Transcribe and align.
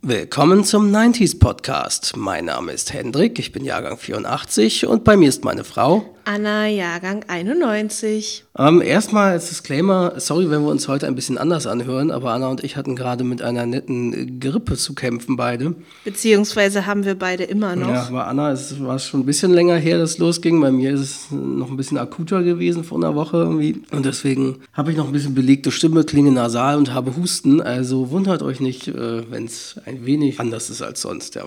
Willkommen 0.00 0.62
zum 0.62 0.94
90s 0.94 1.40
Podcast. 1.40 2.16
Mein 2.16 2.44
Name 2.44 2.70
ist 2.70 2.92
Hendrik, 2.92 3.40
ich 3.40 3.50
bin 3.50 3.64
Jahrgang 3.64 3.98
84 3.98 4.86
und 4.86 5.02
bei 5.02 5.16
mir 5.16 5.28
ist 5.28 5.44
meine 5.44 5.64
Frau 5.64 6.14
Anna, 6.28 6.66
Jahrgang 6.66 7.24
91. 7.26 8.44
Ähm, 8.58 8.82
erstmal 8.82 9.32
als 9.32 9.48
Disclaimer, 9.48 10.12
sorry, 10.20 10.50
wenn 10.50 10.60
wir 10.60 10.68
uns 10.68 10.86
heute 10.86 11.06
ein 11.06 11.14
bisschen 11.14 11.38
anders 11.38 11.66
anhören, 11.66 12.10
aber 12.10 12.32
Anna 12.32 12.48
und 12.48 12.62
ich 12.62 12.76
hatten 12.76 12.96
gerade 12.96 13.24
mit 13.24 13.40
einer 13.40 13.64
netten 13.64 14.38
Grippe 14.38 14.76
zu 14.76 14.94
kämpfen, 14.94 15.38
beide. 15.38 15.74
Beziehungsweise 16.04 16.84
haben 16.84 17.06
wir 17.06 17.14
beide 17.14 17.44
immer 17.44 17.76
noch. 17.76 17.88
Ja, 17.88 18.08
aber 18.08 18.26
Anna, 18.26 18.52
es 18.52 18.78
war 18.78 18.98
schon 18.98 19.20
ein 19.20 19.24
bisschen 19.24 19.54
länger 19.54 19.76
her, 19.76 19.96
dass 19.96 20.10
es 20.10 20.18
losging. 20.18 20.60
Bei 20.60 20.70
mir 20.70 20.92
ist 20.92 21.00
es 21.00 21.30
noch 21.30 21.70
ein 21.70 21.78
bisschen 21.78 21.96
akuter 21.96 22.42
gewesen 22.42 22.84
vor 22.84 22.98
einer 22.98 23.14
Woche 23.14 23.38
irgendwie. 23.38 23.80
Und 23.90 24.04
deswegen 24.04 24.58
habe 24.74 24.90
ich 24.90 24.98
noch 24.98 25.06
ein 25.06 25.12
bisschen 25.12 25.34
belegte 25.34 25.70
Stimme, 25.70 26.04
klinge 26.04 26.30
nasal 26.30 26.76
und 26.76 26.92
habe 26.92 27.16
Husten. 27.16 27.62
Also 27.62 28.10
wundert 28.10 28.42
euch 28.42 28.60
nicht, 28.60 28.86
äh, 28.88 29.30
wenn 29.30 29.46
es 29.46 29.80
ein 29.86 30.04
wenig 30.04 30.40
anders 30.40 30.68
ist 30.68 30.82
als 30.82 31.00
sonst, 31.00 31.36
ja. 31.36 31.44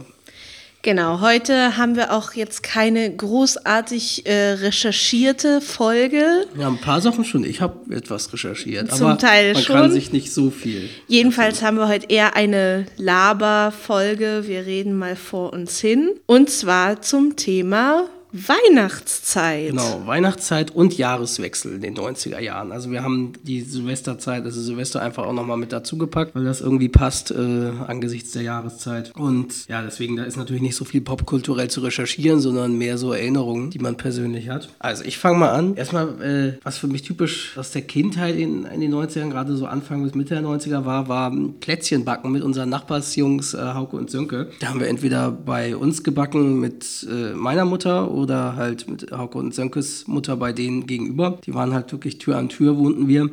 Genau, 0.83 1.21
heute 1.21 1.77
haben 1.77 1.95
wir 1.95 2.11
auch 2.11 2.33
jetzt 2.33 2.63
keine 2.63 3.15
großartig 3.15 4.25
äh, 4.25 4.53
recherchierte 4.53 5.61
Folge. 5.61 6.47
Ja, 6.57 6.67
ein 6.69 6.79
paar 6.79 7.01
Sachen 7.01 7.23
schon. 7.23 7.43
Ich 7.43 7.61
habe 7.61 7.93
etwas 7.95 8.33
recherchiert. 8.33 8.91
Zum 8.91 9.07
aber 9.07 9.17
Teil 9.19 9.53
man 9.53 9.61
schon. 9.61 9.75
kann 9.75 9.91
sich 9.91 10.11
nicht 10.11 10.33
so 10.33 10.49
viel. 10.49 10.89
Jedenfalls 11.07 11.61
haben 11.61 11.77
wir 11.77 11.87
heute 11.87 12.07
eher 12.09 12.35
eine 12.35 12.87
Laber-Folge. 12.97 14.43
Wir 14.47 14.65
reden 14.65 14.97
mal 14.97 15.15
vor 15.15 15.53
uns 15.53 15.79
hin. 15.79 16.09
Und 16.25 16.49
zwar 16.49 17.01
zum 17.01 17.35
Thema 17.35 18.05
Weihnachtszeit. 18.33 19.71
Genau, 19.71 20.03
Weihnachtszeit 20.05 20.71
und 20.71 20.97
Jahreswechsel 20.97 21.75
in 21.75 21.81
den 21.81 21.97
90er 21.97 22.39
Jahren. 22.39 22.71
Also 22.71 22.89
wir 22.91 23.03
haben 23.03 23.33
die 23.43 23.61
Silvesterzeit, 23.61 24.45
also 24.45 24.61
Silvester 24.61 25.01
einfach 25.01 25.25
auch 25.25 25.33
nochmal 25.33 25.57
mit 25.57 25.73
dazu 25.73 25.97
gepackt, 25.97 26.33
weil 26.33 26.45
das 26.45 26.61
irgendwie 26.61 26.87
passt 26.87 27.31
äh, 27.31 27.71
angesichts 27.87 28.31
der 28.31 28.43
Jahreszeit. 28.43 29.11
Und 29.15 29.67
ja, 29.67 29.81
deswegen, 29.81 30.15
da 30.15 30.23
ist 30.23 30.37
natürlich 30.37 30.61
nicht 30.61 30.75
so 30.75 30.85
viel 30.85 31.01
popkulturell 31.01 31.69
zu 31.69 31.81
recherchieren, 31.81 32.39
sondern 32.39 32.77
mehr 32.77 32.97
so 32.97 33.11
Erinnerungen, 33.11 33.69
die 33.69 33.79
man 33.79 33.97
persönlich 33.97 34.49
hat. 34.49 34.69
Also 34.79 35.03
ich 35.03 35.17
fange 35.17 35.39
mal 35.39 35.49
an. 35.49 35.75
Erstmal, 35.75 36.21
äh, 36.21 36.59
was 36.63 36.77
für 36.77 36.87
mich 36.87 37.01
typisch 37.01 37.57
aus 37.57 37.71
der 37.71 37.81
Kindheit 37.81 38.37
in, 38.37 38.65
in 38.65 38.79
den 38.79 38.93
90ern, 38.93 39.29
gerade 39.29 39.55
so 39.57 39.65
Anfang 39.65 40.03
bis 40.03 40.15
Mitte 40.15 40.35
der 40.35 40.43
90er 40.43 40.85
war, 40.85 41.09
war 41.09 41.35
Plätzchen 41.59 42.05
backen 42.05 42.31
mit 42.31 42.43
unseren 42.43 42.69
Nachbarsjungs 42.69 43.53
äh, 43.53 43.73
Hauke 43.73 43.97
und 43.97 44.09
Sönke. 44.09 44.49
Da 44.59 44.69
haben 44.69 44.79
wir 44.79 44.87
entweder 44.87 45.31
bei 45.31 45.75
uns 45.75 46.03
gebacken 46.03 46.59
mit 46.61 47.05
äh, 47.09 47.33
meiner 47.33 47.65
Mutter 47.65 48.09
oder 48.09 48.20
halt 48.29 48.89
mit 48.89 49.11
Hauke 49.11 49.37
und 49.37 49.53
Sönkes 49.53 50.07
Mutter 50.07 50.35
bei 50.37 50.53
denen 50.53 50.87
gegenüber. 50.87 51.39
Die 51.45 51.53
waren 51.53 51.73
halt 51.73 51.91
wirklich 51.91 52.17
Tür 52.17 52.37
an 52.37 52.49
Tür, 52.49 52.77
wohnten 52.77 53.07
wir. 53.07 53.29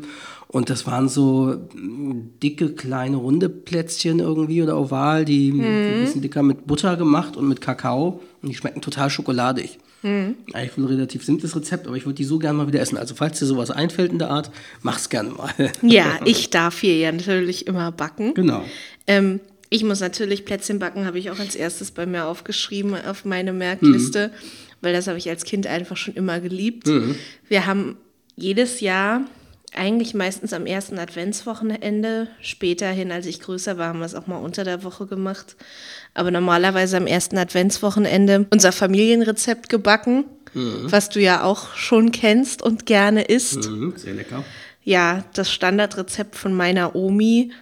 Und 0.47 0.71
das 0.71 0.87
waren 0.87 1.09
so 1.09 1.55
mm, 1.75 2.39
dicke, 2.43 2.71
kleine, 2.71 3.17
runde 3.17 3.49
Plätzchen 3.49 4.19
irgendwie 4.21 4.63
oder 4.63 4.79
oval, 4.79 5.25
die 5.25 5.51
ein 5.51 6.01
bisschen 6.01 6.23
dicker 6.23 6.43
mit 6.43 6.67
Butter 6.67 6.97
gemacht 6.97 7.37
und 7.37 7.49
mit 7.49 7.61
Kakao. 7.61 8.21
Und 8.41 8.49
die 8.49 8.55
schmecken 8.55 8.81
total 8.81 9.11
schokoladig. 9.11 9.79
Eigentlich 10.03 10.77
ein 10.77 10.85
relativ 10.85 11.25
simples 11.25 11.57
Rezept, 11.57 11.89
aber 11.89 11.97
ich 11.97 12.07
würde 12.07 12.15
die 12.15 12.25
so 12.25 12.39
gerne 12.39 12.57
mal 12.57 12.69
wieder 12.69 12.81
essen. 12.81 12.97
Also 12.97 13.17
falls 13.17 13.41
dir 13.41 13.47
sowas 13.47 13.73
einfällt 13.73 14.13
in 14.13 14.21
der 14.21 14.31
Art, 14.31 14.53
mach's 14.83 15.09
gerne 15.09 15.31
mal. 15.31 15.53
Ja, 15.83 16.21
ich 16.25 16.51
darf 16.51 16.79
hier 16.79 16.97
ja 16.97 17.11
natürlich 17.11 17.67
immer 17.67 17.91
backen. 17.91 18.33
genau. 18.35 18.65
Ähm, 19.09 19.41
ich 19.71 19.85
muss 19.85 20.01
natürlich 20.01 20.45
Plätzchen 20.45 20.79
backen, 20.79 21.05
habe 21.05 21.19
ich 21.19 21.31
auch 21.31 21.39
als 21.39 21.55
erstes 21.55 21.91
bei 21.91 22.07
mir 22.07 22.27
aufgeschrieben 22.27 22.95
auf 22.95 23.25
meine 23.25 23.53
Merkliste, 23.53 24.31
weil 24.81 24.93
das 24.93 25.07
habe 25.07 25.19
ich 25.19 25.29
als 25.29 25.45
Kind 25.45 25.67
einfach 25.67 25.97
schon 25.97 26.15
immer 26.15 26.41
geliebt. 26.41 26.89
Wir 27.49 27.67
haben 27.67 27.97
jedes 28.37 28.81
Jahr, 28.81 29.23
eigentlich 29.75 30.15
meistens 30.15 30.53
am 30.53 30.65
ersten 30.67 30.99
Adventswochenende, 30.99 32.29
später 32.41 32.89
hin, 32.89 33.13
als 33.13 33.27
ich 33.27 33.41
größer 33.41 33.77
war, 33.79 33.89
haben 33.89 33.99
wir 33.99 34.07
es 34.07 34.15
auch 34.15 34.27
mal 34.27 34.39
unter 34.39 34.65
der 34.65 34.83
Woche 34.83 35.07
gemacht, 35.07 35.57
aber 36.15 36.31
normalerweise 36.31 36.97
am 36.97 37.07
ersten 37.07 37.37
Adventswochenende 37.39 38.47
unser 38.51 38.73
Familienrezept 38.73 39.69
gebacken, 39.69 40.25
was 40.55 41.11
du 41.11 41.21
ja 41.21 41.43
auch 41.45 41.75
schon 41.77 42.11
kennst 42.13 42.63
und 42.63 42.87
gerne 42.87 43.23
isst 43.25 43.69
Mhm, 43.69 43.93
sehr 43.97 44.15
lecker. 44.15 44.43
ja, 44.85 45.25
das 45.35 45.53
Standardrezept 45.53 46.35
von 46.37 46.55
meiner 46.55 46.97
Omi. 46.97 47.53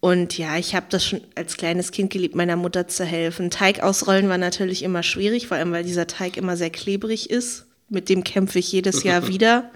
Und 0.00 0.36
ja, 0.38 0.56
ich 0.56 0.74
habe 0.74 0.86
das 0.90 1.04
schon 1.04 1.22
als 1.34 1.56
kleines 1.56 1.90
Kind 1.90 2.12
geliebt, 2.12 2.34
meiner 2.34 2.56
Mutter 2.56 2.86
zu 2.86 3.04
helfen. 3.04 3.50
Teig 3.50 3.82
ausrollen 3.82 4.28
war 4.28 4.38
natürlich 4.38 4.82
immer 4.82 5.02
schwierig, 5.02 5.46
vor 5.46 5.56
allem 5.56 5.72
weil 5.72 5.84
dieser 5.84 6.06
Teig 6.06 6.36
immer 6.36 6.56
sehr 6.56 6.70
klebrig 6.70 7.30
ist. 7.30 7.66
Mit 7.88 8.08
dem 8.08 8.24
kämpfe 8.24 8.58
ich 8.58 8.70
jedes 8.72 9.02
Jahr 9.02 9.28
wieder. 9.28 9.70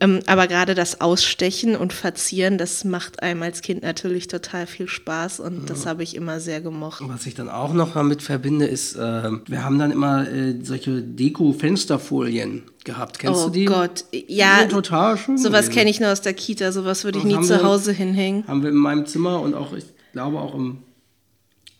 Ähm, 0.00 0.20
aber 0.26 0.46
gerade 0.46 0.74
das 0.74 1.00
Ausstechen 1.00 1.74
und 1.74 1.92
Verzieren, 1.92 2.56
das 2.56 2.84
macht 2.84 3.22
einem 3.22 3.42
als 3.42 3.62
Kind 3.62 3.82
natürlich 3.82 4.28
total 4.28 4.66
viel 4.66 4.88
Spaß 4.88 5.40
und 5.40 5.68
das 5.70 5.86
habe 5.86 6.02
ich 6.04 6.14
immer 6.14 6.38
sehr 6.38 6.60
gemocht. 6.60 7.02
Was 7.06 7.26
ich 7.26 7.34
dann 7.34 7.48
auch 7.48 7.72
noch 7.72 7.94
damit 7.94 8.22
verbinde, 8.22 8.66
ist, 8.66 8.94
äh, 8.94 9.30
wir 9.46 9.64
haben 9.64 9.78
dann 9.78 9.90
immer 9.90 10.28
äh, 10.30 10.54
solche 10.62 11.02
Deko-Fensterfolien 11.02 12.62
gehabt. 12.84 13.18
Kennst 13.18 13.40
oh 13.42 13.46
du 13.46 13.50
die? 13.52 13.64
Gott, 13.64 14.04
Die 14.12 14.24
ja, 14.28 14.60
sind 14.60 14.70
total 14.70 15.16
schön. 15.18 15.36
sowas 15.38 15.70
kenne 15.70 15.90
ich 15.90 16.00
nur 16.00 16.12
aus 16.12 16.20
der 16.20 16.34
Kita, 16.34 16.70
sowas 16.72 17.04
würde 17.04 17.18
ich 17.18 17.24
nie 17.24 17.40
zu 17.40 17.50
wir- 17.50 17.62
Hause 17.64 17.92
hinhängen. 17.92 18.46
Haben 18.46 18.62
wir 18.62 18.70
in 18.70 18.76
meinem 18.76 19.06
Zimmer 19.06 19.40
und 19.40 19.54
auch, 19.54 19.72
ich 19.72 19.84
glaube 20.12 20.38
auch 20.38 20.54
im, 20.54 20.78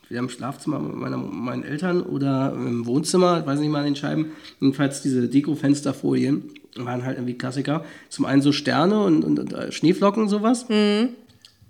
wieder 0.08 0.20
im 0.20 0.28
Schlafzimmer 0.28 0.78
meiner, 0.80 1.18
meinen 1.18 1.62
Eltern 1.64 2.02
oder 2.02 2.52
im 2.54 2.86
Wohnzimmer, 2.86 3.40
ich 3.40 3.46
weiß 3.46 3.60
nicht 3.60 3.70
mal 3.70 3.80
an 3.80 3.84
den 3.84 3.96
Scheiben. 3.96 4.32
Jedenfalls 4.60 5.02
diese 5.02 5.28
Deko-Fensterfolien 5.28 6.50
waren 6.76 7.04
halt 7.04 7.16
irgendwie 7.18 7.34
Klassiker. 7.38 7.84
Zum 8.08 8.24
einen 8.24 8.42
so 8.42 8.52
Sterne 8.52 9.02
und, 9.02 9.24
und, 9.24 9.38
und 9.38 9.52
äh, 9.52 9.72
Schneeflocken 9.72 10.22
und 10.24 10.28
sowas. 10.28 10.64
Und 10.64 11.08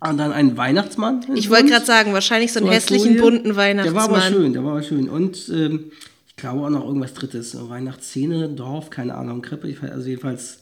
dann 0.00 0.32
ein 0.32 0.56
Weihnachtsmann. 0.56 1.24
Mhm. 1.28 1.36
Ich 1.36 1.50
wollte 1.50 1.66
gerade 1.66 1.84
sagen, 1.84 2.12
wahrscheinlich 2.12 2.52
so 2.52 2.60
einen 2.60 2.68
So 2.68 2.72
hässlichen 2.72 3.18
Folie. 3.18 3.40
bunten 3.40 3.44
Der 3.54 3.56
war 3.56 3.64
aber 4.04 4.14
Weihnachtsmann. 4.14 4.32
schön, 4.32 4.52
der 4.52 4.64
war 4.64 4.70
aber 4.72 4.82
schön. 4.82 5.08
Und 5.08 5.48
ähm, 5.52 5.90
ich 6.28 6.36
glaube 6.36 6.64
auch 6.64 6.70
noch 6.70 6.84
irgendwas 6.86 7.14
Drittes. 7.14 7.56
Weihnachtsszene, 7.68 8.48
Dorf, 8.50 8.90
keine 8.90 9.14
Ahnung, 9.14 9.42
Krippe. 9.42 9.74
Also 9.90 10.08
jedenfalls 10.08 10.60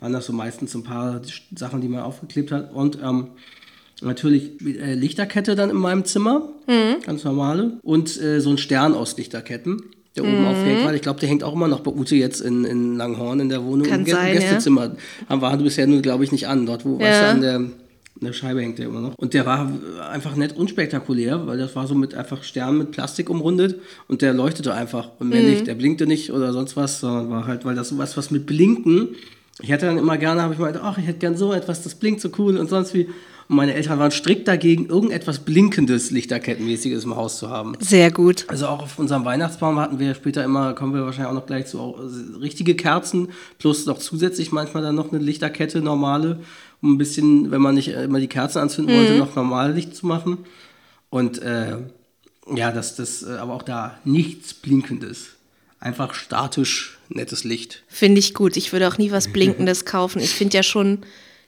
waren 0.00 0.12
das 0.12 0.26
so 0.26 0.32
meistens 0.34 0.74
ein 0.74 0.82
paar 0.84 1.22
Sachen, 1.54 1.80
die 1.80 1.88
man 1.88 2.00
aufgeklebt 2.02 2.52
hat. 2.52 2.74
Und 2.74 2.98
ähm, 3.02 3.28
natürlich 4.02 4.60
äh, 4.62 4.94
Lichterkette 4.94 5.54
dann 5.54 5.70
in 5.70 5.76
meinem 5.76 6.04
Zimmer, 6.04 6.50
Mhm. 6.66 7.00
ganz 7.06 7.22
normale. 7.24 7.78
Und 7.82 8.20
äh, 8.20 8.40
so 8.40 8.50
ein 8.50 8.58
Stern 8.58 8.92
aus 8.92 9.16
Lichterketten. 9.16 9.82
Der 10.16 10.24
oben 10.24 10.40
Mhm. 10.40 10.46
aufgehängt 10.46 10.84
war. 10.84 10.94
Ich 10.94 11.02
glaube, 11.02 11.20
der 11.20 11.28
hängt 11.28 11.44
auch 11.44 11.52
immer 11.54 11.68
noch 11.68 11.80
bei 11.80 11.90
Ute 11.90 12.16
jetzt 12.16 12.40
in, 12.40 12.64
in 12.64 12.96
Langhorn 12.96 13.40
in 13.40 13.48
der 13.48 13.62
Wohnung. 13.64 13.86
Kann 13.86 14.00
Im 14.00 14.06
sein, 14.06 14.34
ja. 14.34 14.40
Gästezimmer. 14.40 14.92
Ja. 15.28 15.40
War 15.40 15.56
bisher 15.58 15.86
nur, 15.86 16.00
glaube 16.02 16.24
ich, 16.24 16.32
nicht 16.32 16.48
an. 16.48 16.66
Dort, 16.66 16.84
wo, 16.84 16.98
weißt 16.98 17.20
du, 17.20 17.24
Ja. 17.24 17.30
an 17.30 17.40
der 17.42 17.54
an 18.18 18.24
der 18.28 18.32
Scheibe 18.32 18.62
hängt 18.62 18.78
der 18.78 18.86
immer 18.86 19.02
noch. 19.02 19.14
Und 19.18 19.34
der 19.34 19.44
war 19.44 19.70
einfach 20.10 20.36
nett 20.36 20.56
unspektakulär, 20.56 21.46
weil 21.46 21.58
das 21.58 21.76
war 21.76 21.86
so 21.86 21.94
mit 21.94 22.14
einfach 22.14 22.42
Sternen 22.44 22.78
mit 22.78 22.90
Plastik 22.90 23.28
umrundet 23.28 23.78
und 24.08 24.22
der 24.22 24.32
leuchtete 24.32 24.72
einfach 24.72 25.10
und 25.18 25.28
mehr 25.28 25.42
nicht. 25.42 25.66
Der 25.66 25.74
blinkte 25.74 26.06
nicht 26.06 26.32
oder 26.32 26.54
sonst 26.54 26.76
was, 26.78 27.00
sondern 27.00 27.28
war 27.28 27.46
halt, 27.46 27.66
weil 27.66 27.74
das 27.74 27.90
sowas, 27.90 28.16
was 28.16 28.30
mit 28.30 28.46
Blinken. 28.46 29.08
Ich 29.60 29.70
hätte 29.70 29.86
dann 29.86 29.98
immer 29.98 30.18
gerne, 30.18 30.42
habe 30.42 30.52
ich 30.52 30.60
mal 30.60 30.78
ach, 30.82 30.98
ich 30.98 31.06
hätte 31.06 31.18
gern 31.18 31.36
so 31.36 31.52
etwas, 31.52 31.82
das 31.82 31.94
blinkt 31.94 32.20
so 32.20 32.30
cool 32.38 32.58
und 32.58 32.68
sonst 32.68 32.94
wie. 32.94 33.08
Und 33.48 33.56
meine 33.56 33.74
Eltern 33.74 34.00
waren 34.00 34.10
strikt 34.10 34.48
dagegen, 34.48 34.86
irgendetwas 34.86 35.38
Blinkendes, 35.38 36.10
Lichterkettenmäßiges 36.10 37.04
im 37.04 37.14
Haus 37.14 37.38
zu 37.38 37.48
haben. 37.48 37.74
Sehr 37.78 38.10
gut. 38.10 38.44
Also 38.48 38.66
auch 38.66 38.82
auf 38.82 38.98
unserem 38.98 39.24
Weihnachtsbaum 39.24 39.78
hatten 39.78 40.00
wir 40.00 40.14
später 40.16 40.42
immer, 40.42 40.74
kommen 40.74 40.92
wir 40.94 41.04
wahrscheinlich 41.04 41.30
auch 41.30 41.34
noch 41.34 41.46
gleich 41.46 41.66
zu, 41.66 41.78
auch 41.78 42.00
äh, 42.00 42.38
richtige 42.40 42.74
Kerzen, 42.74 43.28
plus 43.58 43.86
noch 43.86 43.98
zusätzlich 43.98 44.50
manchmal 44.50 44.82
dann 44.82 44.96
noch 44.96 45.12
eine 45.12 45.22
Lichterkette, 45.22 45.80
normale, 45.80 46.40
um 46.82 46.94
ein 46.94 46.98
bisschen, 46.98 47.52
wenn 47.52 47.62
man 47.62 47.76
nicht 47.76 47.88
äh, 47.88 48.04
immer 48.04 48.18
die 48.18 48.26
Kerzen 48.26 48.58
anzünden 48.58 48.96
wollte, 48.96 49.16
noch 49.16 49.36
normal 49.36 49.72
Licht 49.72 49.94
zu 49.94 50.06
machen. 50.06 50.38
Und 51.08 51.40
äh, 51.40 51.76
ja, 52.52 52.72
das, 52.72 52.96
das, 52.96 53.22
äh, 53.22 53.36
aber 53.36 53.54
auch 53.54 53.62
da 53.62 53.98
nichts 54.04 54.54
Blinkendes. 54.54 55.35
Einfach 55.80 56.14
statisch 56.14 56.98
nettes 57.08 57.44
Licht. 57.44 57.82
Finde 57.88 58.18
ich 58.18 58.34
gut. 58.34 58.56
Ich 58.56 58.72
würde 58.72 58.88
auch 58.88 58.98
nie 58.98 59.10
was 59.12 59.28
Blinkendes 59.28 59.84
kaufen. 59.84 60.20
Ich 60.20 60.30
finde 60.30 60.56
ja 60.56 60.62
schon 60.62 61.00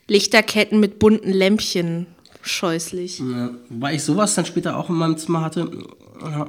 Lichterketten 0.07 0.81
mit 0.81 0.99
bunten 0.99 1.33
Lämpchen 1.33 2.07
scheußlich. 2.43 3.19
Ja, 3.19 3.51
wobei 3.69 3.95
ich 3.95 4.03
sowas 4.03 4.35
dann 4.35 4.47
später 4.47 4.77
auch 4.77 4.89
in 4.89 4.97
meinem 4.97 5.19
Zimmer 5.19 5.43
hatte, 5.43 5.71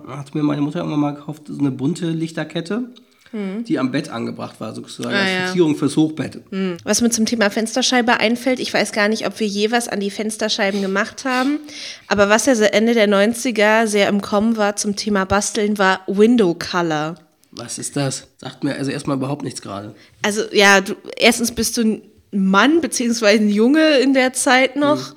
hat 0.08 0.34
mir 0.36 0.44
meine 0.44 0.62
Mutter 0.62 0.80
irgendwann 0.80 1.00
mal 1.00 1.16
gekauft, 1.16 1.44
so 1.48 1.60
eine 1.60 1.72
bunte 1.72 2.10
Lichterkette, 2.10 2.84
die 3.32 3.78
am 3.78 3.92
Bett 3.92 4.10
angebracht 4.10 4.60
war, 4.60 4.74
sozusagen 4.74 5.14
Ah, 5.16 5.20
als 5.50 5.56
ja. 5.56 5.74
Fürs 5.76 5.98
Hochbett. 5.98 6.42
Was 6.84 7.02
mir 7.02 7.10
zum 7.12 7.26
Thema 7.26 7.50
Fensterscheibe 7.52 8.20
einfällt, 8.20 8.60
ich 8.60 8.74
weiß 8.74 8.92
gar 8.92 9.08
nicht, 9.08 9.28
ob 9.28 9.40
wir 9.40 9.48
je 9.48 9.72
was 9.72 9.88
an 9.88 10.00
die 10.00 10.10
Fensterscheiben 10.10 10.82
gemacht 10.82 11.26
haben, 11.26 11.60
aber 12.08 12.30
was 12.30 12.46
ja 12.48 12.54
Ende 12.54 12.94
der 12.94 13.08
90er 13.08 13.86
sehr 13.88 14.10
im 14.10 14.22
Kommen 14.22 14.58
war 14.58 14.76
zum 14.78 14.96
Thema 14.96 15.26
Basteln, 15.26 15.78
war 15.78 16.02
Window 16.08 16.56
Color. 16.56 17.16
Was 17.60 17.78
ist 17.78 17.96
das? 17.96 18.28
Sagt 18.38 18.64
mir 18.64 18.76
also 18.76 18.92
erstmal 18.92 19.18
überhaupt 19.18 19.44
nichts 19.44 19.62
gerade. 19.62 19.96
Also 20.22 20.42
ja, 20.52 20.82
du, 20.82 20.96
erstens 21.18 21.52
bist 21.52 21.78
du 21.78 21.82
ein 21.82 22.02
Mann 22.32 22.82
beziehungsweise 22.82 23.42
ein 23.44 23.50
Junge 23.50 23.98
in 24.00 24.14
der 24.14 24.34
Zeit 24.34 24.76
noch. 24.76 25.14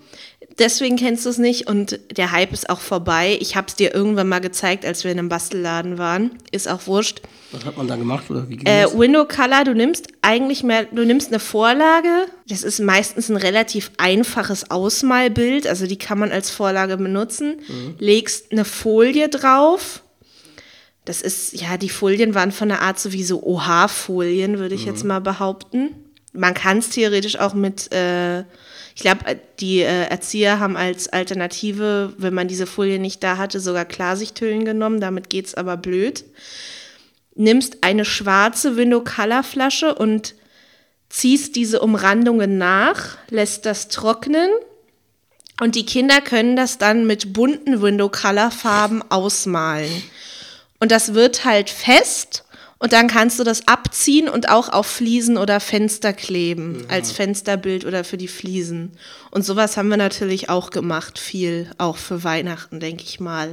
deswegen 0.58 0.96
kennst 0.96 1.24
du 1.24 1.30
es 1.30 1.38
nicht 1.38 1.66
und 1.66 1.98
der 2.16 2.30
Hype 2.32 2.52
ist 2.52 2.68
auch 2.70 2.80
vorbei. 2.80 3.36
Ich 3.40 3.56
habe 3.56 3.66
es 3.68 3.74
dir 3.76 3.94
irgendwann 3.94 4.28
mal 4.28 4.40
gezeigt, 4.40 4.84
als 4.84 5.02
wir 5.04 5.10
in 5.12 5.18
einem 5.18 5.28
Bastelladen 5.28 5.98
waren. 5.98 6.32
Ist 6.52 6.68
auch 6.68 6.86
wurscht. 6.86 7.22
Was 7.52 7.64
hat 7.66 7.76
man 7.76 7.86
da 7.86 7.96
gemacht 7.96 8.30
oder 8.30 8.48
wie 8.48 8.56
ging 8.56 8.66
Äh, 8.66 8.82
das? 8.84 8.98
Window 8.98 9.26
Color, 9.26 9.64
du 9.64 9.74
nimmst 9.74 10.08
eigentlich 10.22 10.62
mehr, 10.62 10.84
du 10.90 11.04
nimmst 11.04 11.28
eine 11.28 11.38
Vorlage. 11.38 12.26
Das 12.48 12.62
ist 12.62 12.80
meistens 12.80 13.28
ein 13.28 13.36
relativ 13.36 13.90
einfaches 13.98 14.70
Ausmalbild, 14.70 15.66
also 15.66 15.86
die 15.86 15.98
kann 15.98 16.18
man 16.18 16.32
als 16.32 16.50
Vorlage 16.50 16.96
benutzen. 16.96 17.56
Legst 17.98 18.52
eine 18.52 18.64
Folie 18.64 19.28
drauf. 19.28 20.01
Das 21.04 21.22
ist, 21.22 21.52
ja, 21.60 21.76
die 21.76 21.88
Folien 21.88 22.34
waren 22.34 22.52
von 22.52 22.68
der 22.68 22.80
Art 22.82 22.98
sowieso 22.98 23.42
OH-Folien, 23.42 24.58
würde 24.58 24.74
ich 24.74 24.84
jetzt 24.84 25.04
mal 25.04 25.20
behaupten. 25.20 25.96
Man 26.32 26.54
kann 26.54 26.78
es 26.78 26.90
theoretisch 26.90 27.38
auch 27.38 27.54
mit, 27.54 27.92
äh, 27.92 28.40
ich 28.94 29.02
glaube, 29.02 29.38
die 29.58 29.80
äh, 29.80 30.04
Erzieher 30.04 30.60
haben 30.60 30.76
als 30.76 31.08
Alternative, 31.08 32.14
wenn 32.18 32.34
man 32.34 32.48
diese 32.48 32.66
Folie 32.66 32.98
nicht 32.98 33.22
da 33.22 33.36
hatte, 33.36 33.58
sogar 33.58 33.84
Klarsichthüllen 33.84 34.64
genommen. 34.64 35.00
Damit 35.00 35.28
geht 35.28 35.46
es 35.46 35.54
aber 35.54 35.76
blöd 35.76 36.24
nimmst 37.34 37.78
eine 37.82 38.04
schwarze 38.04 38.76
Window 38.76 39.02
Color 39.02 39.42
Flasche 39.42 39.94
und 39.94 40.34
ziehst 41.08 41.56
diese 41.56 41.80
Umrandungen 41.80 42.58
nach, 42.58 43.18
lässt 43.28 43.66
das 43.66 43.88
trocknen 43.88 44.50
und 45.60 45.74
die 45.74 45.86
Kinder 45.86 46.20
können 46.20 46.56
das 46.56 46.78
dann 46.78 47.06
mit 47.06 47.32
bunten 47.32 47.82
Window 47.82 48.08
Color 48.08 48.50
Farben 48.50 49.02
ausmalen. 49.10 50.02
Und 50.82 50.90
das 50.90 51.14
wird 51.14 51.44
halt 51.44 51.70
fest 51.70 52.42
und 52.80 52.92
dann 52.92 53.06
kannst 53.06 53.38
du 53.38 53.44
das 53.44 53.68
abziehen 53.68 54.28
und 54.28 54.48
auch 54.48 54.68
auf 54.68 54.88
Fliesen 54.88 55.38
oder 55.38 55.60
Fenster 55.60 56.12
kleben, 56.12 56.86
als 56.88 57.12
Fensterbild 57.12 57.84
oder 57.84 58.02
für 58.02 58.16
die 58.16 58.26
Fliesen. 58.26 58.90
Und 59.30 59.44
sowas 59.44 59.76
haben 59.76 59.90
wir 59.90 59.96
natürlich 59.96 60.48
auch 60.48 60.70
gemacht, 60.70 61.20
viel, 61.20 61.70
auch 61.78 61.98
für 61.98 62.24
Weihnachten, 62.24 62.80
denke 62.80 63.04
ich 63.04 63.20
mal. 63.20 63.50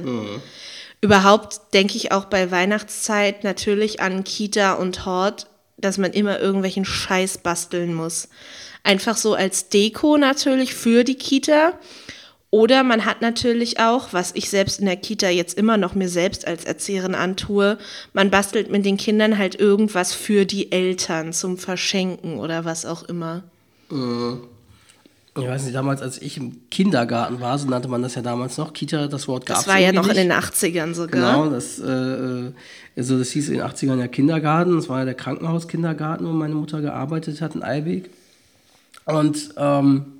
Überhaupt 1.00 1.72
denke 1.72 1.96
ich 1.98 2.10
auch 2.10 2.24
bei 2.24 2.50
Weihnachtszeit 2.50 3.44
natürlich 3.44 4.00
an 4.00 4.24
Kita 4.24 4.72
und 4.72 5.06
Hort, 5.06 5.46
dass 5.76 5.98
man 5.98 6.12
immer 6.12 6.40
irgendwelchen 6.40 6.84
Scheiß 6.84 7.38
basteln 7.38 7.94
muss. 7.94 8.28
Einfach 8.82 9.16
so 9.16 9.34
als 9.34 9.68
Deko 9.68 10.16
natürlich 10.16 10.74
für 10.74 11.04
die 11.04 11.14
Kita. 11.14 11.78
Oder 12.52 12.82
man 12.82 13.04
hat 13.04 13.22
natürlich 13.22 13.78
auch, 13.78 14.08
was 14.12 14.32
ich 14.34 14.50
selbst 14.50 14.80
in 14.80 14.86
der 14.86 14.96
Kita 14.96 15.28
jetzt 15.28 15.56
immer 15.56 15.76
noch 15.76 15.94
mir 15.94 16.08
selbst 16.08 16.48
als 16.48 16.64
Erzieherin 16.64 17.14
antue, 17.14 17.78
man 18.12 18.30
bastelt 18.30 18.70
mit 18.72 18.84
den 18.84 18.96
Kindern 18.96 19.38
halt 19.38 19.54
irgendwas 19.54 20.12
für 20.12 20.44
die 20.44 20.72
Eltern 20.72 21.32
zum 21.32 21.58
Verschenken 21.58 22.38
oder 22.38 22.64
was 22.64 22.84
auch 22.86 23.04
immer. 23.04 23.44
Ich 23.88 25.46
weiß 25.46 25.62
nicht, 25.62 25.76
damals, 25.76 26.02
als 26.02 26.20
ich 26.20 26.38
im 26.38 26.68
Kindergarten 26.70 27.40
war, 27.40 27.56
so 27.56 27.68
nannte 27.68 27.86
man 27.86 28.02
das 28.02 28.16
ja 28.16 28.22
damals 28.22 28.58
noch, 28.58 28.72
Kita, 28.72 29.06
das 29.06 29.28
Wort 29.28 29.46
gab 29.46 29.58
es 29.58 29.64
Das 29.64 29.72
war 29.72 29.80
ja 29.80 29.92
noch 29.92 30.08
in 30.08 30.16
nicht. 30.16 30.18
den 30.18 30.32
80ern 30.32 30.92
sogar. 30.94 31.34
Genau, 31.34 31.50
das, 31.50 31.78
äh, 31.78 31.86
äh, 31.88 32.52
also 32.96 33.16
das 33.16 33.30
hieß 33.30 33.50
in 33.50 33.54
den 33.58 33.62
80ern 33.62 33.98
ja 34.00 34.08
Kindergarten. 34.08 34.74
Das 34.74 34.88
war 34.88 34.98
ja 34.98 35.04
der 35.04 35.14
Krankenhauskindergarten, 35.14 36.26
wo 36.26 36.32
meine 36.32 36.54
Mutter 36.56 36.80
gearbeitet 36.80 37.40
hat 37.40 37.54
in 37.54 37.62
Eibig. 37.62 38.10
Und 39.04 39.54
ähm, 39.56 40.19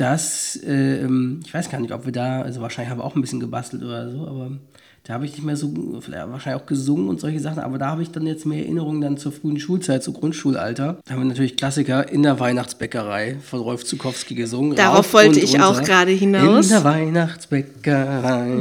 das, 0.00 0.56
äh, 0.62 1.00
ähm, 1.00 1.40
ich 1.44 1.52
weiß 1.52 1.70
gar 1.70 1.80
nicht, 1.80 1.92
ob 1.92 2.04
wir 2.04 2.12
da, 2.12 2.42
also 2.42 2.60
wahrscheinlich 2.60 2.90
haben 2.90 3.00
wir 3.00 3.04
auch 3.04 3.16
ein 3.16 3.20
bisschen 3.20 3.40
gebastelt 3.40 3.82
oder 3.82 4.10
so, 4.10 4.26
aber 4.26 4.58
da 5.08 5.14
habe 5.14 5.24
ich 5.24 5.32
nicht 5.32 5.42
mehr 5.44 5.56
so, 5.56 5.72
wahrscheinlich 5.74 6.62
auch 6.62 6.66
gesungen 6.66 7.08
und 7.08 7.18
solche 7.18 7.40
Sachen, 7.40 7.60
aber 7.60 7.78
da 7.78 7.86
habe 7.88 8.02
ich 8.02 8.10
dann 8.10 8.26
jetzt 8.26 8.44
mehr 8.44 8.58
Erinnerungen 8.58 9.00
dann 9.00 9.16
zur 9.16 9.32
frühen 9.32 9.58
Schulzeit, 9.58 10.02
zu 10.02 10.12
Grundschulalter. 10.12 10.98
Da 11.06 11.14
haben 11.14 11.20
wir 11.22 11.24
natürlich 11.28 11.56
Klassiker 11.56 12.06
in 12.12 12.22
der 12.22 12.38
Weihnachtsbäckerei 12.38 13.36
von 13.42 13.60
Rolf 13.60 13.86
Zukowski 13.86 14.34
gesungen. 14.34 14.76
Darauf 14.76 14.98
rauf 14.98 15.12
wollte 15.14 15.40
ich 15.40 15.58
auch 15.62 15.82
gerade 15.82 16.10
hinaus. 16.12 16.66
In 16.66 16.72
der 16.72 16.84
Weihnachtsbäckerei. 16.84 18.58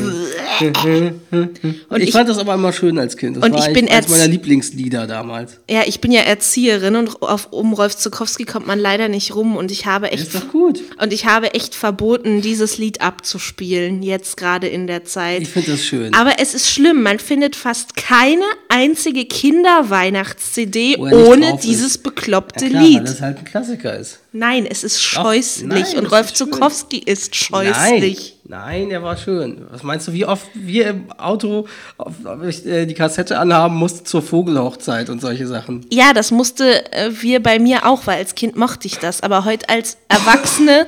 Und 1.89 2.01
ich, 2.01 2.07
ich- 2.07 2.11
fand 2.11 2.29
das 2.29 2.37
aber 2.37 2.53
immer 2.53 2.71
schön 2.71 2.97
als 2.97 3.17
Kind. 3.17 3.37
Das 3.37 3.43
Und 3.43 3.53
war 3.53 3.67
ich 3.67 3.73
bin 3.73 3.89
eines 3.89 4.05
Erz- 4.05 4.09
meiner 4.09 4.27
Lieblingslieder 4.27 5.05
damals. 5.07 5.57
Ja, 5.69 5.81
ich 5.85 5.99
bin 6.01 6.11
ja 6.11 6.21
Erzieherin 6.21 6.95
und 6.95 7.21
auf, 7.21 7.49
um 7.51 7.73
Rolf 7.73 7.97
Zukowski 7.97 8.45
kommt 8.45 8.67
man 8.67 8.79
leider 8.79 9.09
nicht 9.09 9.35
rum 9.35 9.55
und 9.57 9.71
ich 9.71 9.85
habe 9.85 10.11
echt 10.11 10.23
Ist 10.23 10.35
doch 10.35 10.47
gut. 10.49 10.81
und 11.01 11.13
ich 11.13 11.25
habe 11.25 11.53
echt 11.53 11.75
verboten, 11.75 12.41
dieses 12.41 12.77
Lied 12.77 13.01
abzuspielen, 13.01 14.01
jetzt 14.01 14.37
gerade 14.37 14.67
in 14.67 14.87
der 14.87 15.03
Zeit. 15.05 15.41
Ich 15.41 15.49
finde 15.49 15.71
das 15.71 15.81
schön. 15.83 16.13
Aber 16.13 16.36
es 16.37 16.53
ist 16.53 16.69
schlimm, 16.69 17.03
man 17.03 17.19
findet 17.19 17.55
fast 17.55 17.95
keine 17.95 18.45
einzige 18.69 19.25
Kinder-Weihnachts-CD 19.25 20.93
er 20.93 20.99
ohne 20.99 21.49
drauf 21.49 21.59
ist. 21.59 21.67
dieses 21.67 21.97
bekloppte 21.97 22.65
ja, 22.65 22.69
klar, 22.69 22.83
weil 22.83 22.89
Lied. 22.89 23.03
das 23.03 23.21
halt 23.21 23.39
ein 23.39 23.45
Klassiker 23.45 23.95
ist. 23.97 24.19
Nein, 24.31 24.65
es 24.69 24.83
ist 24.83 25.01
scheußlich 25.01 25.67
nein, 25.67 25.97
und 25.97 26.05
Rolf. 26.07 26.33
Zukowski 26.33 26.99
ist 26.99 27.35
scheußlich. 27.35 28.35
Nein, 28.43 28.59
nein, 28.81 28.89
der 28.89 29.01
war 29.01 29.17
schön. 29.17 29.65
Was 29.71 29.83
meinst 29.83 30.07
du, 30.07 30.13
wie 30.13 30.25
oft 30.25 30.47
wir 30.53 30.87
im 30.87 31.11
Auto 31.11 31.67
auf, 31.97 32.13
auf, 32.23 32.65
äh, 32.65 32.85
die 32.85 32.93
Kassette 32.93 33.39
anhaben 33.39 33.75
mussten 33.75 34.05
zur 34.05 34.21
Vogelhochzeit 34.21 35.09
und 35.09 35.21
solche 35.21 35.47
Sachen? 35.47 35.85
Ja, 35.89 36.13
das 36.13 36.31
musste 36.31 36.91
äh, 36.93 37.09
wir 37.19 37.41
bei 37.41 37.57
mir 37.57 37.85
auch, 37.87 38.05
weil 38.05 38.17
als 38.19 38.35
Kind 38.35 38.55
mochte 38.55 38.87
ich 38.87 38.99
das. 38.99 39.21
Aber 39.21 39.45
heute 39.45 39.69
als 39.69 39.97
Erwachsene, 40.07 40.87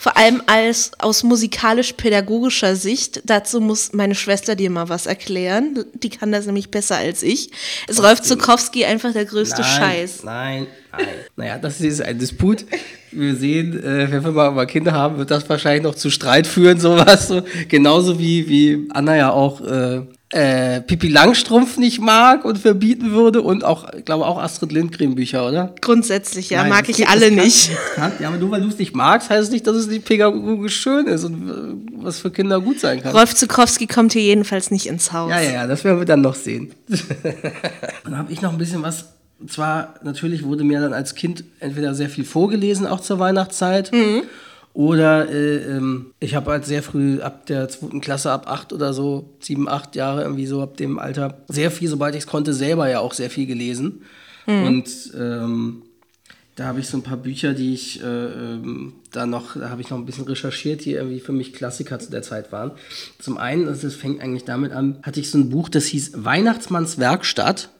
vor 0.00 0.16
allem 0.16 0.42
als 0.46 0.92
aus 0.98 1.24
musikalisch-pädagogischer 1.24 2.74
Sicht, 2.74 3.20
dazu 3.26 3.60
muss 3.60 3.92
meine 3.92 4.14
Schwester 4.14 4.56
dir 4.56 4.70
mal 4.70 4.88
was 4.88 5.04
erklären. 5.04 5.84
Die 5.92 6.08
kann 6.08 6.32
das 6.32 6.46
nämlich 6.46 6.70
besser 6.70 6.96
als 6.96 7.22
ich. 7.22 7.50
Ist 7.86 8.02
Rolf 8.02 8.22
Zukowski 8.22 8.86
einfach 8.86 9.12
der 9.12 9.26
größte 9.26 9.62
Scheiß. 9.62 10.24
Nein, 10.24 10.68
nein. 10.90 11.06
naja, 11.36 11.58
das 11.58 11.82
ist 11.82 12.00
ein 12.00 12.18
Disput. 12.18 12.64
Wir 13.10 13.36
sehen, 13.36 13.78
äh, 13.78 14.10
wenn 14.10 14.24
wir 14.24 14.32
mal, 14.32 14.50
mal 14.52 14.66
Kinder 14.66 14.92
haben, 14.92 15.18
wird 15.18 15.30
das 15.30 15.46
wahrscheinlich 15.50 15.82
noch 15.82 15.94
zu 15.94 16.08
Streit 16.08 16.46
führen, 16.46 16.80
sowas. 16.80 17.28
So. 17.28 17.42
Genauso 17.68 18.18
wie, 18.18 18.48
wie 18.48 18.88
Anna 18.92 19.16
ja 19.16 19.30
auch 19.30 19.60
äh, 19.60 20.00
äh, 20.32 20.80
Pippi 20.80 21.08
Langstrumpf 21.08 21.76
nicht 21.76 22.00
mag 22.00 22.44
und 22.44 22.56
verbieten 22.58 23.10
würde 23.10 23.42
und 23.42 23.64
auch, 23.64 23.92
ich 23.94 24.04
glaube, 24.04 24.26
auch 24.26 24.38
Astrid 24.40 24.70
Lindgren 24.70 25.16
Bücher, 25.16 25.48
oder? 25.48 25.74
Grundsätzlich, 25.80 26.50
ja, 26.50 26.60
Nein, 26.62 26.70
mag 26.70 26.88
ich 26.88 27.08
alle 27.08 27.32
nicht. 27.32 27.70
kann- 27.96 28.12
ja, 28.20 28.28
aber 28.28 28.36
nur 28.36 28.52
weil 28.52 28.60
du 28.60 28.68
es 28.68 28.78
nicht 28.78 28.94
magst, 28.94 29.28
heißt 29.28 29.42
es 29.42 29.50
nicht, 29.50 29.66
dass 29.66 29.74
es 29.76 29.88
nicht 29.88 30.04
pädagogisch 30.04 30.80
schön 30.80 31.06
ist 31.08 31.24
und 31.24 31.48
äh, 31.50 31.52
was 32.04 32.20
für 32.20 32.30
Kinder 32.30 32.60
gut 32.60 32.78
sein 32.78 33.02
kann. 33.02 33.10
Rolf 33.12 33.34
Zukowski 33.34 33.88
kommt 33.88 34.12
hier 34.12 34.22
jedenfalls 34.22 34.70
nicht 34.70 34.86
ins 34.86 35.12
Haus. 35.12 35.30
Ja, 35.30 35.40
ja, 35.40 35.50
ja, 35.50 35.66
das 35.66 35.82
werden 35.82 35.98
wir 35.98 36.06
dann 36.06 36.20
noch 36.20 36.36
sehen. 36.36 36.72
dann 38.04 38.16
habe 38.16 38.32
ich 38.32 38.40
noch 38.40 38.52
ein 38.52 38.58
bisschen 38.58 38.82
was. 38.82 39.06
Und 39.40 39.50
zwar, 39.50 39.94
natürlich 40.02 40.44
wurde 40.44 40.64
mir 40.64 40.80
dann 40.80 40.92
als 40.92 41.14
Kind 41.14 41.44
entweder 41.60 41.94
sehr 41.94 42.10
viel 42.10 42.24
vorgelesen, 42.24 42.86
auch 42.86 43.00
zur 43.00 43.18
Weihnachtszeit. 43.18 43.90
Oder 44.72 45.28
äh, 45.28 45.56
ähm, 45.56 46.14
ich 46.20 46.34
habe 46.34 46.50
halt 46.52 46.64
sehr 46.64 46.82
früh 46.82 47.20
ab 47.20 47.46
der 47.46 47.68
zweiten 47.68 48.00
Klasse, 48.00 48.30
ab 48.30 48.46
acht 48.46 48.72
oder 48.72 48.92
so, 48.92 49.30
sieben, 49.40 49.68
acht 49.68 49.96
Jahre, 49.96 50.22
irgendwie 50.22 50.46
so 50.46 50.62
ab 50.62 50.76
dem 50.76 50.98
Alter, 50.98 51.38
sehr 51.48 51.70
viel, 51.70 51.88
sobald 51.88 52.14
ich 52.14 52.22
es 52.22 52.26
konnte, 52.26 52.54
selber 52.54 52.88
ja 52.88 53.00
auch 53.00 53.12
sehr 53.12 53.30
viel 53.30 53.46
gelesen. 53.46 54.02
Und 54.46 55.12
ähm, 55.18 55.82
da 56.56 56.66
habe 56.66 56.80
ich 56.80 56.88
so 56.88 56.98
ein 56.98 57.02
paar 57.02 57.16
Bücher, 57.16 57.54
die 57.54 57.72
ich 57.72 58.02
äh, 58.02 58.06
ähm, 58.06 58.94
da 59.12 59.26
noch, 59.26 59.56
da 59.56 59.70
habe 59.70 59.80
ich 59.80 59.90
noch 59.90 59.98
ein 59.98 60.04
bisschen 60.04 60.26
recherchiert, 60.26 60.84
die 60.84 60.92
irgendwie 60.92 61.20
für 61.20 61.32
mich 61.32 61.52
Klassiker 61.52 61.98
zu 61.98 62.10
der 62.10 62.22
Zeit 62.22 62.52
waren. 62.52 62.72
Zum 63.18 63.38
einen, 63.38 63.66
also 63.66 63.86
das 63.86 63.94
fängt 63.94 64.20
eigentlich 64.20 64.44
damit 64.44 64.72
an, 64.72 64.98
hatte 65.02 65.20
ich 65.20 65.30
so 65.30 65.38
ein 65.38 65.50
Buch, 65.50 65.68
das 65.68 65.86
hieß 65.86 66.12
Weihnachtsmanns 66.24 66.98
Werkstatt. 66.98 67.70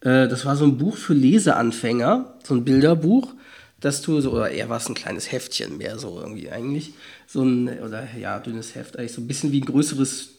Äh, 0.00 0.28
das 0.28 0.44
war 0.44 0.56
so 0.56 0.64
ein 0.64 0.78
Buch 0.78 0.96
für 0.96 1.14
Leseanfänger, 1.14 2.34
so 2.44 2.54
ein 2.54 2.64
Bilderbuch, 2.64 3.34
dass 3.84 4.02
du 4.02 4.20
so, 4.20 4.32
oder 4.32 4.50
eher 4.50 4.68
war 4.68 4.78
es 4.78 4.88
ein 4.88 4.94
kleines 4.94 5.30
Heftchen 5.30 5.76
mehr 5.78 5.98
so 5.98 6.18
irgendwie 6.20 6.50
eigentlich. 6.50 6.92
So 7.26 7.42
ein, 7.42 7.68
oder 7.80 8.06
ja, 8.18 8.38
dünnes 8.38 8.74
Heft, 8.74 8.98
eigentlich 8.98 9.12
so 9.12 9.20
ein 9.20 9.26
bisschen 9.28 9.52
wie 9.52 9.60
ein 9.60 9.66
größeres, 9.66 10.30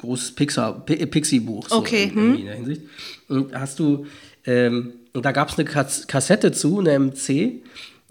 großes 0.00 0.32
Pixar, 0.32 0.84
Pi- 0.86 1.06
Pixie-Buch. 1.06 1.68
So 1.68 1.76
Okay, 1.76 2.04
in- 2.04 2.18
irgendwie 2.18 2.40
in 2.40 2.46
der 2.46 2.54
Hinsicht. 2.56 2.82
Und 3.28 3.52
da 3.52 3.60
hast 3.60 3.78
du, 3.78 4.06
ähm, 4.46 4.92
und 5.12 5.24
da 5.24 5.32
gab 5.32 5.48
es 5.50 5.58
eine 5.58 5.64
Kas 5.68 6.06
Kassette 6.06 6.52
zu, 6.52 6.78
eine 6.80 6.98
MC. 6.98 7.62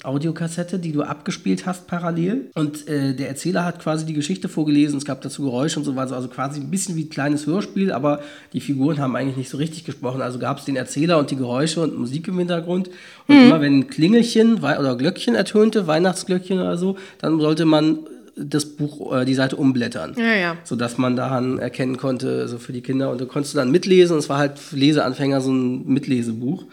Audiokassette, 0.03 0.79
die 0.79 0.91
du 0.91 1.03
abgespielt 1.03 1.65
hast 1.65 1.88
parallel. 1.88 2.51
Und 2.56 2.88
äh, 2.88 3.13
der 3.13 3.29
Erzähler 3.29 3.65
hat 3.65 3.79
quasi 3.79 4.06
die 4.06 4.13
Geschichte 4.13 4.50
vorgelesen. 4.50 4.98
Es 4.98 5.06
gab 5.06 5.22
dazu 5.22 5.44
Geräusche 5.44 5.79
und 5.79 5.86
so 5.86 5.96
weiter. 5.96 6.15
Also 6.15 6.27
quasi 6.27 6.60
ein 6.60 6.72
bisschen 6.72 6.96
wie 6.96 7.03
ein 7.03 7.10
kleines 7.10 7.46
Hörspiel, 7.46 7.91
aber 7.91 8.22
die 8.53 8.62
Figuren 8.62 9.00
haben 9.00 9.15
eigentlich 9.15 9.38
nicht 9.38 9.50
so 9.50 9.58
richtig 9.58 9.84
gesprochen. 9.84 10.22
Also 10.22 10.39
gab 10.39 10.60
es 10.60 10.65
den 10.65 10.75
Erzähler 10.75 11.18
und 11.18 11.32
die 11.32 11.36
Geräusche 11.36 11.82
und 11.82 11.98
Musik 11.98 12.27
im 12.27 12.38
Hintergrund. 12.39 12.89
Und 13.27 13.36
immer 13.36 13.62
wenn 13.62 13.79
ein 13.79 13.88
Klingelchen 13.88 14.60
oder 14.60 14.96
Glöckchen 14.96 15.36
ertönte, 15.36 15.88
Weihnachtsglöckchen 15.88 16.60
oder 16.60 16.77
so, 16.77 16.98
dann 17.20 17.39
sollte 17.39 17.65
man 17.65 18.00
das 18.39 18.65
Buch, 18.65 19.13
äh, 19.13 19.25
die 19.25 19.34
Seite 19.34 19.56
umblättern. 19.56 20.15
Ja, 20.18 20.36
ja. 20.36 20.58
Sodass 20.63 20.98
man 20.98 21.15
daran 21.15 21.60
erkennen 21.60 21.98
konnte, 21.98 22.48
so 22.48 22.58
für 22.58 22.74
die 22.74 22.82
Kinder. 22.82 23.12
Und 23.12 23.22
da 23.22 23.25
konntest 23.25 23.53
du 23.53 23.58
dann 23.58 23.72
mitlesen. 23.72 24.13
Und 24.13 24.20
es 24.20 24.29
war 24.29 24.38
halt 24.38 24.60
für 24.60 24.77
Leseanfänger 24.77 25.41
so 25.41 25.51
ein 25.51 25.86
Mitlesebuch. 25.88 26.65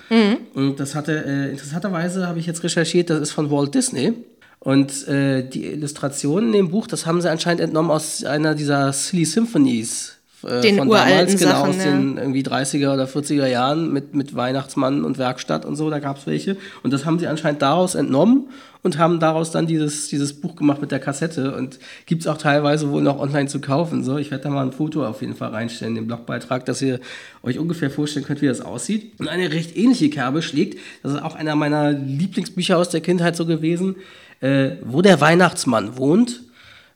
Und 0.56 0.80
das 0.80 0.94
hatte, 0.94 1.22
äh, 1.26 1.50
interessanterweise 1.50 2.26
habe 2.26 2.38
ich 2.38 2.46
jetzt 2.46 2.64
recherchiert, 2.64 3.10
das 3.10 3.20
ist 3.20 3.32
von 3.32 3.50
Walt 3.50 3.74
Disney. 3.74 4.14
Und 4.58 5.06
äh, 5.06 5.46
die 5.46 5.66
Illustrationen 5.66 6.46
in 6.46 6.52
dem 6.54 6.70
Buch, 6.70 6.86
das 6.86 7.04
haben 7.04 7.20
sie 7.20 7.30
anscheinend 7.30 7.60
entnommen 7.60 7.90
aus 7.90 8.24
einer 8.24 8.54
dieser 8.54 8.90
Silly 8.94 9.26
Symphonies 9.26 10.16
äh, 10.44 10.60
Den 10.60 10.78
von 10.78 10.88
uralten 10.88 11.16
damals, 11.16 11.36
genau 11.38 11.50
Sachen, 11.52 11.70
aus 11.70 11.78
den 11.78 12.18
irgendwie 12.18 12.42
30er 12.42 12.92
oder 12.92 13.06
40er 13.06 13.46
Jahren 13.46 13.92
mit, 13.92 14.14
mit 14.14 14.34
Weihnachtsmann 14.34 15.04
und 15.04 15.18
Werkstatt 15.18 15.64
und 15.64 15.76
so, 15.76 15.90
da 15.90 15.98
gab 15.98 16.18
es 16.18 16.26
welche. 16.26 16.56
Und 16.82 16.92
das 16.92 17.04
haben 17.04 17.18
sie 17.18 17.26
anscheinend 17.26 17.62
daraus 17.62 17.94
entnommen 17.94 18.48
und 18.82 18.98
haben 18.98 19.18
daraus 19.18 19.50
dann 19.50 19.66
dieses, 19.66 20.08
dieses 20.08 20.40
Buch 20.40 20.56
gemacht 20.56 20.80
mit 20.80 20.92
der 20.92 21.00
Kassette 21.00 21.54
und 21.54 21.78
gibt 22.06 22.22
es 22.22 22.28
auch 22.28 22.38
teilweise 22.38 22.90
wohl 22.90 23.02
noch 23.02 23.18
online 23.18 23.48
zu 23.48 23.60
kaufen. 23.60 24.04
So, 24.04 24.18
ich 24.18 24.30
werde 24.30 24.44
da 24.44 24.50
mal 24.50 24.64
ein 24.64 24.72
Foto 24.72 25.04
auf 25.04 25.22
jeden 25.22 25.34
Fall 25.34 25.50
reinstellen, 25.50 25.94
den 25.94 26.06
Blogbeitrag, 26.06 26.64
dass 26.66 26.82
ihr 26.82 27.00
euch 27.42 27.58
ungefähr 27.58 27.90
vorstellen 27.90 28.24
könnt, 28.24 28.42
wie 28.42 28.46
das 28.46 28.60
aussieht. 28.60 29.18
Und 29.18 29.28
eine 29.28 29.52
recht 29.52 29.76
ähnliche 29.76 30.10
Kerbe 30.10 30.42
schlägt, 30.42 30.78
das 31.02 31.14
ist 31.14 31.22
auch 31.22 31.34
einer 31.34 31.56
meiner 31.56 31.92
Lieblingsbücher 31.92 32.78
aus 32.78 32.88
der 32.88 33.00
Kindheit 33.00 33.36
so 33.36 33.46
gewesen, 33.46 33.96
äh, 34.40 34.72
wo 34.84 35.02
der 35.02 35.20
Weihnachtsmann 35.20 35.96
wohnt 35.96 36.42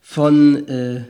von 0.00 0.68
äh, 0.68 1.04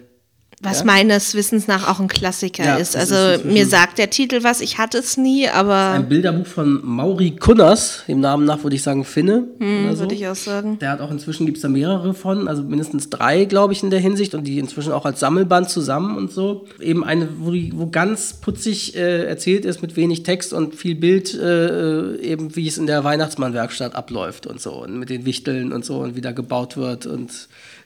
Was 0.62 0.80
Ja. 0.80 0.84
meines 0.84 1.34
Wissens 1.34 1.68
nach 1.68 1.88
auch 1.88 2.00
ein 2.00 2.08
Klassiker 2.08 2.62
Ja, 2.64 2.76
ist. 2.76 2.90
ist 2.90 2.96
Also 2.96 3.14
inzwischen- 3.14 3.52
mir 3.54 3.64
sagt 3.66 3.96
der 3.96 4.10
Titel 4.10 4.42
was, 4.42 4.60
ich 4.60 4.76
hatte 4.76 4.98
es 4.98 5.16
nie, 5.16 5.48
aber 5.48 5.92
ein 5.92 6.06
Bilderbuch 6.06 6.46
von 6.46 6.80
Mauri 6.84 7.30
Kunners, 7.30 8.04
dem 8.06 8.20
Namen 8.20 8.44
nach 8.44 8.62
würde 8.62 8.76
ich 8.76 8.82
sagen 8.82 9.04
Finne. 9.06 9.44
oder 9.58 9.94
so. 9.94 10.00
würde 10.02 10.14
ich 10.14 10.28
auch 10.28 10.34
sagen. 10.34 10.78
Der 10.78 10.90
hat 10.90 11.00
auch 11.00 11.10
inzwischen 11.10 11.46
gibt 11.46 11.56
es 11.56 11.62
da 11.62 11.70
mehrere 11.70 12.12
von, 12.12 12.46
also 12.46 12.62
mindestens 12.62 13.08
drei, 13.08 13.46
glaube 13.46 13.72
ich, 13.72 13.82
in 13.82 13.88
der 13.88 14.00
Hinsicht 14.00 14.34
und 14.34 14.44
die 14.44 14.58
inzwischen 14.58 14.92
auch 14.92 15.06
als 15.06 15.18
Sammelband 15.20 15.70
zusammen 15.70 16.18
und 16.18 16.30
so. 16.30 16.66
Eben 16.78 17.04
eine, 17.04 17.28
wo, 17.38 17.52
die, 17.52 17.72
wo 17.74 17.86
ganz 17.86 18.34
putzig 18.34 18.94
äh, 18.96 19.24
erzählt 19.24 19.64
ist 19.64 19.80
mit 19.80 19.96
wenig 19.96 20.24
Text 20.24 20.52
und 20.52 20.74
viel 20.74 20.94
Bild, 20.94 21.32
äh, 21.32 22.16
eben 22.16 22.54
wie 22.54 22.68
es 22.68 22.76
in 22.76 22.86
der 22.86 23.02
Weihnachtsmannwerkstatt 23.02 23.94
abläuft 23.94 24.46
und 24.46 24.60
so 24.60 24.72
und 24.82 24.98
mit 24.98 25.08
den 25.08 25.24
Wichteln 25.24 25.72
und 25.72 25.86
so 25.86 26.00
und 26.00 26.16
wie 26.16 26.20
da 26.20 26.32
gebaut 26.32 26.76
wird 26.76 27.06
und 27.06 27.30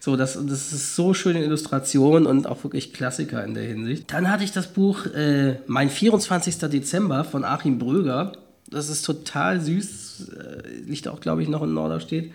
so. 0.05 0.17
Das, 0.17 0.35
das 0.35 0.73
ist 0.73 0.95
so 0.95 1.15
schöne 1.15 1.43
Illustration 1.43 2.27
und 2.27 2.47
auch 2.47 2.63
wirklich 2.63 2.93
Klassiker 2.93 3.45
in 3.45 3.55
der 3.55 3.65
Hinsicht. 3.65 4.13
Dann 4.13 4.31
hatte 4.31 4.45
ich 4.45 4.53
das 4.53 4.69
Buch 4.69 5.07
äh, 5.07 5.57
Mein 5.67 5.91
24. 5.91 6.59
Dezember 6.59 7.25
von 7.25 7.45
Achim 7.45 7.79
Bröger. 7.79 8.33
Das 8.71 8.89
ist 8.89 9.03
total 9.03 9.61
süß, 9.61 10.31
äh, 10.31 10.69
liegt 10.87 11.09
auch, 11.09 11.21
glaube 11.21 11.43
ich, 11.43 11.49
noch 11.49 11.63
in 11.63 11.75
Norderstedt 11.75 12.31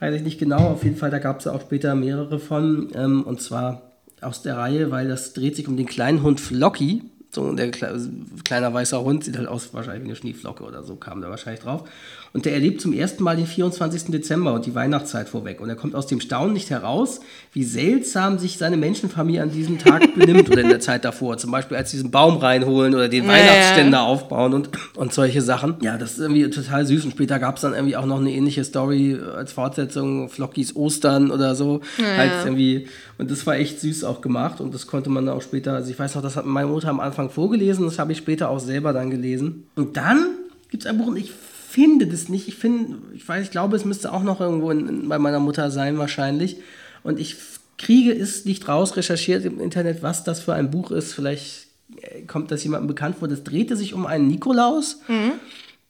weiß 0.00 0.14
ich 0.14 0.22
nicht 0.22 0.38
genau, 0.38 0.70
auf 0.70 0.82
jeden 0.82 0.96
Fall, 0.96 1.10
da 1.10 1.18
gab 1.18 1.40
es 1.40 1.46
auch 1.46 1.60
später 1.60 1.94
mehrere 1.94 2.38
von, 2.38 2.88
ähm, 2.94 3.22
und 3.22 3.40
zwar 3.40 3.82
aus 4.20 4.42
der 4.42 4.56
Reihe, 4.56 4.90
weil 4.90 5.08
das 5.08 5.34
dreht 5.34 5.56
sich 5.56 5.68
um 5.68 5.76
den 5.76 5.86
kleinen 5.86 6.22
Hund 6.22 6.40
Flocky, 6.40 7.02
so 7.30 7.52
der 7.52 7.70
kle 7.70 7.96
kleiner 8.44 8.74
weißer 8.74 9.02
Hund, 9.02 9.24
sieht 9.24 9.38
halt 9.38 9.46
aus 9.46 9.72
wahrscheinlich 9.72 10.02
wie 10.02 10.08
eine 10.08 10.16
Schneeflocke 10.16 10.64
oder 10.64 10.82
so, 10.82 10.96
kam 10.96 11.20
da 11.20 11.30
wahrscheinlich 11.30 11.62
drauf. 11.62 11.88
Und 12.32 12.44
der 12.44 12.54
erlebt 12.54 12.80
zum 12.80 12.92
ersten 12.92 13.24
Mal 13.24 13.36
den 13.36 13.46
24. 13.46 14.04
Dezember 14.04 14.52
und 14.54 14.64
die 14.64 14.74
Weihnachtszeit 14.74 15.28
vorweg. 15.28 15.60
Und 15.60 15.68
er 15.68 15.74
kommt 15.74 15.96
aus 15.96 16.06
dem 16.06 16.20
Staunen 16.20 16.52
nicht 16.52 16.70
heraus, 16.70 17.20
wie 17.52 17.64
seltsam 17.64 18.38
sich 18.38 18.56
seine 18.56 18.76
Menschenfamilie 18.76 19.42
an 19.42 19.50
diesem 19.50 19.78
Tag 19.78 20.14
benimmt 20.18 20.48
oder 20.48 20.60
in 20.60 20.68
der 20.68 20.78
Zeit 20.78 21.04
davor. 21.04 21.38
Zum 21.38 21.50
Beispiel, 21.50 21.76
als 21.76 21.90
sie 21.90 21.96
diesen 21.96 22.12
Baum 22.12 22.36
reinholen 22.36 22.94
oder 22.94 23.08
den 23.08 23.24
Ja, 23.24 23.30
Weihnachtsständer 23.30 24.02
aufbauen 24.02 24.54
und, 24.54 24.70
und 24.94 25.12
solche 25.12 25.42
Sachen. 25.42 25.74
Ja, 25.80 25.98
das 25.98 26.12
ist 26.12 26.18
irgendwie 26.20 26.48
total 26.50 26.86
süß. 26.86 27.04
Und 27.04 27.10
später 27.12 27.40
gab 27.40 27.56
es 27.56 27.62
dann 27.62 27.74
irgendwie 27.74 27.96
auch 27.96 28.06
noch 28.06 28.20
eine 28.20 28.30
ähnliche 28.30 28.62
Story 28.62 29.18
als 29.34 29.52
Fortsetzung, 29.52 30.28
Flockys 30.28 30.76
Ostern 30.76 31.32
oder 31.32 31.56
so. 31.56 31.80
halt 31.98 32.32
irgendwie, 32.44 32.86
und 33.18 33.30
das 33.30 33.44
war 33.44 33.56
echt 33.56 33.80
süß 33.80 34.04
auch 34.04 34.20
gemacht. 34.20 34.60
Und 34.60 34.72
das 34.72 34.86
konnte 34.86 35.10
man 35.10 35.26
dann 35.26 35.36
auch 35.36 35.42
später, 35.42 35.72
also 35.72 35.90
ich 35.90 35.98
weiß 35.98 36.14
noch, 36.14 36.22
das 36.22 36.36
hat 36.36 36.46
meine 36.46 36.68
Mutter 36.68 36.90
am 36.90 37.00
Anfang 37.00 37.28
vorgelesen, 37.28 37.86
das 37.86 37.98
habe 37.98 38.12
ich 38.12 38.18
später 38.18 38.50
auch 38.50 38.60
selber 38.60 38.92
dann 38.92 39.10
gelesen. 39.10 39.64
Und 39.74 39.96
dann 39.96 40.26
gibt 40.70 40.84
es 40.84 40.88
ein 40.88 40.96
Buch, 40.96 41.08
und 41.08 41.16
ich 41.16 41.32
finde 41.70 42.06
das 42.06 42.28
nicht. 42.28 42.48
Ich 42.48 42.56
finde, 42.56 42.98
ich 43.14 43.26
weiß, 43.26 43.44
ich 43.44 43.50
glaube, 43.50 43.76
es 43.76 43.84
müsste 43.84 44.12
auch 44.12 44.22
noch 44.22 44.40
irgendwo 44.40 44.70
in, 44.70 44.88
in, 44.88 45.08
bei 45.08 45.18
meiner 45.18 45.38
Mutter 45.38 45.70
sein, 45.70 45.98
wahrscheinlich. 45.98 46.56
Und 47.02 47.20
ich 47.20 47.36
kriege 47.78 48.12
es 48.12 48.44
nicht 48.44 48.68
raus, 48.68 48.96
recherchiert 48.96 49.44
im 49.44 49.60
Internet, 49.60 50.02
was 50.02 50.24
das 50.24 50.40
für 50.40 50.54
ein 50.54 50.70
Buch 50.70 50.90
ist. 50.90 51.14
Vielleicht 51.14 51.68
äh, 52.02 52.22
kommt 52.22 52.50
das 52.50 52.64
jemandem 52.64 52.88
bekannt 52.88 53.16
vor. 53.18 53.28
Das 53.28 53.44
drehte 53.44 53.76
sich 53.76 53.94
um 53.94 54.04
einen 54.04 54.26
Nikolaus, 54.26 55.00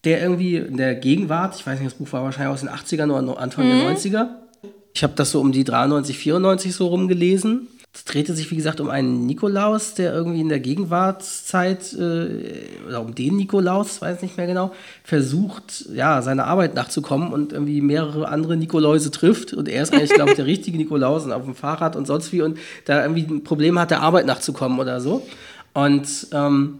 der 0.05 0.23
irgendwie 0.23 0.57
in 0.57 0.77
der 0.77 0.95
Gegenwart, 0.95 1.57
ich 1.57 1.67
weiß 1.67 1.81
nicht, 1.81 1.93
das 1.93 1.99
Buch 1.99 2.13
war 2.13 2.25
wahrscheinlich 2.25 2.53
aus 2.53 2.61
den 2.61 2.69
80ern 2.69 3.11
oder 3.11 3.41
Anfang 3.41 3.65
der 3.67 3.97
90er. 3.97 4.29
Ich 4.93 5.03
habe 5.03 5.15
das 5.17 5.31
so 5.31 5.41
um 5.41 5.53
die 5.53 5.65
93, 5.65 6.19
94 6.19 6.75
so 6.75 6.89
rumgelesen. 6.89 7.69
Es 7.93 8.05
drehte 8.05 8.35
sich, 8.35 8.49
wie 8.53 8.57
gesagt, 8.57 8.81
um 8.81 8.89
einen 8.89 9.27
Nikolaus, 9.27 9.95
der 9.95 10.15
irgendwie 10.15 10.41
in 10.41 10.49
der 10.49 10.61
Gegenwartszeit, 10.61 11.93
äh, 11.95 12.87
oder 12.87 13.01
um 13.01 13.17
den 13.17 13.37
Nikolaus, 13.37 14.01
weiß 14.01 14.23
nicht 14.23 14.37
mehr 14.37 14.47
genau, 14.47 14.73
versucht, 15.03 15.87
ja, 15.93 16.23
seiner 16.23 16.47
Arbeit 16.47 16.75
nachzukommen 16.75 17.33
und 17.33 17.53
irgendwie 17.53 17.81
mehrere 17.81 18.29
andere 18.29 18.57
Nikoläuse 18.57 19.11
trifft. 19.11 19.55
Und 19.55 19.69
er 19.69 19.83
ist 19.83 19.93
eigentlich, 19.93 20.13
glaube 20.13 20.31
ich, 20.31 20.37
der 20.37 20.47
richtige 20.47 20.79
Nikolaus 20.79 21.25
und 21.25 21.33
auf 21.33 21.45
dem 21.45 21.57
Fahrrad 21.57 21.97
und 21.97 22.07
sonst 22.07 22.33
wie 22.33 22.43
und 22.43 22.59
da 22.85 23.03
irgendwie 23.03 23.27
ein 23.29 23.43
Problem 23.43 23.77
hat, 23.77 23.91
der 23.91 24.03
Arbeit 24.03 24.25
nachzukommen 24.25 24.79
oder 24.79 25.01
so. 25.01 25.27
Und 25.75 26.29
ähm, 26.33 26.79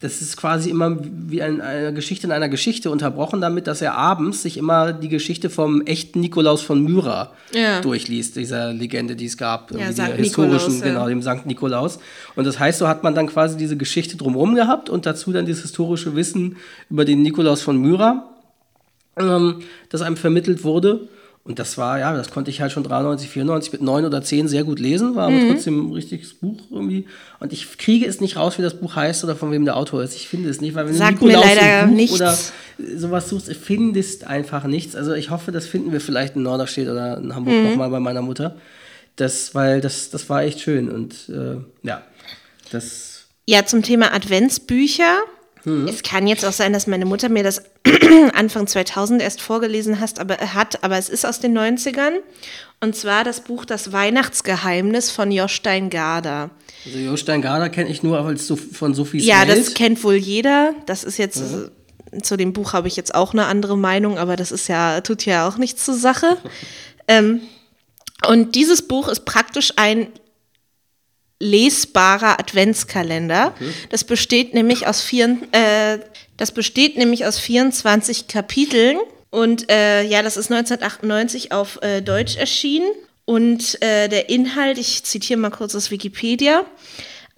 das 0.00 0.22
ist 0.22 0.38
quasi 0.38 0.70
immer 0.70 0.96
wie 1.02 1.42
ein, 1.42 1.60
eine 1.60 1.92
Geschichte 1.92 2.26
in 2.26 2.32
einer 2.32 2.48
Geschichte 2.48 2.90
unterbrochen 2.90 3.42
damit, 3.42 3.66
dass 3.66 3.82
er 3.82 3.96
abends 3.96 4.40
sich 4.40 4.56
immer 4.56 4.94
die 4.94 5.10
Geschichte 5.10 5.50
vom 5.50 5.82
echten 5.82 6.20
Nikolaus 6.20 6.62
von 6.62 6.82
Myra 6.82 7.32
Ja. 7.54 7.82
durchliest, 7.82 8.36
dieser 8.36 8.72
Legende, 8.72 9.14
die 9.14 9.26
es 9.26 9.36
gab, 9.36 9.70
Sankt 9.70 9.98
der 9.98 10.16
historischen, 10.16 10.72
Nikolaus, 10.72 10.80
ja. 10.80 10.86
genau, 10.86 11.06
dem 11.06 11.20
Sankt 11.20 11.44
Nikolaus. 11.44 11.98
Und 12.34 12.46
das 12.46 12.58
heißt, 12.58 12.78
so 12.78 12.88
hat 12.88 13.02
man 13.02 13.14
dann 13.14 13.26
quasi 13.26 13.58
diese 13.58 13.76
Geschichte 13.76 14.16
drumherum 14.16 14.54
gehabt 14.54 14.88
und 14.88 15.04
dazu 15.04 15.32
dann 15.32 15.44
dieses 15.44 15.62
historische 15.62 16.16
Wissen 16.16 16.56
über 16.88 17.04
den 17.04 17.20
Nikolaus 17.20 17.60
von 17.60 17.76
Myra, 17.76 18.26
ähm, 19.18 19.60
das 19.90 20.00
einem 20.00 20.16
vermittelt 20.16 20.64
wurde. 20.64 21.08
Und 21.42 21.58
das 21.58 21.78
war, 21.78 21.98
ja, 21.98 22.14
das 22.14 22.30
konnte 22.30 22.50
ich 22.50 22.60
halt 22.60 22.70
schon 22.70 22.84
93, 22.84 23.28
94 23.30 23.72
mit 23.72 23.80
9 23.82 24.04
oder 24.04 24.22
10 24.22 24.46
sehr 24.46 24.62
gut 24.62 24.78
lesen, 24.78 25.16
war 25.16 25.30
Mhm. 25.30 25.36
aber 25.36 25.48
trotzdem 25.48 25.88
ein 25.88 25.92
richtiges 25.92 26.34
Buch 26.34 26.58
irgendwie. 26.70 27.06
Und 27.40 27.52
ich 27.52 27.78
kriege 27.78 28.06
es 28.06 28.20
nicht 28.20 28.36
raus, 28.36 28.58
wie 28.58 28.62
das 28.62 28.74
Buch 28.78 28.94
heißt 28.94 29.24
oder 29.24 29.34
von 29.34 29.50
wem 29.50 29.64
der 29.64 29.76
Autor 29.76 30.02
ist. 30.02 30.14
Ich 30.14 30.28
finde 30.28 30.50
es 30.50 30.60
nicht, 30.60 30.74
weil 30.74 30.86
wenn 30.86 30.94
Sagt 30.94 31.22
du 31.22 31.26
Nikolaus 31.26 31.46
im 31.56 31.88
Buch 31.88 31.96
nichts. 31.96 32.14
oder 32.14 32.36
sowas 32.96 33.28
suchst, 33.30 33.48
du 33.48 33.54
findest 33.54 34.26
einfach 34.26 34.64
nichts. 34.64 34.94
Also 34.94 35.14
ich 35.14 35.30
hoffe, 35.30 35.50
das 35.50 35.66
finden 35.66 35.92
wir 35.92 36.00
vielleicht 36.02 36.36
in 36.36 36.42
Norderstedt 36.42 36.88
oder 36.88 37.16
in 37.16 37.34
Hamburg 37.34 37.54
Mhm. 37.56 37.70
nochmal 37.70 37.90
bei 37.90 38.00
meiner 38.00 38.22
Mutter. 38.22 38.56
Das, 39.16 39.54
weil 39.54 39.80
das, 39.80 40.10
das 40.10 40.28
war 40.28 40.42
echt 40.42 40.60
schön 40.60 40.90
und 40.90 41.30
äh, 41.30 41.56
ja, 41.82 42.02
das 42.70 43.28
Ja, 43.46 43.64
zum 43.64 43.82
Thema 43.82 44.12
Adventsbücher. 44.14 45.18
Mhm. 45.64 45.88
Es 45.88 46.02
kann 46.02 46.26
jetzt 46.26 46.44
auch 46.44 46.52
sein, 46.52 46.72
dass 46.72 46.86
meine 46.86 47.04
Mutter 47.04 47.28
mir 47.28 47.42
das 47.42 47.62
Anfang 48.34 48.66
2000 48.66 49.22
erst 49.22 49.40
vorgelesen 49.40 50.00
hast, 50.00 50.18
aber, 50.18 50.36
hat, 50.36 50.82
aber 50.82 50.98
es 50.98 51.08
ist 51.08 51.24
aus 51.24 51.40
den 51.40 51.56
90ern. 51.56 52.12
Und 52.80 52.96
zwar 52.96 53.24
das 53.24 53.40
Buch 53.42 53.64
Das 53.64 53.92
Weihnachtsgeheimnis 53.92 55.10
von 55.10 55.30
Jostein 55.30 55.90
Garder. 55.90 56.50
Also 56.86 56.98
Jostein 56.98 57.42
Garder 57.42 57.68
kenne 57.68 57.90
ich 57.90 58.02
nur 58.02 58.20
als 58.20 58.46
so, 58.46 58.56
von 58.56 58.94
Sophies 58.94 59.26
Ja, 59.26 59.46
Welt. 59.46 59.58
das 59.58 59.74
kennt 59.74 60.02
wohl 60.02 60.14
jeder. 60.14 60.74
Das 60.86 61.04
ist 61.04 61.18
jetzt, 61.18 61.42
äh, 61.42 62.22
zu 62.22 62.36
dem 62.36 62.52
Buch 62.52 62.72
habe 62.72 62.88
ich 62.88 62.96
jetzt 62.96 63.14
auch 63.14 63.32
eine 63.32 63.46
andere 63.46 63.76
Meinung, 63.76 64.18
aber 64.18 64.36
das 64.36 64.50
ist 64.50 64.68
ja, 64.68 65.02
tut 65.02 65.26
ja 65.26 65.46
auch 65.46 65.58
nichts 65.58 65.84
zur 65.84 65.94
Sache. 65.94 66.38
ähm, 67.08 67.40
und 68.26 68.54
dieses 68.54 68.82
Buch 68.82 69.08
ist 69.08 69.24
praktisch 69.24 69.74
ein 69.76 70.08
lesbarer 71.40 72.38
Adventskalender. 72.38 73.54
Das 73.88 74.04
besteht 74.04 74.54
nämlich 74.54 74.86
aus 74.86 75.00
vier, 75.00 75.38
äh, 75.52 75.98
das 76.36 76.52
besteht 76.52 76.96
nämlich 76.96 77.26
aus 77.26 77.38
24 77.38 78.28
Kapiteln. 78.28 78.98
Und 79.30 79.70
äh, 79.70 80.02
ja, 80.02 80.22
das 80.22 80.36
ist 80.36 80.52
1998 80.52 81.52
auf 81.52 81.80
äh, 81.82 82.02
Deutsch 82.02 82.36
erschienen. 82.36 82.90
Und 83.24 83.80
äh, 83.82 84.08
der 84.08 84.28
Inhalt, 84.28 84.76
ich 84.78 85.04
zitiere 85.04 85.38
mal 85.38 85.50
kurz 85.50 85.74
aus 85.74 85.90
Wikipedia. 85.90 86.64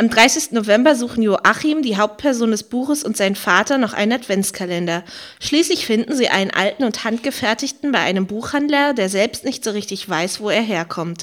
Am 0.02 0.10
30. 0.10 0.50
November 0.50 0.96
suchen 0.96 1.22
Joachim, 1.22 1.82
die 1.82 1.96
Hauptperson 1.96 2.50
des 2.50 2.64
Buches, 2.64 3.04
und 3.04 3.16
sein 3.16 3.36
Vater 3.36 3.78
noch 3.78 3.92
einen 3.92 4.10
Adventskalender. 4.10 5.04
Schließlich 5.38 5.86
finden 5.86 6.16
sie 6.16 6.26
einen 6.26 6.50
alten 6.50 6.82
und 6.82 7.04
handgefertigten 7.04 7.92
bei 7.92 8.00
einem 8.00 8.26
Buchhandler, 8.26 8.94
der 8.94 9.08
selbst 9.08 9.44
nicht 9.44 9.62
so 9.62 9.70
richtig 9.70 10.08
weiß, 10.08 10.40
wo 10.40 10.50
er 10.50 10.60
herkommt. 10.60 11.22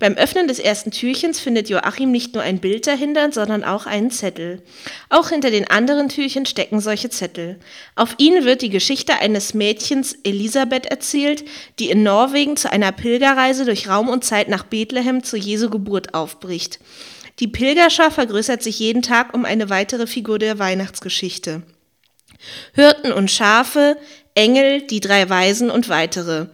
Beim 0.00 0.14
Öffnen 0.14 0.48
des 0.48 0.58
ersten 0.58 0.90
Türchens 0.90 1.38
findet 1.38 1.68
Joachim 1.68 2.10
nicht 2.10 2.34
nur 2.34 2.42
ein 2.42 2.58
Bild 2.58 2.88
dahinter, 2.88 3.30
sondern 3.30 3.62
auch 3.62 3.86
einen 3.86 4.10
Zettel. 4.10 4.60
Auch 5.08 5.28
hinter 5.28 5.52
den 5.52 5.70
anderen 5.70 6.08
Türchen 6.08 6.46
stecken 6.46 6.80
solche 6.80 7.10
Zettel. 7.10 7.60
Auf 7.94 8.16
ihnen 8.18 8.44
wird 8.44 8.60
die 8.60 8.70
Geschichte 8.70 9.20
eines 9.20 9.54
Mädchens 9.54 10.18
Elisabeth 10.24 10.86
erzählt, 10.86 11.44
die 11.78 11.90
in 11.90 12.02
Norwegen 12.02 12.56
zu 12.56 12.72
einer 12.72 12.90
Pilgerreise 12.90 13.64
durch 13.64 13.88
Raum 13.88 14.08
und 14.08 14.24
Zeit 14.24 14.48
nach 14.48 14.64
Bethlehem 14.64 15.22
zu 15.22 15.36
Jesu 15.36 15.70
Geburt 15.70 16.12
aufbricht. 16.12 16.80
Die 17.38 17.48
Pilgerschar 17.48 18.10
vergrößert 18.10 18.62
sich 18.62 18.78
jeden 18.78 19.02
Tag 19.02 19.34
um 19.34 19.44
eine 19.44 19.68
weitere 19.68 20.06
Figur 20.06 20.38
der 20.38 20.58
Weihnachtsgeschichte. 20.58 21.62
Hirten 22.74 23.12
und 23.12 23.30
Schafe, 23.30 23.96
Engel, 24.34 24.82
die 24.82 25.00
drei 25.00 25.28
Weisen 25.28 25.70
und 25.70 25.88
weitere. 25.88 26.46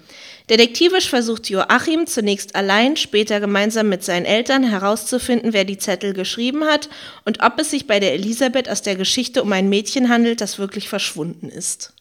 Detektivisch 0.50 1.08
versucht 1.08 1.48
Joachim 1.48 2.06
zunächst 2.06 2.56
allein, 2.56 2.96
später 2.96 3.40
gemeinsam 3.40 3.88
mit 3.88 4.02
seinen 4.02 4.26
Eltern 4.26 4.64
herauszufinden, 4.64 5.52
wer 5.52 5.64
die 5.64 5.78
Zettel 5.78 6.12
geschrieben 6.14 6.64
hat 6.64 6.88
und 7.24 7.42
ob 7.42 7.60
es 7.60 7.70
sich 7.70 7.86
bei 7.86 8.00
der 8.00 8.14
Elisabeth 8.14 8.68
aus 8.68 8.82
der 8.82 8.96
Geschichte 8.96 9.42
um 9.42 9.52
ein 9.52 9.68
Mädchen 9.68 10.08
handelt, 10.08 10.40
das 10.40 10.58
wirklich 10.58 10.88
verschwunden 10.88 11.48
ist. 11.48 11.94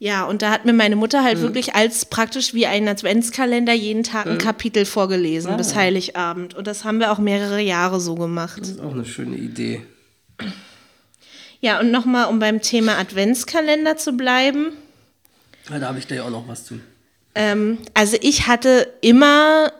Ja, 0.00 0.24
und 0.24 0.42
da 0.42 0.52
hat 0.52 0.64
mir 0.64 0.72
meine 0.72 0.94
Mutter 0.94 1.24
halt 1.24 1.38
mhm. 1.38 1.42
wirklich 1.42 1.74
als 1.74 2.04
praktisch 2.04 2.54
wie 2.54 2.66
ein 2.66 2.86
Adventskalender 2.86 3.72
jeden 3.72 4.04
Tag 4.04 4.26
ein 4.26 4.34
mhm. 4.34 4.38
Kapitel 4.38 4.84
vorgelesen 4.84 5.52
ah. 5.52 5.56
bis 5.56 5.74
Heiligabend. 5.74 6.54
Und 6.54 6.68
das 6.68 6.84
haben 6.84 7.00
wir 7.00 7.10
auch 7.10 7.18
mehrere 7.18 7.60
Jahre 7.60 8.00
so 8.00 8.14
gemacht. 8.14 8.60
Das 8.60 8.68
ist 8.70 8.80
auch 8.80 8.92
eine 8.92 9.04
schöne 9.04 9.36
Idee. 9.36 9.82
Ja, 11.60 11.80
und 11.80 11.90
nochmal, 11.90 12.28
um 12.28 12.38
beim 12.38 12.62
Thema 12.62 12.96
Adventskalender 12.98 13.96
zu 13.96 14.12
bleiben. 14.12 14.72
Ja, 15.68 15.80
da 15.80 15.88
habe 15.88 15.98
ich 15.98 16.06
da 16.06 16.14
ja 16.14 16.22
auch 16.22 16.30
noch 16.30 16.46
was 16.46 16.64
zu. 16.64 16.78
Ähm, 17.34 17.78
also 17.94 18.16
ich 18.20 18.46
hatte 18.46 18.92
immer 19.00 19.72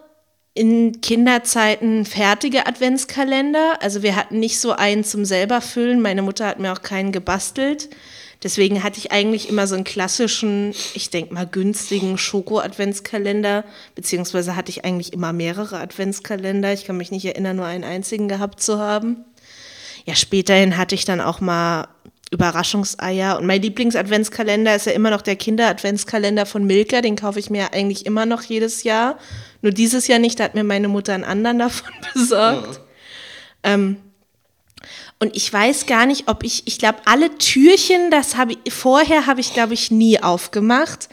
in 0.55 1.01
Kinderzeiten 1.01 2.05
fertige 2.05 2.67
Adventskalender. 2.67 3.81
Also 3.81 4.03
wir 4.03 4.17
hatten 4.17 4.41
nicht 4.41 4.59
so 4.59 4.73
einen 4.73 5.05
zum 5.05 5.25
selber 5.25 5.61
füllen. 5.61 6.03
Meine 6.03 6.23
Mutter 6.23 6.47
hat 6.47 6.59
mir 6.59 6.73
auch 6.73 6.83
keinen 6.83 7.13
gebastelt. 7.13 7.89
Deswegen 8.43 8.85
hatte 8.85 8.99
ich 8.99 9.11
eigentlich 9.11 9.49
immer 9.49 9.67
so 9.67 9.75
einen 9.75 9.85
klassischen, 9.85 10.73
ich 10.95 11.11
denke 11.11 11.35
mal 11.35 11.47
günstigen 11.47 12.19
Schoko-Adventskalender, 12.19 13.65
beziehungsweise 13.97 14.55
hatte 14.55 14.71
ich 14.71 14.85
eigentlich 14.85 15.13
immer 15.13 15.33
mehrere 15.33 15.79
Adventskalender. 15.81 16.73
Ich 16.73 16.85
kann 16.85 16.97
mich 16.97 17.11
nicht 17.11 17.25
erinnern, 17.25 17.57
nur 17.57 17.67
einen 17.67 17.83
einzigen 17.83 18.29
gehabt 18.29 18.63
zu 18.63 18.79
haben. 18.79 19.25
Ja, 20.05 20.15
späterhin 20.15 20.77
hatte 20.77 20.95
ich 20.95 21.05
dann 21.05 21.21
auch 21.21 21.41
mal 21.41 21.89
Überraschungseier. 22.31 23.39
Und 23.39 23.47
mein 23.47 23.63
Lieblings-Adventskalender 23.63 24.77
ist 24.77 24.87
ja 24.87 24.93
immer 24.93 25.11
noch 25.11 25.23
der 25.23 25.37
Kinder-Adventskalender 25.37 26.47
von 26.47 26.65
Milka. 26.65 27.01
Den 27.01 27.17
kaufe 27.17 27.41
ich 27.41 27.51
mir 27.51 27.73
eigentlich 27.73 28.07
immer 28.07 28.25
noch 28.25 28.43
jedes 28.43 28.85
Jahr. 28.85 29.19
Nur 29.63 29.73
dieses 29.73 30.07
Jahr 30.07 30.19
nicht, 30.19 30.39
da 30.39 30.45
hat 30.45 30.55
mir 30.55 30.65
meine 30.65 30.89
Mutter 30.89 31.15
einen 31.15 31.25
anderen 31.25 31.59
davon 31.59 31.93
besorgt. 32.15 32.77
Ja. 33.65 33.75
Ähm, 33.75 33.97
und 35.21 35.37
ich 35.37 35.53
weiß 35.53 35.87
gar 35.87 36.07
nicht, 36.07 36.29
ob 36.29 36.45
ich, 36.45 36.67
ich 36.67 36.79
glaube, 36.79 36.99
alle 37.05 37.37
Türchen, 37.39 38.11
das 38.11 38.37
habe 38.37 38.53
ich, 38.65 38.73
vorher 38.73 39.27
habe 39.27 39.41
ich, 39.41 39.53
glaube 39.53 39.75
ich, 39.75 39.91
nie 39.91 40.23
aufgemacht. 40.23 41.09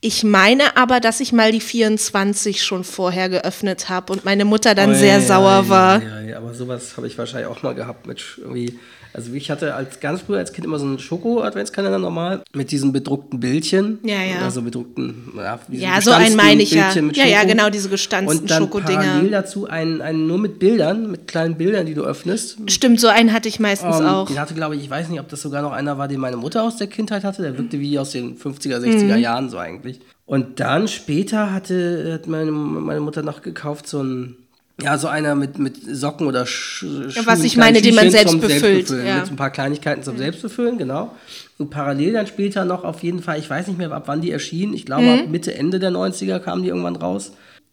Ich 0.00 0.22
meine 0.22 0.76
aber, 0.76 1.00
dass 1.00 1.18
ich 1.18 1.32
mal 1.32 1.50
die 1.50 1.60
24 1.60 2.62
schon 2.62 2.84
vorher 2.84 3.28
geöffnet 3.28 3.88
habe 3.88 4.12
und 4.12 4.24
meine 4.24 4.44
Mutter 4.44 4.76
dann 4.76 4.92
oh, 4.92 4.94
sehr 4.94 5.18
ja, 5.18 5.20
sauer 5.20 5.50
ja, 5.50 5.68
war. 5.68 6.02
Ja, 6.02 6.20
ja, 6.20 6.36
aber 6.36 6.54
sowas 6.54 6.96
habe 6.96 7.08
ich 7.08 7.18
wahrscheinlich 7.18 7.48
auch 7.48 7.62
mal 7.64 7.74
gehabt 7.74 8.06
mit 8.06 8.22
irgendwie 8.38 8.78
also 9.12 9.32
ich 9.32 9.50
hatte 9.50 9.74
als 9.74 10.00
ganz 10.00 10.22
früher 10.22 10.38
als 10.38 10.52
Kind 10.52 10.66
immer 10.66 10.78
so 10.78 10.86
einen 10.86 10.98
Schoko-Adventskalender 10.98 11.98
normal 11.98 12.42
mit 12.54 12.70
diesen 12.70 12.92
bedruckten 12.92 13.40
Bildchen. 13.40 13.98
Ja, 14.02 14.22
ja. 14.22 14.40
Also 14.40 14.62
bedruckten, 14.62 15.32
ja, 15.36 15.58
ja 15.70 16.00
so 16.00 16.10
ein 16.10 16.36
meine 16.36 16.62
ich 16.62 16.72
ja. 16.72 16.92
Ja, 16.92 17.26
ja, 17.26 17.44
genau, 17.44 17.70
diese 17.70 17.88
gestanzten 17.88 18.40
Und 18.40 18.50
dann 18.50 18.62
Schokodinger. 18.62 19.00
parallel 19.00 19.30
dazu 19.30 19.66
einen, 19.68 20.00
einen 20.00 20.26
nur 20.26 20.38
mit 20.38 20.58
Bildern, 20.58 21.10
mit 21.10 21.26
kleinen 21.28 21.56
Bildern, 21.56 21.86
die 21.86 21.94
du 21.94 22.02
öffnest. 22.02 22.58
Stimmt, 22.66 23.00
so 23.00 23.08
einen 23.08 23.32
hatte 23.32 23.48
ich 23.48 23.60
meistens 23.60 23.96
um, 23.96 24.02
ähm, 24.02 24.08
auch. 24.08 24.26
Den 24.26 24.38
hatte, 24.38 24.54
glaube 24.54 24.76
ich, 24.76 24.82
ich 24.82 24.90
weiß 24.90 25.08
nicht, 25.08 25.20
ob 25.20 25.28
das 25.28 25.42
sogar 25.42 25.62
noch 25.62 25.72
einer 25.72 25.98
war, 25.98 26.08
den 26.08 26.20
meine 26.20 26.36
Mutter 26.36 26.62
aus 26.62 26.76
der 26.76 26.86
Kindheit 26.86 27.24
hatte. 27.24 27.42
Der 27.42 27.56
wirkte 27.56 27.80
wie 27.80 27.98
aus 27.98 28.10
den 28.10 28.36
50er, 28.36 28.78
60er 28.78 29.16
mhm. 29.16 29.18
Jahren 29.18 29.48
so 29.48 29.58
eigentlich. 29.58 30.00
Und 30.26 30.60
dann 30.60 30.88
später 30.88 31.52
hatte, 31.52 32.12
hat 32.12 32.26
meine, 32.26 32.50
meine 32.50 33.00
Mutter 33.00 33.22
noch 33.22 33.40
gekauft 33.40 33.88
so 33.88 34.02
ein 34.02 34.36
ja, 34.80 34.96
so 34.96 35.08
einer 35.08 35.34
mit, 35.34 35.58
mit 35.58 35.76
Socken 35.84 36.26
oder 36.26 36.46
Sch 36.46 36.84
ja, 36.84 37.26
Was 37.26 37.42
ich 37.42 37.56
meine, 37.56 37.82
den 37.82 37.96
man 37.96 38.10
selbst 38.10 38.40
befüllt. 38.40 38.90
Ja. 38.90 39.20
Mit 39.20 39.30
ein 39.30 39.36
paar 39.36 39.50
Kleinigkeiten 39.50 40.04
zum 40.04 40.14
mhm. 40.14 40.18
Selbstbefüllen, 40.18 40.78
genau. 40.78 41.14
Und 41.58 41.70
parallel 41.70 42.12
dann 42.12 42.26
später 42.28 42.64
noch 42.64 42.84
auf 42.84 43.02
jeden 43.02 43.20
Fall, 43.20 43.38
ich 43.40 43.50
weiß 43.50 43.66
nicht 43.66 43.78
mehr, 43.78 43.90
ab 43.90 44.04
wann 44.06 44.20
die 44.20 44.30
erschienen. 44.30 44.74
Ich 44.74 44.86
glaube, 44.86 45.02
mhm. 45.02 45.20
ab 45.20 45.28
Mitte, 45.28 45.54
Ende 45.54 45.80
der 45.80 45.90
90er 45.90 46.38
kamen 46.38 46.62
die 46.62 46.68
irgendwann 46.68 46.94
raus. 46.94 47.32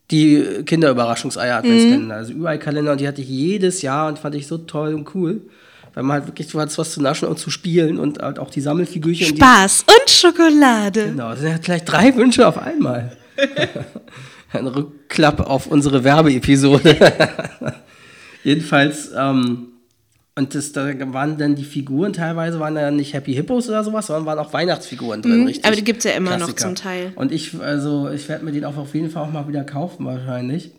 Die 0.09 0.43
Kinderüberraschungseier-Adventskalender, 0.65 2.05
mhm. 2.05 2.11
also 2.11 2.33
überall 2.33 2.57
Kalender. 2.57 2.93
Und 2.93 3.01
die 3.01 3.07
hatte 3.07 3.21
ich 3.21 3.29
jedes 3.29 3.83
Jahr 3.83 4.07
und 4.07 4.17
fand 4.17 4.33
ich 4.33 4.47
so 4.47 4.57
toll 4.57 4.95
und 4.95 5.13
cool. 5.13 5.41
Weil 5.93 6.03
man 6.03 6.15
halt 6.15 6.27
wirklich, 6.27 6.47
du 6.47 6.59
hattest 6.59 6.77
was 6.77 6.91
zu 6.91 7.01
naschen 7.01 7.27
und 7.27 7.37
zu 7.37 7.51
spielen 7.51 7.99
und 7.99 8.19
halt 8.19 8.39
auch 8.39 8.49
die 8.49 8.61
Sammelfigürchen. 8.61 9.37
Spaß 9.37 9.85
und, 9.87 9.93
und 10.01 10.09
Schokolade. 10.09 11.05
Genau, 11.05 11.29
das 11.29 11.39
sind 11.39 11.51
ja 11.51 11.57
gleich 11.57 11.85
drei 11.85 12.15
Wünsche 12.15 12.47
auf 12.47 12.57
einmal. 12.57 13.15
ein 14.57 14.67
Rückklapp 14.67 15.39
auf 15.41 15.67
unsere 15.67 16.03
Werbeepisode. 16.03 16.95
Jedenfalls, 18.43 19.11
ähm, 19.17 19.67
und 20.37 20.53
das, 20.53 20.73
da 20.73 20.91
waren 21.13 21.37
dann 21.37 21.55
die 21.55 21.63
Figuren 21.63 22.11
teilweise, 22.13 22.59
waren 22.59 22.75
ja 22.75 22.91
nicht 22.91 23.13
Happy 23.13 23.33
Hippos 23.33 23.69
oder 23.69 23.83
sowas, 23.83 24.07
sondern 24.07 24.25
waren 24.25 24.39
auch 24.39 24.51
Weihnachtsfiguren 24.51 25.21
drin, 25.21 25.41
mhm, 25.41 25.47
richtig. 25.47 25.65
Aber 25.65 25.75
die 25.75 25.83
gibt 25.83 25.99
es 25.99 26.03
ja 26.03 26.11
immer 26.11 26.35
Klassiker. 26.35 26.51
noch 26.51 26.75
zum 26.75 26.75
Teil. 26.75 27.13
Und 27.15 27.31
ich, 27.31 27.59
also, 27.59 28.09
ich 28.09 28.27
werde 28.27 28.43
mir 28.43 28.51
den 28.51 28.65
auch 28.65 28.77
auf 28.77 28.93
jeden 28.93 29.09
Fall 29.09 29.23
auch 29.23 29.31
mal 29.31 29.47
wieder 29.47 29.63
kaufen, 29.63 30.05
wahrscheinlich. 30.05 30.71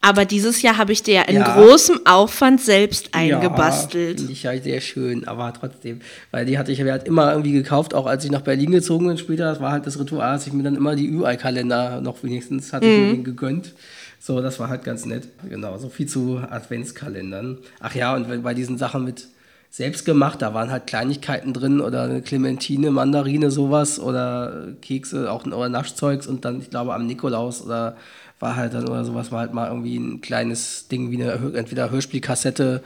Aber 0.00 0.24
dieses 0.24 0.62
Jahr 0.62 0.78
habe 0.78 0.92
ich 0.92 1.02
dir 1.02 1.14
ja 1.14 1.22
in 1.22 1.36
ja. 1.36 1.54
großem 1.54 2.06
Aufwand 2.06 2.60
selbst 2.60 3.14
eingebastelt. 3.14 4.12
Ja, 4.12 4.16
finde 4.18 4.32
ich 4.32 4.42
ja 4.44 4.56
sehr 4.56 4.80
schön, 4.80 5.26
aber 5.26 5.52
trotzdem. 5.52 6.00
Weil 6.30 6.46
die 6.46 6.56
hatte 6.56 6.70
ich 6.70 6.80
halt 6.80 7.04
immer 7.04 7.32
irgendwie 7.32 7.52
gekauft, 7.52 7.94
auch 7.94 8.06
als 8.06 8.24
ich 8.24 8.30
nach 8.30 8.42
Berlin 8.42 8.70
gezogen 8.70 9.08
bin 9.08 9.18
später. 9.18 9.44
Das 9.44 9.60
war 9.60 9.72
halt 9.72 9.86
das 9.86 9.98
Ritual, 9.98 10.34
dass 10.34 10.46
ich 10.46 10.52
mir 10.52 10.62
dann 10.62 10.76
immer 10.76 10.94
die 10.94 11.08
Ü-Ei-Kalender 11.08 12.00
noch 12.00 12.22
wenigstens 12.22 12.72
hatte 12.72 12.86
mhm. 12.86 12.92
ich 12.92 13.16
mir 13.16 13.22
gegönnt. 13.24 13.74
So, 14.20 14.40
das 14.40 14.60
war 14.60 14.68
halt 14.68 14.84
ganz 14.84 15.04
nett. 15.04 15.28
Genau, 15.48 15.76
so 15.78 15.88
viel 15.88 16.06
zu 16.06 16.38
Adventskalendern. 16.48 17.58
Ach 17.80 17.94
ja, 17.94 18.14
und 18.14 18.42
bei 18.42 18.54
diesen 18.54 18.78
Sachen 18.78 19.04
mit 19.04 19.26
selbst 19.70 20.04
gemacht, 20.04 20.42
da 20.42 20.54
waren 20.54 20.70
halt 20.70 20.86
Kleinigkeiten 20.86 21.52
drin 21.52 21.80
oder 21.80 22.02
eine 22.02 22.22
Clementine, 22.22 22.90
Mandarine, 22.90 23.50
sowas 23.50 24.00
oder 24.00 24.68
Kekse, 24.80 25.30
auch 25.30 25.44
oder 25.44 25.68
Naschzeugs 25.68 26.26
und 26.26 26.44
dann, 26.44 26.60
ich 26.60 26.70
glaube, 26.70 26.94
am 26.94 27.06
Nikolaus 27.06 27.62
oder 27.62 27.96
war 28.40 28.56
halt 28.56 28.74
dann 28.74 28.88
oder 28.88 29.04
sowas, 29.04 29.32
war 29.32 29.40
halt 29.40 29.54
mal 29.54 29.68
irgendwie 29.68 29.96
ein 29.96 30.20
kleines 30.20 30.88
Ding 30.88 31.10
wie 31.10 31.22
eine 31.22 31.32
entweder 31.56 31.90
Hörspielkassette 31.90 32.82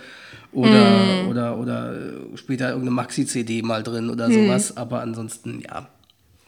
oder, 0.53 1.25
mm. 1.25 1.29
oder, 1.29 1.59
oder 1.59 1.95
später 2.37 2.69
irgendeine 2.69 2.93
Maxi-CD 2.93 3.63
mal 3.63 3.83
drin 3.83 4.11
oder 4.11 4.29
mm. 4.29 4.33
sowas. 4.33 4.77
Aber 4.77 5.01
ansonsten, 5.01 5.61
ja, 5.61 5.89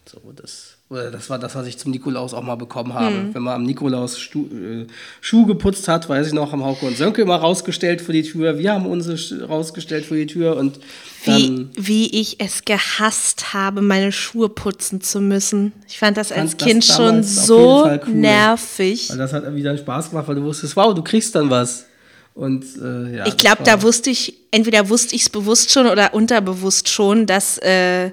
so 0.07 0.21
das. 0.35 0.74
Oder 0.95 1.11
das 1.11 1.29
war 1.29 1.41
das, 1.41 1.57
was 1.57 1.67
ich 1.67 1.77
zum 1.77 1.91
Nikolaus 1.91 2.35
auch 2.35 2.43
mal 2.45 2.55
bekommen 2.55 2.95
habe. 2.95 3.17
Mhm. 3.17 3.35
Wenn 3.35 3.43
man 3.43 3.55
am 3.55 3.63
Nikolaus 3.65 4.17
Stu 4.17 4.45
äh, 4.45 4.87
Schuh 5.21 5.45
geputzt 5.45 5.89
hat, 5.89 6.09
weiß 6.09 6.29
ich 6.29 6.33
noch, 6.33 6.53
haben 6.53 6.65
Hauke 6.65 6.87
und 6.87 6.97
Sönke 6.97 7.23
immer 7.23 7.35
rausgestellt 7.35 8.01
vor 8.01 8.13
die 8.13 8.23
Tür. 8.23 8.59
Wir 8.59 8.75
haben 8.75 8.87
unsere 8.87 9.45
rausgestellt 9.45 10.07
vor 10.07 10.17
die 10.17 10.27
Tür 10.27 10.57
und 10.57 10.79
wie, 11.25 11.67
wie 11.75 12.21
ich 12.21 12.41
es 12.41 12.65
gehasst 12.65 13.53
habe, 13.53 13.83
meine 13.83 14.13
Schuhe 14.13 14.49
putzen 14.49 15.01
zu 15.01 15.21
müssen. 15.21 15.73
Ich 15.89 15.99
fand 15.99 16.17
das 16.17 16.31
als 16.31 16.57
Kind 16.59 16.89
das 16.89 16.97
schon 16.97 17.25
so 17.25 17.85
cool, 17.87 18.01
nervig. 18.15 19.11
Weil 19.11 19.19
das 19.19 19.33
hat 19.33 19.43
irgendwie 19.43 19.65
dann 19.65 19.77
Spaß 19.77 20.11
gemacht, 20.11 20.29
weil 20.29 20.37
du 20.37 20.45
wusstest, 20.45 20.77
wow, 20.77 20.95
du 20.95 21.03
kriegst 21.03 21.35
dann 21.35 21.51
was. 21.51 21.87
Und 22.35 22.65
äh, 22.81 23.17
ja. 23.17 23.27
Ich 23.27 23.37
glaube, 23.37 23.65
da 23.65 23.83
wusste 23.83 24.11
ich, 24.11 24.35
entweder 24.53 24.89
wusste 24.89 25.17
ich 25.17 25.23
es 25.23 25.29
bewusst 25.29 25.73
schon 25.73 25.87
oder 25.89 26.15
unterbewusst 26.15 26.89
schon, 26.89 27.27
dass 27.27 27.59
äh, 27.59 28.13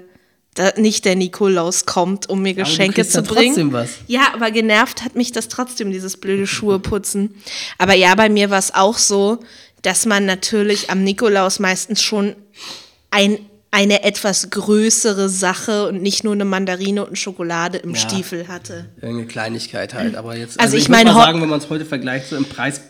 da 0.54 0.72
nicht 0.76 1.04
der 1.04 1.16
Nikolaus 1.16 1.86
kommt, 1.86 2.28
um 2.28 2.42
mir 2.42 2.54
Geschenke 2.54 3.06
zu 3.06 3.22
bringen. 3.22 3.54
Trotzdem 3.54 3.72
was. 3.72 3.90
Ja, 4.06 4.34
aber 4.34 4.50
genervt 4.50 5.02
hat 5.02 5.16
mich 5.16 5.32
das 5.32 5.48
trotzdem, 5.48 5.90
dieses 5.90 6.18
blöde 6.18 6.46
Schuhe 6.46 6.78
putzen. 6.78 7.34
Aber 7.78 7.94
ja, 7.94 8.14
bei 8.14 8.28
mir 8.28 8.50
war 8.50 8.58
es 8.58 8.74
auch 8.74 8.98
so, 8.98 9.40
dass 9.80 10.04
man 10.04 10.26
natürlich 10.26 10.90
am 10.90 11.04
Nikolaus 11.04 11.58
meistens 11.58 12.02
schon 12.02 12.36
ein, 13.10 13.38
eine 13.70 14.04
etwas 14.04 14.50
größere 14.50 15.30
Sache 15.30 15.88
und 15.88 16.02
nicht 16.02 16.22
nur 16.22 16.34
eine 16.34 16.44
Mandarine 16.44 17.06
und 17.06 17.18
Schokolade 17.18 17.78
im 17.78 17.94
ja, 17.94 17.96
Stiefel 17.96 18.48
hatte. 18.48 18.90
Irgendeine 18.96 19.28
Kleinigkeit 19.28 19.94
halt, 19.94 20.16
aber 20.16 20.36
jetzt. 20.36 20.60
Also, 20.60 20.64
also 20.64 20.76
ich, 20.76 20.84
ich 20.84 20.88
meine, 20.90 21.14
sagen, 21.14 21.40
wenn 21.40 21.48
man 21.48 21.60
es 21.60 21.70
heute 21.70 21.86
vergleicht, 21.86 22.28
so 22.28 22.36
im 22.36 22.44
Preis 22.44 22.82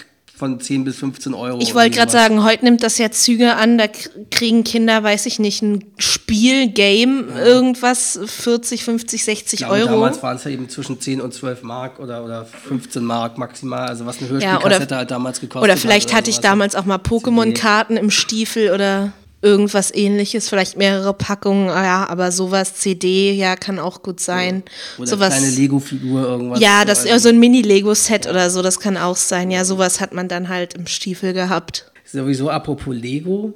von 0.43 0.59
10 0.59 0.83
bis 0.83 0.97
15 0.97 1.35
Euro. 1.35 1.61
Ich 1.61 1.73
wollte 1.73 1.91
gerade 1.97 2.11
sagen, 2.11 2.43
heute 2.43 2.65
nimmt 2.65 2.83
das 2.83 2.99
ja 2.99 3.13
Züge 3.13 3.55
an, 3.55 3.79
da 3.79 3.85
kriegen 4.33 4.65
Kinder, 4.65 5.01
weiß 5.01 5.27
ich 5.27 5.39
nicht, 5.39 5.63
ein 5.63 5.85
Spiel, 5.99 6.67
Game, 6.67 7.29
ja. 7.29 7.45
irgendwas, 7.45 8.19
40, 8.27 8.83
50, 8.83 9.23
60 9.23 9.61
ja, 9.61 9.69
Euro. 9.69 9.87
Damals 9.87 10.21
waren 10.21 10.35
es 10.35 10.43
ja 10.43 10.51
eben 10.51 10.69
zwischen 10.69 11.01
10 11.01 11.21
und 11.21 11.33
12 11.33 11.63
Mark 11.63 12.01
oder, 12.01 12.25
oder 12.25 12.45
15 12.45 13.05
Mark 13.05 13.39
maximal, 13.39 13.87
also 13.87 14.05
was 14.05 14.19
eine 14.19 14.31
Hörspielkassette 14.31 14.95
ja, 14.95 14.99
halt 14.99 15.13
damals 15.13 15.41
gekostet 15.41 15.63
hat. 15.63 15.63
Oder 15.63 15.81
vielleicht 15.81 16.11
hat, 16.11 16.19
hatte 16.19 16.31
ich 16.31 16.41
damals 16.41 16.75
auch 16.75 16.87
mal 16.87 16.99
Pokémon-Karten 16.99 17.97
im 17.97 18.11
Stiefel 18.11 18.73
oder 18.73 19.13
irgendwas 19.43 19.93
ähnliches, 19.93 20.49
vielleicht 20.49 20.77
mehrere 20.77 21.13
Packungen, 21.13 21.69
ah 21.69 21.85
ja, 21.85 22.09
aber 22.09 22.31
sowas, 22.31 22.77
CD, 22.77 23.33
ja, 23.33 23.57
kann 23.57 23.79
auch 23.79 24.03
gut 24.03 24.21
sein. 24.21 24.63
Oder 24.99 25.09
sowas, 25.09 25.37
kleine 25.37 25.51
Lego-Figur, 25.51 26.23
irgendwas. 26.23 26.61
Ja, 26.61 26.85
das, 26.85 27.03
so 27.03 27.29
ein 27.29 27.39
Mini-Lego-Set 27.41 28.29
oder 28.29 28.49
so, 28.51 28.63
das 28.63 28.79
kann 28.79 28.97
auch 28.97 29.17
sein. 29.17 29.51
Ja, 29.51 29.65
sowas 29.65 30.01
hat 30.01 30.15
man 30.15 30.29
dann 30.29 30.49
halt 30.49 30.75
im 30.75 30.87
Stiefel 30.87 31.33
gehabt. 31.33 31.91
Sowieso 32.05 32.51
apropos 32.51 32.95
Lego, 32.95 33.53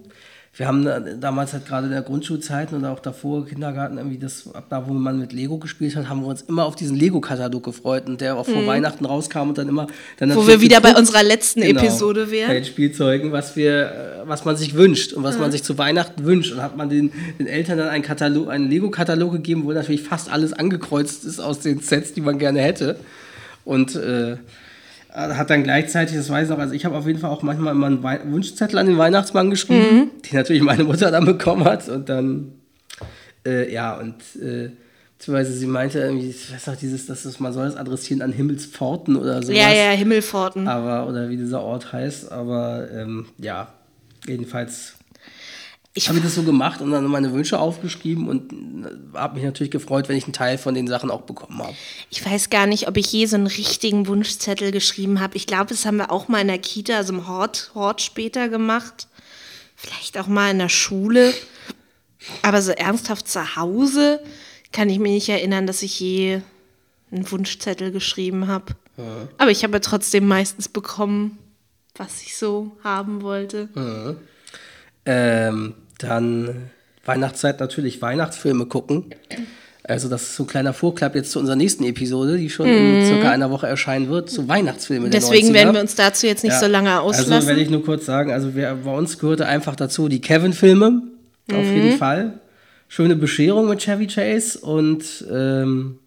wir 0.59 0.66
haben 0.66 0.88
damals 1.21 1.53
halt 1.53 1.66
gerade 1.66 1.87
in 1.87 1.92
der 1.92 2.01
Grundschulzeit 2.01 2.73
und 2.73 2.83
auch 2.87 3.01
davor 3.01 3.45
Kindergarten 3.45 3.99
irgendwie 3.99 4.16
das, 4.16 4.49
ab 4.55 4.64
da, 4.71 4.88
wo 4.88 4.95
man 4.95 5.19
mit 5.19 5.35
Lego 5.35 5.59
gespielt 5.59 5.95
hat, 5.97 6.09
haben 6.09 6.23
wir 6.23 6.29
uns 6.29 6.40
immer 6.42 6.64
auf 6.64 6.75
diesen 6.75 6.97
Lego-Katalog 6.97 7.62
gefreut 7.62 8.07
und 8.07 8.23
der 8.23 8.37
auch 8.37 8.47
vor 8.47 8.62
mhm. 8.62 8.66
Weihnachten 8.66 9.05
rauskam 9.05 9.51
und 9.51 9.59
dann 9.59 9.69
immer. 9.69 9.87
Dann 10.16 10.35
wo 10.35 10.47
wir 10.47 10.62
wieder 10.62 10.81
bei 10.81 10.97
unserer 10.97 11.23
letzten 11.23 11.61
genau, 11.61 11.83
Episode 11.83 12.31
wären. 12.31 12.49
Bei 12.49 12.64
Spielzeugen, 12.64 13.33
was 13.33 13.55
wir, 13.55 14.23
was 14.25 14.47
man 14.47 14.57
sich 14.57 14.75
wünscht 14.75 15.12
und 15.12 15.25
was 15.25 15.35
mhm. 15.35 15.42
man 15.42 15.53
sich 15.53 15.62
zu 15.62 15.77
Weihnachten 15.77 16.25
wünscht. 16.25 16.55
Und 16.55 16.62
hat 16.62 16.75
man 16.75 16.88
den, 16.88 17.12
den 17.38 17.47
Eltern 17.47 17.77
dann 17.77 17.88
einen 17.88 18.03
Katalog, 18.03 18.49
einen 18.49 18.71
Lego-Katalog 18.71 19.33
gegeben, 19.33 19.64
wo 19.64 19.73
natürlich 19.73 20.03
fast 20.03 20.33
alles 20.33 20.55
angekreuzt 20.55 21.27
ist 21.27 21.38
aus 21.38 21.61
den 21.61 21.81
Sets, 21.81 22.14
die 22.14 22.23
man 22.23 22.38
gerne 22.38 22.62
hätte. 22.62 22.97
Und 23.66 23.95
äh, 23.95 24.38
hat 25.16 25.50
dann 25.50 25.62
gleichzeitig, 25.62 26.16
das 26.16 26.29
weiß 26.29 26.44
ich 26.44 26.50
noch, 26.50 26.59
also 26.59 26.74
ich 26.74 26.85
habe 26.85 26.96
auf 26.96 27.07
jeden 27.07 27.18
Fall 27.18 27.31
auch 27.31 27.42
manchmal 27.42 27.74
immer 27.74 27.87
einen 27.87 28.33
Wunschzettel 28.33 28.79
an 28.79 28.87
den 28.87 28.98
Weihnachtsmann 28.98 29.50
geschrieben, 29.50 29.96
mhm. 29.96 30.11
den 30.22 30.37
natürlich 30.37 30.62
meine 30.62 30.85
Mutter 30.85 31.11
dann 31.11 31.24
bekommen 31.24 31.64
hat 31.64 31.88
und 31.88 32.09
dann, 32.09 32.52
äh, 33.46 33.72
ja, 33.72 33.96
und 33.96 34.16
äh, 34.42 34.70
Beziehungsweise 35.18 35.52
sie 35.55 35.66
meinte 35.66 35.98
irgendwie, 36.00 36.29
ich 36.29 36.52
weiß 36.52 36.66
noch, 36.66 36.76
dieses, 36.76 37.07
dass 37.07 37.24
es, 37.24 37.40
man 37.40 37.52
soll 37.52 37.66
es 37.66 37.76
adressieren 37.76 38.20
an 38.20 38.33
Himmelspforten 38.33 39.16
oder 39.16 39.42
sowas. 39.42 39.57
Ja, 39.57 39.72
ja, 39.72 39.90
Himmelpforten. 39.92 40.68
Aber, 40.68 41.09
oder 41.09 41.31
wie 41.31 41.38
dieser 41.38 41.62
Ort 41.62 41.90
heißt, 41.90 42.31
aber 42.31 42.90
ähm, 42.92 43.26
ja, 43.38 43.72
jedenfalls 44.26 44.95
Ich- 45.96 46.09
habe 46.11 46.20
das 46.20 46.35
so 46.35 46.42
gemacht 46.42 46.80
und 46.82 46.90
dann 46.92 47.04
meine 47.06 47.32
Wünsche 47.32 47.59
aufgeschrieben 47.59 48.28
und 48.28 48.52
habe 49.14 49.37
mich 49.37 49.44
natürlich 49.44 49.70
gefreut, 49.70 50.09
wenn 50.09 50.16
ich 50.16 50.24
einen 50.24 50.35
Teil 50.35 50.59
von 50.59 50.74
den 50.74 50.87
Sachen 50.87 51.11
auch 51.11 51.22
bekommen 51.22 51.59
habe. 51.62 51.74
Ich 52.11 52.24
weiß 52.24 52.50
gar 52.50 52.66
nicht, 52.66 52.87
ob 52.87 52.96
ich 52.98 53.11
je 53.12 53.24
so 53.26 53.37
einen 53.37 53.46
richtigen 53.46 54.06
Wunschzettel 54.06 54.72
geschrieben 54.72 55.20
habe. 55.20 55.37
Ich 55.37 55.46
glaube, 55.46 55.66
das 55.70 55.87
haben 55.87 55.96
wir 55.96 56.12
auch 56.12 56.28
mal 56.28 56.40
in 56.42 56.48
der 56.48 56.59
Kita, 56.59 56.96
also 56.96 57.14
im 57.14 57.26
Hort, 57.26 57.70
Hort 57.74 58.02
später 58.02 58.48
gemacht. 58.50 59.09
Vielleicht 59.74 60.18
auch 60.18 60.26
mal 60.26 60.50
in 60.50 60.59
der 60.59 60.68
Schule. 60.68 61.32
Aber 62.42 62.61
so 62.61 62.72
ernsthaft 62.72 63.26
zu 63.28 63.56
Hause 63.56 64.20
kann 64.72 64.90
ich 64.90 64.98
mich 64.98 65.12
nicht 65.12 65.28
erinnern, 65.28 65.66
dass 65.66 65.82
ich 65.82 65.98
je 65.98 66.40
einen 67.11 67.30
Wunschzettel 67.30 67.90
geschrieben 67.90 68.48
habe. 68.48 68.74
Aber 69.38 69.50
ich 69.50 69.62
habe 69.64 69.80
trotzdem 69.80 70.26
meistens 70.26 70.68
bekommen, 70.68 71.38
was 71.94 72.22
ich 72.22 72.37
so 72.37 72.76
haben 72.85 73.22
wollte. 73.22 73.68
Ähm, 75.04 75.74
dann 75.98 76.70
Weihnachtszeit 77.04 77.61
natürlich 77.61 78.02
Weihnachtsfilme 78.02 78.66
gucken. 78.66 79.06
Also 79.85 80.09
das 80.09 80.22
ist 80.22 80.37
so 80.37 80.42
ein 80.42 80.46
kleiner 80.48 80.72
Vorklapp 80.72 81.14
jetzt 81.14 81.30
zu 81.30 81.38
unserer 81.38 81.54
nächsten 81.54 81.85
Episode, 81.85 82.38
die 82.38 82.50
schon 82.50 82.66
in 82.66 83.06
circa 83.06 83.30
einer 83.30 83.50
Woche 83.52 83.68
erscheinen 83.68 84.09
wird, 84.09 84.28
zu 84.28 84.48
Weihnachtsfilmen 84.48 85.09
Mhm. 85.09 85.12
Deswegen 85.12 85.48
90er. 85.50 85.54
werden 85.54 85.74
wir 85.74 85.80
uns 85.80 85.94
dazu 85.94 86.26
jetzt 86.26 86.42
nicht 86.42 86.54
Ja. 86.54 86.59
so 86.61 86.66
lange 86.66 86.90
Also 87.00 87.22
auslassen. 87.22 87.46
werde 87.46 87.61
ich 87.61 87.70
nur 87.70 87.85
kurz 87.85 88.04
sagen, 88.04 88.32
also 88.32 88.56
wir, 88.56 88.76
bei 88.85 88.92
uns 88.96 89.18
gehörte 89.20 89.46
einfach 89.46 89.76
dazu 89.76 90.09
die 90.09 90.20
Kevin-Filme, 90.20 91.02
auf 91.52 91.64
Mhm. 91.64 91.74
jeden 91.74 91.98
Fall. 91.98 92.40
Schöne 92.88 93.14
Bescherung 93.14 93.68
mit 93.68 93.78
Chevy 93.80 94.09
Chase 94.09 94.59
und 94.59 95.04
ähm, 95.30 95.98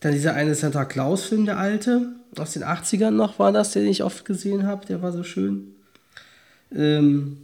dann 0.00 0.12
dieser 0.12 0.34
eine 0.34 0.54
Santa 0.54 0.84
Claus-Film, 0.84 1.46
der 1.46 1.58
alte, 1.58 2.02
aus 2.38 2.52
den 2.52 2.62
80ern 2.62 3.10
noch 3.10 3.38
war 3.40 3.50
das, 3.50 3.72
den 3.72 3.86
ich 3.88 4.04
oft 4.04 4.24
gesehen 4.24 4.64
habe, 4.66 4.86
der 4.86 5.02
war 5.02 5.10
so 5.12 5.24
schön. 5.24 5.74
Ähm, 6.74 7.38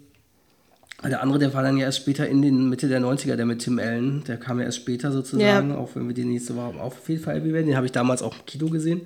der 1.08 1.22
andere, 1.22 1.38
der 1.38 1.54
war 1.54 1.62
dann 1.62 1.76
ja 1.78 1.86
erst 1.86 1.98
später 1.98 2.28
in 2.28 2.42
den 2.42 2.68
Mitte 2.68 2.88
der 2.88 3.00
90er, 3.00 3.36
der 3.36 3.46
mit 3.46 3.60
Tim 3.60 3.78
Allen, 3.78 4.22
der 4.24 4.36
kam 4.36 4.58
ja 4.58 4.66
erst 4.66 4.78
später 4.78 5.12
sozusagen, 5.12 5.70
Ja. 5.70 5.76
auch 5.76 5.90
wenn 5.94 6.06
wir 6.06 6.14
den 6.14 6.28
nächste 6.28 6.54
Woche 6.56 6.78
auf 6.80 7.08
jeden 7.08 7.22
Fall 7.22 7.42
werden. 7.42 7.66
Den 7.66 7.76
habe 7.76 7.86
ich 7.86 7.92
damals 7.92 8.20
auch 8.22 8.34
im 8.38 8.44
Kino 8.46 8.68
gesehen. 8.68 9.02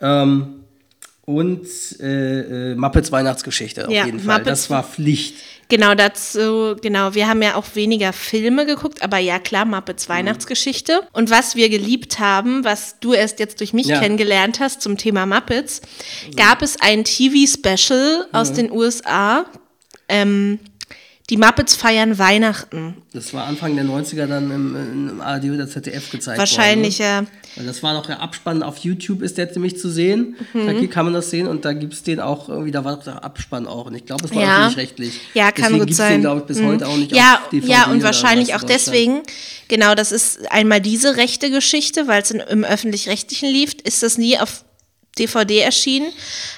Ähm, 0.00 0.64
und 1.24 1.66
äh, 2.00 2.72
äh, 2.72 2.74
Muppets 2.74 3.12
Weihnachtsgeschichte 3.12 3.86
auf 3.86 3.92
Ja, 3.94 4.04
jeden 4.06 4.18
Fall. 4.18 4.38
Muppets- 4.40 4.44
das 4.48 4.70
war 4.70 4.82
Pflicht. 4.82 5.36
Genau 5.68 5.94
dazu, 5.94 6.74
genau. 6.82 7.14
Wir 7.14 7.28
haben 7.28 7.40
ja 7.40 7.54
auch 7.54 7.64
weniger 7.74 8.12
Filme 8.12 8.66
geguckt, 8.66 9.02
aber 9.02 9.18
ja 9.18 9.38
klar, 9.38 9.64
Muppets 9.64 10.08
Mhm. 10.08 10.14
Weihnachtsgeschichte. 10.14 11.00
Und 11.12 11.30
was 11.30 11.54
wir 11.54 11.68
geliebt 11.68 12.18
haben, 12.18 12.64
was 12.64 12.98
du 12.98 13.12
erst 13.12 13.38
jetzt 13.38 13.60
durch 13.60 13.72
mich 13.72 13.86
Ja. 13.86 14.00
kennengelernt 14.00 14.58
hast 14.58 14.82
zum 14.82 14.98
Thema 14.98 15.24
Muppets, 15.24 15.80
gab 16.36 16.60
es 16.60 16.76
ein 16.80 17.04
TV-Special 17.04 18.26
aus 18.32 18.52
den 18.52 18.72
USA. 18.72 19.46
Ähm, 20.08 20.58
die 21.30 21.36
Muppets 21.36 21.76
feiern 21.76 22.18
Weihnachten. 22.18 22.96
Das 23.12 23.32
war 23.32 23.44
Anfang 23.46 23.76
der 23.76 23.84
90er 23.84 24.26
dann 24.26 24.50
im, 24.50 24.76
im 25.10 25.20
ARD 25.20 25.44
oder 25.46 25.68
ZDF 25.68 26.10
gezeigt 26.10 26.38
Wahrscheinlich, 26.38 26.98
worden. 26.98 27.08
ja. 27.08 27.20
ne? 27.22 27.26
Weil 27.56 27.66
Das 27.66 27.82
war 27.82 27.94
doch 27.94 28.06
der 28.06 28.20
Abspann 28.20 28.62
auf 28.62 28.78
YouTube, 28.78 29.22
ist 29.22 29.38
der 29.38 29.46
nämlich 29.52 29.78
zu 29.78 29.88
sehen. 29.90 30.36
Mhm. 30.52 30.66
Da 30.66 30.86
kann 30.88 31.04
man 31.04 31.14
das 31.14 31.30
sehen 31.30 31.46
und 31.46 31.64
da 31.64 31.72
gibt 31.74 31.92
es 31.92 32.02
den 32.02 32.18
auch 32.18 32.48
irgendwie, 32.48 32.70
da 32.72 32.84
war 32.84 32.96
doch 32.96 33.04
der 33.04 33.22
Abspann 33.24 33.66
auch. 33.66 33.86
Und 33.86 33.94
ich 33.94 34.04
glaube, 34.04 34.24
es 34.24 34.34
war 34.34 34.42
Ja. 34.42 34.56
öffentlich-rechtlich. 34.66 35.20
Ja, 35.34 35.52
kann 35.52 35.54
Deswegen 35.56 35.78
gut 35.78 35.86
gibt's 35.88 35.96
sein. 35.98 36.12
Den, 36.12 36.20
glaube 36.22 36.40
ich, 36.40 36.46
bis 36.46 36.58
Mhm. 36.58 36.66
heute 36.66 36.88
auch 36.88 36.96
nicht 36.96 37.12
ja, 37.14 37.40
auf 37.42 37.50
DVD 37.50 37.72
ja, 37.72 37.86
und 37.86 38.02
wahrscheinlich 38.02 38.54
auch 38.54 38.62
deswegen, 38.62 39.22
genau, 39.68 39.94
das 39.94 40.12
ist 40.12 40.50
einmal 40.50 40.80
diese 40.80 41.16
rechte 41.16 41.50
Geschichte, 41.50 42.08
weil 42.08 42.22
es 42.22 42.30
im 42.32 42.64
Öffentlich-Rechtlichen 42.64 43.48
lief, 43.48 43.74
ist 43.84 44.02
das 44.02 44.18
nie 44.18 44.38
auf 44.38 44.64
DVD 45.18 45.58
erschienen, 45.60 46.10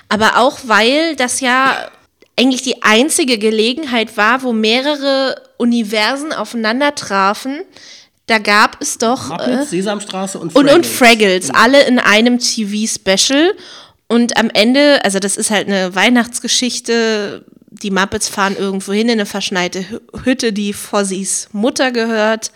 aber 0.08 0.38
auch 0.38 0.58
weil 0.64 1.16
das 1.16 1.40
ja 1.40 1.90
eigentlich 2.38 2.62
die 2.62 2.82
einzige 2.82 3.38
Gelegenheit 3.38 4.16
war, 4.16 4.42
wo 4.42 4.52
mehrere 4.52 5.40
Universen 5.56 6.32
aufeinander 6.32 6.94
trafen. 6.94 7.60
Da 8.26 8.38
gab 8.38 8.80
es 8.80 8.98
doch 8.98 9.26
äh, 9.30 9.32
Muppets, 9.32 9.70
Sesamstraße 9.70 10.38
und 10.38 10.54
und, 10.56 10.68
und 10.70 10.86
Fraggles. 10.86 11.46
Fraggles, 11.46 11.50
alle 11.50 11.82
in 11.84 11.98
einem 11.98 12.38
TV-Special. 12.38 13.52
Und 14.08 14.36
am 14.36 14.50
Ende, 14.50 15.04
also 15.04 15.18
das 15.18 15.36
ist 15.36 15.50
halt 15.50 15.68
eine 15.68 15.94
Weihnachtsgeschichte. 15.94 17.44
Die 17.70 17.90
Muppets 17.90 18.28
fahren 18.28 18.56
irgendwo 18.56 18.92
hin 18.92 19.08
in 19.08 19.12
eine 19.12 19.26
verschneite 19.26 19.80
Hü- 19.80 20.24
Hütte, 20.24 20.52
die 20.52 20.72
Fozzys 20.72 21.48
Mutter 21.52 21.90
gehört. 21.90 22.50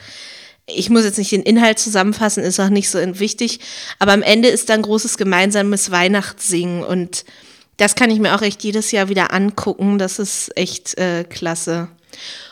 Ich 0.66 0.90
muss 0.90 1.04
jetzt 1.04 1.18
nicht 1.18 1.32
den 1.32 1.42
Inhalt 1.42 1.78
zusammenfassen, 1.78 2.42
ist 2.44 2.60
auch 2.60 2.68
nicht 2.68 2.90
so 2.90 2.98
wichtig. 3.18 3.60
Aber 3.98 4.12
am 4.12 4.22
Ende 4.22 4.48
ist 4.48 4.68
dann 4.68 4.82
großes 4.82 5.16
gemeinsames 5.16 5.90
Weihnachtssingen. 5.90 6.82
Und 6.84 7.24
das 7.78 7.94
kann 7.94 8.10
ich 8.10 8.18
mir 8.20 8.34
auch 8.34 8.42
echt 8.42 8.62
jedes 8.62 8.90
Jahr 8.92 9.08
wieder 9.08 9.32
angucken. 9.32 9.98
Das 9.98 10.18
ist 10.18 10.50
echt 10.56 10.98
äh, 10.98 11.24
klasse. 11.24 11.88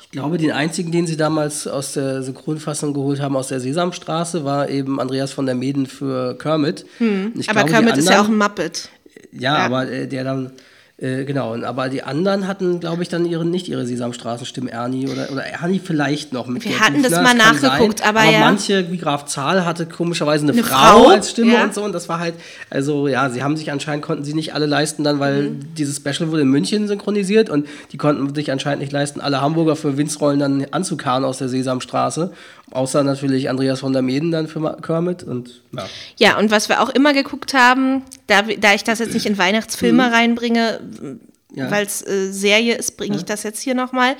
Ich 0.03 0.11
glaube, 0.13 0.39
den 0.39 0.53
einzigen, 0.53 0.93
den 0.93 1.07
sie 1.07 1.17
damals 1.17 1.67
aus 1.67 1.93
der 1.93 2.23
Synchronfassung 2.23 2.95
geholt 2.95 3.21
haben, 3.21 3.37
aus 3.37 3.49
der 3.49 3.61
Sesamstraße, 3.61 4.45
war 4.45 4.69
eben 4.71 4.99
Andreas 5.01 5.33
von 5.33 5.45
der 5.47 5.55
Meden 5.55 5.87
für 5.87 6.39
Kermit. 6.39 6.87
Hm. 6.99 7.33
Aber 7.49 7.53
glaube, 7.65 7.71
Kermit 7.71 7.97
ist 7.99 8.09
ja 8.09 8.21
auch 8.21 8.25
anderen- 8.25 8.35
ein 8.43 8.49
Muppet. 8.49 8.89
Ja, 9.33 9.41
Ja. 9.59 9.67
aber 9.67 9.91
äh, 9.91 10.07
der 10.09 10.25
dann, 10.25 10.53
äh, 10.99 11.25
genau, 11.25 11.55
aber 11.63 11.91
die 11.91 12.03
anderen 12.03 12.47
hatten, 12.47 12.81
glaube 12.81 13.03
ich, 13.03 13.11
dann 13.11 13.27
ihre, 13.27 13.45
nicht 13.45 13.69
ihre 13.69 13.85
Sesamstraßenstimmen, 13.85 14.71
Ernie 14.71 15.09
oder, 15.09 15.31
oder 15.31 15.45
Ernie 15.45 15.79
vielleicht 15.79 16.33
noch 16.33 16.47
mit 16.47 16.65
Wir 16.65 16.81
hatten 16.81 17.03
das 17.03 17.13
Hübner, 17.13 17.23
mal 17.23 17.35
nachgeguckt, 17.35 18.07
aber 18.07 18.25
ja. 18.25 18.41
manche, 18.41 18.91
wie 18.91 18.97
Graf 18.97 19.27
Zahl, 19.27 19.67
hatte 19.67 19.85
komischerweise 19.85 20.45
eine, 20.45 20.53
Eine 20.53 20.65
Frau, 20.65 21.05
Frau, 21.05 21.09
als 21.11 21.31
Stimme 21.31 21.53
ja. 21.53 21.65
und 21.65 21.75
so 21.75 21.85
und 21.85 21.93
das 21.93 22.09
war 22.09 22.19
halt, 22.19 22.35
also 22.71 23.09
ja, 23.09 23.29
sie 23.29 23.43
haben 23.43 23.59
sich 23.59 23.71
anscheinend, 23.71 24.05
konnten 24.05 24.25
sie 24.25 24.33
nicht 24.33 24.55
alle 24.55 24.65
leisten 24.65 25.05
dann, 25.05 25.21
weil 25.21 25.51
Mhm. 25.51 25.75
dieses 25.77 25.97
Special 25.97 26.31
wurde 26.31 26.43
in 26.43 26.49
München 26.49 26.89
synchronisiert 26.89 27.51
und 27.51 27.67
die 27.93 27.99
konnten 27.99 28.35
sich 28.35 28.51
anscheinend 28.51 28.81
nicht 28.81 28.93
leisten, 28.93 29.21
alle 29.21 29.43
Hamburger 29.43 29.77
für 29.77 29.99
Winzrollen 29.99 30.41
dann 30.41 30.67
anzukarren 30.71 31.25
aus 31.25 31.37
der 31.37 31.51
Sesamstraße, 31.51 32.33
außer 32.73 33.03
natürlich 33.05 33.49
Andreas 33.49 33.81
von 33.81 33.93
der 33.93 34.03
Meden 34.03 34.31
dann 34.31 34.49
für 34.49 34.77
Kermit 34.83 35.23
und 35.23 35.63
ja. 35.73 35.89
Ja, 36.17 36.39
und 36.39 36.51
was 36.51 36.69
wir 36.69 36.83
auch 36.83 36.89
immer 36.91 37.13
geguckt 37.13 37.55
haben, 37.55 38.03
da, 38.27 38.43
da 38.43 38.75
ich 38.75 38.85
das 38.85 38.99
jetzt 38.99 39.15
nicht 39.15 39.27
in 39.27 39.39
Weihnachtsfilme 39.39 40.11
reinbringe, 40.13 40.81
Mhm. 41.01 41.21
Ja. 41.55 41.71
weil 41.71 41.87
es 41.87 42.07
äh, 42.07 42.31
Serie 42.33 42.75
ist, 42.75 42.97
bringe 42.97 43.17
ich 43.17 43.25
das 43.25 43.43
jetzt 43.45 43.61
hier 43.63 43.75
nochmal. 43.75 44.17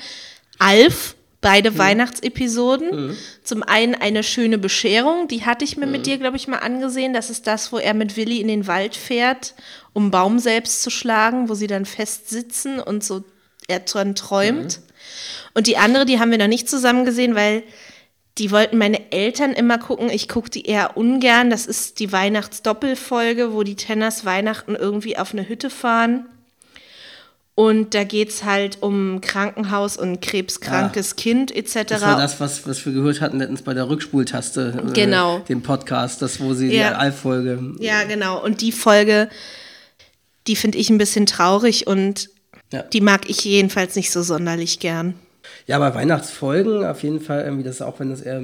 Alf, 0.59 1.15
beide 1.41 1.71
Mhm. 1.71 1.77
Weihnachtsepisoden. 1.77 3.15
Zum 3.43 3.63
einen 3.63 3.93
eine 3.95 4.23
schöne 4.23 4.57
Bescherung, 4.57 5.27
die 5.27 5.45
hatte 5.45 5.63
ich 5.63 5.77
mir 5.77 5.85
Mhm. 5.85 5.91
mit 5.91 6.05
dir, 6.07 6.17
glaube 6.17 6.37
ich, 6.37 6.47
mal 6.47 6.57
angesehen. 6.59 7.13
Das 7.13 7.29
ist 7.29 7.45
das, 7.47 7.71
wo 7.71 7.77
er 7.77 7.93
mit 7.93 8.15
Willi 8.17 8.39
in 8.41 8.47
den 8.47 8.65
Wald 8.67 8.95
fährt, 8.95 9.53
um 9.93 10.03
einen 10.03 10.11
Baum 10.11 10.39
selbst 10.39 10.81
zu 10.81 10.89
schlagen, 10.89 11.49
wo 11.49 11.53
sie 11.53 11.67
dann 11.67 11.85
fest 11.85 12.29
sitzen 12.29 12.79
und 12.79 13.03
so 13.03 13.23
er 13.67 13.79
dran 13.81 14.15
träumt. 14.15 14.79
Und 15.53 15.67
die 15.67 15.77
andere, 15.77 16.05
die 16.05 16.19
haben 16.19 16.31
wir 16.31 16.37
noch 16.37 16.47
nicht 16.47 16.69
zusammen 16.69 17.03
gesehen, 17.05 17.35
weil 17.35 17.63
die 18.37 18.51
wollten 18.51 18.77
meine 18.77 19.11
Eltern 19.11 19.53
immer 19.53 19.77
gucken. 19.77 20.09
Ich 20.09 20.27
gucke 20.27 20.49
die 20.49 20.63
eher 20.65 20.95
ungern. 20.97 21.49
Das 21.49 21.65
ist 21.65 21.99
die 21.99 22.11
Weihnachtsdoppelfolge, 22.11 23.53
wo 23.53 23.63
die 23.63 23.75
Tenners 23.75 24.25
Weihnachten 24.25 24.75
irgendwie 24.75 25.17
auf 25.17 25.33
eine 25.33 25.47
Hütte 25.49 25.69
fahren. 25.69 26.25
Und 27.55 27.95
da 27.95 28.03
geht 28.03 28.29
es 28.29 28.43
halt 28.43 28.77
um 28.81 29.19
Krankenhaus 29.19 29.97
und 29.97 30.21
krebskrankes 30.21 31.15
Kind 31.15 31.55
etc. 31.55 31.85
Das 31.87 32.01
war 32.03 32.15
das, 32.15 32.39
was, 32.39 32.67
was 32.67 32.85
wir 32.85 32.93
gehört 32.93 33.19
hatten 33.19 33.39
letztens 33.39 33.63
bei 33.63 33.73
der 33.73 33.89
Rückspultaste, 33.89 34.83
äh, 34.89 34.91
Genau. 34.93 35.39
dem 35.39 35.63
Podcast, 35.63 36.21
das, 36.21 36.39
wo 36.39 36.53
sie 36.53 36.67
Ja. 36.71 36.89
die 36.89 36.95
Alf-Folge. 36.95 37.73
Ja, 37.79 38.03
genau. 38.03 38.43
Und 38.43 38.61
die 38.61 38.71
Folge, 38.71 39.27
die 40.45 40.55
finde 40.55 40.77
ich 40.77 40.91
ein 40.91 40.99
bisschen 40.99 41.25
traurig 41.25 41.87
und 41.87 42.29
Ja. 42.71 42.83
die 42.83 43.01
mag 43.01 43.27
ich 43.27 43.43
jedenfalls 43.43 43.95
nicht 43.95 44.11
so 44.11 44.21
sonderlich 44.21 44.77
gern. 44.79 45.15
Ja, 45.65 45.79
bei 45.79 45.93
Weihnachtsfolgen 45.93 46.85
auf 46.85 47.03
jeden 47.03 47.19
Fall 47.19 47.43
irgendwie, 47.43 47.63
das 47.63 47.81
auch 47.81 47.99
wenn 47.99 48.09
das 48.09 48.21
eher 48.21 48.41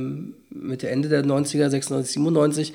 Mitte 0.49 0.89
Ende 0.89 1.09
der 1.09 1.23
90er, 1.23 1.69
96, 1.69 2.13
97, 2.13 2.73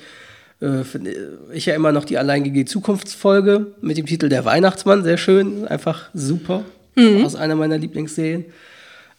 äh, 0.61 0.83
finde 0.83 1.15
ich 1.53 1.65
ja 1.67 1.75
immer 1.75 1.91
noch 1.91 2.03
die 2.05 2.17
alleingige 2.17 2.65
Zukunftsfolge 2.65 3.67
mit 3.81 3.97
dem 3.97 4.05
Titel 4.05 4.27
Der 4.29 4.45
Weihnachtsmann, 4.45 5.03
sehr 5.03 5.17
schön, 5.17 5.67
einfach 5.67 6.09
super, 6.13 6.63
Mhm. 6.95 7.23
aus 7.25 7.35
einer 7.35 7.55
meiner 7.55 7.77
Lieblingsserien. 7.77 8.45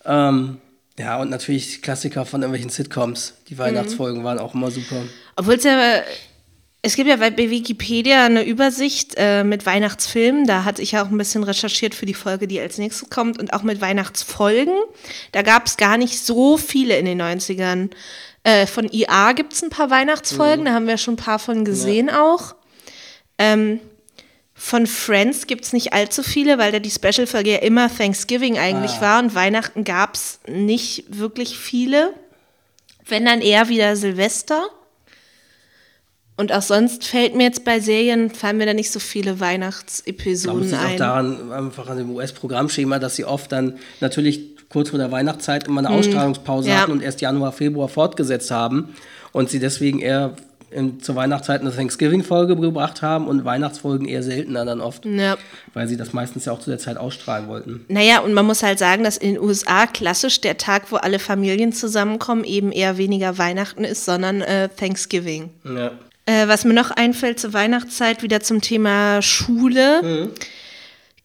Ähm, 0.04 0.58
ja, 0.98 1.18
und 1.20 1.30
natürlich 1.30 1.80
Klassiker 1.80 2.26
von 2.26 2.42
irgendwelchen 2.42 2.68
Sitcoms. 2.70 3.34
Die 3.48 3.56
Weihnachtsfolgen 3.56 4.22
waren 4.24 4.38
auch 4.38 4.54
immer 4.54 4.70
super. 4.70 4.96
Obwohl 5.36 5.54
es 5.54 5.64
ja, 5.64 5.78
es 6.82 6.96
gibt 6.96 7.08
ja 7.08 7.16
bei 7.16 7.36
Wikipedia 7.36 8.24
eine 8.24 8.44
Übersicht 8.44 9.14
äh, 9.16 9.44
mit 9.44 9.66
Weihnachtsfilmen. 9.66 10.46
Da 10.46 10.64
hatte 10.64 10.80
ich 10.80 10.92
ja 10.92 11.04
auch 11.04 11.10
ein 11.10 11.18
bisschen 11.18 11.44
recherchiert 11.44 11.94
für 11.94 12.06
die 12.06 12.14
Folge, 12.14 12.48
die 12.48 12.58
als 12.58 12.78
nächstes 12.78 13.10
kommt. 13.10 13.38
Und 13.38 13.52
auch 13.52 13.62
mit 13.62 13.82
Weihnachtsfolgen. 13.82 14.74
Da 15.32 15.42
gab 15.42 15.66
es 15.66 15.76
gar 15.76 15.98
nicht 15.98 16.24
so 16.24 16.56
viele 16.56 16.96
in 16.96 17.04
den 17.04 17.20
90ern. 17.20 17.90
Äh, 18.44 18.66
von 18.66 18.90
IA 18.90 19.32
gibt 19.32 19.52
es 19.52 19.62
ein 19.62 19.68
paar 19.68 19.90
Weihnachtsfolgen. 19.90 20.64
Da 20.64 20.72
haben 20.72 20.86
wir 20.86 20.96
schon 20.96 21.14
ein 21.14 21.18
paar 21.18 21.38
von 21.38 21.66
gesehen 21.66 22.08
auch. 22.08 22.54
Ähm, 23.36 23.80
von 24.54 24.86
Friends 24.86 25.46
gibt 25.46 25.64
es 25.64 25.72
nicht 25.74 25.92
allzu 25.92 26.22
viele, 26.22 26.56
weil 26.56 26.72
da 26.72 26.78
die 26.78 26.90
Special-Folge 26.90 27.52
ja 27.52 27.58
immer 27.58 27.94
Thanksgiving 27.94 28.58
eigentlich 28.58 29.00
war 29.00 29.22
und 29.22 29.34
Weihnachten 29.34 29.84
gab 29.84 30.14
es 30.14 30.40
nicht 30.46 31.04
wirklich 31.08 31.58
viele. 31.58 32.14
Wenn 33.06 33.24
dann 33.26 33.40
eher 33.40 33.68
wieder 33.68 33.96
Silvester. 33.96 34.68
Und 36.40 36.52
auch 36.52 36.62
sonst 36.62 37.04
fällt 37.04 37.34
mir 37.36 37.44
jetzt 37.44 37.64
bei 37.64 37.80
Serien, 37.80 38.30
fallen 38.30 38.56
mir 38.56 38.64
da 38.66 38.72
nicht 38.72 38.90
so 38.90 38.98
viele 38.98 39.40
Weihnachtsepisoden 39.40 40.62
ein. 40.74 40.90
liegt 40.90 40.92
auch 40.94 40.96
daran, 40.96 41.52
einfach 41.52 41.88
an 41.88 41.98
dem 41.98 42.10
US-Programmschema, 42.14 42.98
dass 42.98 43.16
sie 43.16 43.24
oft 43.26 43.52
dann 43.52 43.74
natürlich 44.00 44.40
kurz 44.70 44.88
vor 44.90 44.98
der 44.98 45.10
Weihnachtszeit 45.12 45.66
immer 45.68 45.80
eine 45.80 45.90
Ausstrahlungspause 45.90 46.68
Mhm. 46.68 46.74
Ja. 46.74 46.80
hatten 46.80 46.92
und 46.92 47.02
erst 47.02 47.20
Januar, 47.20 47.52
Februar 47.52 47.88
fortgesetzt 47.88 48.50
haben 48.50 48.94
und 49.32 49.50
sie 49.50 49.58
deswegen 49.58 49.98
eher 49.98 50.32
in, 50.70 51.00
zur 51.02 51.16
Weihnachtszeit 51.16 51.60
eine 51.62 51.74
Thanksgiving-Folge 51.74 52.54
gebracht 52.56 53.02
haben 53.02 53.26
und 53.26 53.44
Weihnachtsfolgen 53.44 54.06
eher 54.06 54.22
seltener 54.22 54.64
dann 54.64 54.80
oft, 54.80 55.04
Ja. 55.04 55.36
weil 55.74 55.88
sie 55.88 55.96
das 55.96 56.12
meistens 56.12 56.44
ja 56.44 56.52
auch 56.52 56.60
zu 56.60 56.70
der 56.70 56.78
Zeit 56.78 56.96
ausstrahlen 56.96 57.48
wollten. 57.48 57.84
Naja, 57.88 58.20
und 58.20 58.32
man 58.32 58.46
muss 58.46 58.62
halt 58.62 58.78
sagen, 58.78 59.02
dass 59.02 59.16
in 59.16 59.34
den 59.34 59.42
USA 59.42 59.86
klassisch 59.86 60.40
der 60.40 60.56
Tag, 60.58 60.92
wo 60.92 60.96
alle 60.96 61.18
Familien 61.18 61.72
zusammenkommen, 61.72 62.44
eben 62.44 62.70
eher 62.70 62.96
weniger 62.98 63.36
Weihnachten 63.36 63.82
ist, 63.84 64.04
sondern 64.04 64.42
äh, 64.42 64.68
Thanksgiving. 64.68 65.50
Ja. 65.64 65.90
Äh, 66.26 66.48
was 66.48 66.64
mir 66.64 66.74
noch 66.74 66.90
einfällt 66.90 67.40
zur 67.40 67.52
Weihnachtszeit, 67.52 68.22
wieder 68.22 68.40
zum 68.40 68.60
Thema 68.60 69.22
Schule. 69.22 70.02
Mhm. 70.02 70.30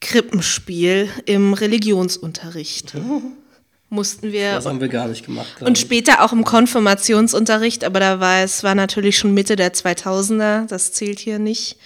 Krippenspiel 0.02 1.10
im 1.26 1.54
Religionsunterricht. 1.54 2.94
Mussten 3.90 4.32
wir. 4.32 4.54
Das 4.54 4.66
haben 4.66 4.82
wir 4.82 4.88
gar 4.88 5.08
nicht 5.08 5.26
gemacht. 5.26 5.62
Und 5.62 5.78
ich. 5.78 5.84
später 5.84 6.24
auch 6.24 6.34
im 6.34 6.44
Konfirmationsunterricht, 6.44 7.84
aber 7.84 8.00
da 8.00 8.20
war 8.20 8.44
es 8.44 8.64
war 8.64 8.76
natürlich 8.76 9.18
schon 9.18 9.34
Mitte 9.34 9.56
der 9.56 9.74
2000er, 9.74 10.68
das 10.68 10.92
zählt 10.92 11.20
hier 11.20 11.40
nicht. 11.40 11.78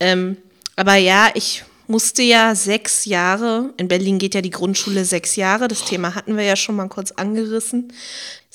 Ähm, 0.00 0.36
aber 0.76 0.94
ja, 0.96 1.30
ich 1.34 1.64
musste 1.88 2.22
ja 2.22 2.54
sechs 2.54 3.06
Jahre, 3.06 3.72
in 3.78 3.88
Berlin 3.88 4.18
geht 4.18 4.34
ja 4.34 4.42
die 4.42 4.50
Grundschule 4.50 5.04
sechs 5.04 5.36
Jahre, 5.36 5.68
das 5.68 5.84
Thema 5.84 6.14
hatten 6.14 6.36
wir 6.36 6.44
ja 6.44 6.54
schon 6.54 6.76
mal 6.76 6.88
kurz 6.88 7.12
angerissen, 7.12 7.92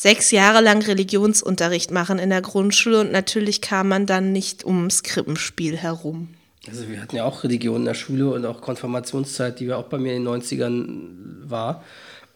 sechs 0.04 0.32
Jahre 0.32 0.60
lang 0.60 0.82
Religionsunterricht 0.82 1.90
machen 1.90 2.20
in 2.20 2.30
der 2.30 2.42
Grundschule 2.42 3.00
und 3.00 3.14
natürlich 3.14 3.62
kam 3.62 3.88
man 3.88 4.06
dann 4.06 4.34
nicht 4.34 4.66
ums 4.66 5.02
Krippenspiel 5.02 5.78
herum. 5.78 6.28
Also 6.68 6.90
wir 6.90 7.02
hatten 7.02 7.16
ja 7.16 7.24
auch 7.24 7.46
Religion 7.46 7.78
in 7.78 7.86
der 7.86 7.94
Schule 7.94 8.30
und 8.30 8.46
auch 8.46 8.60
Konfirmationszeit, 8.60 9.62
die 9.62 9.66
ja 9.68 9.78
auch 9.78 9.86
bei 9.86 9.98
mir 9.98 10.14
in 10.14 10.26
den 10.26 10.42
90ern 10.42 11.50
war. 11.50 11.86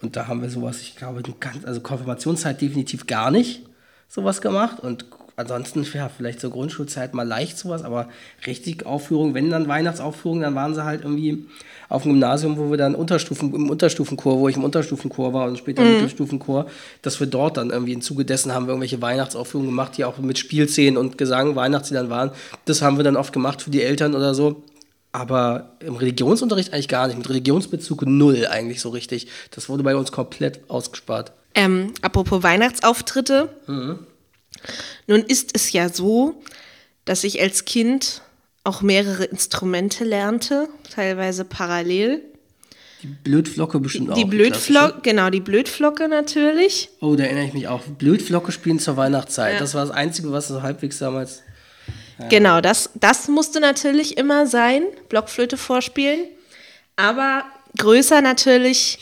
Und 0.02 0.16
da 0.16 0.28
haben 0.28 0.42
wir 0.42 0.50
sowas, 0.50 0.80
ich 0.80 0.96
glaube, 0.96 1.22
also 1.66 1.82
Konfirmationszeit 1.82 2.62
definitiv 2.62 3.06
gar 3.06 3.32
nicht 3.32 3.64
sowas 4.08 4.40
gemacht. 4.40 4.80
Und 4.80 5.06
ansonsten, 5.38 5.86
ja, 5.94 6.10
vielleicht 6.10 6.42
zur 6.42 6.50
Grundschulzeit 6.50 7.14
mal 7.14 7.26
leicht 7.26 7.60
sowas, 7.60 7.84
aber 7.84 8.10
richtig 8.48 8.86
Aufführung, 8.88 9.36
wenn 9.36 9.52
dann 9.52 9.68
Weihnachtsaufführung, 9.68 10.42
dann 10.42 10.56
waren 10.56 10.74
sie 10.74 10.84
halt 10.84 11.04
irgendwie 11.04 11.46
auf 11.90 12.04
dem 12.04 12.14
Gymnasium, 12.14 12.58
wo 12.58 12.72
wir 12.72 12.78
dann 12.78 12.96
Unterstufen, 12.96 13.54
im 13.54 13.70
Unterstufenchor, 13.70 14.40
wo 14.40 14.50
ich 14.50 14.58
im 14.58 14.64
Unterstufenchor 14.64 15.34
war 15.34 15.48
und 15.48 15.60
später 15.60 15.84
im 15.84 15.94
Mittelstufenchor, 15.94 16.66
dass 17.04 17.20
wir 17.20 17.28
dort 17.28 17.58
dann 17.58 17.70
irgendwie 17.70 17.94
im 17.94 18.02
Zuge 18.02 18.26
dessen 18.26 18.54
haben 18.54 18.66
wir 18.66 18.72
irgendwelche 18.72 19.02
Weihnachtsaufführungen 19.02 19.70
gemacht, 19.70 19.96
die 19.96 20.06
auch 20.06 20.18
mit 20.18 20.40
Spielszenen 20.40 20.98
und 20.98 21.20
Gesang, 21.20 21.56
Weihnachtsliedern 21.56 22.10
waren. 22.10 22.32
Das 22.66 22.82
haben 22.82 22.98
wir 22.98 23.04
dann 23.04 23.16
oft 23.16 23.32
gemacht 23.32 23.62
für 23.62 23.70
die 23.70 23.84
Eltern 23.84 24.16
oder 24.16 24.34
so. 24.34 24.64
Aber 25.12 25.78
im 25.80 25.96
Religionsunterricht 25.96 26.74
eigentlich 26.74 26.90
gar 26.90 27.08
nicht. 27.08 27.18
Mit 27.18 27.30
Religionsbezug 27.30 28.06
null 28.06 28.48
eigentlich 28.50 28.82
so 28.82 28.90
richtig. 28.90 29.28
Das 29.52 29.70
wurde 29.70 29.84
bei 29.84 29.96
uns 29.96 30.12
komplett 30.12 30.70
ausgespart. 30.70 31.32
Ähm, 31.56 31.94
apropos 32.02 32.44
Weihnachtsauftritte. 32.44 33.50
Nun 35.08 35.22
ist 35.22 35.52
es 35.54 35.72
ja 35.72 35.90
so, 35.90 36.42
dass 37.06 37.24
ich 37.24 37.42
als 37.42 37.66
Kind 37.66 38.22
auch 38.64 38.82
mehrere 38.82 39.24
Instrumente 39.24 40.04
lernte, 40.04 40.68
teilweise 40.94 41.46
parallel. 41.46 42.22
Die 43.02 43.08
Blödflocke 43.08 43.80
bestimmt 43.80 44.10
auch. 44.10 44.16
Die 44.16 44.26
Blödflocke, 44.26 45.02
genau, 45.04 45.30
die 45.30 45.40
Blödflocke 45.40 46.08
natürlich. 46.08 46.90
Oh, 47.00 47.16
da 47.16 47.24
erinnere 47.24 47.46
ich 47.46 47.54
mich 47.54 47.68
auch. 47.68 47.82
Blödflocke 47.84 48.52
spielen 48.52 48.80
zur 48.80 48.98
Weihnachtszeit. 48.98 49.54
Ja. 49.54 49.60
Das 49.60 49.74
war 49.74 49.86
das 49.86 49.92
Einzige, 49.92 50.32
was 50.32 50.48
so 50.48 50.64
halbwegs 50.64 50.98
damals. 50.98 51.44
Genau, 52.30 52.62
das, 52.62 52.90
das 52.96 53.28
musste 53.28 53.60
natürlich 53.60 54.18
immer 54.18 54.48
sein, 54.48 54.84
Blockflöte 55.10 55.56
vorspielen. 55.56 56.26
Aber 56.96 57.46
größer 57.78 58.22
natürlich 58.22 58.98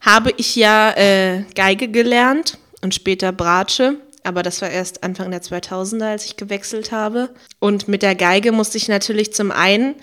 habe 0.00 0.32
ich 0.36 0.56
ja 0.56 0.90
äh, 0.96 1.44
Geige 1.54 1.88
gelernt 1.88 2.58
und 2.82 2.94
später 2.94 3.32
Bratsche. 3.32 3.96
Aber 4.26 4.42
das 4.42 4.60
war 4.60 4.70
erst 4.70 5.04
Anfang 5.04 5.30
der 5.30 5.40
2000er, 5.40 6.10
als 6.10 6.24
ich 6.24 6.36
gewechselt 6.36 6.90
habe. 6.90 7.30
Und 7.60 7.86
mit 7.86 8.02
der 8.02 8.16
Geige 8.16 8.50
musste 8.50 8.76
ich 8.76 8.88
natürlich 8.88 9.32
zum 9.32 9.52
einen 9.52 9.94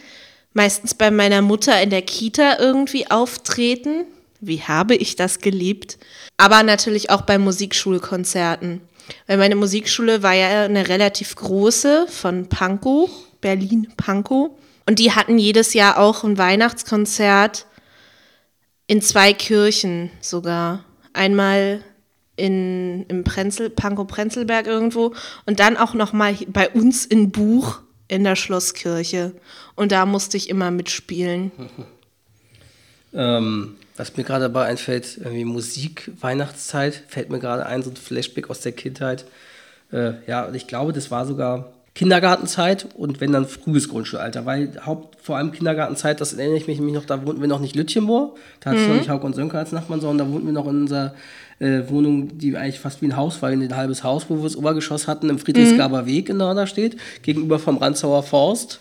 meistens 0.54 0.94
bei 0.94 1.12
meiner 1.12 1.42
Mutter 1.42 1.82
in 1.82 1.90
der 1.90 2.04
Kita 2.04 2.58
irgendwie 2.58 3.12
auftreten. 3.12 4.06
Wie 4.40 4.62
habe 4.62 4.96
ich 4.96 5.18
das 5.18 5.40
geliebt? 5.40 5.98
Aber 6.38 6.64
natürlich 6.64 7.10
auch 7.10 7.24
bei 7.24 7.38
Musikschulkonzerten. 7.38 8.80
Weil 9.28 9.38
meine 9.38 9.56
Musikschule 9.56 10.24
war 10.24 10.34
ja 10.34 10.64
eine 10.64 10.88
relativ 10.88 11.36
große 11.36 12.08
von 12.08 12.48
Pankow, 12.48 13.10
Berlin-Pankow. 13.42 14.52
Und 14.86 15.00
die 15.00 15.12
hatten 15.12 15.38
jedes 15.38 15.74
Jahr 15.74 15.98
auch 15.98 16.24
ein 16.24 16.38
Weihnachtskonzert 16.38 17.66
in 18.88 19.02
zwei 19.02 19.34
Kirchen 19.34 20.12
sogar. 20.22 20.86
Einmal 21.12 21.84
in, 22.44 23.06
im 23.08 23.24
Prenzel, 23.24 23.70
Pankow-Prenzlberg 23.70 24.68
irgendwo 24.68 25.14
und 25.46 25.62
dann 25.62 25.78
auch 25.78 25.94
noch 25.94 26.12
mal 26.12 26.36
bei 26.48 26.70
uns 26.70 27.06
in 27.06 27.32
Buch 27.32 27.80
in 28.10 28.26
der 28.26 28.36
Schlosskirche. 28.36 29.32
Und 29.76 29.94
da 29.94 30.06
musste 30.06 30.36
ich 30.36 30.50
immer 30.50 30.70
mitspielen. 30.70 31.52
Ähm, 33.16 33.76
was 33.96 34.18
mir 34.18 34.24
gerade 34.24 34.46
dabei 34.46 34.66
einfällt, 34.66 35.20
irgendwie 35.20 35.46
Musik, 35.46 36.10
Weihnachtszeit, 36.20 37.04
fällt 37.08 37.30
mir 37.30 37.38
gerade 37.38 37.68
ein, 37.68 37.84
so 37.84 37.92
ein 37.92 37.96
Flashback 37.96 38.50
aus 38.50 38.62
der 38.62 38.72
Kindheit. 38.72 39.26
Äh, 39.92 40.14
ja, 40.26 40.46
und 40.46 40.56
ich 40.56 40.66
glaube, 40.66 40.94
das 40.94 41.12
war 41.12 41.28
sogar 41.28 41.74
Kindergartenzeit 41.96 42.88
und 42.96 43.22
wenn 43.22 43.32
dann 43.32 43.46
frühes 43.46 43.88
Grundschulalter, 43.88 44.48
weil 44.48 44.72
Haupt, 44.84 45.20
vor 45.22 45.38
allem 45.38 45.52
Kindergartenzeit, 45.52 46.20
das 46.22 46.34
erinnere 46.34 46.58
ich 46.58 46.66
mich 46.66 46.80
noch, 46.80 47.06
da 47.06 47.24
wohnten 47.24 47.40
wir 47.40 47.48
noch 47.48 47.60
nicht 47.60 47.76
Lütchenmoor, 47.76 48.34
da 48.62 48.72
hatten 48.72 48.80
wir 48.80 48.88
noch 48.88 48.96
nicht 48.96 49.10
Hauk 49.10 49.24
und 49.24 49.36
Sönke 49.36 49.60
als 49.60 49.72
Nachbarn, 49.72 50.02
sondern 50.02 50.28
da 50.28 50.34
wohnten 50.34 50.48
wir 50.48 50.54
noch 50.54 50.66
in 50.66 50.82
unserer 50.82 51.14
äh, 51.64 51.90
Wohnung, 51.90 52.38
die 52.38 52.56
eigentlich 52.58 52.80
fast 52.80 53.02
wie 53.02 53.08
ein 53.08 53.18
Haus 53.18 53.42
war, 53.42 53.50
ein 53.50 53.76
halbes 53.76 54.04
Haus, 54.04 54.26
wo 54.30 54.38
wir 54.38 54.44
das 54.44 54.56
Obergeschoss 54.56 55.08
hatten, 55.08 55.30
im 55.30 55.40
Friedrichsgaber 55.40 56.06
Weg 56.06 56.30
in 56.30 56.38
Norderstedt, 56.38 56.98
gegenüber 57.22 57.60
vom 57.60 57.78
Ranzauer 57.78 58.24
Forst. 58.24 58.80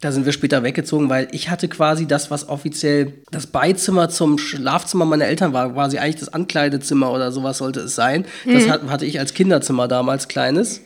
Da 0.00 0.12
sind 0.12 0.26
wir 0.26 0.32
später 0.32 0.62
weggezogen, 0.62 1.08
weil 1.08 1.28
ich 1.32 1.50
hatte 1.50 1.66
quasi 1.68 2.06
das, 2.06 2.30
was 2.30 2.48
offiziell 2.48 3.14
das 3.32 3.48
Beizimmer 3.48 4.08
zum 4.08 4.38
Schlafzimmer 4.38 5.04
meiner 5.04 5.26
Eltern 5.26 5.52
war, 5.52 5.72
quasi 5.72 5.98
eigentlich 5.98 6.20
das 6.20 6.32
Ankleidezimmer 6.32 7.12
oder 7.12 7.32
sowas 7.32 7.58
sollte 7.58 7.80
es 7.80 7.94
sein. 7.94 8.26
Das 8.46 8.68
hat, 8.68 8.82
hatte 8.88 9.06
ich 9.06 9.18
als 9.18 9.34
Kinderzimmer 9.34 9.88
damals 9.88 10.28
kleines. 10.28 10.82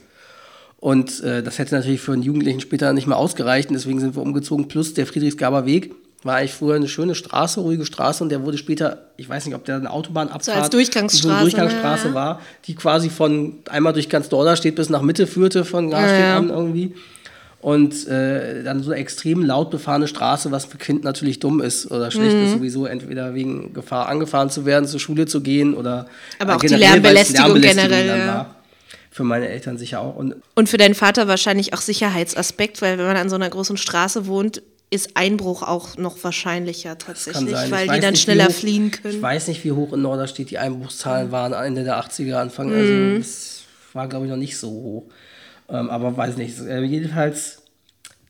Und 0.78 1.22
äh, 1.22 1.42
das 1.42 1.58
hätte 1.58 1.74
natürlich 1.74 2.00
für 2.00 2.12
einen 2.12 2.22
Jugendlichen 2.22 2.60
später 2.60 2.92
nicht 2.92 3.06
mehr 3.06 3.16
ausgereicht. 3.16 3.68
Und 3.68 3.74
deswegen 3.74 4.00
sind 4.00 4.16
wir 4.16 4.22
umgezogen. 4.22 4.68
Plus 4.68 4.94
der 4.94 5.06
Friedrichsgaber 5.06 5.66
Weg 5.66 5.94
war 6.24 6.36
eigentlich 6.36 6.52
früher 6.54 6.74
eine 6.74 6.88
schöne 6.88 7.14
Straße, 7.14 7.60
ruhige 7.60 7.84
Straße. 7.84 8.22
Und 8.24 8.30
der 8.30 8.42
wurde 8.42 8.58
später, 8.58 9.04
ich 9.16 9.28
weiß 9.28 9.44
nicht, 9.46 9.54
ob 9.54 9.64
der 9.64 9.76
eine 9.76 9.90
Autobahnabfahrt, 9.90 10.44
So 10.44 10.52
als 10.52 10.70
Durchgangsstraße, 10.70 11.22
so 11.22 11.30
eine 11.30 11.40
Durchgangsstraße 11.42 12.08
ne? 12.08 12.14
war, 12.14 12.40
die 12.66 12.74
quasi 12.74 13.10
von 13.10 13.58
einmal 13.68 13.92
durch 13.92 14.08
ganz 14.08 14.28
Dorderstedt 14.30 14.74
bis 14.74 14.88
nach 14.88 15.02
Mitte 15.02 15.26
führte, 15.26 15.64
von 15.64 15.90
Garstedt 15.90 16.20
Ja, 16.20 16.26
ja. 16.30 16.36
an 16.38 16.48
irgendwie. 16.50 16.94
Und 17.60 18.06
äh, 18.08 18.62
dann 18.62 18.82
so 18.82 18.90
eine 18.90 19.00
extrem 19.00 19.42
laut 19.42 19.70
befahrene 19.70 20.06
Straße, 20.06 20.50
was 20.50 20.66
für 20.66 20.76
Kind 20.76 21.02
natürlich 21.02 21.38
dumm 21.40 21.62
ist 21.62 21.90
oder 21.90 22.10
schlecht 22.10 22.36
Mhm. 22.36 22.44
ist, 22.44 22.52
sowieso 22.52 22.84
entweder 22.84 23.34
wegen 23.34 23.72
Gefahr 23.72 24.08
angefahren 24.08 24.50
zu 24.50 24.66
werden, 24.66 24.86
zur 24.86 25.00
Schule 25.00 25.24
zu 25.24 25.40
gehen 25.40 25.74
oder 25.74 26.06
Aber 26.38 26.56
auch 26.56 26.60
die 26.60 26.66
generell, 26.66 27.02
weil 27.02 27.16
es 27.16 27.30
Lärmbelästigung 27.32 27.60
generell, 27.62 28.18
ja. 28.18 28.26
war. 28.26 28.54
Für 29.10 29.24
meine 29.24 29.48
Eltern 29.48 29.78
sicher 29.78 30.00
auch. 30.00 30.14
Und 30.16 30.34
Und 30.54 30.68
für 30.68 30.76
deinen 30.76 30.94
Vater 30.94 31.26
wahrscheinlich 31.28 31.72
auch 31.72 31.80
Sicherheitsaspekt, 31.80 32.82
weil 32.82 32.98
wenn 32.98 33.06
man 33.06 33.16
an 33.16 33.28
so 33.30 33.36
einer 33.36 33.48
großen 33.48 33.76
Straße 33.78 34.26
wohnt, 34.26 34.60
ist 34.94 35.16
Einbruch 35.16 35.62
auch 35.62 35.96
noch 35.96 36.22
wahrscheinlicher 36.22 36.96
tatsächlich, 36.98 37.50
sein. 37.50 37.70
weil 37.70 37.86
Ich 37.86 37.92
die 37.92 38.00
dann 38.00 38.12
nicht, 38.12 38.22
schneller 38.22 38.46
hoch, 38.46 38.52
fliehen 38.52 38.86
Ich 38.94 39.02
können. 39.02 39.22
weiß 39.22 39.48
nicht, 39.48 39.64
wie 39.64 39.72
hoch 39.72 39.92
in 39.92 40.02
Norderstedt 40.02 40.50
die 40.50 40.58
Einbruchszahlen 40.58 41.32
waren 41.32 41.52
Ende 41.52 41.84
der 41.84 41.98
80er, 42.00 42.36
Anfang. 42.36 42.68
Mhm. 42.68 42.74
Also 42.74 42.92
es 43.20 43.64
war, 43.92 44.08
glaube 44.08 44.26
ich, 44.26 44.30
noch 44.30 44.38
nicht 44.38 44.56
so 44.56 44.68
hoch. 44.70 45.04
Ähm, 45.68 45.90
aber 45.90 46.16
weiß 46.16 46.36
nicht. 46.36 46.58
Äh, 46.60 46.82
jedenfalls, 46.82 47.62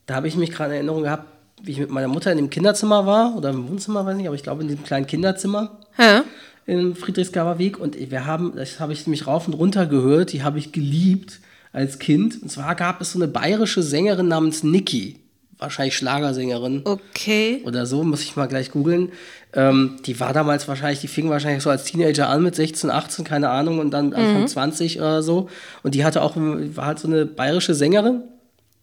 da 0.05 0.15
habe 0.15 0.27
ich 0.27 0.35
mich 0.35 0.51
gerade 0.51 0.71
in 0.71 0.77
Erinnerung 0.77 1.03
gehabt, 1.03 1.25
wie 1.61 1.71
ich 1.71 1.79
mit 1.79 1.89
meiner 1.89 2.07
Mutter 2.07 2.31
in 2.31 2.37
dem 2.37 2.49
Kinderzimmer 2.49 3.05
war 3.05 3.35
oder 3.35 3.49
im 3.49 3.67
Wohnzimmer, 3.69 4.05
weiß 4.05 4.17
nicht, 4.17 4.27
aber 4.27 4.35
ich 4.35 4.43
glaube 4.43 4.61
in 4.61 4.67
diesem 4.67 4.83
kleinen 4.83 5.07
Kinderzimmer 5.07 5.79
Hä? 5.95 6.21
im 6.65 6.95
Friedrichsgaber 6.95 7.59
Weg 7.59 7.79
und 7.79 7.97
wir 8.11 8.25
haben, 8.25 8.53
das 8.55 8.79
habe 8.79 8.93
ich 8.93 9.07
mich 9.07 9.25
rauf 9.27 9.47
und 9.47 9.53
runter 9.53 9.85
gehört, 9.85 10.33
die 10.33 10.43
habe 10.43 10.59
ich 10.59 10.71
geliebt 10.71 11.39
als 11.71 11.99
Kind. 11.99 12.41
Und 12.41 12.49
zwar 12.49 12.75
gab 12.75 13.01
es 13.01 13.11
so 13.13 13.19
eine 13.19 13.27
bayerische 13.27 13.83
Sängerin 13.83 14.27
namens 14.27 14.63
Niki, 14.63 15.19
wahrscheinlich 15.57 15.95
Schlagersängerin 15.95 16.81
Okay. 16.83 17.61
oder 17.65 17.85
so, 17.85 18.03
muss 18.03 18.21
ich 18.23 18.35
mal 18.35 18.47
gleich 18.47 18.71
googeln. 18.71 19.11
Ähm, 19.53 19.97
die 20.05 20.19
war 20.19 20.33
damals 20.33 20.67
wahrscheinlich, 20.67 20.99
die 20.99 21.07
fing 21.07 21.29
wahrscheinlich 21.29 21.63
so 21.63 21.69
als 21.69 21.85
Teenager 21.85 22.27
an 22.29 22.43
mit 22.43 22.55
16, 22.55 22.89
18, 22.89 23.23
keine 23.25 23.49
Ahnung, 23.49 23.79
und 23.79 23.91
dann 23.91 24.13
Anfang 24.13 24.47
20 24.47 24.99
oder 24.99 25.23
so. 25.23 25.49
Und 25.83 25.95
die 25.95 26.03
hatte 26.03 26.21
auch, 26.21 26.33
war 26.35 26.85
halt 26.85 26.99
so 26.99 27.07
eine 27.07 27.25
bayerische 27.25 27.73
Sängerin. 27.73 28.21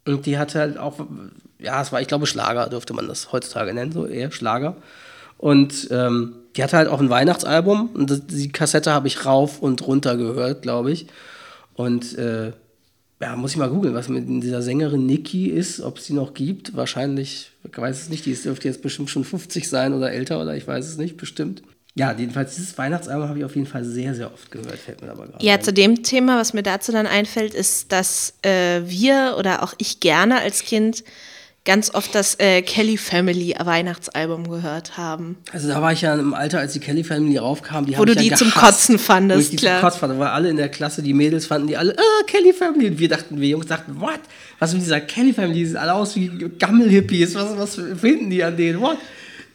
Und 0.05 0.25
die 0.25 0.37
hatte 0.37 0.59
halt 0.59 0.77
auch, 0.77 0.99
ja, 1.59 1.81
es 1.81 1.91
war, 1.91 2.01
ich 2.01 2.07
glaube, 2.07 2.25
Schlager 2.25 2.67
dürfte 2.69 2.93
man 2.93 3.07
das 3.07 3.31
heutzutage 3.31 3.73
nennen, 3.73 3.91
so 3.91 4.05
eher 4.05 4.31
Schlager. 4.31 4.75
Und 5.37 5.87
ähm, 5.91 6.35
die 6.55 6.63
hatte 6.63 6.77
halt 6.77 6.87
auch 6.87 6.99
ein 7.01 7.09
Weihnachtsalbum 7.09 7.89
und 7.93 8.31
die 8.31 8.51
Kassette 8.51 8.91
habe 8.91 9.07
ich 9.07 9.25
rauf 9.25 9.59
und 9.61 9.85
runter 9.85 10.17
gehört, 10.17 10.61
glaube 10.61 10.91
ich. 10.91 11.07
Und 11.75 12.17
äh, 12.17 12.51
ja, 13.23 13.35
muss 13.37 13.51
ich 13.51 13.57
mal 13.57 13.69
googeln, 13.69 13.93
was 13.93 14.09
mit 14.09 14.25
dieser 14.43 14.61
Sängerin 14.61 15.05
Nikki 15.05 15.47
ist, 15.47 15.79
ob 15.79 15.97
es 15.97 16.07
die 16.07 16.13
noch 16.13 16.33
gibt. 16.33 16.75
Wahrscheinlich, 16.75 17.51
ich 17.63 17.77
weiß 17.77 18.01
es 18.01 18.09
nicht, 18.09 18.25
die 18.25 18.33
dürfte 18.35 18.67
jetzt 18.67 18.81
bestimmt 18.81 19.09
schon 19.09 19.23
50 19.23 19.69
sein 19.69 19.93
oder 19.93 20.11
älter 20.11 20.41
oder 20.41 20.57
ich 20.57 20.67
weiß 20.67 20.85
es 20.85 20.97
nicht, 20.97 21.15
bestimmt. 21.15 21.63
Ja, 21.95 22.11
jedenfalls 22.11 22.55
dieses 22.55 22.77
Weihnachtsalbum 22.77 23.29
habe 23.29 23.39
ich 23.39 23.45
auf 23.45 23.55
jeden 23.55 23.67
Fall 23.67 23.85
sehr, 23.85 24.13
sehr 24.13 24.33
oft 24.33 24.51
gehört, 24.51 24.77
fällt 24.77 25.01
mir 25.01 25.11
aber 25.11 25.27
gerade 25.27 25.45
Ja, 25.45 25.53
ein. 25.53 25.61
zu 25.61 25.71
dem 25.71 26.03
Thema, 26.03 26.37
was 26.37 26.53
mir 26.53 26.63
dazu 26.63 26.91
dann 26.91 27.07
einfällt, 27.07 27.53
ist, 27.53 27.93
dass 27.93 28.33
äh, 28.41 28.81
wir 28.85 29.35
oder 29.39 29.63
auch 29.63 29.73
ich 29.77 30.01
gerne 30.01 30.41
als 30.41 30.63
Kind 30.63 31.03
ganz 31.65 31.93
oft 31.93 32.13
das 32.13 32.37
äh, 32.39 32.61
Kelly 32.61 32.97
Family 32.97 33.55
Weihnachtsalbum 33.57 34.49
gehört 34.49 34.97
haben. 34.97 35.37
Also 35.51 35.69
da 35.69 35.81
war 35.81 35.93
ich 35.93 36.01
ja 36.01 36.13
im 36.15 36.33
Alter, 36.33 36.59
als 36.59 36.73
die 36.73 36.79
Kelly 36.79 37.03
Family 37.03 37.37
raufkam, 37.37 37.85
die 37.85 37.97
Wo 37.97 38.05
du 38.05 38.11
ich 38.13 38.17
ja 38.17 38.23
die 38.23 38.35
zum 38.35 38.49
gehasst. 38.49 38.65
Kotzen 38.65 38.99
fandest, 38.99 39.37
Wo 39.37 39.41
ich 39.43 39.49
die 39.51 39.55
klar. 39.57 39.79
zum 39.79 39.89
Kotzen 39.89 39.99
fand, 40.01 40.19
weil 40.19 40.27
alle 40.27 40.49
in 40.49 40.57
der 40.57 40.69
Klasse, 40.69 41.01
die 41.01 41.13
Mädels 41.13 41.45
fanden 41.45 41.67
die 41.67 41.77
alle, 41.77 41.95
ah, 41.97 42.23
Kelly 42.27 42.53
Family. 42.53 42.87
Und 42.87 42.99
wir 42.99 43.07
dachten, 43.07 43.39
wir 43.39 43.47
Jungs 43.47 43.67
dachten, 43.67 43.99
what? 43.99 44.19
Was 44.59 44.73
mit 44.73 44.81
dieser 44.81 44.99
Kelly 45.01 45.33
Family? 45.33 45.53
Die 45.53 45.65
sehen 45.67 45.77
alle 45.77 45.93
aus 45.93 46.15
wie 46.15 46.27
Gammelhippies. 46.59 47.35
Was, 47.35 47.57
was 47.57 47.75
finden 47.99 48.29
die 48.29 48.43
an 48.43 48.57
denen? 48.57 48.81
What? 48.81 48.97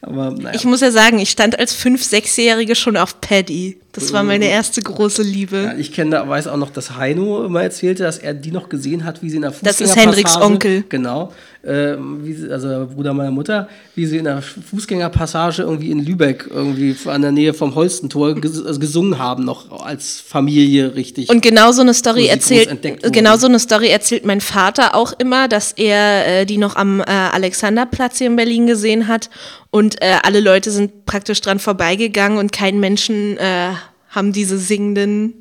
Aber 0.00 0.30
naja. 0.30 0.54
Ich 0.54 0.64
muss 0.64 0.80
ja 0.80 0.90
sagen, 0.90 1.18
ich 1.18 1.30
stand 1.30 1.58
als 1.58 1.76
5-, 1.76 2.08
6-Jährige 2.08 2.74
schon 2.74 2.96
auf 2.96 3.20
Paddy. 3.20 3.78
Das 3.92 4.12
war 4.12 4.22
meine 4.22 4.46
erste 4.46 4.82
große 4.82 5.22
Liebe. 5.22 5.62
Ja, 5.62 5.74
ich 5.74 5.92
kenne 5.92 6.22
weiß 6.28 6.46
auch 6.46 6.56
noch, 6.56 6.70
dass 6.70 6.96
Heino 6.96 7.44
immer 7.44 7.62
erzählte, 7.62 8.02
dass 8.02 8.18
er 8.18 8.34
die 8.34 8.52
noch 8.52 8.68
gesehen 8.68 9.04
hat, 9.04 9.22
wie 9.22 9.30
sie 9.30 9.36
in 9.36 9.42
der 9.42 9.52
Das 9.62 9.80
ist 9.80 9.92
Fußgängerpassage- 9.92 10.00
Hendriks 10.00 10.36
Onkel. 10.36 10.84
Genau. 10.88 11.32
Äh, 11.62 11.96
sie, 12.24 12.48
also 12.50 12.68
der 12.68 12.78
Bruder 12.86 13.12
meiner 13.14 13.32
Mutter, 13.32 13.68
wie 13.96 14.06
sie 14.06 14.18
in 14.18 14.24
der 14.24 14.42
Fußgängerpassage 14.42 15.62
irgendwie 15.62 15.90
in 15.90 16.04
Lübeck, 16.04 16.48
irgendwie 16.48 16.96
an 17.06 17.20
der 17.22 17.32
Nähe 17.32 17.52
vom 17.52 17.74
Holstentor 17.74 18.36
also 18.36 18.78
gesungen 18.78 19.18
haben, 19.18 19.44
noch 19.44 19.84
als 19.84 20.20
Familie 20.20 20.94
richtig. 20.94 21.28
Und 21.28 21.42
genau 21.42 21.72
so 21.72 21.80
eine 21.80 21.94
Story 21.94 22.26
erzählt, 22.26 22.70
wurden. 22.70 23.12
genau 23.12 23.36
so 23.36 23.48
eine 23.48 23.58
Story 23.58 23.88
erzählt 23.88 24.24
mein 24.24 24.40
Vater 24.40 24.94
auch 24.94 25.12
immer, 25.18 25.48
dass 25.48 25.72
er 25.72 26.42
äh, 26.42 26.46
die 26.46 26.58
noch 26.58 26.76
am 26.76 27.00
äh, 27.00 27.04
Alexanderplatz 27.06 28.18
hier 28.18 28.28
in 28.28 28.36
Berlin 28.36 28.66
gesehen 28.66 29.08
hat 29.08 29.28
und 29.70 30.00
äh, 30.00 30.14
alle 30.22 30.40
Leute 30.40 30.70
sind 30.70 31.06
praktisch 31.06 31.40
dran 31.40 31.58
vorbeigegangen 31.58 32.38
und 32.38 32.52
kein 32.52 32.78
Menschen 32.78 33.36
äh, 33.36 33.70
haben 34.08 34.32
diese 34.32 34.58
singenden 34.58 35.34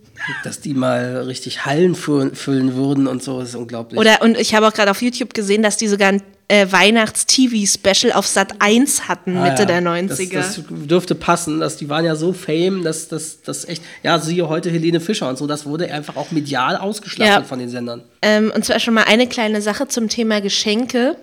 dass 0.44 0.60
die 0.62 0.74
mal 0.74 1.22
richtig 1.28 1.66
Hallen 1.68 1.96
fü- 1.96 2.34
füllen 2.34 2.74
würden 2.74 3.06
und 3.06 3.22
so, 3.22 3.40
ist 3.40 3.54
unglaublich. 3.54 4.00
oder 4.00 4.24
und 4.24 4.36
ich 4.36 4.56
habe 4.56 4.68
auch 4.68 4.74
gerade 4.74 4.90
auf 4.90 5.04
YouTube 5.04 5.36
gesehen, 5.36 5.62
dass 5.62 5.78
die 5.78 5.88
sogar 5.88 6.08
ein 6.10 6.24
äh, 6.48 6.66
Weihnachts-TV-Special 6.72 8.14
auf 8.14 8.26
Sat 8.26 8.54
1 8.60 9.08
hatten 9.08 9.38
Ah, 9.38 9.44
Mitte 9.44 9.62
ja. 9.62 9.66
der 9.66 9.82
90er. 9.82 10.34
Das, 10.34 10.56
das 10.56 10.64
dürfte 10.70 11.14
passen, 11.14 11.60
dass 11.60 11.78
die 11.78 11.88
waren 11.90 12.04
ja 12.04 12.16
so 12.16 12.34
fame, 12.34 12.84
dass 12.84 13.08
das 13.10 13.42
dass 13.44 13.66
echt, 13.66 13.84
ja, 14.02 14.18
siehe 14.20 14.48
heute 14.50 14.72
Helene 14.72 15.00
Fischer 15.00 15.30
und 15.30 15.38
so, 15.38 15.46
das 15.46 15.66
wurde 15.68 15.92
einfach 15.94 16.16
auch 16.16 16.32
medial 16.32 16.78
ausgeschlachtet 16.78 17.36
Ja. 17.36 17.44
von 17.44 17.60
den 17.60 17.70
Sendern. 17.70 18.04
Ähm, 18.24 18.52
und 18.56 18.66
zwar 18.66 18.80
schon 18.80 18.96
mal 18.96 19.04
eine 19.04 19.28
kleine 19.28 19.62
Sache 19.62 19.88
zum 19.88 20.10
Thema 20.10 20.42
Geschenke. 20.42 21.16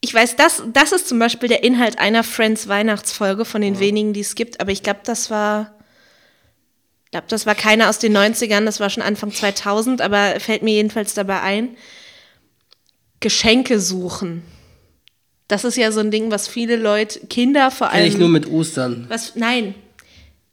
Ich 0.00 0.12
weiß, 0.12 0.36
das, 0.36 0.62
das 0.74 0.92
ist 0.92 1.08
zum 1.08 1.18
Beispiel 1.18 1.48
der 1.48 1.64
Inhalt 1.64 1.98
einer 1.98 2.22
Friends 2.22 2.68
Weihnachtsfolge 2.68 3.46
von 3.46 3.62
den 3.62 3.78
wenigen, 3.78 4.12
die 4.12 4.20
es 4.20 4.34
gibt, 4.34 4.60
aber 4.60 4.72
ich 4.72 4.82
glaube, 4.82 5.00
das 5.04 5.30
war. 5.30 5.70
Ich 7.14 7.16
glaube, 7.16 7.28
das 7.30 7.46
war 7.46 7.54
keine 7.54 7.88
aus 7.88 8.00
den 8.00 8.16
90ern, 8.16 8.64
das 8.64 8.80
war 8.80 8.90
schon 8.90 9.00
Anfang 9.04 9.30
2000, 9.30 10.00
aber 10.02 10.40
fällt 10.40 10.64
mir 10.64 10.72
jedenfalls 10.74 11.14
dabei 11.14 11.42
ein. 11.42 11.76
Geschenke 13.20 13.78
suchen. 13.78 14.42
Das 15.46 15.62
ist 15.62 15.76
ja 15.76 15.92
so 15.92 16.00
ein 16.00 16.10
Ding, 16.10 16.32
was 16.32 16.48
viele 16.48 16.74
Leute, 16.74 17.24
Kinder 17.28 17.70
vor 17.70 17.90
allem. 17.90 18.18
nur 18.18 18.28
mit 18.28 18.50
Ostern. 18.50 19.06
was, 19.08 19.36
nein. 19.36 19.76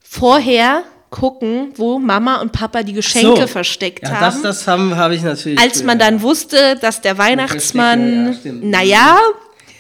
Vorher 0.02 0.84
gucken, 1.10 1.74
wo 1.78 1.98
Mama 1.98 2.40
und 2.42 2.52
Papa 2.52 2.84
die 2.84 2.94
Geschenke 2.94 3.42
So. 3.42 3.48
versteckt 3.48 4.04
ja, 4.04 4.12
haben. 4.12 4.44
das, 4.44 4.44
das 4.44 4.68
habe 4.68 5.16
ich 5.16 5.24
natürlich. 5.24 5.60
Als 5.60 5.82
man 5.82 5.98
dann 5.98 6.22
wusste, 6.22 6.76
dass 6.80 7.02
der 7.02 7.18
Weihnachtsmann, 7.18 8.28
ja, 8.28 8.34
stimmt. 8.36 8.64
naja, 8.66 9.18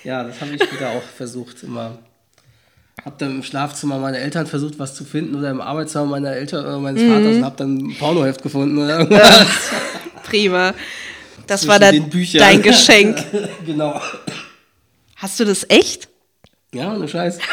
Ja, 0.04 0.24
das 0.24 0.42
habe 0.42 0.56
ich 0.56 0.64
später 0.64 0.90
auch 0.90 1.04
versucht 1.16 1.62
immer. 1.62 2.00
Hab 3.04 3.18
dann 3.18 3.32
im 3.32 3.44
Schlafzimmer 3.44 3.98
meiner 3.98 4.20
Eltern 4.20 4.46
versucht, 4.46 4.78
was 4.78 4.94
zu 4.94 5.06
finden 5.06 5.36
oder 5.36 5.50
im 5.50 5.60
Arbeitszimmer 5.60 6.06
meiner 6.06 6.32
Eltern 6.32 6.66
oder 6.66 6.80
meines 6.80 7.02
Vaters 7.02 7.36
und 7.38 7.46
hab 7.46 7.58
dann 7.58 7.78
ein 7.78 7.96
Pornoheft 7.98 8.44
gefunden 8.44 8.78
oder 8.78 9.00
irgendwas. 9.00 9.48
prima. 10.24 10.74
Das 11.48 11.62
Zwischen 11.62 11.70
war 11.72 11.80
dann 11.80 12.12
dein 12.34 12.62
Geschenk. 12.62 13.18
genau. 13.66 14.00
Hast 15.16 15.40
du 15.40 15.46
das 15.46 15.66
echt? 15.70 16.08
Ja, 16.74 16.94
ohne 16.94 17.08
Scheiß. 17.08 17.40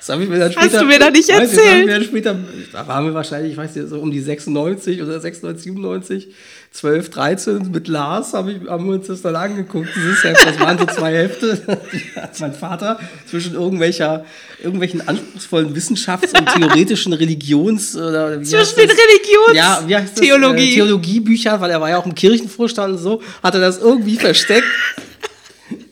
Das 0.00 0.08
habe 0.08 0.22
ich 0.22 0.30
mir 0.30 0.38
dann 0.38 0.50
später. 0.50 0.80
du 0.80 0.86
mir 0.86 0.98
doch 0.98 1.10
nicht 1.10 1.28
erzählt. 1.28 1.90
dann 1.90 2.02
später, 2.02 2.34
da 2.72 2.88
waren 2.88 3.04
wir 3.04 3.12
wahrscheinlich, 3.12 3.52
ich 3.52 3.58
weiß 3.58 3.76
nicht, 3.76 3.88
so 3.88 4.00
um 4.00 4.10
die 4.10 4.20
96 4.22 5.02
oder 5.02 5.20
96, 5.20 5.62
97, 5.64 6.28
12, 6.70 7.10
13. 7.10 7.70
Mit 7.70 7.86
Lars 7.86 8.32
hab 8.32 8.48
ich, 8.48 8.66
haben 8.66 8.86
wir 8.86 8.94
uns 8.94 9.08
das 9.08 9.20
dann 9.20 9.36
angeguckt. 9.36 9.90
Dieses 9.94 10.24
Heft, 10.24 10.46
das 10.46 10.58
waren 10.58 10.78
so 10.78 10.86
zwei 10.86 11.12
Hefte. 11.12 11.60
Hat 12.16 12.40
mein 12.40 12.54
Vater 12.54 12.98
zwischen 13.28 13.52
irgendwelcher, 13.52 14.24
irgendwelchen 14.62 15.06
anspruchsvollen 15.06 15.74
Wissenschafts- 15.76 16.32
und 16.38 16.48
theoretischen 16.48 17.12
Religions- 17.12 17.94
oder 17.94 18.40
wie 18.40 18.44
Zwischen 18.44 18.76
den? 18.76 18.88
Religions 18.88 19.54
ja, 19.54 19.82
wie 19.86 19.96
heißt 19.96 20.16
das? 20.16 20.20
Theologie. 20.20 20.70
Äh, 20.70 20.74
Theologiebücher, 20.76 21.60
weil 21.60 21.70
er 21.72 21.80
war 21.80 21.90
ja 21.90 21.98
auch 21.98 22.06
im 22.06 22.14
Kirchenvorstand 22.14 22.94
und 22.94 22.98
so, 22.98 23.20
hat 23.42 23.54
er 23.54 23.60
das 23.60 23.78
irgendwie 23.78 24.16
versteckt. 24.16 24.64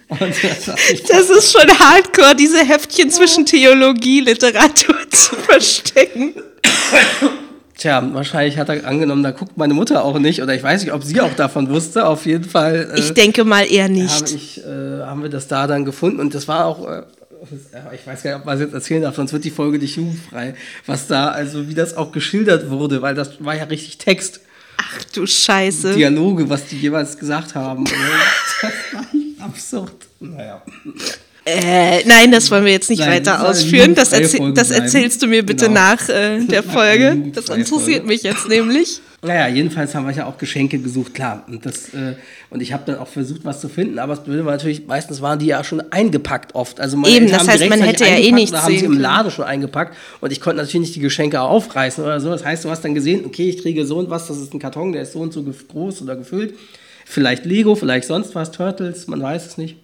Das 1.09 1.31
ist 1.31 1.53
schon 1.53 1.69
hardcore, 1.69 2.35
diese 2.35 2.65
Heftchen 2.65 3.11
zwischen 3.11 3.45
Theologie, 3.45 4.21
Literatur 4.21 4.97
zu 5.11 5.37
verstecken. 5.37 6.35
Tja, 7.77 8.03
wahrscheinlich 8.13 8.59
hat 8.59 8.71
er 8.71 8.85
angenommen, 8.87 9.23
da 9.23 9.31
guckt 9.31 9.57
meine 9.57 9.75
Mutter 9.75 10.05
auch 10.05 10.19
nicht. 10.19 10.43
Oder 10.43 10.55
ich 10.55 10.63
weiß 10.63 10.83
nicht, 10.83 10.93
ob 10.93 11.05
sie 11.05 11.21
auch 11.21 11.35
davon 11.35 11.69
wusste. 11.71 12.07
Auf 12.07 12.27
jeden 12.27 12.45
Fall 12.45 12.91
äh, 12.95 12.99
Ich 12.99 13.13
denke 13.13 13.45
mal 13.45 13.63
eher 13.71 13.89
nicht. 13.89 14.35
ich, 14.35 14.65
äh, 14.65 15.03
haben 15.03 15.23
wir 15.23 15.29
das 15.31 15.47
da 15.47 15.67
dann 15.67 15.85
gefunden. 15.85 16.19
Und 16.19 16.35
das 16.35 16.49
war 16.49 16.65
auch, 16.65 16.89
äh, 16.89 17.03
ich 17.95 18.05
weiß 18.07 18.23
gar 18.23 18.31
nicht, 18.33 18.41
ob 18.41 18.47
man 18.47 18.57
es 18.57 18.63
jetzt 18.63 18.75
erzählen 18.75 19.03
darf, 19.03 19.15
sonst 19.15 19.33
wird 19.33 19.45
die 19.45 19.51
Folge 19.51 19.79
nicht 19.79 19.97
jugendfrei. 19.97 20.55
Was 20.87 21.07
da, 21.07 21.29
also 21.29 21.69
wie 21.69 21.75
das 21.75 21.97
auch 21.97 22.11
geschildert 22.11 22.69
wurde, 22.71 23.01
weil 23.01 23.15
das 23.15 23.45
war 23.45 23.55
ja 23.55 23.65
richtig 23.65 23.99
Text. 23.99 24.41
Ach 24.77 25.05
du 25.13 25.27
Scheiße. 25.27 25.95
Dialoge, 25.95 26.49
was 26.49 26.67
die 26.67 26.79
jeweils 26.79 27.17
gesagt 27.19 27.55
haben. 27.55 27.85
das 28.63 28.73
war 28.93 29.07
absurd. 29.49 29.93
Naja. 30.21 30.63
Äh, 31.45 32.05
nein, 32.05 32.31
das 32.31 32.51
wollen 32.51 32.67
wir 32.67 32.73
jetzt 32.73 32.91
nicht 32.91 32.99
Nein, 32.99 33.23
das 33.23 33.33
weiter 33.33 33.41
eine 33.41 33.49
ausführen. 33.49 33.95
Das, 33.95 34.13
erzähl 34.13 34.53
das 34.53 34.71
erzählst 34.71 35.23
du 35.23 35.27
mir 35.29 35.45
bitte 35.45 35.67
Genau. 35.69 35.81
nach 35.81 36.09
äh, 36.09 36.41
der 36.47 36.63
Das 36.63 36.73
Folge. 36.73 37.17
Das 37.33 37.49
interessiert 37.49 37.71
Folge. 37.71 38.03
mich 38.07 38.23
jetzt 38.23 38.49
nämlich. 38.49 39.01
Naja, 39.23 39.49
jedenfalls 39.49 39.95
haben 39.95 40.07
wir 40.07 40.15
ja 40.15 40.27
auch 40.27 40.37
Geschenke 40.39 40.79
gesucht, 40.79 41.15
klar. 41.15 41.45
Und, 41.49 41.65
das, 41.67 41.89
äh, 41.95 42.15
und 42.51 42.61
ich 42.61 42.73
habe 42.73 42.85
dann 42.87 42.99
auch 42.99 43.09
versucht, 43.09 43.45
was 43.45 43.61
zu 43.61 43.69
finden, 43.69 43.99
aber 43.99 44.15
das 44.15 44.23
Blöde 44.25 44.45
war 44.45 44.53
natürlich, 44.53 44.87
meistens 44.87 45.23
waren 45.23 45.39
die 45.39 45.47
ja 45.47 45.65
schon 45.65 45.81
eingepackt 45.91 46.55
oft. 46.55 46.81
Also 46.81 46.99
Eben, 46.99 47.07
Eltern 47.07 47.31
das 47.31 47.39
haben 47.41 47.49
heißt, 47.49 47.69
man 47.69 47.81
hätte 47.81 48.05
ja 48.05 48.17
eh 48.17 48.31
nichts 48.31 48.53
oder 48.53 48.63
haben 48.63 48.73
sie 48.73 48.79
sehen 48.81 48.93
im. 48.93 49.01
Laden 49.01 49.31
schon 49.33 49.45
eingepackt 49.47 49.97
und 50.21 50.31
ich 50.31 50.41
konnte 50.41 50.59
natürlich 50.59 50.81
nicht 50.89 50.97
die 50.97 51.01
Geschenke 51.01 51.41
auch 51.41 51.51
aufreißen 51.51 52.05
oder 52.05 52.21
so. 52.21 52.29
Das 52.29 52.45
heißt, 52.45 52.65
du 52.65 52.71
hast 52.71 52.85
dann 52.85 52.95
gesehen, 52.95 53.25
okay, 53.25 53.49
ich 53.49 53.61
kriege 53.63 53.87
so 53.87 53.97
und 53.99 54.09
was, 54.11 54.29
das 54.29 54.37
ist 54.39 54.53
ein 54.55 54.61
Karton, 54.61 54.93
der 54.93 55.03
ist 55.03 55.15
so 55.15 55.21
und 55.21 55.33
so 55.33 55.43
groß 55.43 56.03
oder 56.03 56.15
gefüllt. 56.15 56.55
Vielleicht 57.11 57.45
Lego, 57.47 57.75
vielleicht 57.75 58.07
sonst 58.07 58.35
was, 58.35 58.51
Turtles, 58.53 59.07
man 59.07 59.23
weiß 59.23 59.47
es 59.47 59.57
nicht. 59.59 59.77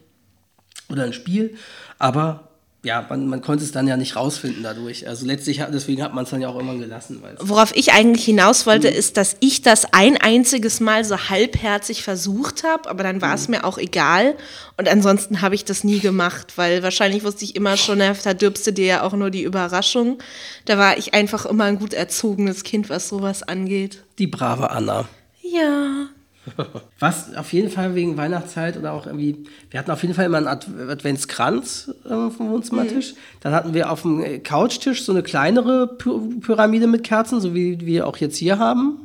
Oder 0.91 1.05
ein 1.05 1.13
Spiel, 1.15 1.57
aber 1.99 2.49
ja, 2.83 3.07
man, 3.09 3.27
man 3.29 3.41
konnte 3.41 3.65
es 3.65 3.73
dann 3.73 3.89
ja 3.89 3.97
nicht 3.97 4.15
rausfinden 4.15 4.63
dadurch. 4.63 5.09
Also 5.09 5.25
letztlich, 5.25 5.61
hat, 5.61 5.73
deswegen 5.73 6.03
hat 6.03 6.13
man 6.13 6.25
es 6.25 6.31
dann 6.31 6.43
ja 6.43 6.49
auch 6.49 6.59
immer 6.59 6.75
gelassen. 6.77 7.23
Worauf 7.41 7.75
ich 7.75 7.95
eigentlich 7.95 8.27
hinaus 8.27 8.67
wollte, 8.67 8.91
Mhm. 8.91 8.97
ist, 8.97 9.17
dass 9.17 9.39
ich 9.41 9.63
das 9.63 9.87
ein 9.95 10.19
einziges 10.19 10.81
Mal 10.81 11.03
so 11.07 11.17
halbherzig 11.31 12.03
versucht 12.03 12.63
habe, 12.63 12.91
aber 12.91 13.03
dann 13.03 13.23
war 13.23 13.31
Mhm. 13.31 13.35
es 13.37 13.49
mir 13.49 13.65
auch 13.65 13.79
egal. 13.79 14.35
Und 14.77 14.87
ansonsten 14.91 15.41
habe 15.41 15.55
ich 15.55 15.65
das 15.65 15.83
nie 15.83 16.01
gemacht, 16.01 16.53
weil 16.59 16.83
wahrscheinlich 16.83 17.25
wusste 17.25 17.45
ich 17.47 17.57
immer 17.57 17.79
schon, 17.79 18.01
da 18.01 18.35
du 18.67 18.73
dir 18.75 18.85
ja 18.87 19.03
auch 19.03 19.15
nur 19.15 19.31
die 19.31 19.45
Überraschung. 19.45 20.19
Da 20.67 20.77
war 20.77 20.99
ich 20.99 21.15
einfach 21.15 21.47
immer 21.47 21.65
ein 21.65 21.79
gut 21.79 21.95
erzogenes 21.95 22.65
Kind, 22.65 22.91
was 22.91 23.09
sowas 23.09 23.43
angeht. 23.43 24.03
die 24.19 24.27
brave 24.27 24.71
Anna. 24.71 25.09
Ja. 25.41 26.09
Was 26.99 27.35
auf 27.35 27.53
jeden 27.53 27.71
Fall 27.71 27.95
wegen 27.95 28.17
Weihnachtszeit 28.17 28.77
oder 28.77 28.93
auch 28.93 29.07
irgendwie, 29.07 29.45
wir 29.71 29.81
hatten 29.81 29.91
auf 29.91 30.03
jeden 30.03 30.15
Fall 30.15 30.27
immer 30.27 30.39
einen 30.39 30.47
Ad 30.47 30.67
Adventskranz 30.89 31.93
äh, 32.05 32.31
vom 32.31 32.51
Wohnzimmertisch. 32.51 33.15
Dann 33.41 33.53
hatten 33.55 33.75
wir 33.75 33.91
auf 33.91 34.03
dem 34.03 34.23
äh, 34.23 34.39
Couchtisch 34.39 35.05
so 35.05 35.13
eine 35.13 35.23
kleinere 35.23 35.87
Py 35.87 36.11
Pyramide 36.41 36.87
mit 36.87 37.05
Kerzen, 37.05 37.41
so 37.41 37.55
wie 37.55 37.81
wir 37.81 38.07
auch 38.07 38.17
jetzt 38.19 38.37
hier 38.37 38.59
haben. 38.59 38.99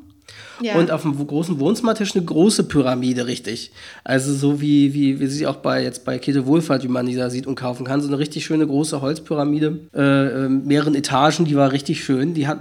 Ja. 0.62 0.76
Und 0.76 0.92
auf 0.92 1.04
dem 1.04 1.16
großen 1.26 1.60
Wohnzimmertisch 1.60 2.16
eine 2.16 2.26
große 2.26 2.66
Pyramide, 2.66 3.28
richtig. 3.28 3.72
Also 4.04 4.34
so 4.34 4.60
wie, 4.60 4.94
wie, 4.94 5.20
wie 5.20 5.28
sie 5.28 5.48
auch 5.48 5.58
bei 5.58 5.84
jetzt 5.84 6.04
bei 6.06 6.20
Käthe 6.20 6.46
Wohlfahrt, 6.46 6.84
wie 6.84 6.90
man 6.90 7.06
die 7.06 7.16
da 7.16 7.30
sieht 7.30 7.48
und 7.48 7.56
kaufen 7.56 7.86
kann. 7.86 8.02
So 8.02 8.08
eine 8.08 8.20
richtig 8.20 8.46
schöne 8.46 8.68
große 8.68 9.02
Holzpyramide, 9.02 9.80
äh, 9.94 10.46
äh, 10.46 10.50
mehreren 10.50 10.96
Etagen, 10.96 11.46
die 11.46 11.56
war 11.56 11.72
richtig 11.72 12.04
schön. 12.04 12.34
Die 12.34 12.48
hat, 12.48 12.60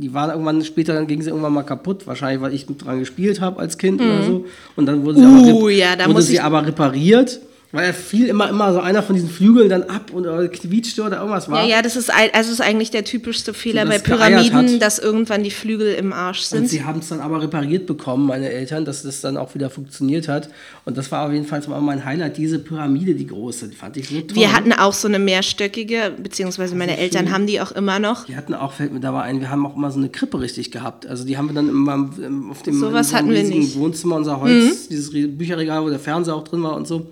die 0.00 0.14
war 0.14 0.30
irgendwann 0.30 0.64
später, 0.64 0.94
dann 0.94 1.08
ging 1.08 1.20
sie 1.22 1.30
irgendwann 1.30 1.52
mal 1.52 1.64
kaputt, 1.64 2.06
wahrscheinlich 2.06 2.40
weil 2.40 2.54
ich 2.54 2.66
dran 2.66 3.00
gespielt 3.00 3.40
habe 3.40 3.58
als 3.58 3.78
Kind 3.78 4.00
oder 4.00 4.22
so. 4.22 4.44
Und 4.76 4.86
dann 4.86 5.04
wurde 5.04 5.18
sie, 5.18 5.26
Uh, 5.26 5.58
aber, 5.58 5.70
ja, 5.70 5.96
da 5.96 6.06
wurde 6.06 6.22
sie 6.22 6.38
aber 6.38 6.64
repariert. 6.64 7.40
Weil 7.70 7.84
er 7.84 7.92
fiel 7.92 8.28
immer, 8.28 8.48
immer 8.48 8.72
so 8.72 8.80
einer 8.80 9.02
von 9.02 9.14
diesen 9.14 9.28
Flügeln 9.28 9.68
dann 9.68 9.82
ab 9.82 10.10
und 10.14 10.26
oder 10.26 10.48
quietschte 10.48 11.02
oder 11.02 11.18
irgendwas 11.18 11.50
war. 11.50 11.64
Ja, 11.64 11.76
ja, 11.76 11.82
das 11.82 11.96
ist, 11.96 12.10
also 12.10 12.50
ist 12.50 12.62
eigentlich 12.62 12.90
der 12.90 13.04
typischste 13.04 13.52
Fehler 13.52 13.82
So, 13.82 13.90
bei 13.90 13.98
Pyramiden, 13.98 14.80
dass 14.80 14.98
irgendwann 14.98 15.42
die 15.44 15.50
Flügel 15.50 15.92
im 15.92 16.14
Arsch 16.14 16.40
Und 16.52 16.60
sind. 16.60 16.70
sie 16.70 16.84
haben 16.84 17.00
es 17.00 17.10
dann 17.10 17.20
aber 17.20 17.42
repariert 17.42 17.86
bekommen, 17.86 18.24
meine 18.26 18.48
Eltern, 18.48 18.86
dass 18.86 19.02
das 19.02 19.20
dann 19.20 19.36
auch 19.36 19.54
wieder 19.54 19.68
funktioniert 19.68 20.28
hat. 20.28 20.48
Und 20.86 20.96
das 20.96 21.12
war 21.12 21.26
auf 21.26 21.32
jeden 21.32 21.44
Fall 21.44 21.60
mein 21.82 22.06
Highlight, 22.06 22.38
diese 22.38 22.58
Pyramide, 22.58 23.14
die 23.14 23.26
große, 23.26 23.68
die 23.68 23.76
fand 23.76 23.98
ich 23.98 24.08
so 24.08 24.18
toll. 24.22 24.34
Wir 24.36 24.54
hatten 24.54 24.72
auch 24.72 24.94
so 24.94 25.06
eine 25.06 25.18
mehrstöckige, 25.18 26.12
beziehungsweise 26.22 26.74
meine 26.74 26.94
ist 26.94 27.00
Eltern 27.00 27.26
schön. 27.26 27.34
haben 27.34 27.46
die 27.46 27.60
auch 27.60 27.72
immer 27.72 27.98
noch. 27.98 28.24
Die 28.24 28.36
hatten 28.36 28.54
auch, 28.54 28.72
fällt 28.72 28.94
mir 28.94 29.00
da 29.00 29.12
mal 29.12 29.24
ein, 29.24 29.40
wir 29.40 29.50
haben 29.50 29.66
auch 29.66 29.76
immer 29.76 29.90
so 29.90 29.98
eine 29.98 30.08
Krippe 30.08 30.40
richtig 30.40 30.70
gehabt. 30.70 31.06
Also 31.06 31.24
die 31.24 31.36
haben 31.36 31.48
wir 31.48 31.54
dann 31.54 31.68
immer 31.68 31.94
im- 32.16 32.50
auf 32.50 32.62
dem 32.62 32.80
so 32.80 32.92
wir. 32.94 33.02
Mhm. 33.02 33.74
Wohnzimmer, 33.74 34.16
unser 34.16 34.40
Holz, 34.40 34.88
dieses 34.88 35.12
Rie- 35.12 35.26
Bücherregal, 35.26 35.82
wo 35.84 35.90
der 35.90 35.98
Fernseher 35.98 36.34
auch 36.34 36.44
drin 36.44 36.62
war 36.62 36.74
und 36.74 36.88
so, 36.88 37.06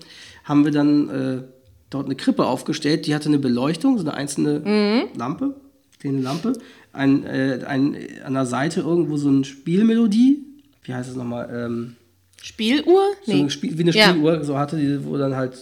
haben 0.47 0.63
wir 0.65 0.71
dann 0.71 1.09
äh, 1.09 1.41
dort 1.89 2.05
eine 2.05 2.15
Krippe 2.15 2.45
aufgestellt. 2.45 3.05
Die 3.05 3.13
hatte 3.15 3.29
eine 3.29 3.39
Beleuchtung, 3.39 3.97
so 3.97 4.03
eine 4.03 4.13
einzelne 4.13 4.59
Mhm. 4.59 5.17
Lampe, 5.17 5.55
kleine 5.99 6.21
Lampe. 6.21 6.53
Ein, 6.93 7.25
äh, 7.25 7.59
ein, 7.67 7.95
an 8.25 8.33
der 8.33 8.45
Seite 8.45 8.81
irgendwo 8.81 9.17
so 9.17 9.29
eine 9.29 9.43
Spielmelodie. 9.43 10.43
Wie 10.83 10.93
heißt 10.93 11.09
es 11.09 11.15
nochmal? 11.15 11.49
Ähm, 11.53 11.95
Spieluhr? 12.41 13.03
so 13.25 13.33
Nee. 13.33 13.49
Spiel, 13.49 13.77
wie 13.77 13.83
eine 13.83 13.91
Ja. 13.91 14.09
Spieluhr, 14.09 14.43
so 14.43 14.57
hatte 14.57 14.77
die, 14.77 15.05
wo 15.05 15.17
dann 15.17 15.35
halt 15.35 15.57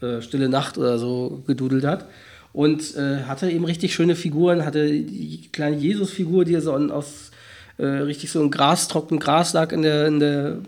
äh, 0.00 0.22
Stille 0.22 0.48
Nacht 0.48 0.78
oder 0.78 0.98
so 0.98 1.42
gedudelt 1.46 1.84
hat. 1.84 2.06
Und 2.52 2.96
äh, 2.96 3.24
hatte 3.24 3.50
eben 3.50 3.64
richtig 3.64 3.94
schöne 3.94 4.16
Figuren, 4.16 4.64
hatte 4.64 4.88
die 4.90 5.48
kleine 5.52 5.76
Jesus-Figur, 5.76 6.44
die 6.44 6.58
so 6.60 6.72
aus 6.74 7.30
äh, 7.78 7.84
richtig 7.86 8.30
so 8.30 8.42
ein 8.42 8.50
Gras, 8.50 8.88
trockenen 8.88 9.20
Gras 9.20 9.52
lag 9.52 9.72
in 9.72 9.82
der, 9.82 10.06
in 10.08 10.18
der 10.20 10.58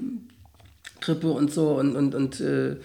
Krippe 1.01 1.31
und 1.31 1.53
so 1.53 1.71
und, 1.79 1.97
und, 1.97 2.15
und 2.15 2.41
äh, 2.41 2.77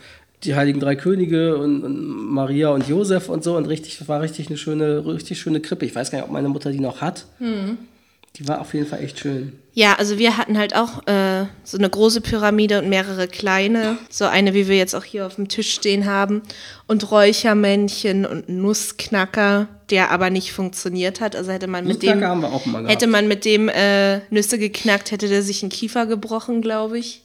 die 0.43 0.55
Heiligen 0.55 0.79
Drei 0.79 0.95
Könige 0.95 1.57
und, 1.57 1.83
und 1.83 2.31
Maria 2.31 2.69
und 2.69 2.87
Josef 2.87 3.29
und 3.29 3.43
so 3.43 3.57
und 3.57 3.65
richtig, 3.65 4.07
war 4.07 4.21
richtig 4.21 4.47
eine 4.47 4.57
schöne, 4.57 5.05
richtig 5.05 5.39
schöne 5.39 5.61
Krippe. 5.61 5.85
Ich 5.85 5.95
weiß 5.95 6.11
gar 6.11 6.19
nicht, 6.19 6.27
ob 6.27 6.31
meine 6.31 6.49
Mutter 6.49 6.71
die 6.71 6.79
noch 6.79 7.01
hat. 7.01 7.25
Hm. 7.39 7.77
Die 8.37 8.47
war 8.47 8.61
auf 8.61 8.75
jeden 8.75 8.85
Fall 8.85 9.03
echt 9.03 9.19
schön. 9.19 9.53
Ja, 9.73 9.95
also 9.95 10.19
wir 10.19 10.37
hatten 10.37 10.59
halt 10.59 10.75
auch 10.75 11.07
äh, 11.07 11.45
so 11.63 11.77
eine 11.77 11.89
große 11.89 12.21
Pyramide 12.21 12.79
und 12.79 12.87
mehrere 12.87 13.27
kleine. 13.27 13.97
So 14.09 14.25
eine, 14.25 14.53
wie 14.53 14.67
wir 14.67 14.77
jetzt 14.77 14.93
auch 14.93 15.03
hier 15.03 15.25
auf 15.25 15.35
dem 15.35 15.47
Tisch 15.47 15.73
stehen 15.73 16.05
haben. 16.05 16.43
Und 16.85 17.09
Räuchermännchen 17.09 18.27
und 18.27 18.47
Nussknacker, 18.47 19.67
der 19.89 20.11
aber 20.11 20.29
nicht 20.29 20.51
funktioniert 20.51 21.19
hat. 21.19 21.35
Also 21.35 21.51
hätte 21.51 21.67
man 21.67 21.87
mit 21.87 22.03
dem, 22.03 22.23
haben 22.23 22.41
wir 22.41 22.51
auch 22.51 22.63
gehabt. 22.63 22.89
hätte 22.89 23.07
man 23.07 23.27
mit 23.27 23.43
dem 23.43 23.69
äh, 23.69 24.19
Nüsse 24.29 24.59
geknackt, 24.59 25.09
hätte 25.09 25.27
der 25.29 25.41
sich 25.41 25.63
einen 25.63 25.71
Kiefer 25.71 26.05
gebrochen, 26.05 26.61
glaube 26.61 26.99
ich. 26.99 27.23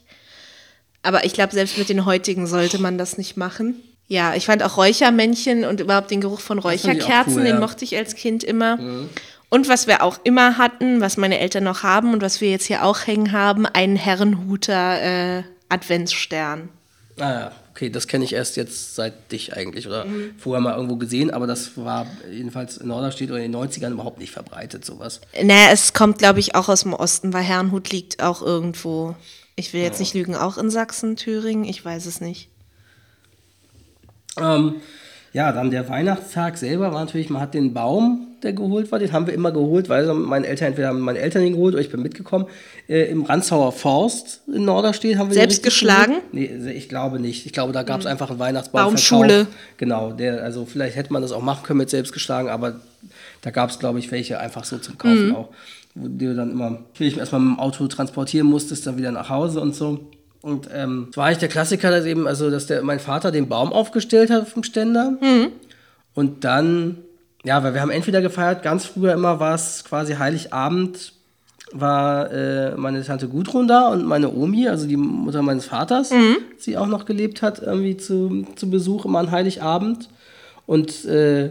Aber 1.03 1.25
ich 1.25 1.33
glaube, 1.33 1.53
selbst 1.53 1.79
mit 1.79 1.89
den 1.89 2.05
heutigen 2.05 2.47
sollte 2.47 2.79
man 2.79 2.97
das 2.99 3.19
nicht 3.19 3.37
machen. 3.37 3.77
Ja, 4.09 4.35
ich 4.35 4.47
fand 4.47 4.63
auch 4.63 4.77
Räuchermännchen 4.77 5.65
und 5.65 5.81
überhaupt 5.81 6.11
den 6.11 6.21
Geruch 6.21 6.41
von 6.41 6.59
Räucherkerzen, 6.59 7.37
cool, 7.39 7.45
den 7.45 7.55
ja. 7.55 7.61
mochte 7.61 7.85
ich 7.85 7.97
als 7.97 8.15
Kind 8.15 8.45
immer. 8.45 8.79
Und 9.49 9.69
was 9.69 9.87
wir 9.87 10.03
auch 10.03 10.19
immer 10.25 10.59
hatten, 10.59 11.01
was 11.01 11.17
meine 11.17 11.39
Eltern 11.39 11.65
noch 11.65 11.83
haben 11.83 12.13
und 12.13 12.23
was 12.23 12.41
wir 12.41 12.51
jetzt 12.51 12.67
hier 12.67 12.85
auch 12.85 13.07
hängen 13.07 13.33
haben, 13.33 13.67
einen 13.67 13.97
Herrenhuter 13.97 15.01
äh, 15.39 15.43
Adventsstern. 15.69 16.69
Ah 17.19 17.31
ja, 17.31 17.53
okay, 17.71 17.91
das 17.91 18.07
kenne 18.07 18.25
ich 18.25 18.33
erst 18.33 18.57
jetzt 18.57 18.95
seit 18.95 19.33
dich 19.33 19.55
eigentlich 19.55 19.87
oder 19.87 20.05
Mhm. 20.05 20.35
vorher 20.39 20.61
mal 20.61 20.75
irgendwo 20.75 20.97
gesehen, 20.97 21.31
aber 21.31 21.47
das 21.47 21.77
war 21.77 22.07
jedenfalls 22.31 22.79
in 22.79 22.89
Norderstedt 22.89 23.31
oder 23.31 23.41
in 23.41 23.53
den 23.53 23.61
90ern 23.61 23.91
überhaupt 23.93 24.19
nicht 24.19 24.33
verbreitet, 24.33 24.85
sowas. 24.85 25.21
Naja, 25.43 25.69
es 25.71 25.93
kommt, 25.93 26.19
glaube 26.19 26.41
ich, 26.41 26.55
auch 26.55 26.69
aus 26.69 26.83
dem 26.83 26.95
Osten, 26.95 27.33
weil 27.33 27.43
Herrenhut 27.43 27.91
liegt 27.91 28.23
auch 28.23 28.43
irgendwo. 28.43 29.15
Ich 29.55 29.73
will 29.73 29.83
jetzt 29.83 30.01
nicht 30.01 30.15
lügen, 30.15 30.35
auch 30.35 30.57
in 30.57 30.71
Sachsen, 30.71 31.17
Thüringen, 31.17 31.65
ich 31.65 31.85
weiß 31.85 32.07
es 32.07 32.21
nicht. 32.21 32.49
Ähm, 34.41 34.77
ja, 35.33 35.53
dann 35.53 35.71
der 35.71 35.89
Weihnachtstag 35.89 36.59
selber 36.59 36.93
war 36.93 37.05
natürlich, 37.05 37.31
man 37.31 37.41
hat 37.41 37.55
den 37.55 37.73
Baum, 37.73 38.29
der 38.43 38.53
geholt 38.53 38.91
war, 38.93 38.99
den 38.99 39.13
haben 39.13 39.27
wir 39.27 39.35
immer 39.35 39.53
geholt, 39.53 39.89
weil 39.89 40.05
so 40.05 40.15
meine 40.15 40.47
Eltern, 40.47 40.69
entweder 40.69 40.89
haben 40.89 41.01
meine 41.01 41.21
Eltern 41.21 41.43
den 41.43 41.53
geholt 41.55 41.75
oder 41.75 41.83
ich 41.83 41.91
bin 41.91 42.03
mitgekommen. 42.03 42.47
Äh, 42.89 43.05
Im 43.05 43.23
Ranzauer 43.23 43.73
Forst 43.73 44.41
in 44.53 44.65
Norderstedt 44.65 45.17
haben 45.17 45.29
wir 45.29 45.35
Selbst 45.35 45.63
geschlagen? 45.63 46.21
geholt. 46.33 46.35
Nee, 46.65 46.73
ich 46.73 46.89
glaube 46.89 47.21
nicht. 47.21 47.47
Ich 47.47 47.53
glaube, 47.53 47.73
da 47.73 47.83
gab 47.83 48.01
es 48.01 48.07
einfach 48.07 48.31
einen 48.31 48.39
Weihnachtsbaum. 48.39 48.85
Baumschule. 48.85 49.47
Genau, 49.77 50.13
der, 50.13 50.43
also 50.43 50.67
vielleicht 50.67 50.97
hätte 50.97 51.13
man 51.13 51.23
das 51.23 51.33
auch 51.33 51.43
machen 51.43 51.63
können 51.63 51.79
mit 51.79 51.91
selbst 51.91 52.13
geschlagen, 52.13 52.49
aber 52.49 52.81
da 53.43 53.51
gab 53.51 53.71
es, 53.71 53.79
glaube 53.79 53.99
ich, 54.01 54.11
welche 54.11 54.39
einfach 54.39 54.65
so 54.65 54.79
zum 54.79 54.99
Kaufen 54.99 55.35
auch. 55.35 55.49
Wo 55.95 56.09
du 56.09 56.34
dann 56.34 56.53
immer 56.53 56.70
natürlich 56.70 57.18
erstmal 57.18 57.40
mit 57.40 57.57
dem 57.57 57.61
Auto 57.61 57.86
transportieren 57.86 58.47
musstest, 58.47 58.86
dann 58.86 58.97
wieder 58.97 59.11
nach 59.11 59.28
Hause 59.28 59.61
und 59.61 59.74
so. 59.74 60.11
Und 60.40 60.68
ähm, 60.72 61.09
es 61.11 61.16
war 61.16 61.26
eigentlich 61.26 61.38
der 61.38 61.49
Klassiker, 61.49 61.90
dass 61.90 62.05
eben, 62.05 62.26
also 62.26 62.51
dass 62.51 62.66
der, 62.66 62.82
mein 62.82 62.99
Vater 62.99 63.30
den 63.30 63.49
Baum 63.49 63.72
aufgestellt 63.72 64.30
hat 64.30 64.43
auf 64.43 64.55
dem 64.55 64.64
Ständer. 64.64 65.16
Und 66.14 66.45
dann, 66.45 66.99
ja, 67.45 67.62
weil 67.62 67.74
wir 67.74 67.80
haben 67.80 67.90
entweder 67.90 68.20
gefeiert, 68.20 68.62
ganz 68.62 68.84
früher 68.84 69.12
immer 69.12 69.38
war 69.38 69.55
es 69.55 69.84
quasi 69.84 70.14
Heiligabend, 70.14 71.12
war 71.72 72.30
äh, 72.32 72.74
meine 72.76 73.03
Tante 73.05 73.28
Gudrun 73.28 73.68
da 73.68 73.88
und 73.88 74.05
meine 74.05 74.32
Omi, 74.32 74.68
also 74.68 74.86
die 74.86 74.97
Mutter 74.97 75.43
meines 75.43 75.66
Vaters, 75.66 76.11
die 76.66 76.76
auch 76.76 76.86
noch 76.86 77.05
gelebt 77.07 77.40
hat, 77.40 77.61
irgendwie 77.61 77.97
zu, 77.97 78.47
zu 78.57 78.68
Besuch 78.68 79.05
immer 79.05 79.20
an 79.20 79.30
Heiligabend. 79.30 80.09
Und 80.66 81.05
äh, 81.05 81.51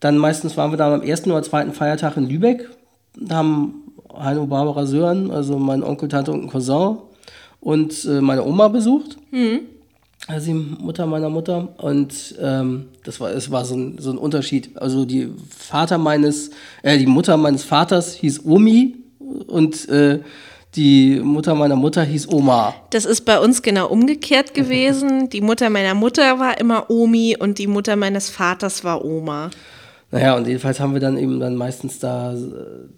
dann 0.00 0.18
meistens 0.18 0.56
waren 0.56 0.70
wir 0.72 0.76
da 0.76 0.92
am 0.92 1.02
ersten 1.02 1.30
oder 1.30 1.42
zweiten 1.42 1.72
Feiertag 1.72 2.16
in 2.16 2.28
Lübeck. 2.28 2.68
Da 3.16 3.36
haben 3.36 3.82
Heino 4.16 4.46
Barbara 4.46 4.86
Sören, 4.86 5.30
also 5.30 5.58
mein 5.58 5.82
Onkel, 5.82 6.08
Tante 6.08 6.32
und 6.32 6.44
ein 6.44 6.48
Cousin 6.48 6.98
und 7.60 8.04
äh, 8.04 8.20
meine 8.20 8.44
Oma 8.44 8.68
besucht. 8.68 9.16
Also 10.28 10.46
die 10.46 10.54
Mutter 10.54 11.06
meiner 11.06 11.28
Mutter. 11.28 11.68
Und 11.78 12.34
ähm, 12.40 12.86
das 13.04 13.20
war, 13.20 13.30
es 13.30 13.50
war 13.50 13.64
so 13.64 13.76
ein, 13.76 13.98
so 13.98 14.10
ein 14.10 14.18
Unterschied. 14.18 14.76
Also 14.76 15.04
die 15.04 15.28
Vater 15.50 15.98
meines, 15.98 16.50
äh, 16.82 16.98
die 16.98 17.06
Mutter 17.06 17.36
meines 17.36 17.64
Vaters 17.64 18.14
hieß 18.14 18.44
Omi 18.44 18.96
und 19.46 19.88
äh, 19.88 20.20
die 20.74 21.20
Mutter 21.22 21.54
meiner 21.54 21.76
Mutter 21.76 22.02
hieß 22.02 22.28
Oma. 22.28 22.74
Das 22.90 23.04
ist 23.04 23.22
bei 23.22 23.38
uns 23.38 23.62
genau 23.62 23.88
umgekehrt 23.88 24.52
gewesen. 24.52 25.28
Die 25.30 25.40
Mutter 25.40 25.70
meiner 25.70 25.94
Mutter 25.94 26.38
war 26.38 26.60
immer 26.60 26.90
Omi 26.90 27.34
und 27.38 27.58
die 27.58 27.66
Mutter 27.66 27.96
meines 27.96 28.28
Vaters 28.28 28.84
war 28.84 29.02
Oma. 29.02 29.50
Naja, 30.12 30.36
und 30.36 30.46
jedenfalls 30.46 30.78
haben 30.78 30.94
wir 30.94 31.00
dann 31.00 31.18
eben 31.18 31.40
dann 31.40 31.56
meistens 31.56 31.98
da 31.98 32.32
äh, 32.32 32.36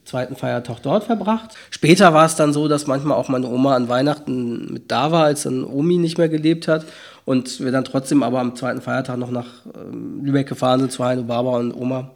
zweiten 0.05 0.37
Feiertag 0.37 0.81
dort 0.83 1.05
verbracht. 1.05 1.55
Später 1.71 2.13
war 2.13 2.27
es 2.27 2.37
dann 2.37 2.53
so, 2.53 2.69
dass 2.69 2.87
manchmal 2.87 3.17
auch 3.17 3.29
meine 3.29 3.47
Oma 3.49 3.75
an 3.75 3.89
Weihnachten 3.89 4.73
mit 4.73 4.91
da 4.91 5.11
war, 5.11 5.25
als 5.25 5.45
dann 5.45 5.65
Omi 5.65 5.97
nicht 5.97 6.19
mehr 6.19 6.29
gelebt 6.29 6.69
hat. 6.69 6.85
Und 7.25 7.61
wir 7.61 7.73
dann 7.73 7.85
trotzdem 7.85 8.23
aber 8.23 8.41
am 8.41 8.57
zweiten 8.57 8.83
Feiertag 8.83 9.19
noch 9.19 9.31
nach 9.31 9.47
ähm, 9.75 10.23
Lübeck 10.23 10.49
gefahren 10.49 10.81
sind 10.81 10.93
zu 10.93 11.03
Heino 11.03 11.23
Barbara 11.23 11.59
und 11.59 11.75
Oma. 11.75 12.11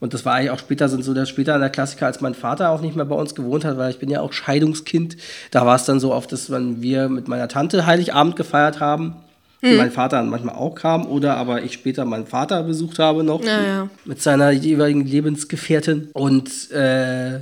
Und 0.00 0.12
das 0.12 0.26
war 0.26 0.34
eigentlich 0.34 0.50
auch 0.50 0.58
später, 0.58 0.90
sind 0.90 1.04
so 1.04 1.14
der 1.14 1.24
später 1.24 1.54
in 1.54 1.60
der 1.62 1.70
Klassiker, 1.70 2.04
als 2.04 2.20
mein 2.20 2.34
Vater 2.34 2.68
auch 2.70 2.82
nicht 2.82 2.96
mehr 2.96 3.06
bei 3.06 3.14
uns 3.14 3.34
gewohnt 3.34 3.64
hat, 3.64 3.78
weil 3.78 3.90
ich 3.90 3.98
bin 3.98 4.10
ja 4.10 4.20
auch 4.20 4.34
Scheidungskind. 4.34 5.16
Da 5.50 5.64
war 5.64 5.76
es 5.76 5.84
dann 5.84 6.00
so 6.00 6.12
oft, 6.12 6.30
dass 6.32 6.50
wenn 6.50 6.82
wir 6.82 7.08
mit 7.08 7.28
meiner 7.28 7.48
Tante 7.48 7.86
Heiligabend 7.86 8.36
gefeiert 8.36 8.80
haben, 8.80 9.16
Hm. 9.64 9.76
mein 9.78 9.90
Vater 9.90 10.22
manchmal 10.22 10.56
auch 10.56 10.74
kam 10.74 11.06
oder 11.06 11.36
aber 11.36 11.62
ich 11.62 11.72
später 11.72 12.04
meinen 12.04 12.26
Vater 12.26 12.62
besucht 12.64 12.98
habe 12.98 13.24
noch 13.24 13.42
Ja, 13.42 13.62
ja. 13.62 13.88
mit 14.04 14.20
seiner 14.20 14.50
jeweiligen 14.50 15.06
Lebensgefährtin 15.06 16.08
und 16.12 16.70
äh, 16.72 17.40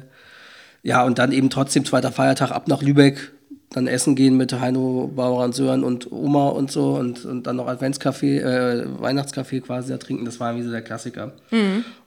ja 0.85 1.05
und 1.05 1.19
dann 1.19 1.33
eben 1.33 1.51
trotzdem 1.51 1.85
zweiter 1.85 2.13
Feiertag 2.13 2.53
ab 2.53 2.69
nach 2.69 2.81
Lübeck 2.83 3.33
dann 3.71 3.87
essen 3.87 4.15
gehen 4.15 4.37
mit 4.37 4.53
Heino, 4.53 5.11
Barbara 5.17 5.47
und 5.47 5.55
Sören 5.55 5.83
und 5.83 6.13
Oma 6.13 6.49
und 6.49 6.71
so 6.71 6.95
und, 6.97 7.25
und 7.25 7.47
dann 7.47 7.57
noch 7.57 7.67
Adventskaffee, 7.69 8.39
äh, 8.39 8.85
Weihnachtskaffee 9.01 9.61
quasi 9.61 9.89
da 9.91 9.97
trinken, 9.97 10.25
das 10.27 10.39
war 10.41 10.51
irgendwie 10.51 10.67
so 10.67 10.71
der 10.73 10.83
Klassiker. 10.83 11.33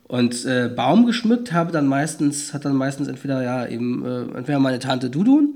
Und 0.08 0.46
äh, 0.46 0.70
Baum 0.76 1.08
geschmückt 1.08 1.52
habe 1.52 1.72
dann 1.72 1.88
meistens, 1.88 2.54
hat 2.54 2.66
dann 2.66 2.76
meistens 2.76 3.08
entweder 3.08 3.42
ja 3.42 3.66
eben, 3.66 4.06
äh, 4.06 4.38
entweder 4.38 4.60
meine 4.60 4.78
Tante 4.78 5.10
Dudun 5.10 5.56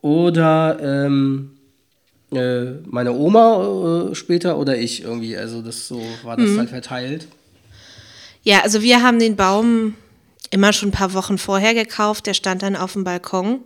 oder 0.00 0.78
ähm, 0.82 1.52
äh, 2.34 2.80
meine 2.86 3.12
Oma 3.12 4.10
äh, 4.10 4.14
später 4.14 4.58
oder 4.58 4.76
ich 4.76 5.02
irgendwie. 5.02 5.36
Also 5.36 5.62
das 5.62 5.88
so 5.88 6.00
war 6.22 6.36
das 6.36 6.56
halt 6.56 6.70
verteilt. 6.70 7.26
Ja, 8.42 8.60
also 8.62 8.82
wir 8.82 9.02
haben 9.02 9.18
den 9.18 9.36
Baum 9.36 9.94
immer 10.50 10.72
schon 10.72 10.88
ein 10.88 10.92
paar 10.92 11.14
Wochen 11.14 11.38
vorher 11.38 11.74
gekauft. 11.74 12.26
Der 12.26 12.34
stand 12.34 12.62
dann 12.62 12.76
auf 12.76 12.94
dem 12.94 13.04
Balkon. 13.04 13.60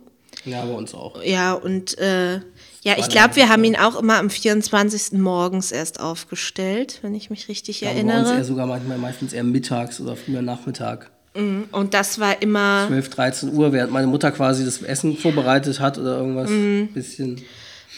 Ja, 0.45 0.63
bei 0.65 0.73
uns 0.73 0.93
auch. 0.93 1.21
Ja, 1.23 1.53
und 1.53 1.97
äh, 1.97 2.35
ja, 2.83 2.95
ich 2.97 3.09
glaube, 3.09 3.35
wir 3.35 3.49
haben 3.49 3.63
ihn 3.63 3.75
auch 3.75 3.99
immer 3.99 4.17
am 4.17 4.29
24. 4.29 5.13
morgens 5.19 5.71
erst 5.71 5.99
aufgestellt, 5.99 6.99
wenn 7.01 7.15
ich 7.15 7.29
mich 7.29 7.49
richtig 7.49 7.81
Ja, 7.81 7.91
bei 7.91 7.99
uns 8.01 8.09
eher 8.09 8.15
erinnere. 8.15 8.43
sogar 8.45 8.67
manchmal 8.67 8.97
meistens 8.97 9.33
eher 9.33 9.43
mittags 9.43 9.99
oder 9.99 10.15
früher 10.15 10.41
Nachmittag. 10.41 11.11
Und 11.33 11.93
das 11.93 12.19
war 12.19 12.41
immer, 12.41 12.85
12, 12.87 13.09
13 13.09 13.53
Uhr, 13.53 13.71
während 13.71 13.91
meine 13.91 14.07
Mutter 14.07 14.31
quasi 14.31 14.65
das 14.65 14.81
Essen 14.81 15.17
vorbereitet 15.17 15.79
hat 15.79 15.99
oder 15.99 16.17
irgendwas. 16.17 16.49
Bisschen. 16.93 17.41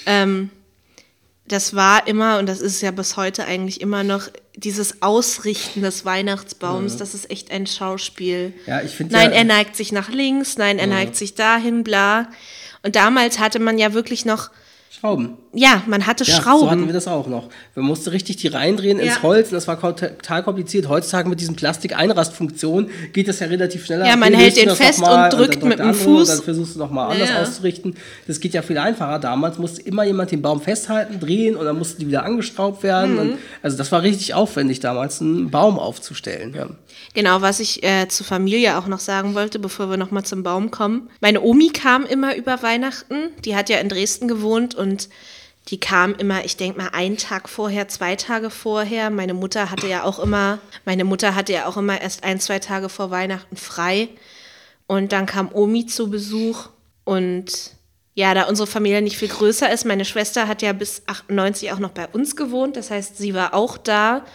ähm, 0.06 0.50
das 1.52 1.76
war 1.76 2.08
immer, 2.08 2.40
und 2.40 2.48
das 2.48 2.62
ist 2.62 2.82
ja 2.82 2.92
bis 2.92 3.18
heute 3.18 3.46
eigentlich 3.46 3.82
immer 3.82 4.04
noch, 4.04 4.30
dieses 4.56 5.02
Ausrichten 5.02 5.82
des 5.82 6.06
Weihnachtsbaums, 6.06 6.98
das 6.98 7.14
ist 7.14 7.32
echt 7.32 7.50
ein 7.50 7.66
Schauspiel. 7.66 8.54
Ja, 8.66 8.82
ich 8.82 8.92
finde 8.96 9.14
Nein, 9.14 9.32
ja, 9.32 9.38
er 9.38 9.44
neigt 9.46 9.76
sich 9.76 9.92
nach 9.92 10.10
links, 10.10 10.58
nein, 10.58 10.80
er 10.80 10.88
neigt 10.88 11.16
sich 11.16 11.36
dahin, 11.36 11.84
bla. 11.84 12.30
Und 12.84 12.96
damals 12.96 13.40
hatte 13.40 13.60
man 13.60 13.78
ja 13.78 13.94
wirklich 13.94 14.26
noch 14.26 14.50
Schrauben. 14.92 15.38
Ja, 15.54 15.84
man 15.88 16.08
hatte 16.08 16.24
Ja, 16.24 16.36
Schrauben. 16.42 16.60
so 16.62 16.72
hatten 16.72 16.86
wir 16.88 16.94
das 16.94 17.08
auch 17.08 17.28
noch. 17.28 17.48
Man 17.76 17.86
musste 17.86 18.12
richtig 18.12 18.38
die 18.38 18.48
reindrehen 18.48 19.00
ins 19.00 19.16
Ja. 19.16 19.22
Holz 19.24 19.48
und 19.50 19.54
das 19.54 19.68
war 19.68 19.80
total 19.80 20.44
kompliziert. 20.44 20.90
Heutzutage 20.90 21.30
mit 21.30 21.40
diesen 21.40 21.56
Plastik-Einrastfunktionen 21.56 22.90
geht 23.14 23.28
das 23.28 23.40
ja 23.40 23.48
relativ 23.48 23.86
schneller. 23.86 24.06
Ja, 24.08 24.16
man 24.16 24.34
hält 24.34 24.58
den 24.58 24.70
fest 24.72 25.00
mal 25.02 25.26
und 25.26 25.34
drückt 25.38 25.54
drückt 25.56 25.64
mit 25.66 25.80
dem 25.80 25.88
andere 25.90 26.04
Fuß. 26.04 26.30
Und 26.30 26.36
dann 26.38 26.44
versuchst 26.44 26.76
du 26.76 26.80
nochmal 26.80 27.12
anders 27.12 27.30
Ja. 27.30 27.42
auszurichten. 27.42 27.96
Das 28.28 28.40
geht 28.40 28.54
ja 28.54 28.62
viel 28.62 28.78
einfacher. 28.78 29.20
Damals 29.20 29.58
musste 29.58 29.82
immer 29.84 30.04
jemand 30.04 30.32
den 30.32 30.42
Baum 30.42 30.62
festhalten, 30.62 31.20
drehen 31.20 31.56
und 31.56 31.66
dann 31.66 31.78
mussten 31.78 32.00
die 32.02 32.08
wieder 32.08 32.24
angeschraubt 32.26 32.84
werden. 32.84 33.14
Mhm. 33.14 33.20
Und, 33.20 33.38
also 33.62 33.78
das 33.78 33.92
war 33.92 34.02
richtig 34.02 34.34
aufwendig 34.34 34.80
damals, 34.80 35.22
einen 35.22 35.50
Baum 35.52 35.80
aufzustellen. 35.80 36.54
Ja. 36.56 36.68
Genau, 37.14 37.42
was 37.42 37.60
ich 37.60 37.84
äh, 37.84 38.08
zur 38.08 38.26
Familie 38.26 38.78
auch 38.78 38.88
noch 38.88 39.00
sagen 39.00 39.34
wollte, 39.36 39.60
bevor 39.60 39.90
wir 39.90 39.98
nochmal 39.98 40.24
zum 40.26 40.44
Baum 40.44 40.72
kommen. 40.72 41.10
Meine 41.22 41.42
Omi 41.42 41.70
kam 41.70 42.06
immer 42.06 42.36
über 42.36 42.62
Weihnachten. 42.62 43.16
Die 43.46 43.56
hat 43.56 43.70
ja 43.70 43.78
in 43.78 43.90
Dresden 43.90 44.28
gewohnt 44.28 44.76
und 44.80 45.10
die 45.68 45.80
kam 45.80 46.16
immer, 46.16 46.44
ich 46.46 46.58
denke 46.58 46.80
mal, 46.80 46.90
einen 46.94 47.18
Tag 47.18 47.48
vorher, 47.48 47.88
zwei 47.88 48.16
Tage 48.16 48.50
vorher. 48.50 49.12
Meine 49.12 49.36
Mutter 49.36 49.70
hatte 49.70 49.88
ja 49.88 50.04
auch 50.04 50.18
immer, 50.18 50.60
meine 50.86 51.04
Mutter 51.04 51.36
hatte 51.36 51.54
ja 51.54 51.68
auch 51.68 51.78
immer 51.78 52.02
erst 52.02 52.24
ein, 52.24 52.40
zwei 52.40 52.58
Tage 52.58 52.90
vor 52.90 53.12
Weihnachten 53.12 53.56
frei. 53.56 54.10
Und 54.88 55.12
dann 55.12 55.28
kam 55.28 55.54
Omi 55.54 55.86
zu 55.86 56.10
Besuch 56.10 56.70
und 57.04 57.76
ja, 58.16 58.34
da 58.34 58.44
unsere 58.44 58.68
Familie 58.68 59.02
nicht 59.02 59.18
viel 59.18 59.28
größer 59.28 59.72
ist, 59.72 59.86
meine 59.86 60.04
Schwester 60.04 60.48
hat 60.48 60.62
ja 60.62 60.74
bis 60.74 61.04
98 61.06 61.72
auch 61.72 61.80
noch 61.80 61.92
bei 61.92 62.08
uns 62.08 62.36
gewohnt, 62.36 62.76
das 62.76 62.92
heißt, 62.92 63.18
sie 63.18 63.34
war 63.34 63.54
auch 63.54 63.78
da 63.78 64.26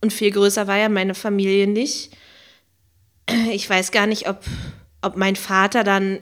und 0.00 0.12
viel 0.12 0.32
größer 0.32 0.66
war 0.66 0.76
ja 0.76 0.88
meine 0.88 1.14
Familie 1.14 1.66
nicht. 1.66 2.16
Ich 3.52 3.68
weiß 3.68 3.92
gar 3.92 4.06
nicht, 4.06 4.28
ob, 4.28 4.40
ob 5.02 5.16
mein 5.16 5.36
Vater 5.36 5.84
dann 5.84 6.20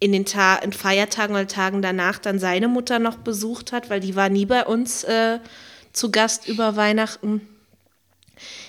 in 0.00 0.12
den 0.12 0.24
Ta 0.24 0.56
in 0.56 0.72
Feiertagen 0.72 1.34
oder 1.34 1.46
Tagen 1.46 1.82
danach 1.82 2.18
dann 2.18 2.38
seine 2.38 2.68
Mutter 2.68 2.98
noch 2.98 3.16
besucht 3.16 3.72
hat, 3.72 3.90
weil 3.90 4.00
die 4.00 4.16
war 4.16 4.28
nie 4.28 4.46
bei 4.46 4.64
uns 4.64 5.04
äh, 5.04 5.40
zu 5.92 6.10
Gast 6.10 6.48
über 6.48 6.76
Weihnachten. 6.76 7.40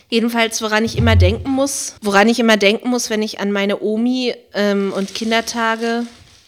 Jedenfalls, 0.09 0.61
woran 0.63 0.83
ich 0.83 0.97
immer 0.97 1.15
denken 1.15 1.51
muss, 1.51 1.95
woran 2.01 2.27
ich 2.27 2.39
immer 2.39 2.57
denken 2.57 2.89
muss, 2.89 3.11
wenn 3.11 3.21
ich 3.21 3.39
an 3.39 3.51
meine 3.51 3.81
Omi 3.81 4.33
ähm, 4.53 4.91
und 4.91 5.13
Kindertage 5.13 6.07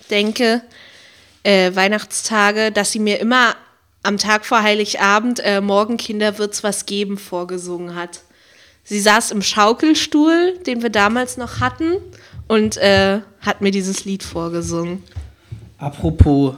denke, 0.09 0.63
äh, 1.43 1.75
Weihnachtstage, 1.75 2.71
dass 2.71 2.91
sie 2.91 2.99
mir 2.99 3.19
immer 3.19 3.55
am 4.01 4.17
Tag 4.17 4.45
vor 4.45 4.63
Heiligabend 4.63 5.41
äh, 5.41 5.61
Morgen 5.61 5.97
Kinder 5.97 6.39
wird's 6.39 6.63
was 6.63 6.87
geben 6.87 7.19
vorgesungen 7.19 7.93
hat. 7.95 8.21
Sie 8.83 8.99
saß 8.99 9.29
im 9.31 9.43
Schaukelstuhl, 9.43 10.57
den 10.65 10.81
wir 10.81 10.89
damals 10.89 11.37
noch 11.37 11.59
hatten, 11.59 11.97
und 12.51 12.75
äh, 12.75 13.21
hat 13.39 13.61
mir 13.61 13.71
dieses 13.71 14.03
Lied 14.03 14.23
vorgesungen. 14.23 15.03
Apropos, 15.77 16.55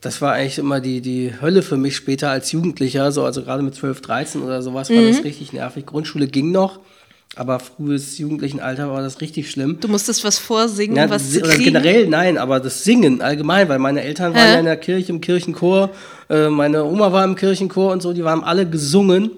das 0.00 0.20
war 0.20 0.32
eigentlich 0.32 0.58
immer 0.58 0.80
die, 0.80 1.00
die 1.00 1.32
Hölle 1.40 1.62
für 1.62 1.76
mich 1.76 1.94
später 1.94 2.28
als 2.30 2.50
Jugendlicher, 2.50 3.12
so, 3.12 3.24
also 3.24 3.42
gerade 3.42 3.62
mit 3.62 3.76
12, 3.76 4.00
13 4.00 4.42
oder 4.42 4.62
sowas, 4.62 4.90
war 4.90 4.96
Mhm. 4.96 5.08
das 5.12 5.22
richtig 5.24 5.52
nervig. 5.52 5.86
Grundschule 5.86 6.26
ging 6.26 6.50
noch, 6.50 6.80
aber 7.36 7.60
frühes 7.60 8.18
jugendlichen 8.18 8.58
Alter 8.58 8.90
war 8.90 9.00
das 9.00 9.20
richtig 9.20 9.48
schlimm. 9.48 9.78
Du 9.80 9.86
musstest 9.86 10.24
was 10.24 10.40
vorsingen, 10.40 10.96
Ja, 10.96 11.08
was 11.08 11.30
zu 11.30 11.40
kriegen. 11.40 11.62
generell 11.64 12.08
nein, 12.08 12.36
aber 12.36 12.58
das 12.58 12.82
Singen 12.82 13.22
allgemein, 13.22 13.68
weil 13.68 13.78
meine 13.78 14.02
Eltern 14.02 14.34
waren 14.34 14.42
Hä? 14.42 14.52
ja 14.54 14.58
in 14.58 14.64
der 14.66 14.76
Kirche, 14.76 15.12
im 15.12 15.20
Kirchenchor, 15.20 15.90
äh, 16.28 16.48
meine 16.48 16.82
Oma 16.84 17.12
war 17.12 17.24
im 17.24 17.36
Kirchenchor 17.36 17.92
und 17.92 18.02
so, 18.02 18.12
die 18.12 18.24
waren 18.24 18.42
alle 18.42 18.68
gesungen 18.68 19.30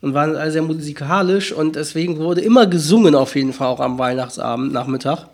und 0.00 0.14
waren 0.14 0.36
alle 0.36 0.50
sehr 0.50 0.62
musikalisch 0.62 1.52
und 1.52 1.76
deswegen 1.76 2.18
wurde 2.18 2.40
immer 2.40 2.66
gesungen 2.66 3.14
auf 3.14 3.34
jeden 3.36 3.52
Fall 3.52 3.68
auch 3.68 3.80
am 3.80 3.98
Weihnachtsabend, 3.98 4.72
Nachmittag. 4.72 5.26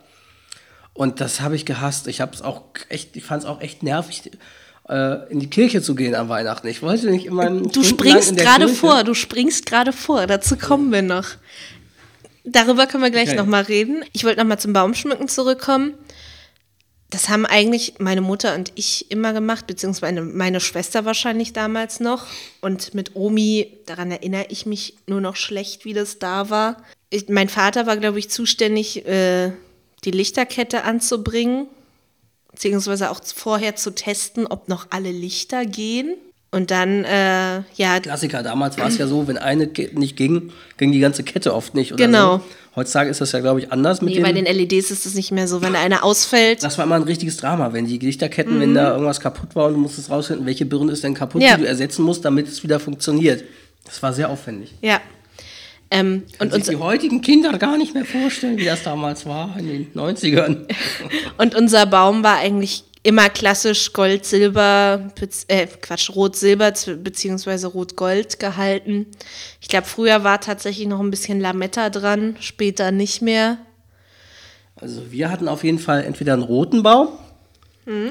Und 0.92 1.20
das 1.20 1.40
habe 1.40 1.56
ich 1.56 1.66
gehasst. 1.66 2.08
Ich 2.08 2.20
habe 2.20 2.32
es 2.34 2.42
auch 2.42 2.62
echt, 2.88 3.16
ich 3.16 3.24
fand 3.24 3.42
es 3.42 3.48
auch 3.48 3.60
echt 3.60 3.82
nervig, 3.82 4.30
äh, 4.88 5.30
in 5.30 5.40
die 5.40 5.50
Kirche 5.50 5.82
zu 5.82 5.94
gehen 5.94 6.14
am 6.14 6.28
Weihnachten. 6.28 6.66
Ich 6.68 6.82
wollte 6.82 7.10
nicht 7.10 7.26
immer 7.26 7.50
Du 7.50 7.82
springst 7.84 8.36
gerade 8.36 8.68
vor, 8.68 9.04
du 9.04 9.14
springst 9.14 9.66
gerade 9.66 9.92
vor, 9.92 10.26
dazu 10.26 10.56
kommen 10.56 10.90
wir 10.92 11.02
noch. 11.02 11.26
Darüber 12.44 12.86
können 12.86 13.02
wir 13.02 13.10
gleich 13.10 13.28
Okay. 13.30 13.36
noch 13.36 13.46
mal 13.46 13.62
reden. 13.64 14.04
Ich 14.12 14.24
wollte 14.24 14.40
noch 14.40 14.46
mal 14.46 14.58
zum 14.58 14.72
Baumschmücken 14.72 15.28
zurückkommen. 15.28 15.94
Das 17.10 17.28
haben 17.28 17.46
eigentlich 17.46 17.94
meine 17.98 18.20
Mutter 18.20 18.54
und 18.56 18.72
ich 18.74 19.10
immer 19.10 19.32
gemacht, 19.32 19.66
beziehungsweise 19.68 20.22
meine, 20.22 20.60
Schwester 20.60 21.04
wahrscheinlich 21.04 21.52
damals 21.52 22.00
noch. 22.00 22.26
Und 22.60 22.94
mit 22.94 23.14
Omi, 23.14 23.78
daran 23.86 24.10
erinnere 24.10 24.46
ich 24.48 24.66
mich 24.66 24.96
nur 25.06 25.20
noch 25.20 25.36
schlecht, 25.36 25.84
wie 25.84 25.92
das 25.92 26.18
da 26.18 26.50
war. 26.50 26.82
Ich, 27.10 27.28
mein 27.28 27.48
Vater 27.48 27.86
war, 27.86 27.96
glaube 27.96 28.18
ich, 28.18 28.28
zuständig, 28.30 29.06
äh, 29.06 29.52
die 30.04 30.10
Lichterkette 30.10 30.82
anzubringen, 30.82 31.68
beziehungsweise 32.50 33.10
auch 33.10 33.20
vorher 33.22 33.76
zu 33.76 33.94
testen, 33.94 34.46
ob 34.46 34.68
noch 34.68 34.88
alle 34.90 35.12
Lichter 35.12 35.64
gehen. 35.64 36.16
Und 36.56 36.70
dann, 36.70 37.04
äh, 37.04 37.56
ja, 37.74 38.00
Klassiker, 38.00 38.42
damals 38.42 38.78
war 38.78 38.88
es 38.88 38.96
ja 38.96 39.06
so, 39.06 39.28
wenn 39.28 39.36
eine 39.36 39.66
Ke- 39.66 39.90
nicht 39.92 40.16
ging, 40.16 40.52
ging 40.78 40.90
die 40.90 41.00
ganze 41.00 41.22
Kette 41.22 41.52
oft 41.54 41.74
nicht. 41.74 41.92
Oder 41.92 42.06
Genau. 42.06 42.38
So. 42.38 42.44
Heutzutage 42.76 43.10
ist 43.10 43.20
das 43.20 43.32
ja, 43.32 43.40
glaube 43.40 43.60
ich, 43.60 43.70
anders 43.72 44.00
mit 44.00 44.14
Nee, 44.14 44.20
bei 44.20 44.32
den 44.32 44.46
LEDs 44.46 44.90
ist 44.90 45.04
es 45.04 45.14
nicht 45.14 45.32
mehr 45.32 45.46
so. 45.48 45.60
Wenn 45.60 45.74
da 45.74 45.80
einer 45.80 46.02
ausfällt, 46.02 46.62
Das 46.62 46.78
war 46.78 46.86
immer 46.86 46.94
ein 46.94 47.02
richtiges 47.02 47.36
Drama, 47.36 47.72
wenn 47.74 47.86
die 47.86 47.98
Lichterketten, 47.98 48.58
wenn 48.58 48.74
da 48.74 48.92
irgendwas 48.92 49.20
kaputt 49.20 49.54
war 49.54 49.66
und 49.66 49.74
du 49.74 49.80
musstest 49.80 50.08
rausfinden, 50.10 50.46
welche 50.46 50.64
Birne 50.64 50.92
ist 50.92 51.04
denn 51.04 51.12
kaputt, 51.14 51.42
Mhm. 51.42 51.46
Ja. 51.46 51.56
die 51.56 51.62
du 51.62 51.68
ersetzen 51.68 52.02
musst, 52.02 52.24
damit 52.24 52.48
es 52.48 52.62
wieder 52.62 52.80
funktioniert. 52.80 53.44
Das 53.84 54.02
war 54.02 54.12
sehr 54.14 54.30
aufwendig. 54.30 54.72
ja. 54.80 55.00
Ähm, 55.90 56.24
Und 56.40 56.52
und, 56.52 56.64
sich 56.64 56.74
die 56.76 56.82
heutigen 56.82 57.20
Kinder 57.20 57.56
gar 57.58 57.78
nicht 57.78 57.94
mehr 57.94 58.04
vorstellen, 58.04 58.56
wie 58.58 58.64
das 58.64 58.82
damals 58.82 59.24
war 59.24 59.54
in 59.58 59.68
den 59.68 59.92
90ern. 59.94 60.66
und 61.38 61.54
unser 61.54 61.86
Baum 61.86 62.24
war 62.24 62.38
eigentlich 62.38 62.82
immer 63.06 63.28
klassisch 63.28 63.92
Gold, 63.92 64.24
Silber, 64.24 65.12
äh, 65.46 65.66
Quatsch, 65.66 66.10
Rot, 66.10 66.34
Silber 66.34 66.72
beziehungsweise 67.02 67.68
Rot, 67.68 67.94
Gold 67.94 68.40
gehalten. 68.40 69.06
Ich 69.60 69.68
glaube, 69.68 69.86
früher 69.86 70.24
war 70.24 70.40
tatsächlich 70.40 70.88
noch 70.88 70.98
ein 70.98 71.10
bisschen 71.10 71.40
Lametta 71.40 71.88
dran, 71.88 72.36
später 72.40 72.90
nicht 72.90 73.22
mehr. 73.22 73.58
Also 74.74 75.12
wir 75.12 75.30
hatten 75.30 75.46
auf 75.46 75.62
jeden 75.62 75.78
Fall 75.78 76.02
entweder 76.02 76.32
einen 76.32 76.42
roten 76.42 76.82
Baum 76.82 77.08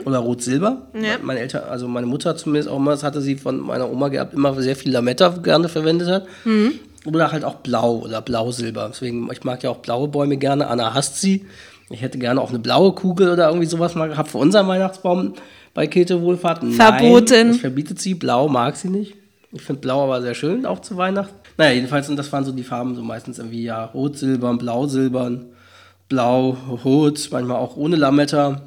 oder 0.06 0.20
rot-silber. 0.20 0.88
Mhm. 0.94 1.04
Ja. 1.04 1.18
Meine 1.22 1.42
Eltern, 1.42 1.64
also 1.66 1.90
meine 1.90 2.08
Mutter 2.08 2.38
zumindest 2.38 2.70
auch 2.70 2.78
immer, 2.78 2.92
das 2.92 3.04
hatte 3.04 3.22
sie 3.22 3.36
von 3.36 3.60
meiner 3.60 3.92
Oma 3.92 4.08
gehabt, 4.08 4.34
immer 4.34 4.54
sehr 4.62 4.78
viel 4.78 4.94
Lametta 4.94 5.28
gerne 5.30 5.68
verwendet 5.68 6.08
hat. 6.08 6.26
Mhm. 6.46 6.80
Oder 7.06 7.34
halt 7.34 7.44
auch 7.44 7.56
blau 7.56 7.98
oder 7.98 8.22
blau-silber. 8.22 8.90
Deswegen, 8.94 9.30
ich 9.32 9.44
mag 9.44 9.62
ja 9.62 9.70
auch 9.70 9.78
blaue 9.78 10.08
Bäume 10.08 10.38
gerne. 10.38 10.68
Anna 10.68 10.94
hasst 10.94 11.20
sie. 11.20 11.46
Ich 11.90 12.02
hätte 12.02 12.18
gerne 12.18 12.42
auch 12.42 12.50
eine 12.50 12.60
blaue 12.60 12.94
Kugel 12.94 13.32
oder 13.32 13.48
irgendwie 13.48 13.68
sowas 13.68 13.96
mal 13.96 14.10
gehabt 14.10 14.32
für 14.32 14.40
unseren 14.40 14.68
Weihnachtsbaum 14.68 15.34
bei 15.74 15.88
Käthe 15.88 16.22
Wohlfahrt. 16.22 16.64
Nein, 16.64 16.74
Verboten. 16.74 17.50
das 17.50 17.58
verbietet 17.58 18.00
sie. 18.00 18.16
Blau 18.16 18.48
mag 18.48 18.76
sie 18.76 18.90
nicht. 18.90 19.16
Ich 19.52 19.62
finde 19.62 19.82
blau 19.82 20.04
aber 20.04 20.22
sehr 20.22 20.34
schön, 20.34 20.66
auch 20.66 20.80
zu 20.80 20.98
Weihnachten. 20.98 21.36
Naja, 21.58 21.74
jedenfalls, 21.74 22.10
und 22.10 22.18
das 22.18 22.32
waren 22.34 22.44
so 22.44 22.52
die 22.52 22.64
Farben, 22.64 22.96
so 22.96 23.02
meistens 23.02 23.40
irgendwie 23.40 23.64
ja 23.64 23.86
rot, 23.86 24.18
silbern, 24.18 24.58
blau, 24.58 24.88
rot, 26.84 27.30
manchmal 27.32 27.58
auch 27.58 27.78
ohne 27.78 27.96
Lametta. 27.96 28.64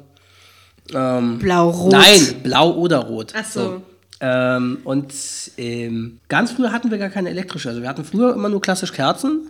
Ähm, 0.93 1.37
Blau-Rot. 1.37 1.91
Nein, 1.91 2.35
blau 2.41 2.71
oder 2.71 2.99
rot. 2.99 3.33
Ach 3.35 3.45
so. 3.45 3.83
Ähm, 4.21 4.79
und 4.83 5.13
ähm, 5.57 6.19
ganz 6.27 6.51
früher 6.51 6.71
hatten 6.71 6.91
wir 6.91 6.97
gar 6.97 7.09
keine 7.09 7.29
elektrische. 7.29 7.69
Also 7.69 7.81
wir 7.81 7.89
hatten 7.89 8.03
früher 8.03 8.33
immer 8.33 8.49
nur 8.49 8.61
klassisch 8.61 8.91
Kerzen. 8.91 9.49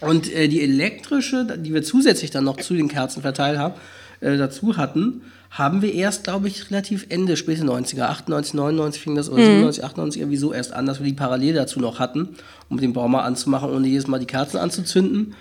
Und 0.00 0.32
äh, 0.32 0.48
die 0.48 0.62
elektrische, 0.62 1.58
die 1.58 1.74
wir 1.74 1.82
zusätzlich 1.82 2.30
dann 2.30 2.44
noch 2.44 2.56
zu 2.56 2.74
den 2.74 2.88
Kerzen 2.88 3.22
verteilt 3.22 3.58
haben, 3.58 3.74
äh, 4.20 4.36
dazu 4.36 4.76
hatten, 4.76 5.22
haben 5.50 5.82
wir 5.82 5.94
erst, 5.94 6.24
glaube 6.24 6.48
ich, 6.48 6.70
relativ 6.70 7.06
Ende, 7.08 7.36
späte 7.36 7.62
90er, 7.62 8.02
98, 8.02 8.54
99 8.54 9.02
fing 9.02 9.14
das, 9.14 9.30
oder 9.30 9.42
97, 9.42 9.82
98 9.82 10.20
irgendwie 10.20 10.36
so 10.36 10.52
erst 10.52 10.72
an, 10.72 10.86
dass 10.86 10.98
wir 11.00 11.06
die 11.06 11.14
parallel 11.14 11.54
dazu 11.54 11.80
noch 11.80 11.98
hatten, 11.98 12.36
um 12.68 12.78
den 12.78 12.92
Baum 12.92 13.12
mal 13.12 13.22
anzumachen, 13.22 13.70
ohne 13.70 13.88
jedes 13.88 14.06
Mal 14.06 14.18
die 14.18 14.26
Kerzen 14.26 14.58
anzuzünden. 14.58 15.34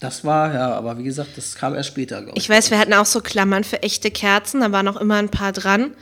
Das 0.00 0.24
war, 0.24 0.52
ja, 0.52 0.74
aber 0.74 0.98
wie 0.98 1.04
gesagt, 1.04 1.30
das 1.36 1.54
kam 1.54 1.74
erst 1.74 1.88
später, 1.88 2.20
glaube 2.20 2.36
ich. 2.36 2.44
Ich 2.44 2.50
weiß, 2.50 2.70
wir 2.70 2.78
hatten 2.78 2.92
auch 2.94 3.06
so 3.06 3.20
Klammern 3.20 3.64
für 3.64 3.82
echte 3.82 4.10
Kerzen, 4.10 4.60
da 4.60 4.72
waren 4.72 4.88
auch 4.88 5.00
immer 5.00 5.16
ein 5.16 5.30
paar 5.30 5.52
dran. 5.52 5.92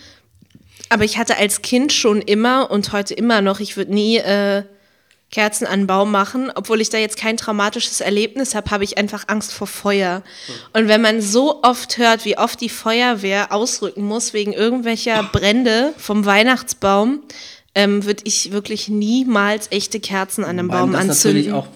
Aber 0.88 1.04
ich 1.04 1.18
hatte 1.18 1.36
als 1.36 1.62
Kind 1.62 1.92
schon 1.92 2.20
immer 2.20 2.70
und 2.70 2.92
heute 2.92 3.14
immer 3.14 3.42
noch, 3.42 3.60
ich 3.60 3.76
würde 3.76 3.92
nie 3.92 4.16
äh, 4.16 4.64
Kerzen 5.32 5.66
an 5.66 5.80
den 5.80 5.86
Baum 5.86 6.10
machen, 6.10 6.52
obwohl 6.54 6.82
ich 6.82 6.90
da 6.90 6.98
jetzt 6.98 7.16
kein 7.16 7.38
traumatisches 7.38 8.02
Erlebnis 8.02 8.54
habe, 8.54 8.70
habe 8.70 8.84
ich 8.84 8.98
einfach 8.98 9.24
Angst 9.28 9.52
vor 9.52 9.66
Feuer. 9.66 10.22
Und 10.74 10.88
wenn 10.88 11.00
man 11.00 11.22
so 11.22 11.62
oft 11.62 11.96
hört, 11.96 12.26
wie 12.26 12.36
oft 12.36 12.60
die 12.60 12.68
Feuerwehr 12.68 13.50
ausrücken 13.50 14.04
muss 14.04 14.34
wegen 14.34 14.52
irgendwelcher 14.52 15.22
Brände 15.32 15.94
vom 15.96 16.26
Weihnachtsbaum, 16.26 17.22
ähm, 17.74 18.04
würde 18.04 18.22
ich 18.24 18.52
wirklich 18.52 18.90
niemals 18.90 19.68
echte 19.72 20.00
Kerzen 20.00 20.44
an 20.44 20.58
einem 20.58 20.68
Baum 20.68 20.92
das 20.92 21.00
anzünden. 21.00 21.40
natürlich 21.40 21.52
auch 21.52 21.66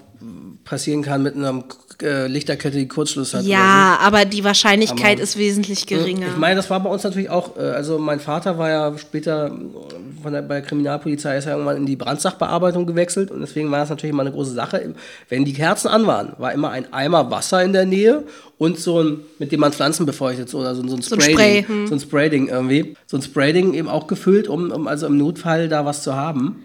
passieren 0.63 1.01
kann 1.01 1.23
mit 1.23 1.35
einer 1.35 1.63
äh, 2.01 2.27
Lichterkette, 2.27 2.77
die 2.77 2.87
Kurzschluss 2.87 3.33
hat. 3.33 3.41
oder 3.41 3.45
so. 3.45 3.51
ja, 3.51 3.97
aber 4.01 4.25
die 4.25 4.43
Wahrscheinlichkeit 4.43 5.15
Aber- 5.15 5.23
ist 5.23 5.37
wesentlich 5.37 5.85
geringer. 5.87 6.27
Ich 6.27 6.37
meine, 6.37 6.55
das 6.55 6.69
war 6.69 6.79
bei 6.79 6.89
uns 6.89 7.03
natürlich 7.03 7.29
auch, 7.29 7.57
äh, 7.57 7.61
also 7.61 7.97
mein 7.97 8.19
Vater 8.19 8.57
war 8.57 8.69
ja 8.69 8.97
später, 8.97 9.47
äh, 9.47 10.21
von 10.21 10.33
der, 10.33 10.41
bei 10.41 10.55
der 10.55 10.63
Kriminalpolizei 10.63 11.37
ist 11.37 11.45
er 11.45 11.53
irgendwann 11.53 11.77
in 11.77 11.85
die 11.85 11.95
Brandsachbearbeitung 11.95 12.85
gewechselt 12.85 13.31
und 13.31 13.41
deswegen 13.41 13.71
war 13.71 13.79
das 13.79 13.89
natürlich 13.89 14.13
immer 14.13 14.21
eine 14.21 14.31
große 14.31 14.53
Sache. 14.53 14.93
Wenn 15.29 15.45
die 15.45 15.53
Kerzen 15.53 15.87
an 15.87 16.07
waren, 16.07 16.33
war 16.37 16.53
immer 16.53 16.71
ein 16.71 16.91
Eimer 16.93 17.31
Wasser 17.31 17.63
in 17.63 17.73
der 17.73 17.85
Nähe 17.85 18.23
und 18.57 18.79
so 18.79 19.01
ein, 19.01 19.19
mit 19.39 19.51
dem 19.51 19.59
man 19.59 19.73
Pflanzen 19.73 20.05
befeuchtet 20.05 20.53
oder 20.53 20.75
so, 20.75 20.87
so 20.87 20.95
ein 20.95 21.01
Spray, 21.01 21.19
so 21.19 21.25
ein, 21.25 21.31
Spray, 21.33 21.63
hm. 21.63 21.87
so 21.87 21.95
ein 21.95 21.99
Sprayding 21.99 22.47
irgendwie. 22.47 22.95
So 23.05 23.17
ein 23.17 23.23
Sprayding 23.23 23.73
eben 23.73 23.87
auch 23.87 24.07
gefüllt, 24.07 24.47
um, 24.47 24.71
um 24.71 24.87
also 24.87 25.07
im 25.07 25.17
Notfall 25.17 25.69
da 25.69 25.85
was 25.85 26.03
zu 26.03 26.15
haben. 26.15 26.63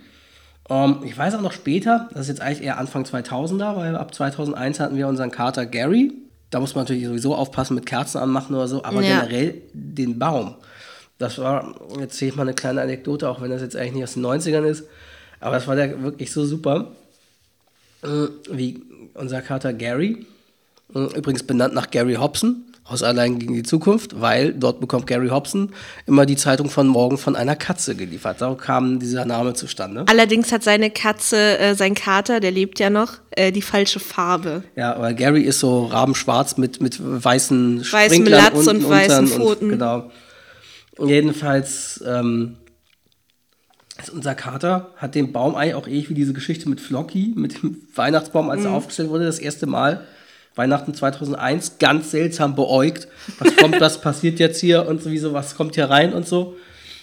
Um, 0.72 1.00
ähm, 1.02 1.04
ich 1.04 1.18
weiß 1.18 1.34
auch 1.34 1.42
noch 1.42 1.52
später, 1.52 2.08
das 2.12 2.22
ist 2.22 2.28
jetzt 2.28 2.40
eigentlich 2.40 2.62
eher 2.62 2.78
Anfang 2.78 3.04
2000er, 3.04 3.76
weil 3.76 3.94
ab 3.94 4.14
2001 4.14 4.80
hatten 4.80 4.96
wir 4.96 5.06
unseren 5.06 5.30
Kater 5.30 5.66
Gary. 5.66 6.12
Da 6.48 6.60
muss 6.60 6.74
man 6.74 6.84
natürlich 6.84 7.04
sowieso 7.04 7.34
aufpassen 7.34 7.74
mit 7.74 7.84
Kerzen 7.84 8.18
anmachen 8.18 8.54
oder 8.54 8.68
so, 8.68 8.82
aber 8.82 9.02
ja. 9.02 9.20
generell 9.20 9.60
den 9.74 10.18
Baum. 10.18 10.54
Das 11.18 11.38
war, 11.38 11.74
jetzt 12.00 12.16
sehe 12.16 12.28
ich 12.28 12.36
mal 12.36 12.44
eine 12.44 12.54
kleine 12.54 12.80
Anekdote, 12.80 13.28
auch 13.28 13.42
wenn 13.42 13.50
das 13.50 13.60
jetzt 13.60 13.76
eigentlich 13.76 13.92
nicht 13.92 14.04
aus 14.04 14.14
den 14.14 14.24
90ern 14.24 14.64
ist, 14.64 14.84
aber 15.40 15.56
das 15.56 15.66
war 15.66 15.76
der 15.76 16.02
wirklich 16.02 16.32
so 16.32 16.44
super, 16.46 16.92
äh, 18.02 18.28
wie 18.50 18.82
unser 19.12 19.42
Kater 19.42 19.74
Gary, 19.74 20.26
äh, 20.94 21.18
übrigens 21.18 21.42
benannt 21.42 21.74
nach 21.74 21.90
Gary 21.90 22.14
Hobson, 22.14 22.64
aus 22.92 23.02
Allein 23.02 23.38
gegen 23.38 23.54
die 23.54 23.62
Zukunft, 23.62 24.20
weil 24.20 24.52
dort 24.52 24.80
bekommt 24.80 25.06
Gary 25.06 25.28
Hobson 25.28 25.70
immer 26.06 26.26
die 26.26 26.36
Zeitung 26.36 26.70
von 26.70 26.86
morgen 26.86 27.18
von 27.18 27.36
einer 27.36 27.56
Katze 27.56 27.94
geliefert. 27.94 28.38
So 28.38 28.54
kam 28.54 28.98
dieser 28.98 29.24
Name 29.24 29.54
zustande. 29.54 30.04
Allerdings 30.08 30.52
hat 30.52 30.62
seine 30.62 30.90
Katze, 30.90 31.58
äh, 31.58 31.74
sein 31.74 31.94
Kater, 31.94 32.40
der 32.40 32.50
lebt 32.50 32.78
ja 32.78 32.90
noch, 32.90 33.14
äh, 33.30 33.52
die 33.52 33.62
falsche 33.62 34.00
Farbe. 34.00 34.62
Ja, 34.76 35.00
weil 35.00 35.14
Gary 35.14 35.42
ist 35.42 35.60
so 35.60 35.86
rabenschwarz 35.86 36.56
mit, 36.56 36.80
mit 36.80 36.98
weißen 37.00 37.84
Weißem 37.90 38.26
Latz 38.26 38.66
und 38.66 38.88
weißen 38.88 39.26
Pfoten. 39.28 39.64
Und, 39.64 39.70
genau. 39.70 40.10
Jedenfalls, 40.98 42.02
ähm, 42.06 42.56
unser 44.12 44.34
Kater 44.34 44.90
hat 44.96 45.14
den 45.14 45.32
Baum 45.32 45.54
eigentlich 45.54 45.74
auch 45.74 45.86
ähnlich 45.86 46.10
wie 46.10 46.14
diese 46.14 46.32
Geschichte 46.32 46.68
mit 46.68 46.80
Flocky, 46.80 47.32
mit 47.36 47.62
dem 47.62 47.82
Weihnachtsbaum, 47.94 48.50
als 48.50 48.60
mhm. 48.60 48.66
er 48.66 48.72
aufgestellt 48.72 49.10
wurde, 49.10 49.24
das 49.24 49.38
erste 49.38 49.66
Mal 49.66 50.04
Weihnachten 50.54 50.94
2001 50.94 51.78
ganz 51.78 52.10
seltsam 52.10 52.54
beäugt. 52.54 53.08
Was 53.38 53.56
kommt, 53.56 53.80
was 53.80 54.00
passiert 54.00 54.38
jetzt 54.38 54.60
hier 54.60 54.86
und 54.86 55.02
sowieso, 55.02 55.32
was 55.32 55.56
kommt 55.56 55.74
hier 55.74 55.90
rein 55.90 56.12
und 56.12 56.26
so. 56.26 56.56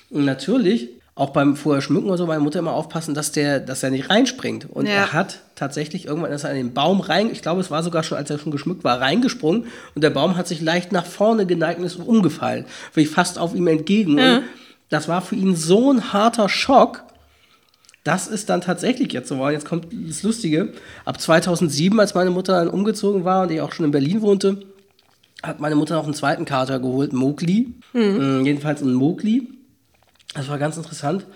Und 0.10 0.26
natürlich, 0.26 0.89
auch 1.20 1.32
beim 1.32 1.58
vorher 1.58 1.82
schmücken 1.82 2.08
oder 2.08 2.18
so, 2.18 2.26
meine 2.26 2.39
Mutter 2.39 2.60
immer 2.60 2.74
aufpassen, 2.74 3.14
dass 3.14 3.32
der, 3.34 3.60
dass 3.60 3.84
er 3.84 3.89
nicht 3.89 4.10
reinspringt. 4.10 4.68
Und 4.72 4.86
ja. 4.86 4.93
er 4.93 5.14
hat 5.14 5.39
tatsächlich 5.56 6.06
irgendwann 6.06 6.32
ist 6.32 6.45
er 6.45 6.52
in 6.52 6.58
den 6.58 6.74
Baum 6.74 7.02
rein, 7.02 7.30
ich 7.32 7.41
glaube, 7.41 7.60
es 7.60 7.70
war 7.70 7.84
sogar 7.84 8.04
schon, 8.04 8.18
als 8.18 8.30
er 8.30 8.39
schon 8.39 8.52
geschmückt 8.54 8.86
war, 8.86 9.02
reingesprungen 9.02 9.66
und 9.95 10.02
der 10.02 10.12
Baum 10.12 10.38
hat 10.38 10.47
sich 10.47 10.62
leicht 10.62 10.93
nach 10.93 11.06
vorne 11.06 11.45
geneigt 11.45 11.80
und 11.80 11.86
ist 11.86 11.97
umgefallen. 11.97 12.66
Wirklich 12.93 13.14
fast 13.14 13.38
auf 13.38 13.54
ihm 13.54 13.68
entgegen. 13.68 14.18
Ja. 14.18 14.41
das 14.89 15.10
war 15.10 15.22
für 15.22 15.36
ihn 15.36 15.56
so 15.56 15.91
ein 15.91 16.14
harter 16.14 16.47
Schock, 16.47 17.04
das 18.10 18.26
ist 18.26 18.49
dann 18.49 18.62
tatsächlich 18.62 19.14
jetzt 19.14 19.30
so. 19.30 19.47
Jetzt 19.49 19.66
kommt 19.66 19.86
das 19.91 20.24
Lustige. 20.24 20.74
Ab 21.05 21.22
2007, 21.22 21.99
als 21.99 22.16
meine 22.16 22.32
Mutter 22.32 22.53
dann 22.53 22.68
umgezogen 22.68 23.24
war 23.24 23.43
und 23.43 23.51
ich 23.51 23.62
auch 23.62 23.72
schon 23.72 23.86
in 23.86 23.91
Berlin 23.91 24.24
wohnte, 24.24 24.62
hat 25.43 25.60
meine 25.60 25.76
Mutter 25.76 25.93
noch 25.93 26.05
einen 26.05 26.16
zweiten 26.16 26.43
Kater 26.43 26.80
geholt, 26.80 27.14
Mowgli. 27.14 27.72
Mhm. 27.93 28.45
jedenfalls 28.45 28.82
einen 28.82 28.95
Mowgli. 28.95 29.47
Das 30.34 30.49
war 30.49 30.57
ganz 30.57 30.76
interessant. 30.76 31.28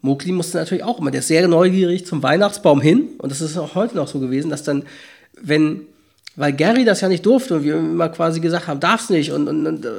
Mowgli 0.00 0.32
musste 0.32 0.56
natürlich 0.56 0.84
auch 0.84 1.00
immer, 1.00 1.10
der 1.10 1.20
ist 1.20 1.28
sehr 1.28 1.46
neugierig 1.48 2.06
zum 2.06 2.22
Weihnachtsbaum 2.22 2.80
hin. 2.80 3.10
Und 3.18 3.30
das 3.30 3.42
ist 3.42 3.58
auch 3.58 3.74
heute 3.74 3.94
noch 3.94 4.08
so 4.08 4.18
gewesen, 4.18 4.48
dass 4.48 4.62
dann, 4.62 4.84
wenn, 5.38 5.82
weil 6.34 6.54
Gary 6.54 6.86
das 6.86 7.02
ja 7.02 7.08
nicht 7.08 7.26
durfte 7.26 7.56
und 7.56 7.64
wir 7.64 7.76
immer 7.76 8.08
quasi 8.08 8.40
gesagt 8.40 8.68
haben, 8.68 8.80
darf's 8.80 9.10
nicht 9.10 9.32
und, 9.32 9.48
und, 9.48 9.66
und 9.66 9.84
äh, 9.84 9.90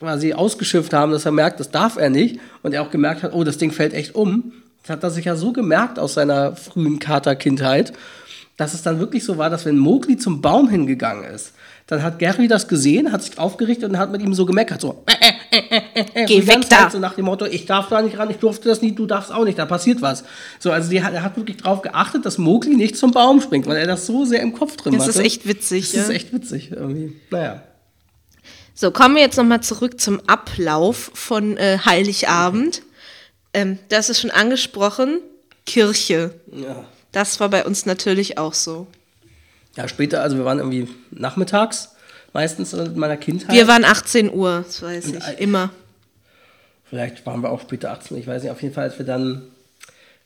quasi 0.00 0.32
ausgeschifft 0.32 0.92
haben, 0.92 1.12
dass 1.12 1.26
er 1.26 1.32
merkt, 1.32 1.60
das 1.60 1.70
darf 1.70 1.96
er 1.96 2.10
nicht. 2.10 2.40
Und 2.64 2.74
er 2.74 2.82
auch 2.82 2.90
gemerkt 2.90 3.22
hat, 3.22 3.32
oh, 3.32 3.44
das 3.44 3.56
Ding 3.56 3.70
fällt 3.70 3.94
echt 3.94 4.16
um 4.16 4.52
das 4.84 4.96
hat 4.96 5.02
er 5.02 5.10
sich 5.10 5.24
ja 5.24 5.34
so 5.34 5.52
gemerkt 5.52 5.98
aus 5.98 6.14
seiner 6.14 6.54
frühen 6.56 6.98
Katerkindheit, 6.98 7.94
dass 8.58 8.74
es 8.74 8.82
dann 8.82 9.00
wirklich 9.00 9.24
so 9.24 9.38
war, 9.38 9.48
dass 9.48 9.64
wenn 9.64 9.78
Mowgli 9.78 10.18
zum 10.18 10.42
Baum 10.42 10.68
hingegangen 10.68 11.24
ist, 11.24 11.54
dann 11.86 12.02
hat 12.02 12.18
Gary 12.18 12.48
das 12.48 12.68
gesehen, 12.68 13.10
hat 13.10 13.22
sich 13.22 13.38
aufgerichtet 13.38 13.90
und 13.90 13.98
hat 13.98 14.12
mit 14.12 14.22
ihm 14.22 14.34
so 14.34 14.46
gemeckert, 14.46 14.80
so 14.80 15.02
äh, 15.06 15.32
äh, 15.50 15.80
äh, 15.94 16.22
äh 16.22 16.26
Geh 16.26 16.46
weg 16.46 16.68
da. 16.68 16.88
so 16.90 16.98
nach 16.98 17.14
dem 17.14 17.24
Motto, 17.24 17.46
ich 17.46 17.66
darf 17.66 17.88
da 17.88 18.00
nicht 18.00 18.18
ran, 18.18 18.30
ich 18.30 18.36
durfte 18.36 18.68
das 18.68 18.82
nicht, 18.82 18.98
du 18.98 19.06
darfst 19.06 19.32
auch 19.32 19.44
nicht, 19.44 19.58
da 19.58 19.66
passiert 19.66 20.02
was. 20.02 20.24
So, 20.58 20.70
also 20.70 20.88
die, 20.90 20.96
er 20.96 21.22
hat 21.22 21.36
wirklich 21.36 21.58
darauf 21.58 21.82
geachtet, 21.82 22.24
dass 22.24 22.38
Mowgli 22.38 22.76
nicht 22.76 22.96
zum 22.96 23.10
Baum 23.10 23.40
springt, 23.40 23.66
weil 23.66 23.76
er 23.76 23.86
das 23.86 24.06
so 24.06 24.24
sehr 24.24 24.40
im 24.40 24.52
Kopf 24.52 24.76
drin 24.76 24.94
hat. 24.94 25.00
Das 25.00 25.08
ist 25.08 25.22
echt 25.22 25.48
witzig. 25.48 25.92
Das 25.92 25.94
ja. 25.94 26.02
ist 26.02 26.10
echt 26.10 26.32
witzig 26.32 26.72
irgendwie. 26.72 27.16
Naja. 27.30 27.62
So, 28.74 28.90
kommen 28.90 29.14
wir 29.14 29.22
jetzt 29.22 29.36
nochmal 29.36 29.62
zurück 29.62 30.00
zum 30.00 30.20
Ablauf 30.26 31.10
von 31.14 31.56
äh, 31.56 31.78
Heiligabend. 31.84 32.82
Ähm, 33.54 33.78
das 33.88 34.10
ist 34.10 34.20
schon 34.20 34.30
angesprochen, 34.30 35.20
Kirche. 35.64 36.34
Ja. 36.52 36.84
Das 37.12 37.40
war 37.40 37.48
bei 37.48 37.64
uns 37.64 37.86
natürlich 37.86 38.36
auch 38.36 38.52
so. 38.52 38.86
Ja, 39.76 39.88
später, 39.88 40.22
also 40.22 40.36
wir 40.36 40.44
waren 40.44 40.58
irgendwie 40.58 40.88
nachmittags, 41.10 41.90
meistens 42.32 42.72
in 42.72 42.98
meiner 42.98 43.16
Kindheit. 43.16 43.54
Wir 43.54 43.66
waren 43.66 43.84
18 43.84 44.32
Uhr, 44.32 44.64
das 44.66 44.82
weiß 44.82 45.06
ich, 45.06 45.14
Und, 45.14 45.40
immer. 45.40 45.70
Vielleicht 46.84 47.24
waren 47.26 47.40
wir 47.42 47.50
auch 47.50 47.60
später 47.60 47.92
18 47.92 48.16
Uhr, 48.16 48.20
ich 48.20 48.26
weiß 48.26 48.42
nicht, 48.42 48.52
auf 48.52 48.62
jeden 48.62 48.74
Fall, 48.74 48.84
als 48.84 48.98
wir 48.98 49.06
dann 49.06 49.42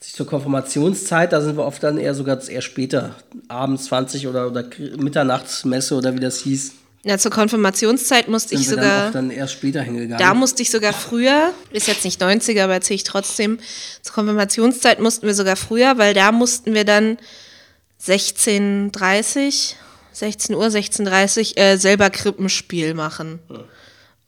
zur 0.01 0.27
Konfirmationszeit, 0.27 1.33
da 1.33 1.41
sind 1.41 1.57
wir 1.57 1.65
oft 1.65 1.83
dann 1.83 1.99
eher 1.99 2.15
sogar 2.15 2.47
eher 2.49 2.63
später, 2.63 3.17
abends 3.49 3.85
20 3.87 4.29
oder, 4.29 4.47
oder 4.47 4.65
Mitternachtsmesse 4.97 5.95
oder 5.95 6.15
wie 6.15 6.21
das 6.21 6.39
hieß. 6.41 6.73
Ja, 7.05 7.17
zur 7.17 7.31
Konfirmationszeit 7.31 8.29
musste 8.29 8.51
Sind 8.51 8.61
ich 8.61 8.69
sogar. 8.69 9.13
Dann, 9.13 9.29
dann 9.29 9.31
erst 9.31 9.55
später 9.55 9.83
hingegangen. 9.83 10.19
Da 10.19 10.35
musste 10.35 10.63
ich 10.63 10.71
sogar 10.71 10.93
früher, 10.93 11.53
ist 11.71 11.87
jetzt 11.87 12.05
nicht 12.05 12.21
90er, 12.21 12.65
aber 12.65 12.75
erzähle 12.75 12.97
ich 12.97 13.05
trotzdem. 13.05 13.59
Zur 14.03 14.15
Konfirmationszeit 14.15 15.01
mussten 15.01 15.27
wir 15.27 15.35
sogar 15.35 15.57
früher, 15.57 15.97
weil 15.99 16.13
da 16.13 16.33
mussten 16.33 16.75
wir 16.75 16.85
dann 16.85 17.19
16.30 18.05 19.75
16 20.19 20.57
Uhr, 20.57 20.67
16.30 20.67 21.53
Uhr 21.53 21.59
äh, 21.59 21.79
selber 21.79 22.11
Krippenspiel 22.11 22.95
machen. 22.95 23.39
Hm. 23.49 23.65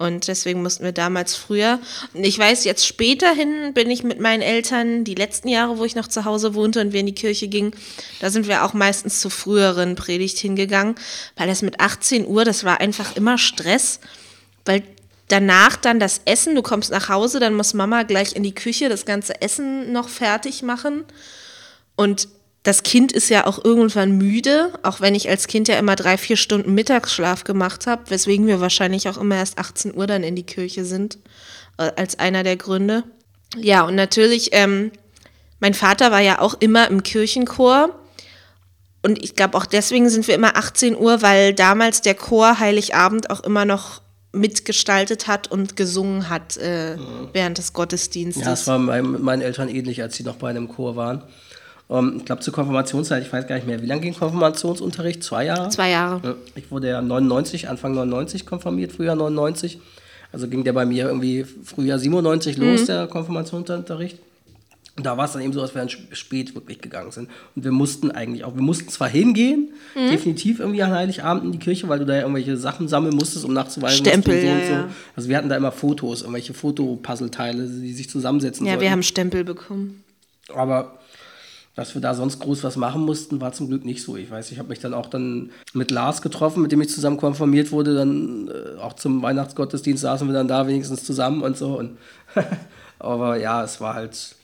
Und 0.01 0.28
deswegen 0.28 0.62
mussten 0.62 0.82
wir 0.82 0.92
damals 0.92 1.36
früher. 1.36 1.78
Und 2.14 2.24
ich 2.24 2.38
weiß, 2.38 2.64
jetzt 2.64 2.86
späterhin 2.86 3.74
bin 3.74 3.90
ich 3.90 4.03
mit 4.03 4.18
meinen 4.18 4.40
Eltern, 4.40 5.05
die 5.05 5.14
letzten 5.14 5.48
Jahre, 5.48 5.76
wo 5.76 5.84
ich 5.84 5.94
noch 5.94 6.09
zu 6.09 6.24
Hause 6.24 6.55
wohnte 6.55 6.80
und 6.80 6.94
wir 6.94 7.01
in 7.01 7.07
die 7.07 7.14
Kirche 7.14 7.48
gingen, 7.48 7.72
da 8.18 8.30
sind 8.30 8.48
wir 8.48 8.64
auch 8.64 8.72
meistens 8.72 9.20
zu 9.20 9.28
früheren 9.28 9.96
Predigt 9.96 10.38
hingegangen, 10.38 10.94
weil 11.36 11.48
das 11.48 11.61
mit 11.61 11.80
18 11.80 12.26
Uhr, 12.26 12.46
das 12.46 12.64
war 12.64 12.80
einfach 12.80 13.14
immer 13.14 13.36
Stress, 13.36 14.01
weil 14.64 14.84
danach 15.28 15.76
dann 15.76 16.01
das 16.01 16.22
Essen, 16.24 16.55
du 16.55 16.62
kommst 16.62 16.90
nach 16.90 17.11
Hause, 17.11 17.38
dann 17.38 17.53
muss 17.53 17.74
Mama 17.74 18.05
gleich 18.05 18.34
in 18.34 18.42
die 18.42 18.55
Küche 18.55 18.88
das 18.88 19.05
ganze 19.05 19.42
Essen 19.42 19.92
noch 19.92 20.09
fertig 20.09 20.62
machen. 20.62 21.05
Und 21.94 22.26
das 22.63 22.83
Kind 22.83 23.13
ist 23.13 23.31
ja 23.31 23.47
auch 23.47 23.65
irgendwann 23.65 24.13
müde, 24.13 24.73
auch 24.83 25.01
wenn 25.01 25.15
ich 25.15 25.29
als 25.31 25.47
Kind 25.47 25.69
ja 25.69 25.79
immer 25.79 25.97
drei, 25.97 26.19
vier 26.19 26.37
Stunden 26.37 26.75
Mittagsschlaf 26.75 27.45
gemacht 27.45 27.87
habe, 27.87 28.11
weswegen 28.11 28.47
wir 28.47 28.61
wahrscheinlich 28.61 29.09
auch 29.09 29.17
immer 29.17 29.37
erst 29.37 29.59
18 29.59 29.97
Uhr 29.97 30.07
dann 30.07 30.23
in 30.23 30.37
die 30.37 30.45
Kirche 30.45 30.85
sind, 30.85 31.19
äh, 31.79 31.91
als 31.97 32.19
einer 32.19 32.43
der 32.43 32.57
Gründe. 32.57 33.05
Ja, 33.57 33.83
und 33.83 33.95
natürlich, 33.95 34.51
ähm, 34.53 34.93
mein 35.59 35.75
Vater 35.75 36.11
war 36.11 36.21
ja 36.21 36.41
auch 36.41 36.55
immer 36.61 36.89
im 36.89 37.03
Kirchenchor. 37.03 37.95
Und 39.03 39.23
ich 39.25 39.35
glaube, 39.35 39.57
auch 39.57 39.65
deswegen 39.65 40.11
sind 40.11 40.29
wir 40.29 40.35
immer 40.35 40.57
18 40.57 40.95
Uhr, 40.95 41.23
weil 41.23 41.55
damals 41.55 42.03
der 42.03 42.15
Chor 42.15 42.61
Heiligabend 42.61 43.31
auch 43.31 43.41
immer 43.41 43.65
noch 43.65 44.03
mitgestaltet 44.33 45.27
hat 45.27 45.51
und 45.51 45.77
gesungen 45.77 46.29
hat 46.29 46.59
äh, 46.59 46.97
mhm. 46.97 47.31
während 47.33 47.59
des 47.59 47.73
Gottesdienstes. 47.73 48.45
Ja, 48.45 48.51
das 48.51 48.67
war 48.67 48.79
bei 48.79 49.03
meinen 49.03 49.43
Eltern 49.43 49.69
ähnlich, 49.69 50.03
als 50.03 50.17
sie 50.17 50.23
noch 50.23 50.37
bei 50.37 50.51
einem 50.51 50.69
Chor 50.69 50.95
waren. 50.97 51.23
Um, 51.91 52.09
ähm, 52.09 52.14
ich 52.18 52.24
glaube, 52.24 52.41
zur 52.41 52.55
Konfirmationszeit, 52.55 53.24
ich 53.24 53.32
weiß 53.32 53.49
gar 53.49 53.57
nicht 53.57 53.66
mehr, 53.66 53.82
wie 53.82 53.86
lange 53.86 54.03
ging 54.03 54.14
Konfirmationsunterricht? 54.14 55.24
Zwei 55.24 55.47
Jahre? 55.47 55.70
Zwei 55.70 55.91
Jahre. 55.91 56.20
Ja, 56.22 56.34
ich 56.55 56.70
wurde 56.70 56.88
ja 56.88 57.03
99, 57.03 57.68
Anfang 57.68 57.95
99 57.95 58.47
konfirmiert, 58.47 58.93
Frühjahr 58.93 59.16
99. 59.16 59.80
Also 60.30 60.47
ging 60.47 60.62
der 60.62 60.72
bei 60.72 60.86
mir 60.86 61.07
irgendwie 61.07 61.45
Frühjahr 61.45 61.99
97 61.99 62.59
los, 62.59 62.82
mhm. 62.82 62.86
der 62.86 63.07
Konfirmationsunterricht. 63.09 64.18
Und 64.97 65.05
da 65.05 65.16
war 65.16 65.24
es 65.24 65.32
dann 65.32 65.43
eben 65.43 65.53
so, 65.53 65.61
dass 65.61 65.74
wir 65.74 65.80
dann 65.80 65.88
spät 65.88 66.55
wirklich 66.55 66.80
gegangen 66.80 67.11
sind. 67.11 67.28
Und 67.57 67.64
wir 67.64 67.72
mussten 67.72 68.12
eigentlich 68.12 68.45
auch, 68.45 68.55
wir 68.55 68.62
mussten 68.62 68.88
zwar 68.88 69.09
hingehen, 69.09 69.70
mhm. 69.97 70.11
definitiv 70.11 70.61
irgendwie 70.61 70.84
an 70.84 70.93
Heiligabend 70.93 71.43
in 71.43 71.51
die 71.51 71.59
Kirche, 71.59 71.88
weil 71.88 71.99
du 71.99 72.07
da 72.07 72.14
ja 72.14 72.20
irgendwelche 72.20 72.57
Sachen 72.57 72.86
sammeln 72.86 73.16
musstest, 73.16 73.45
um 73.45 73.53
nachzuweisen, 73.53 74.07
Stempel, 74.07 74.41
so 74.41 74.47
ja, 74.47 74.66
so. 74.66 74.72
Ja. 74.74 74.88
Also 75.16 75.28
wir 75.28 75.36
hatten 75.36 75.49
da 75.49 75.57
immer 75.57 75.72
Fotos, 75.72 76.20
irgendwelche 76.20 76.55
Fotopuzzleteile, 76.55 77.66
die 77.66 77.93
sich 77.93 78.09
zusammensetzen 78.09 78.64
Ja, 78.64 78.74
sollten. 78.74 78.82
wir 78.82 78.91
haben 78.93 79.03
Stempel 79.03 79.43
bekommen. 79.43 80.05
Aber 80.55 80.99
dass 81.81 81.95
wir 81.95 82.03
da 82.03 82.14
sonst 82.14 82.41
groß 82.41 82.62
was 82.62 82.76
machen 82.76 83.01
mussten, 83.07 83.41
war 83.41 83.53
zum 83.53 83.68
Glück 83.68 83.87
nicht 83.87 84.03
so. 84.03 84.16
Ich 84.16 84.31
weiß, 84.31 84.53
ich 84.53 84.59
habe 84.59 84.68
mich 84.68 84.81
dann 84.81 84.93
auch 84.93 85.07
dann 85.07 85.51
mit 85.72 85.91
Lars 85.91 86.20
getroffen, 86.20 86.61
mit 86.62 86.72
dem 86.72 86.81
ich 86.83 86.91
zusammen 86.91 87.16
konfirmiert 87.16 87.72
wurde. 87.72 87.95
Dann 87.95 88.49
äh, 88.49 88.78
auch 88.81 88.93
zum 88.93 89.22
Weihnachtsgottesdienst 89.22 90.03
saßen 90.03 90.28
wir 90.28 90.35
dann 90.35 90.47
da 90.47 90.66
wenigstens 90.66 91.05
zusammen 91.05 91.41
und 91.41 91.57
so. 91.57 91.78
Und 91.78 91.97
Aber 92.99 93.39
ja, 93.39 93.64
es 93.64 93.81
war 93.81 93.95
halt, 93.95 94.35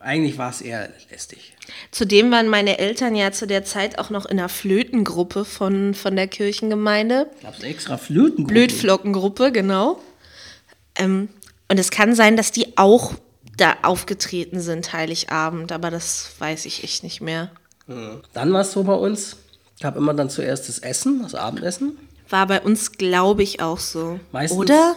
eigentlich 0.00 0.36
war 0.36 0.50
es 0.50 0.60
eher 0.60 0.90
lästig. 1.10 1.56
Zudem 1.92 2.30
waren 2.30 2.48
meine 2.48 2.78
Eltern 2.78 3.14
ja 3.14 3.32
zu 3.32 3.46
der 3.46 3.64
Zeit 3.64 3.98
auch 3.98 4.10
noch 4.10 4.26
in 4.26 4.38
einer 4.38 4.50
Flötengruppe 4.50 5.46
von, 5.46 5.94
von 5.94 6.14
der 6.14 6.28
Kirchengemeinde. 6.28 7.30
Gab 7.42 7.56
es 7.56 7.62
extra 7.62 7.96
Flötengruppe? 7.96 8.52
Blödflockengruppe, 8.52 9.50
genau. 9.50 9.98
Ähm, 10.94 11.30
und 11.68 11.80
es 11.80 11.90
kann 11.90 12.14
sein, 12.14 12.36
dass 12.36 12.52
die 12.52 12.76
auch 12.76 13.14
da 13.60 13.76
aufgetreten 13.82 14.60
sind, 14.60 14.92
Heiligabend, 14.92 15.72
aber 15.72 15.90
das 15.90 16.30
weiß 16.38 16.64
ich 16.66 16.82
echt 16.84 17.02
nicht 17.04 17.20
mehr. 17.20 17.50
Dann 18.32 18.52
war 18.52 18.60
es 18.60 18.72
so 18.72 18.82
bei 18.84 18.94
uns, 18.94 19.36
gab 19.80 19.96
immer 19.96 20.14
dann 20.14 20.30
zuerst 20.30 20.68
das 20.68 20.78
Essen, 20.78 21.22
das 21.22 21.34
Abendessen. 21.34 21.98
War 22.28 22.46
bei 22.46 22.60
uns, 22.60 22.92
glaube 22.92 23.42
ich, 23.42 23.60
auch 23.60 23.78
so. 23.78 24.20
Meistens- 24.32 24.58
Oder? 24.58 24.94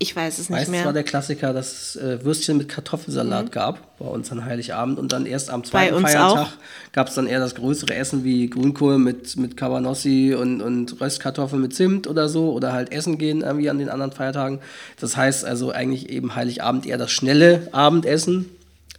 Ich 0.00 0.14
weiß 0.14 0.34
es 0.34 0.48
nicht 0.48 0.50
Meistens 0.50 0.70
mehr. 0.70 0.84
war 0.84 0.92
der 0.92 1.02
Klassiker, 1.02 1.52
dass 1.52 1.72
es 1.72 1.96
äh, 1.96 2.24
Würstchen 2.24 2.56
mit 2.56 2.68
Kartoffelsalat 2.68 3.50
gab, 3.50 3.98
bei 3.98 4.04
uns 4.06 4.30
an 4.30 4.44
Heiligabend. 4.44 4.96
Und 4.96 5.10
dann 5.10 5.26
erst 5.26 5.50
am 5.50 5.64
zweiten 5.64 5.94
Feiertag 6.06 6.52
gab 6.92 7.08
es 7.08 7.14
dann 7.16 7.26
eher 7.26 7.40
das 7.40 7.56
größere 7.56 7.94
Essen 7.96 8.22
wie 8.22 8.48
Grünkohl 8.48 8.98
mit, 8.98 9.36
mit 9.36 9.56
Cabanossi 9.56 10.36
und, 10.38 10.62
und 10.62 11.00
Röstkartoffeln 11.00 11.60
mit 11.60 11.74
Zimt 11.74 12.06
oder 12.06 12.28
so. 12.28 12.52
Oder 12.52 12.72
halt 12.72 12.92
essen 12.92 13.18
gehen 13.18 13.40
irgendwie 13.40 13.70
an 13.70 13.78
den 13.80 13.88
anderen 13.88 14.12
Feiertagen. 14.12 14.60
Das 15.00 15.16
heißt 15.16 15.44
also 15.44 15.72
eigentlich 15.72 16.08
eben 16.10 16.36
Heiligabend 16.36 16.86
eher 16.86 16.96
das 16.98 17.10
schnelle 17.10 17.68
Abendessen, 17.72 18.46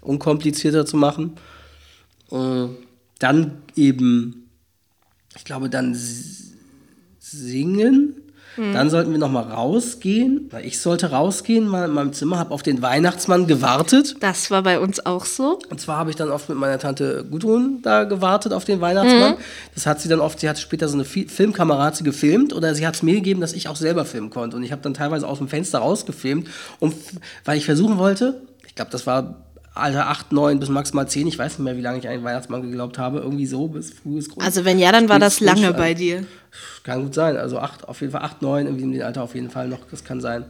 unkomplizierter 0.02 0.86
zu 0.86 0.98
machen. 0.98 1.38
Äh, 2.30 2.66
dann 3.20 3.62
eben, 3.78 4.50
ich 5.38 5.46
glaube, 5.46 5.70
dann 5.70 5.94
s- 5.94 6.52
singen. 8.56 8.74
Dann 8.74 8.90
sollten 8.90 9.12
wir 9.12 9.18
noch 9.20 9.32
mal 9.32 9.44
rausgehen. 9.44 10.50
Ich 10.64 10.80
sollte 10.80 11.12
rausgehen, 11.12 11.68
mal 11.68 11.86
in 11.86 11.92
meinem 11.94 12.14
Zimmer, 12.14 12.38
habe 12.40 12.54
auf 12.54 12.64
den 12.64 12.82
Weihnachtsmann 12.82 13.48
gewartet. 13.48 14.16
Das 14.20 14.52
war 14.52 14.64
bei 14.64 14.80
uns 14.80 15.06
auch 15.06 15.26
so. 15.26 15.60
Und 15.70 15.80
zwar 15.80 15.98
habe 15.98 16.10
ich 16.10 16.16
dann 16.16 16.30
oft 16.30 16.50
mit 16.50 16.58
meiner 16.58 16.80
Tante 16.80 17.26
Gudrun 17.30 17.80
da 17.82 18.04
gewartet 18.04 18.54
auf 18.54 18.66
den 18.66 18.82
Weihnachtsmann. 18.82 19.36
Das 19.76 19.86
hat 19.86 20.02
sie 20.02 20.10
dann 20.10 20.20
oft, 20.20 20.40
sie 20.40 20.50
hat 20.50 20.60
später 20.60 20.88
so 20.88 20.96
eine 20.96 21.06
Fi- 21.06 21.28
Filmkamera 21.28 21.86
hat 21.86 21.96
sie 21.96 22.04
gefilmt 22.04 22.54
oder 22.54 22.76
sie 22.76 22.86
hat 22.86 22.96
es 22.96 23.04
mir 23.04 23.16
gegeben, 23.16 23.42
dass 23.42 23.54
ich 23.54 23.68
auch 23.70 23.76
selber 23.76 24.06
filmen 24.06 24.30
konnte. 24.30 24.58
Und 24.58 24.64
ich 24.64 24.72
habe 24.72 24.82
dann 24.82 24.94
teilweise 24.94 25.28
aus 25.28 25.38
dem 25.38 25.48
Fenster 25.48 25.80
rausgefilmt, 25.80 26.48
um, 26.80 26.94
weil 27.46 27.58
ich 27.58 27.66
versuchen 27.66 27.98
wollte, 27.98 28.42
ich 28.68 28.76
glaube, 28.76 28.92
das 28.92 29.08
war 29.08 29.46
Alter 29.80 30.08
8, 30.08 30.32
9 30.32 30.60
bis 30.60 30.70
maximal 30.70 31.08
10, 31.08 31.28
ich 31.28 31.38
weiß 31.38 31.58
nicht 31.58 31.66
mehr, 31.66 31.78
wie 31.78 31.82
lange 31.82 32.00
ich 32.00 32.08
an 32.08 32.14
den 32.14 32.24
Weihnachtsmann 32.24 32.62
geglaubt 32.62 32.98
habe, 32.98 33.20
irgendwie 33.20 33.46
so 33.46 33.68
bis 33.68 33.92
frühes 33.92 34.30
Grund. 34.30 34.46
Also 34.46 34.66
wenn 34.66 34.80
ja, 34.80 34.92
dann 34.92 35.10
war 35.10 35.20
das 35.20 35.40
lange 35.40 35.74
bei 35.74 35.94
dir. 35.94 36.26
Kann 36.84 37.04
gut 37.04 37.14
sein. 37.14 37.38
Also 37.38 37.60
acht, 37.60 37.88
auf 37.88 38.02
jeden 38.02 38.12
Fall 38.12 38.22
acht, 38.22 38.42
neun, 38.42 38.66
irgendwie 38.66 38.84
in 38.84 38.92
dem 38.92 39.02
Alter 39.04 39.24
auf 39.24 39.36
jeden 39.36 39.50
Fall 39.50 39.68
noch, 39.68 39.80
das 39.90 40.04
kann 40.04 40.22
sein. 40.22 40.46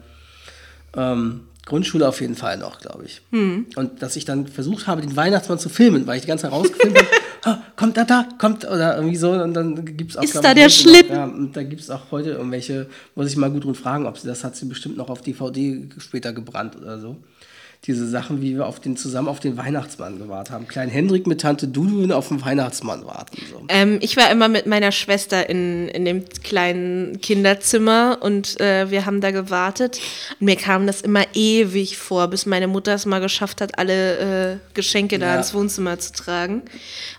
Ähm, 0.95 1.41
Grundschule 1.65 2.07
auf 2.07 2.19
jeden 2.19 2.35
Fall 2.35 2.57
noch, 2.57 2.79
glaube 2.79 3.05
ich. 3.05 3.21
Hm. 3.31 3.67
Und 3.75 4.01
dass 4.01 4.15
ich 4.15 4.25
dann 4.25 4.47
versucht 4.47 4.87
habe, 4.87 5.01
den 5.01 5.15
Weihnachtsmann 5.15 5.59
zu 5.59 5.69
filmen, 5.69 6.07
weil 6.07 6.15
ich 6.15 6.23
die 6.23 6.27
ganze 6.27 6.43
Zeit 6.43 6.51
rausgefilmt 6.51 6.97
habe, 7.45 7.61
kommt 7.75 7.95
da, 7.95 8.03
da, 8.03 8.27
kommt, 8.37 8.65
oder 8.65 8.95
irgendwie 8.95 9.15
so, 9.15 9.31
und 9.31 9.53
dann 9.53 9.85
gibt 9.85 10.11
es 10.11 10.17
auch, 10.17 10.23
Ist 10.23 10.35
da 10.35 10.53
der 10.53 10.65
heute 10.65 10.73
Schlitten? 10.73 11.15
Ja, 11.15 11.25
und 11.25 11.55
da 11.55 11.63
gibt 11.63 11.81
es 11.81 11.89
auch 11.91 12.11
heute 12.11 12.31
irgendwelche, 12.31 12.87
muss 13.15 13.27
ich 13.27 13.37
mal 13.37 13.51
gut 13.51 13.63
drum 13.63 13.75
fragen, 13.75 14.07
ob 14.07 14.17
sie 14.17 14.27
das 14.27 14.43
hat 14.43 14.55
sie 14.55 14.65
bestimmt 14.65 14.97
noch 14.97 15.09
auf 15.09 15.21
DVD 15.21 15.87
später 15.99 16.33
gebrannt 16.33 16.75
oder 16.75 16.99
so. 16.99 17.17
Diese 17.85 18.05
Sachen, 18.09 18.41
wie 18.41 18.55
wir 18.55 18.67
auf 18.67 18.81
den, 18.81 18.97
zusammen 18.97 19.29
auf 19.29 19.39
den 19.39 19.55
Weihnachtsmann 19.55 20.19
gewartet 20.19 20.53
haben. 20.53 20.67
Klein 20.67 20.89
Hendrik 20.89 21.27
mit 21.27 21.39
Tante 21.39 21.65
Dudu 21.65 22.13
auf 22.13 22.27
den 22.27 22.43
Weihnachtsmann 22.43 23.05
warten. 23.05 23.37
So. 23.49 23.63
Ähm, 23.69 23.99
ich 24.01 24.17
war 24.17 24.29
immer 24.31 24.49
mit 24.49 24.65
meiner 24.65 24.91
Schwester 24.91 25.49
in, 25.49 25.87
in 25.87 26.03
dem 26.03 26.25
kleinen 26.43 27.21
Kinderzimmer 27.21 28.17
und 28.19 28.59
äh, 28.59 28.91
wir 28.91 29.05
haben 29.05 29.21
da 29.21 29.31
gewartet. 29.31 30.01
Und 30.41 30.45
mir 30.47 30.57
kam 30.57 30.87
das 30.87 30.99
immer 30.99 31.23
ewig 31.33 31.97
vor, 31.97 32.27
bis 32.27 32.45
meine 32.45 32.67
Mutter 32.67 32.93
es 32.95 33.05
mal 33.05 33.19
geschafft 33.21 33.61
hat, 33.61 33.79
alle 33.79 34.55
äh, 34.55 34.57
Geschenke 34.73 35.17
da 35.17 35.27
Ja. 35.27 35.37
ins 35.37 35.53
Wohnzimmer 35.53 35.97
zu 35.99 36.11
tragen. 36.11 36.63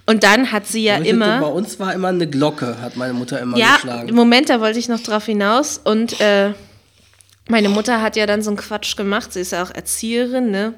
Und 0.05 0.25
dann 0.25 0.53
hat 0.53 0.67
sie 0.67 0.85
ja 0.85 0.99
Bei 0.99 1.07
immer. 1.07 1.53
uns 1.55 1.81
war 1.81 1.95
immer 1.95 2.09
eine 2.09 2.27
Glocke, 2.29 2.77
hat 2.83 2.97
meine 2.97 3.15
Mutter 3.15 3.41
immer 3.41 3.57
Ja, 3.57 3.77
geschlagen. 3.77 4.11
im 4.11 4.15
Moment, 4.15 4.51
da 4.51 4.61
wollte 4.61 4.79
ich 4.79 4.91
noch 4.91 5.01
drauf 5.01 5.25
hinaus. 5.25 5.81
Und 5.83 6.21
äh, 6.21 6.53
meine 7.51 7.69
Mutter 7.69 8.01
hat 8.01 8.17
ja 8.17 8.27
dann 8.27 8.43
so 8.43 8.51
einen 8.51 8.57
Quatsch 8.57 8.97
gemacht. 8.97 9.33
Sie 9.33 9.41
ist 9.41 9.53
ja 9.53 9.63
auch 9.63 9.71
Erzieherin, 9.71 10.51
ne? 10.51 10.75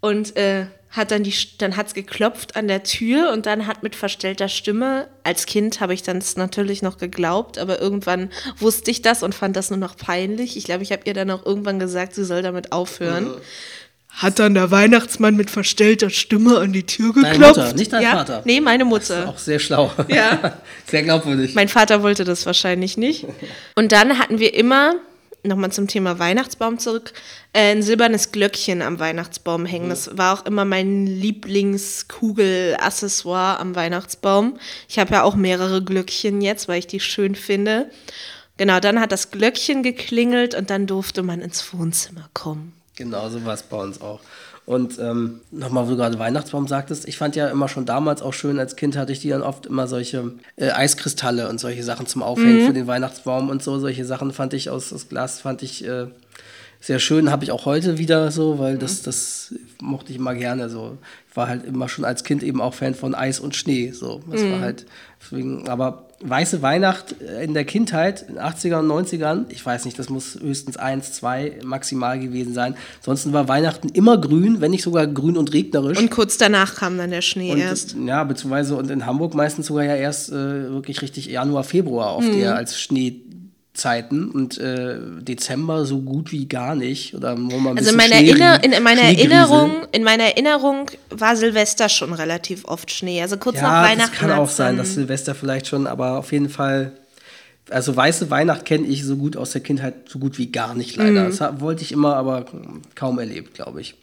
Und 0.00 0.36
äh, 0.36 0.66
hat 0.90 1.10
dann 1.10 1.22
die, 1.22 1.34
dann 1.58 1.76
hat's 1.76 1.92
geklopft 1.92 2.56
an 2.56 2.66
der 2.66 2.82
Tür 2.82 3.32
und 3.32 3.46
dann 3.46 3.66
hat 3.66 3.82
mit 3.82 3.94
verstellter 3.94 4.48
Stimme, 4.48 5.08
als 5.22 5.46
Kind 5.46 5.80
habe 5.80 5.92
ich 5.92 6.02
dann 6.02 6.22
natürlich 6.36 6.82
noch 6.82 6.96
geglaubt, 6.96 7.58
aber 7.58 7.80
irgendwann 7.80 8.30
wusste 8.56 8.90
ich 8.90 9.02
das 9.02 9.22
und 9.22 9.34
fand 9.34 9.54
das 9.56 9.70
nur 9.70 9.78
noch 9.78 9.96
peinlich. 9.96 10.56
Ich 10.56 10.64
glaube, 10.64 10.82
ich 10.82 10.92
habe 10.92 11.02
ihr 11.04 11.14
dann 11.14 11.30
auch 11.30 11.44
irgendwann 11.44 11.78
gesagt, 11.78 12.14
sie 12.14 12.24
soll 12.24 12.42
damit 12.42 12.72
aufhören. 12.72 13.30
Hat 14.08 14.38
dann 14.38 14.54
der 14.54 14.70
Weihnachtsmann 14.70 15.36
mit 15.36 15.50
verstellter 15.50 16.10
Stimme 16.10 16.58
an 16.58 16.72
die 16.72 16.84
Tür 16.84 17.12
geklopft. 17.12 17.34
Deine 17.34 17.46
Mutter, 17.46 17.72
nicht 17.74 17.92
dein 17.92 18.02
ja? 18.02 18.12
Vater. 18.12 18.42
Nee, 18.44 18.60
meine 18.60 18.84
Mutter. 18.84 19.28
Auch 19.28 19.38
sehr 19.38 19.58
schlau. 19.58 19.92
Ja. 20.08 20.58
sehr 20.86 21.02
glaubwürdig. 21.02 21.54
Mein 21.54 21.68
Vater 21.68 22.02
wollte 22.02 22.24
das 22.24 22.46
wahrscheinlich 22.46 22.96
nicht. 22.96 23.26
Und 23.76 23.92
dann 23.92 24.18
hatten 24.18 24.40
wir 24.40 24.54
immer, 24.54 24.94
nochmal 25.42 25.72
zum 25.72 25.88
Thema 25.88 26.18
Weihnachtsbaum 26.18 26.78
zurück, 26.78 27.12
äh, 27.52 27.72
ein 27.72 27.82
silbernes 27.82 28.32
Glöckchen 28.32 28.80
am 28.82 28.98
Weihnachtsbaum 28.98 29.64
hängen. 29.66 29.88
Das 29.88 30.16
war 30.16 30.34
auch 30.34 30.44
immer 30.46 30.64
mein 30.64 31.06
Lieblingskugel-Accessoire 31.06 33.60
am 33.60 33.76
Weihnachtsbaum. 33.76 34.58
Ich 34.88 34.98
habe 34.98 35.14
ja 35.14 35.22
auch 35.22 35.36
mehrere 35.36 35.82
Glöckchen 35.82 36.40
jetzt, 36.40 36.68
weil 36.68 36.80
ich 36.80 36.86
die 36.86 37.00
schön 37.00 37.34
finde. 37.34 37.90
Genau, 38.56 38.80
dann 38.80 39.00
hat 39.00 39.12
das 39.12 39.30
Glöckchen 39.30 39.82
geklingelt 39.82 40.54
und 40.54 40.70
dann 40.70 40.86
durfte 40.86 41.22
man 41.22 41.40
ins 41.40 41.72
Wohnzimmer 41.72 42.28
kommen. 42.34 42.74
Genau, 42.96 43.30
so 43.30 43.44
war 43.44 43.54
es 43.54 43.62
bei 43.62 43.76
uns 43.76 44.00
auch. 44.00 44.18
Und 44.68 44.98
ähm, 44.98 45.40
nochmal, 45.50 45.86
wo 45.86 45.92
du 45.92 45.96
gerade 45.96 46.18
Weihnachtsbaum 46.18 46.68
sagtest, 46.68 47.08
ich 47.08 47.16
fand 47.16 47.34
ja 47.36 47.48
immer 47.48 47.68
schon 47.68 47.86
damals 47.86 48.20
auch 48.20 48.34
schön, 48.34 48.58
als 48.58 48.76
Kind 48.76 48.98
hatte 48.98 49.12
ich 49.12 49.20
die 49.20 49.30
dann 49.30 49.40
oft 49.40 49.64
immer 49.64 49.86
solche 49.86 50.32
äh, 50.56 50.72
Eiskristalle 50.72 51.48
und 51.48 51.58
solche 51.58 51.82
Sachen 51.82 52.06
zum 52.06 52.22
Aufhängen 52.22 52.66
für 52.66 52.74
den 52.74 52.86
Weihnachtsbaum 52.86 53.48
und 53.48 53.62
so. 53.62 53.78
Solche 53.78 54.04
Sachen 54.04 54.30
fand 54.30 54.52
ich 54.52 54.68
aus, 54.68 54.92
aus 54.92 55.08
Glas, 55.08 55.40
fand 55.40 55.62
ich 55.62 55.86
äh, 55.86 56.08
sehr 56.80 56.98
schön. 56.98 57.30
Habe 57.30 57.44
ich 57.44 57.50
auch 57.50 57.64
heute 57.64 57.96
wieder 57.96 58.30
so, 58.30 58.58
weil 58.58 58.76
das, 58.76 59.00
das 59.00 59.54
mochte 59.80 60.12
ich 60.12 60.18
immer 60.18 60.34
gerne 60.34 60.68
so. 60.68 60.98
Ich 61.30 61.36
war 61.36 61.48
halt 61.48 61.64
immer 61.64 61.88
schon 61.88 62.04
als 62.04 62.22
Kind 62.22 62.42
eben 62.42 62.60
auch 62.60 62.74
Fan 62.74 62.94
von 62.94 63.14
Eis 63.14 63.40
und 63.40 63.56
Schnee. 63.56 63.92
So. 63.92 64.20
Das 64.30 64.42
war 64.42 64.60
halt, 64.60 64.84
deswegen, 65.18 65.66
aber 65.70 66.07
Weiße 66.20 66.62
Weihnacht 66.62 67.14
äh, 67.22 67.44
in 67.44 67.54
der 67.54 67.64
Kindheit, 67.64 68.22
in 68.28 68.34
den 68.34 68.42
80er 68.42 68.80
und 68.80 68.88
90ern, 68.88 69.44
ich 69.50 69.64
weiß 69.64 69.84
nicht, 69.84 69.98
das 69.98 70.08
muss 70.08 70.38
höchstens 70.40 70.76
eins, 70.76 71.12
zwei 71.12 71.52
maximal 71.62 72.18
gewesen 72.18 72.54
sein. 72.54 72.74
Ansonsten 72.98 73.32
war 73.32 73.46
Weihnachten 73.46 73.88
immer 73.90 74.20
grün, 74.20 74.60
wenn 74.60 74.72
nicht 74.72 74.82
sogar 74.82 75.06
grün 75.06 75.36
und 75.36 75.52
regnerisch. 75.52 75.98
Und 75.98 76.10
kurz 76.10 76.36
danach 76.36 76.74
kam 76.74 76.98
dann 76.98 77.10
der 77.10 77.22
Schnee 77.22 77.52
Und, 77.52 77.58
erst. 77.58 77.94
Ja, 78.04 78.24
beziehungsweise 78.24 78.74
und 78.74 78.90
in 78.90 79.06
Hamburg 79.06 79.34
meistens 79.34 79.66
sogar 79.66 79.84
ja 79.84 79.94
erst 79.94 80.30
äh, 80.30 80.34
wirklich 80.70 81.02
richtig 81.02 81.26
Januar, 81.26 81.62
Februar 81.62 82.16
oft 82.16 82.26
Mhm. 82.28 82.40
eher 82.40 82.56
als 82.56 82.78
Schneezeiten 83.82 84.30
und 84.30 84.58
äh, 84.58 84.96
Dezember 85.20 85.84
so 85.84 86.00
gut 86.00 86.32
wie 86.32 86.46
gar 86.48 86.74
nicht. 86.74 87.14
Oder 87.14 87.36
wo 87.38 87.58
man 87.58 87.78
Also 87.78 87.90
in 87.90 87.96
meiner, 87.96 88.16
Schnee- 88.16 88.30
Erinner 88.30 88.64
in 88.64 88.82
meiner 88.82 89.00
Schneegriesel. 89.02 89.30
Erinnerung, 89.32 89.70
in 89.92 90.02
meiner 90.02 90.24
Erinnerung 90.24 90.90
war 91.10 91.36
Silvester 91.36 91.88
schon 91.88 92.12
relativ 92.12 92.64
oft 92.64 92.90
Schnee. 92.90 93.22
Also 93.22 93.36
kurz 93.36 93.56
nach 93.56 93.62
Ja, 93.62 93.82
Weihnachten. 93.84 94.10
das 94.12 94.20
kann 94.20 94.30
auch 94.32 94.48
sein, 94.48 94.76
dass 94.76 94.94
Silvester 94.94 95.34
vielleicht 95.34 95.66
schon, 95.68 95.86
aber 95.86 96.18
auf 96.18 96.32
jeden 96.32 96.48
Fall. 96.48 96.92
Also 97.70 97.94
weiße 97.94 98.30
Weihnacht 98.30 98.64
kenne 98.64 98.86
ich 98.86 99.04
so 99.04 99.16
gut 99.16 99.36
aus 99.36 99.50
der 99.50 99.60
Kindheit 99.60 99.94
so 100.08 100.18
gut 100.18 100.38
wie 100.38 100.50
gar 100.50 100.74
nicht 100.74 100.96
leider. 100.96 101.24
Mhm. 101.28 101.36
Das 101.36 101.60
wollte 101.60 101.82
ich 101.82 101.92
immer, 101.92 102.16
aber 102.16 102.46
kaum 102.94 103.18
erlebt, 103.18 103.52
glaube 103.54 103.82
ich. 103.82 103.94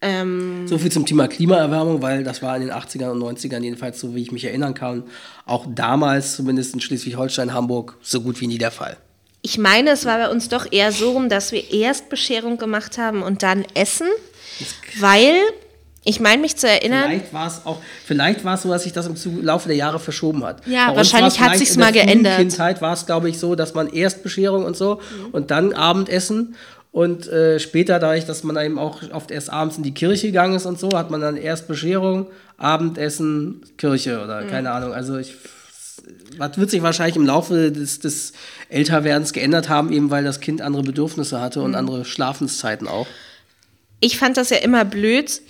Ähm, 0.00 0.66
So 0.68 0.78
viel 0.78 0.92
zum 0.92 1.06
Thema 1.06 1.26
Klimaerwärmung, 1.28 2.00
weil 2.02 2.22
das 2.24 2.40
war 2.42 2.56
in 2.56 2.62
den 2.62 2.72
80ern 2.72 3.10
und 3.10 3.22
90ern 3.22 3.62
jedenfalls 3.62 4.00
so, 4.00 4.14
wie 4.14 4.22
ich 4.22 4.30
mich 4.32 4.44
erinnern 4.44 4.74
kann, 4.74 5.02
auch 5.44 5.66
damals 5.68 6.36
zumindest 6.36 6.74
in 6.74 6.80
Schleswig-Holstein, 6.80 7.52
Hamburg 7.52 7.96
so 8.02 8.20
gut 8.20 8.40
wie 8.40 8.46
nie 8.46 8.58
der 8.58 8.70
Fall. 8.70 8.96
ich 9.42 9.58
meine, 9.58 9.90
es 9.90 10.04
war 10.04 10.18
bei 10.18 10.28
uns 10.30 10.48
doch 10.48 10.70
eher 10.70 10.92
so 10.92 11.12
rum, 11.12 11.28
dass 11.28 11.52
wir 11.52 11.72
erst 11.72 12.08
Bescherung 12.10 12.58
gemacht 12.58 12.98
haben 12.98 13.22
und 13.22 13.42
dann 13.42 13.64
Essen, 13.74 14.08
weil 15.00 15.34
ich 16.04 16.20
meine 16.20 16.40
mich 16.40 16.56
zu 16.56 16.66
erinnern, 16.68 17.04
Vielleicht 17.08 17.32
war 17.34 17.46
es 17.46 17.60
auch, 17.66 17.78
vielleicht 18.06 18.44
war 18.44 18.54
es 18.54 18.62
so, 18.62 18.70
dass 18.70 18.84
sich 18.84 18.92
das 18.92 19.06
im 19.06 19.44
Laufe 19.44 19.68
der 19.68 19.76
Jahre 19.76 19.98
verschoben 19.98 20.42
hat. 20.44 20.66
Ja, 20.66 20.90
Bei 20.90 20.96
wahrscheinlich 20.96 21.38
hat 21.38 21.56
sich's 21.58 21.72
in 21.74 21.80
der 21.80 21.86
mal 21.86 21.92
geändert. 21.92 22.38
Kindheit 22.38 22.80
war 22.80 22.94
es, 22.94 23.04
glaube 23.04 23.28
ich, 23.28 23.38
so, 23.38 23.54
dass 23.54 23.74
man 23.74 23.88
erst 23.88 24.22
Bescherung 24.22 24.64
und 24.64 24.76
so 24.76 25.00
und 25.32 25.50
dann 25.50 25.72
Abendessen 25.74 26.54
und 26.90 27.28
äh, 27.28 27.60
später, 27.60 27.98
dadurch, 27.98 28.24
dass 28.24 28.44
man 28.44 28.56
eben 28.56 28.78
auch 28.78 29.02
oft 29.12 29.30
erst 29.30 29.50
abends 29.50 29.76
in 29.76 29.82
die 29.82 29.94
Kirche 29.94 30.28
gegangen 30.28 30.54
ist 30.54 30.66
und 30.66 30.78
so, 30.78 30.90
hat 30.94 31.10
man 31.10 31.20
dann 31.20 31.36
erst 31.36 31.68
Bescherung, 31.68 32.26
Abendessen, 32.56 33.62
Kirche 33.76 34.22
oder 34.22 34.42
keine 34.44 34.72
Ahnung. 34.72 34.92
Also 34.92 35.18
ich 35.18 35.34
das 36.38 36.56
wird 36.56 36.70
sich 36.70 36.82
wahrscheinlich 36.82 37.16
im 37.16 37.26
Laufe 37.26 37.70
des, 37.70 37.98
des 37.98 38.32
Älterwerdens 38.68 39.32
geändert 39.32 39.68
haben, 39.68 39.92
eben 39.92 40.10
weil 40.10 40.24
das 40.24 40.40
Kind 40.40 40.62
andere 40.62 40.82
Bedürfnisse 40.82 41.40
hatte 41.40 41.62
und 41.62 41.74
andere 41.74 42.04
Schlafenszeiten 42.04 42.88
auch. 42.88 43.06
ich 44.00 44.18
fand 44.18 44.36
das 44.36 44.50
ja 44.50 44.58
immer 44.58 44.84
blöd, 44.84 45.42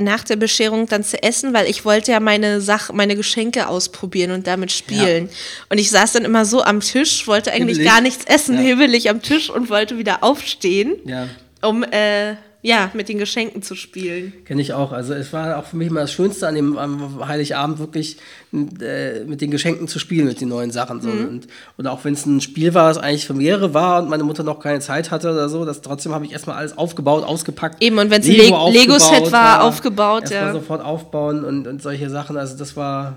nach 0.00 0.24
der 0.24 0.36
Bescherung 0.36 0.86
dann 0.86 1.04
zu 1.04 1.22
essen, 1.22 1.52
weil 1.54 1.68
ich 1.68 1.84
wollte 1.84 2.12
ja 2.12 2.20
meine 2.20 2.60
Sach 2.60 2.92
meine 2.92 3.16
Geschenke 3.16 3.68
ausprobieren 3.68 4.30
und 4.32 4.46
damit 4.46 4.72
spielen. 4.72 5.28
Und 5.68 5.78
ich 5.78 5.90
saß 5.90 6.12
dann 6.12 6.24
immer 6.24 6.44
so 6.44 6.62
am 6.62 6.80
Tisch, 6.80 7.26
wollte 7.26 7.52
eigentlich 7.52 7.78
Hibbelig. 7.78 7.92
gar 7.92 8.00
nichts 8.00 8.24
essen, 8.24 8.54
Ja. 8.56 8.60
hibbelig 8.62 9.10
am 9.10 9.22
Tisch 9.22 9.50
und 9.50 9.70
wollte 9.70 9.98
wieder 9.98 10.22
aufstehen, 10.22 10.96
Ja. 11.04 11.28
um 11.62 11.82
äh, 11.84 12.34
ja, 12.62 12.90
mit 12.92 13.08
den 13.08 13.18
Geschenken 13.18 13.62
zu 13.62 13.74
spielen. 13.74 14.32
Kenne 14.44 14.60
ich 14.60 14.74
auch. 14.74 14.92
Also 14.92 15.14
es 15.14 15.32
war 15.32 15.56
auch 15.58 15.64
für 15.64 15.76
mich 15.76 15.88
immer 15.88 16.00
das 16.00 16.12
Schönste 16.12 16.46
an 16.46 16.54
dem 16.54 16.76
am 16.76 17.26
Heiligabend 17.26 17.78
wirklich 17.78 18.18
äh, 18.52 19.24
mit 19.24 19.40
den 19.40 19.50
Geschenken 19.50 19.88
zu 19.88 19.98
spielen, 19.98 20.26
mit 20.26 20.42
den 20.42 20.50
neuen 20.50 20.70
Sachen. 20.70 21.00
So. 21.00 21.08
Mhm. 21.08 21.28
Und, 21.28 21.46
und 21.78 21.86
auch 21.86 22.04
wenn 22.04 22.12
es 22.12 22.26
ein 22.26 22.40
Spiel 22.42 22.74
war, 22.74 22.88
das 22.88 22.98
eigentlich 22.98 23.26
für 23.26 23.32
mehrere 23.32 23.72
war 23.72 24.02
und 24.02 24.10
meine 24.10 24.24
Mutter 24.24 24.42
noch 24.42 24.60
keine 24.60 24.80
Zeit 24.80 25.10
hatte 25.10 25.30
oder 25.32 25.48
so, 25.48 25.64
das 25.64 25.80
trotzdem 25.80 26.12
habe 26.12 26.26
ich 26.26 26.32
erstmal 26.32 26.56
alles 26.56 26.76
aufgebaut, 26.76 27.24
ausgepackt. 27.24 27.82
Eben, 27.82 27.98
und 27.98 28.10
wenn 28.10 28.20
es 28.20 28.28
ein 28.28 28.34
Lego-Set 28.34 29.20
Lego 29.20 29.32
war, 29.32 29.58
ja, 29.58 29.60
aufgebaut, 29.62 30.30
ja. 30.30 30.52
sofort 30.52 30.84
aufbauen 30.84 31.44
und, 31.44 31.66
und 31.66 31.80
solche 31.80 32.10
Sachen. 32.10 32.36
Also 32.36 32.58
das 32.58 32.76
war, 32.76 33.16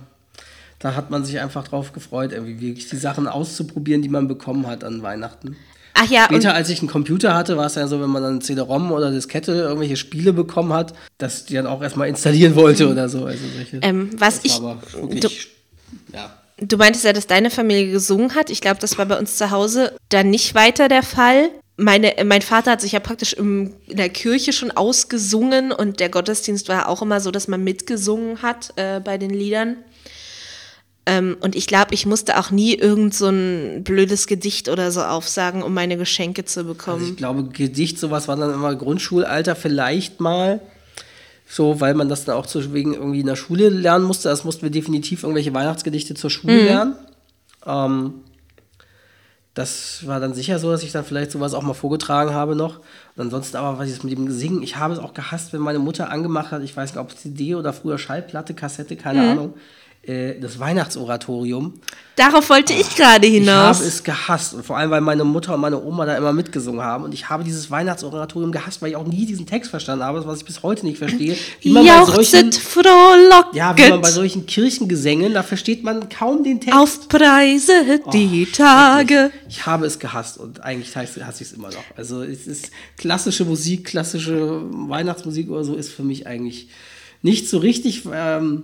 da 0.80 0.96
hat 0.96 1.12
man 1.12 1.26
sich 1.26 1.42
einfach 1.42 1.68
drauf 1.68 1.92
gefreut, 1.92 2.32
irgendwie 2.32 2.62
wirklich 2.62 2.88
die 2.88 2.96
Sachen 2.96 3.28
auszuprobieren, 3.28 4.02
die 4.02 4.10
man 4.10 4.30
bekommen 4.30 4.68
hat 4.68 4.86
an 4.86 5.02
Weihnachten. 5.02 5.58
Ach 5.94 6.10
ja. 6.10 6.26
Später, 6.26 6.54
als 6.54 6.70
ich 6.70 6.80
einen 6.80 6.90
Computer 6.90 7.36
hatte, 7.36 7.58
war 7.58 7.68
es 7.68 7.76
ja 7.76 7.88
so, 7.88 8.02
wenn 8.02 8.10
man 8.10 8.24
dann 8.24 8.42
CD-ROM 8.42 8.92
oder 8.92 9.12
Diskette 9.12 9.52
irgendwelche 9.54 9.96
Spiele 9.96 10.34
bekommen 10.34 10.74
hat, 10.74 10.94
dass 11.18 11.46
die 11.46 11.54
dann 11.54 11.68
auch 11.68 11.82
erstmal 11.82 12.08
installieren 12.08 12.56
wollte 12.56 12.90
oder 12.90 13.10
so. 13.10 13.26
Also 13.26 13.44
solche, 13.56 13.78
ähm, 13.82 14.10
was 14.18 14.42
ich. 14.44 14.60
Wirklich, 14.62 15.22
du, 15.22 15.30
ja. 16.14 16.34
du 16.60 16.78
meintest 16.78 17.06
ja, 17.06 17.14
dass 17.14 17.28
deine 17.28 17.52
Familie 17.52 17.92
gesungen 17.92 18.34
hat. 18.36 18.50
Ich 18.50 18.62
glaube, 18.62 18.80
das 18.80 18.98
war 18.98 19.06
bei 19.06 19.18
uns 19.18 19.38
zu 19.38 19.52
Hause 19.52 19.94
dann 20.10 20.30
nicht 20.30 20.56
weiter 20.56 20.88
der 20.88 21.04
Fall. 21.04 21.50
Meine, 21.76 22.14
mein 22.24 22.42
Vater 22.42 22.72
hat 22.72 22.82
sich 22.82 22.92
ja 22.92 23.00
praktisch 23.00 23.34
im, 23.34 23.74
in 23.88 23.98
der 23.98 24.10
Kirche 24.10 24.54
schon 24.54 24.72
ausgesungen 24.72 25.72
und 25.72 26.00
der 26.00 26.10
Gottesdienst 26.10 26.70
war 26.70 26.88
auch 26.88 27.02
immer 27.02 27.20
so, 27.20 27.32
dass 27.32 27.48
man 27.48 27.64
mitgesungen 27.64 28.42
hat 28.42 28.74
äh, 28.76 29.00
bei 29.00 29.18
den 29.18 29.32
Liedern. 29.32 29.78
Ähm, 31.06 31.36
und 31.42 31.56
ich 31.56 31.68
glaube, 31.68 31.94
ich 31.94 32.06
musste 32.06 32.40
auch 32.40 32.50
nie 32.50 32.76
irgend 32.76 33.14
so 33.14 33.28
ein 33.28 33.84
blödes 33.84 34.26
Gedicht 34.26 34.70
oder 34.70 34.90
so 34.92 35.02
aufsagen, 35.02 35.62
um 35.62 35.74
meine 35.74 35.98
Geschenke 35.98 36.46
zu 36.46 36.64
bekommen. 36.64 37.00
Also 37.00 37.12
ich 37.12 37.18
glaube, 37.18 37.44
Gedicht, 37.44 38.00
sowas 38.00 38.28
war 38.30 38.38
dann 38.38 38.54
immer 38.54 38.74
Grundschulalter 38.76 39.56
vielleicht 39.56 40.22
mal. 40.22 40.62
So, 41.46 41.82
weil 41.82 41.94
man 41.94 42.08
das 42.08 42.24
dann 42.24 42.36
auch 42.36 42.46
zu, 42.46 42.74
wegen 42.74 42.94
irgendwie 42.94 43.20
in 43.20 43.26
der 43.26 43.36
Schule 43.36 43.68
lernen 43.68 44.06
musste. 44.06 44.30
Das 44.30 44.46
mussten 44.46 44.64
wir 44.64 44.70
definitiv 44.70 45.24
irgendwelche 45.24 45.54
Weihnachtsgedichte 45.54 46.16
zur 46.16 46.30
Schule 46.30 46.54
mhm. 46.62 46.66
lernen. 46.66 46.96
Ähm, 47.66 48.14
das 49.54 50.08
war 50.08 50.20
dann 50.22 50.34
sicher 50.34 50.58
so, 50.58 50.72
dass 50.72 50.84
ich 50.84 50.94
dann 50.94 51.04
vielleicht 51.04 51.32
sowas 51.32 51.54
auch 51.54 51.62
mal 51.62 51.74
vorgetragen 51.74 52.34
habe 52.34 52.56
noch. 52.56 52.78
Und 53.16 53.26
ansonsten 53.26 53.58
aber, 53.58 53.78
was 53.78 53.90
ich 53.90 54.04
mit 54.04 54.18
dem 54.18 54.32
Singen, 54.32 54.64
ich 54.64 54.78
habe 54.78 54.94
es 54.94 55.00
auch 55.00 55.14
gehasst, 55.14 55.52
wenn 55.52 55.60
meine 55.60 55.80
Mutter 55.80 56.10
angemacht 56.10 56.52
hat, 56.52 56.64
ich 56.64 56.76
weiß 56.76 56.94
nicht, 56.94 57.00
ob 57.00 57.16
CD 57.16 57.56
oder 57.56 57.74
früher 57.74 57.98
Schallplatte, 57.98 58.54
Kassette, 58.54 58.96
keine 58.96 59.22
mhm. 59.22 59.30
Ahnung 59.30 59.54
äh, 60.04 60.38
das 60.40 60.60
Weihnachtsoratorium. 60.60 61.76
Darauf 62.18 62.50
wollte 62.50 62.74
ich 62.74 62.96
gerade 62.96 63.26
hinaus. 63.26 63.78
Ich 63.78 63.80
habe 63.80 63.88
es 63.88 64.04
gehasst. 64.04 64.54
Und 64.54 64.66
vor 64.66 64.78
allem, 64.78 64.92
weil 64.92 65.00
meine 65.00 65.24
Mutter 65.24 65.56
und 65.56 65.62
meine 65.62 65.82
Oma 65.82 66.06
da 66.06 66.18
immer 66.18 66.34
mitgesungen 66.34 66.82
haben. 66.82 67.06
Und 67.06 67.14
ich 67.14 67.30
habe 67.30 67.44
dieses 67.46 67.72
Weihnachtsoratorium 67.72 68.52
gehasst, 68.52 68.82
weil 68.82 68.90
ich 68.90 68.96
auch 68.98 69.08
nie 69.08 69.26
diesen 69.26 69.46
Text 69.46 69.72
verstanden 69.72 70.04
habe, 70.04 70.26
was 70.26 70.40
ich 70.40 70.46
bis 70.46 70.62
heute 70.62 70.86
nicht 70.86 70.98
verstehe. 70.98 71.38
Wie 71.62 71.72
man 71.72 71.88
bei 71.88 72.06
solchen, 72.06 72.52
frohlocket. 72.52 73.56
Ja, 73.56 73.76
wie 73.78 73.90
man 73.90 74.02
bei 74.02 74.12
solchen 74.12 74.46
Kirchengesängen, 74.46 75.34
da 75.34 75.42
versteht 75.42 75.84
man 75.84 76.10
kaum 76.10 76.44
den 76.44 76.60
Text. 76.60 76.78
Auf 76.78 77.08
Preise 77.08 78.02
die 78.12 78.48
oh, 78.52 78.56
Tage. 78.56 79.32
Ich 79.48 79.66
habe 79.66 79.86
es 79.86 80.00
gehasst 80.00 80.38
und 80.38 80.62
eigentlich 80.62 80.96
hasse 80.98 81.20
ich 81.20 81.42
es 81.42 81.54
immer 81.54 81.70
noch. 81.70 81.84
Also 81.96 82.24
es 82.24 82.46
ist 82.46 82.72
klassische 82.98 83.46
Musik, 83.46 83.86
klassische 83.86 84.64
Weihnachtsmusik 84.70 85.50
oder 85.50 85.64
so 85.64 85.76
ist 85.76 85.94
für 85.94 86.04
mich 86.04 86.28
eigentlich 86.28 86.68
nicht 87.22 87.50
so 87.50 87.58
richtig. 87.58 88.04
Ähm, 88.14 88.64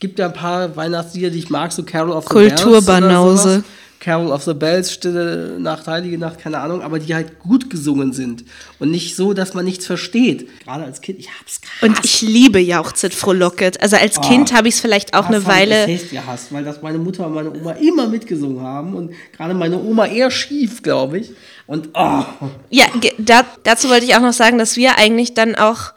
gibt 0.00 0.18
ja 0.18 0.26
ein 0.26 0.32
paar 0.32 0.74
Weihnachtslieder, 0.76 1.30
die 1.30 1.38
ich 1.38 1.50
mag, 1.50 1.72
so 1.72 1.82
Carol 1.84 2.10
of 2.10 2.26
the 2.28 2.34
Bells. 2.34 2.62
Kulturbanause. 2.62 3.64
Carol 4.00 4.32
of 4.32 4.42
the 4.44 4.54
Bells, 4.54 4.92
Stille 4.94 5.58
Nacht, 5.60 5.86
Heilige 5.86 6.16
Nacht, 6.16 6.38
keine 6.38 6.58
Ahnung, 6.58 6.80
aber 6.80 6.98
die 6.98 7.14
halt 7.14 7.38
gut 7.38 7.68
gesungen 7.68 8.14
sind 8.14 8.44
und 8.78 8.90
nicht 8.90 9.14
so, 9.14 9.34
dass 9.34 9.52
man 9.52 9.66
nichts 9.66 9.86
versteht. 9.86 10.48
Gerade 10.64 10.84
als 10.84 11.02
Kind, 11.02 11.18
ich 11.18 11.28
hab's 11.28 11.60
gehasst. 11.60 11.82
Und 11.82 12.04
ich 12.04 12.22
liebe 12.22 12.58
Jauchzit 12.60 13.12
Frohlocket. 13.12 13.80
Also 13.82 13.96
als 13.96 14.16
oh, 14.16 14.22
Kind 14.22 14.54
habe 14.54 14.68
ich 14.68 14.74
es 14.74 14.80
vielleicht 14.80 15.12
auch 15.12 15.26
eine 15.26 15.44
Weile. 15.44 15.88
Ich 15.90 16.10
gehasst, 16.10 16.46
weil 16.50 16.64
das 16.64 16.80
meine 16.80 16.96
Mutter 16.96 17.26
und 17.26 17.34
meine 17.34 17.52
Oma 17.52 17.72
immer 17.72 18.08
mitgesungen 18.08 18.62
haben 18.62 18.94
und 18.94 19.12
gerade 19.36 19.52
meine 19.52 19.78
Oma 19.78 20.06
eher 20.06 20.30
schief, 20.30 20.82
glaube 20.82 21.18
ich. 21.18 21.32
Und 21.66 21.90
oh. 21.92 22.24
Ja, 22.70 22.86
da, 23.18 23.44
dazu 23.64 23.90
wollte 23.90 24.06
ich 24.06 24.16
auch 24.16 24.22
noch 24.22 24.32
sagen, 24.32 24.56
dass 24.56 24.76
wir 24.76 24.96
eigentlich 24.96 25.34
dann 25.34 25.56
auch 25.56 25.92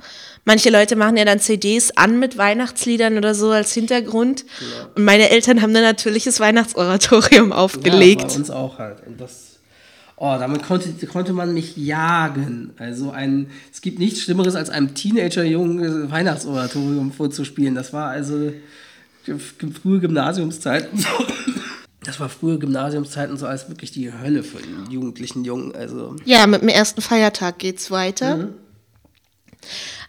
Manche 0.45 0.69
Leute 0.69 0.95
machen 0.97 1.15
ja 1.15 1.23
dann 1.23 1.39
CDs 1.39 1.91
an 1.91 2.19
mit 2.19 2.37
Weihnachtsliedern 2.37 3.17
oder 3.17 3.33
so 3.33 3.51
als 3.51 3.73
Hintergrund. 3.73 4.43
Ja. 4.59 4.89
Und 4.95 5.05
meine 5.05 5.29
Eltern 5.29 5.61
haben 5.61 5.73
dann 5.73 5.83
natürliches 5.83 6.39
Weihnachtsoratorium 6.39 7.53
aufgelegt. 7.53 8.23
Ja, 8.23 8.27
bei 8.27 8.35
uns 8.35 8.49
auch 8.51 8.77
halt. 8.77 9.07
Und 9.07 9.21
das, 9.21 9.59
oh, 10.17 10.35
damit 10.37 10.63
konnte, 10.63 10.89
konnte 11.07 11.31
man 11.31 11.53
mich 11.53 11.77
jagen. 11.77 12.71
Also 12.77 13.11
ein, 13.11 13.51
es 13.71 13.79
gibt 13.79 13.99
nichts 13.99 14.21
Schlimmeres, 14.21 14.55
als 14.55 14.69
einem 14.69 14.93
Teenager-Jungen 14.93 16.11
Weihnachtsoratorium 16.11 17.13
vorzuspielen. 17.13 17.73
Das 17.73 17.93
war 17.93 18.09
also 18.09 18.51
frühe 19.81 19.99
Gymnasiumszeit 20.01 20.91
und 20.91 20.99
so. 21.01 21.07
Das 22.03 22.19
war 22.19 22.27
frühe 22.27 22.59
Gymnasiumszeiten 22.59 23.37
so 23.37 23.47
als 23.47 23.69
wirklich 23.69 23.91
die 23.91 24.11
Hölle 24.11 24.43
für 24.43 24.57
den 24.57 24.91
jugendlichen 24.91 25.45
Jungen. 25.45 25.73
Also. 25.73 26.17
Ja, 26.25 26.45
mit 26.47 26.61
dem 26.61 26.67
ersten 26.67 27.01
Feiertag 27.01 27.59
geht's 27.59 27.91
weiter. 27.91 28.37
Mhm. 28.37 28.53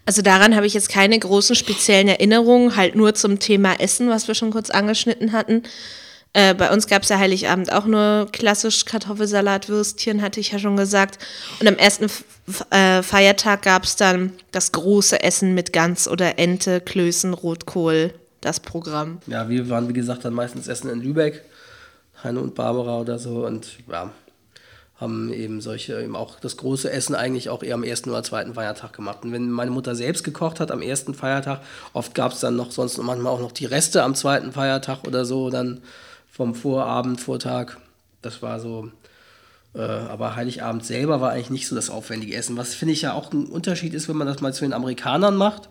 Also 0.06 0.22
daran 0.22 0.54
habe 0.54 0.66
ich 0.66 0.74
jetzt 0.74 0.88
keine 0.88 1.18
großen 1.18 1.56
speziellen 1.56 2.08
Erinnerungen, 2.08 2.76
halt 2.76 2.94
nur 2.94 3.14
zum 3.14 3.38
Thema 3.38 3.80
Essen, 3.80 4.10
was 4.10 4.28
wir 4.28 4.34
schon 4.34 4.50
kurz 4.50 4.70
angeschnitten 4.70 5.32
hatten. 5.32 5.62
Äh, 6.34 6.54
bei 6.54 6.70
uns 6.72 6.88
gab 6.88 7.04
es 7.04 7.08
ja 7.08 7.18
Heiligabend 7.18 7.72
auch 7.72 7.86
nur 7.86 8.26
klassisch 8.32 8.84
Kartoffelsalat, 8.84 9.68
Würstchen, 9.68 10.20
hatte 10.20 10.40
ich 10.40 10.50
ja 10.50 10.58
schon 10.58 10.76
gesagt. 10.76 11.18
Und 11.60 11.68
am 11.68 11.76
ersten 11.76 12.06
äh, 12.70 13.02
Feiertag 13.02 13.62
gab 13.62 13.84
es 13.84 13.96
dann 13.96 14.32
das 14.50 14.72
große 14.72 15.22
Essen 15.22 15.54
mit 15.54 15.72
Gans 15.72 16.08
oder 16.08 16.38
Ente, 16.38 16.80
Klößen, 16.80 17.32
Rotkohl, 17.32 18.12
das 18.40 18.58
Programm. 18.58 19.18
Ja, 19.28 19.48
wir 19.48 19.70
waren, 19.70 19.88
wie 19.88 19.92
gesagt, 19.92 20.24
dann 20.24 20.34
meistens 20.34 20.66
essen 20.66 20.90
in 20.90 21.00
Lübeck, 21.00 21.44
Heine 22.24 22.40
und 22.40 22.56
Barbara 22.56 22.98
oder 22.98 23.18
so. 23.18 23.46
Und 23.46 23.68
ja, 23.90 24.10
haben 25.04 25.32
eben 25.32 25.60
solche, 25.60 26.02
eben 26.02 26.16
auch 26.16 26.40
das 26.40 26.56
große 26.56 26.90
Essen 26.90 27.14
eigentlich 27.14 27.48
auch 27.48 27.62
eher 27.62 27.74
am 27.74 27.84
ersten 27.84 28.10
oder 28.10 28.22
zweiten 28.22 28.54
Feiertag 28.54 28.92
gemacht. 28.92 29.18
Und 29.22 29.32
wenn 29.32 29.50
meine 29.50 29.70
Mutter 29.70 29.94
selbst 29.94 30.24
gekocht 30.24 30.58
hat 30.58 30.72
am 30.72 30.82
ersten 30.82 31.14
Feiertag, 31.14 31.60
oft 31.92 32.14
gab 32.14 32.32
es 32.32 32.40
dann 32.40 32.56
noch 32.56 32.72
sonst 32.72 32.98
manchmal 32.98 33.32
auch 33.32 33.40
noch 33.40 33.52
die 33.52 33.66
Reste 33.66 34.02
am 34.02 34.16
zweiten 34.16 34.52
Feiertag 34.52 35.06
oder 35.06 35.24
so, 35.24 35.50
dann 35.50 35.82
vom 36.30 36.54
Vorabend, 36.54 37.20
Vortag. 37.20 37.76
Das 38.20 38.42
war 38.42 38.58
so. 38.58 38.90
Äh, 39.74 39.82
aber 39.82 40.34
Heiligabend 40.34 40.84
selber 40.84 41.20
war 41.20 41.30
eigentlich 41.30 41.50
nicht 41.50 41.68
so 41.68 41.76
das 41.76 41.90
aufwendige 41.90 42.34
Essen. 42.34 42.56
Was 42.56 42.74
finde 42.74 42.94
ich 42.94 43.02
ja 43.02 43.12
auch 43.12 43.32
ein 43.32 43.46
Unterschied 43.46 43.94
ist, 43.94 44.08
wenn 44.08 44.16
man 44.16 44.26
das 44.26 44.40
mal 44.40 44.52
zu 44.52 44.64
den 44.64 44.72
Amerikanern 44.72 45.36
macht. 45.36 45.68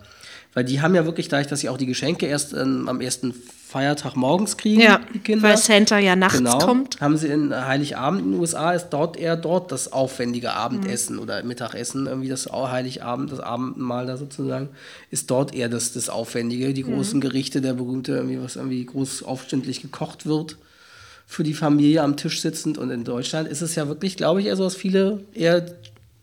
Weil 0.53 0.63
die 0.63 0.81
haben 0.81 0.93
ja 0.93 1.05
wirklich, 1.05 1.29
dadurch, 1.29 1.47
dass 1.47 1.61
sie 1.61 1.69
auch 1.69 1.77
die 1.77 1.85
Geschenke 1.85 2.27
erst 2.27 2.53
ähm, 2.53 2.87
am 2.87 3.01
ersten 3.01 3.33
Feiertag 3.73 4.15
morgens 4.15 4.55
kriegen, 4.55 4.81
ja, 4.81 5.01
die 5.13 5.19
Kinder. 5.19 5.49
Weil 5.49 5.57
Santa 5.57 5.97
ja 5.97 6.15
nachts 6.15 6.37
genau, 6.37 6.59
kommt. 6.59 7.01
Haben 7.01 7.17
sie 7.17 7.27
in 7.27 7.55
Heiligabend 7.55 8.21
in 8.21 8.31
den 8.33 8.39
USA, 8.39 8.71
ist 8.73 8.89
dort 8.89 9.17
eher 9.17 9.35
dort 9.35 9.71
das 9.71 9.91
aufwendige 9.91 10.53
Abendessen 10.53 11.15
mhm. 11.15 11.21
oder 11.23 11.41
Mittagessen, 11.41 12.05
irgendwie 12.05 12.29
das 12.29 12.45
Heiligabend, 12.45 13.31
das 13.31 13.39
Abendmahl 13.39 14.05
da 14.05 14.17
sozusagen, 14.17 14.69
ist 15.09 15.31
dort 15.31 15.55
eher 15.55 15.69
das, 15.69 15.91
das 15.91 16.09
Aufwendige, 16.09 16.71
die 16.75 16.83
mhm. 16.83 16.93
großen 16.93 17.19
Gerichte, 17.19 17.61
der 17.61 17.73
berühmte, 17.73 18.11
irgendwie, 18.11 18.39
was 18.39 18.57
irgendwie 18.57 18.85
groß 18.85 19.23
aufständlich 19.23 19.81
gekocht 19.81 20.27
wird 20.27 20.57
für 21.25 21.43
die 21.43 21.55
Familie 21.55 22.03
am 22.03 22.15
Tisch 22.15 22.41
sitzend. 22.41 22.77
Und 22.77 22.91
in 22.91 23.03
Deutschland 23.03 23.47
ist 23.47 23.61
es 23.61 23.73
ja 23.73 23.87
wirklich, 23.87 24.17
glaube 24.17 24.39
ich, 24.39 24.47
eher 24.47 24.55
so, 24.55 24.65
dass 24.65 24.75
viele 24.75 25.21
eher 25.33 25.65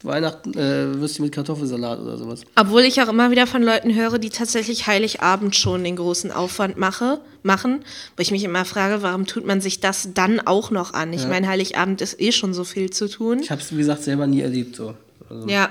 Weihnachten, 0.02 0.54
äh, 0.54 0.98
Würstchen 0.98 1.26
mit 1.26 1.34
Kartoffelsalat 1.34 2.00
oder 2.00 2.16
sowas. 2.16 2.42
Obwohl 2.56 2.82
ich 2.82 3.02
auch 3.02 3.08
immer 3.08 3.30
wieder 3.30 3.46
von 3.46 3.62
Leuten 3.62 3.94
höre, 3.94 4.18
die 4.18 4.30
tatsächlich 4.30 4.86
Heiligabend 4.86 5.54
schon 5.54 5.84
den 5.84 5.96
großen 5.96 6.32
Aufwand 6.32 6.78
mache, 6.78 7.20
machen, 7.42 7.80
wo 8.16 8.22
ich 8.22 8.30
mich 8.30 8.44
immer 8.44 8.64
frage, 8.64 9.02
warum 9.02 9.26
tut 9.26 9.46
man 9.46 9.60
sich 9.60 9.80
das 9.80 10.10
dann 10.14 10.40
auch 10.40 10.70
noch 10.70 10.94
an? 10.94 11.12
Ich 11.12 11.22
ja. 11.22 11.28
meine, 11.28 11.48
Heiligabend 11.48 12.00
ist 12.00 12.20
eh 12.20 12.32
schon 12.32 12.54
so 12.54 12.64
viel 12.64 12.90
zu 12.90 13.08
tun. 13.08 13.40
Ich 13.40 13.50
habe 13.50 13.60
es, 13.60 13.72
wie 13.72 13.78
gesagt, 13.78 14.02
selber 14.02 14.26
nie 14.26 14.40
erlebt 14.40 14.76
so. 14.76 14.94
Also 15.28 15.46
ja. 15.48 15.68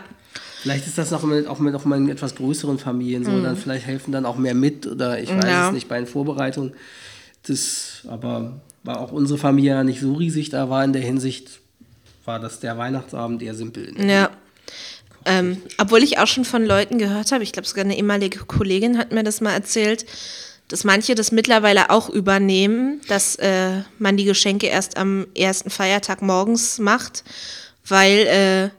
Vielleicht 0.62 0.88
ist 0.88 0.98
das 0.98 1.10
noch 1.12 1.24
mit, 1.24 1.48
auch 1.48 1.60
mit, 1.60 1.74
auch 1.74 1.86
mit 1.86 2.10
etwas 2.10 2.36
größeren 2.36 2.80
Familien 2.80 3.24
so, 3.24 3.32
mhm. 3.32 3.44
dann 3.44 3.56
vielleicht 3.56 3.86
helfen 3.86 4.12
dann 4.12 4.26
auch 4.26 4.38
mehr 4.38 4.54
mit 4.54 4.86
oder 4.86 5.20
ich 5.20 5.30
weiß 5.30 5.46
ja. 5.46 5.68
es 5.68 5.74
nicht 5.74 5.88
bei 5.88 5.98
den 5.98 6.08
Vorbereitungen. 6.08 6.74
Das, 7.48 8.04
aber 8.08 8.60
war 8.84 9.00
auch 9.00 9.12
unsere 9.12 9.40
Familie 9.40 9.72
ja 9.72 9.84
nicht 9.84 10.02
so 10.02 10.14
riesig 10.14 10.50
da 10.50 10.70
war 10.70 10.84
in 10.84 10.94
der 10.94 11.02
Hinsicht, 11.02 11.62
war 12.30 12.40
das 12.40 12.60
der 12.60 12.78
Weihnachtsabend 12.78 13.42
eher 13.42 13.56
simpel. 13.56 13.92
Ne? 13.94 14.14
Ja. 14.14 14.30
Ähm, 15.26 15.64
obwohl 15.80 16.04
ich 16.04 16.20
auch 16.20 16.28
schon 16.28 16.46
von 16.46 16.64
Leuten 16.64 17.00
gehört 17.00 17.32
habe, 17.32 17.44
ich 17.44 17.52
glaube 17.52 17.68
sogar 17.68 17.84
eine 17.84 17.98
ehemalige 17.98 18.46
Kollegin 18.46 19.00
hat 19.00 19.12
mir 19.12 19.24
das 19.24 19.42
mal 19.42 19.52
erzählt, 19.52 20.06
dass 20.68 20.84
manche 20.84 21.16
das 21.16 21.32
mittlerweile 21.32 21.90
auch 21.90 22.08
übernehmen, 22.08 23.02
dass 23.08 23.36
äh, 23.38 23.82
man 23.98 24.16
die 24.16 24.26
Geschenke 24.26 24.68
erst 24.68 24.96
am 24.96 25.26
ersten 25.36 25.72
Feiertag 25.72 26.22
morgens 26.22 26.78
macht, 26.78 27.24
weil 27.88 28.28
äh, 28.28 28.70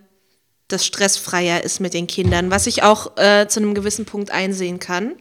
das 0.68 0.86
stressfreier 0.86 1.64
ist 1.64 1.80
mit 1.80 1.92
den 1.92 2.06
Kindern, 2.06 2.52
was 2.52 2.68
ich 2.68 2.84
auch 2.84 3.16
äh, 3.16 3.48
zu 3.48 3.58
einem 3.58 3.74
gewissen 3.74 4.04
Punkt 4.04 4.30
einsehen 4.30 4.78
kann. 4.78 5.16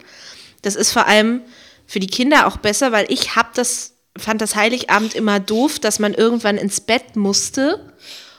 Das 0.61 0.75
ist 0.75 0.91
vor 0.91 1.07
allem 1.07 1.41
für 1.87 1.99
die 1.99 2.05
Kinder 2.05 2.45
auch 2.45 2.57
besser, 2.57 2.91
weil 2.91 3.07
ich 3.09 3.35
habe 3.35 3.49
das 3.55 3.95
fand 4.19 4.41
das 4.41 4.55
Heiligabend 4.55 5.15
immer 5.15 5.39
doof, 5.39 5.79
dass 5.79 5.99
man 5.99 6.13
irgendwann 6.13 6.57
ins 6.57 6.81
Bett 6.81 7.15
musste 7.15 7.79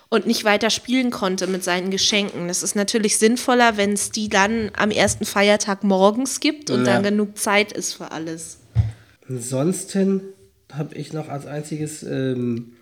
und 0.08 0.26
nicht 0.26 0.44
weiter 0.44 0.70
spielen 0.70 1.10
konnte 1.10 1.46
mit 1.46 1.62
seinen 1.62 1.90
Geschenken. 1.90 2.48
Es 2.48 2.62
ist 2.62 2.74
natürlich 2.74 3.18
sinnvoller, 3.18 3.76
wenn 3.76 3.92
es 3.92 4.10
die 4.10 4.28
dann 4.28 4.70
am 4.76 4.90
ersten 4.90 5.24
Feiertag 5.24 5.84
morgens 5.84 6.40
gibt 6.40 6.70
und 6.70 6.84
Ja. 6.84 6.94
dann 6.94 7.02
genug 7.04 7.38
Zeit 7.38 7.72
ist 7.72 7.94
für 7.94 8.10
alles. 8.10 8.58
Ansonsten 9.28 10.22
habe 10.72 10.94
ich 10.96 11.12
noch 11.12 11.28
als 11.28 11.46
einziges, 11.46 12.02
ähm, 12.02 12.72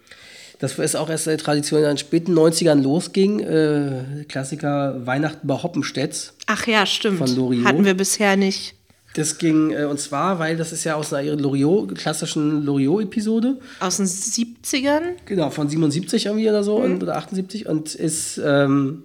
das 0.59 0.79
ist 0.79 0.97
auch 0.97 1.11
erst 1.11 1.29
eine 1.29 1.37
Tradition, 1.37 1.81
die 1.81 1.85
in 1.85 1.91
den 1.93 1.99
späten 1.99 2.33
90ern 2.35 2.83
losging, 2.83 3.41
äh, 3.41 4.25
Klassiker 4.29 5.07
Weihnachten 5.07 5.47
bei 5.47 5.55
Hoppenstedts. 5.63 6.35
Ach 6.47 6.67
ja, 6.67 6.87
stimmt. 6.87 7.19
Von 7.19 7.35
Loriot. 7.37 7.65
Hatten 7.67 7.85
wir 7.85 7.95
bisher 7.95 8.37
nicht. 8.37 8.75
Das 9.19 9.37
ging, 9.37 9.73
äh, 9.73 9.85
und 9.85 9.99
zwar, 9.99 10.39
weil 10.39 10.57
das 10.57 10.71
ist 10.71 10.85
ja 10.85 10.95
aus 10.95 11.13
einer 11.13 11.35
Loriot, 11.35 11.93
klassischen 11.97 12.65
Loriot-Episode. 12.65 13.57
Aus 13.81 13.97
den 13.97 14.07
70ern? 14.07 15.17
Genau, 15.25 15.51
von 15.51 15.69
77 15.69 16.27
irgendwie 16.27 16.49
oder 16.49 16.63
so 16.63 16.77
und, 16.77 17.03
oder 17.03 17.17
78 17.17 17.67
und 17.67 17.97
ist 17.97 18.41
ähm, 18.45 19.03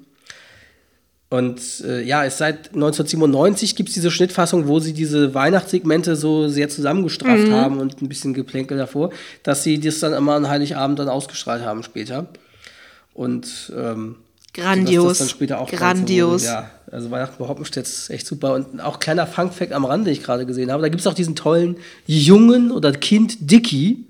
und 1.31 1.59
äh, 1.83 2.03
ja, 2.03 2.23
ist 2.25 2.37
seit 2.37 2.75
1997 2.75 3.75
gibt 3.75 3.89
es 3.89 3.95
diese 3.95 4.11
Schnittfassung, 4.11 4.67
wo 4.67 4.79
sie 4.79 4.93
diese 4.93 5.33
Weihnachtssegmente 5.33 6.15
so 6.15 6.47
sehr 6.47 6.69
zusammengestrafft 6.69 7.49
haben 7.49 7.79
und 7.79 7.99
ein 8.03 8.07
bisschen 8.07 8.35
Geplänkel 8.35 8.77
davor, 8.77 9.09
dass 9.41 9.63
sie 9.63 9.79
das 9.79 9.99
dann 9.99 10.13
immer 10.13 10.35
an 10.35 10.47
Heiligabend 10.47 10.99
dann 10.99 11.09
ausgestrahlt 11.09 11.65
haben 11.65 11.81
später. 11.81 12.27
Und 13.15 13.73
ähm, 13.75 14.17
Grandios. 14.53 15.19
dann 15.19 15.29
später 15.29 15.59
auch 15.59 15.69
Grandios. 15.69 16.43
Ja, 16.45 16.69
also 16.91 17.09
Weihnachten 17.11 17.35
bei 17.39 17.47
Hoppenstedt 17.47 17.85
ist 17.87 18.09
echt 18.09 18.27
super. 18.27 18.53
Und 18.53 18.79
auch 18.81 18.99
kleiner 18.99 19.25
Fun-Fact 19.27 19.71
am 19.73 19.85
Rande, 19.85 20.05
den 20.05 20.13
ich 20.13 20.23
gerade 20.23 20.45
gesehen 20.45 20.71
habe, 20.71 20.81
da 20.83 20.89
gibt 20.89 21.01
es 21.01 21.07
auch 21.07 21.13
diesen 21.15 21.35
tollen 21.35 21.77
Jungen 22.05 22.71
oder 22.71 22.91
Kind 22.91 23.37
Dicky, 23.51 24.05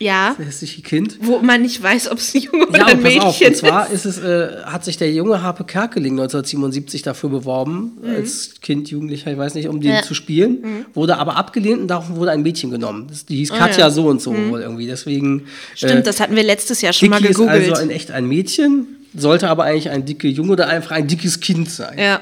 Ja, 0.00 0.34
das 0.38 0.46
hässliche 0.46 0.82
Kind. 0.82 1.18
wo 1.22 1.38
man 1.38 1.62
nicht 1.62 1.80
weiß, 1.82 2.10
ob 2.10 2.18
es 2.18 2.34
ein 2.34 2.42
Junge 2.42 2.66
oder 2.68 2.78
Ja, 2.78 2.86
ein 2.86 2.96
und 2.98 3.02
pass 3.04 3.12
Mädchen 3.14 3.22
auf, 3.28 3.40
und 3.40 3.56
zwar 3.56 3.90
ist. 3.90 4.04
ist 4.04 4.18
es, 4.18 4.24
äh, 4.24 4.62
hat 4.64 4.84
sich 4.84 4.96
der 4.96 5.12
junge 5.12 5.42
Harpe 5.42 5.64
Kerkeling 5.64 6.12
1977 6.14 7.02
dafür 7.02 7.30
beworben, 7.30 7.98
als 8.04 8.60
Kind, 8.60 8.90
Jugendlicher, 8.90 9.30
ich 9.32 9.38
weiß 9.38 9.54
nicht, 9.54 9.68
um 9.68 9.80
den 9.80 9.90
Mhm. 9.90 9.94
Ja. 9.96 10.00
Mhm. 10.02 10.06
zu 10.06 10.14
spielen, 10.14 10.84
wurde 10.94 11.18
aber 11.18 11.36
abgelehnt 11.36 11.80
und 11.82 11.88
darauf 11.88 12.10
wurde 12.16 12.30
ein 12.32 12.42
Mädchen 12.42 12.70
genommen. 12.70 13.06
Das, 13.08 13.26
die 13.26 13.36
hieß 13.36 13.50
Ah, 13.52 13.58
Katja 13.58 13.78
ja. 13.84 13.90
Mhm. 13.90 13.94
so 13.94 14.06
und 14.06 14.22
so 14.22 14.34
wohl 14.50 14.60
irgendwie, 14.60 14.86
deswegen 14.86 15.46
Stimmt, 15.74 15.92
äh, 15.92 16.02
das 16.02 16.18
hatten 16.20 16.34
wir 16.36 16.42
letztes 16.44 16.80
Jahr 16.80 16.92
schon 16.92 17.10
mal 17.10 17.18
Dicky 17.18 17.30
ist 17.30 17.38
gegoogelt. 17.38 17.70
also 17.70 17.82
in 17.82 17.90
echt 17.90 18.10
ein 18.12 18.26
Mädchen, 18.26 18.86
sollte 19.20 19.48
aber 19.48 19.64
eigentlich 19.64 19.90
ein 19.90 20.04
dicke 20.04 20.28
Junge 20.28 20.52
oder 20.52 20.68
einfach 20.68 20.92
ein 20.92 21.06
dickes 21.06 21.40
Kind 21.40 21.70
sein. 21.70 21.98
ja. 21.98 22.20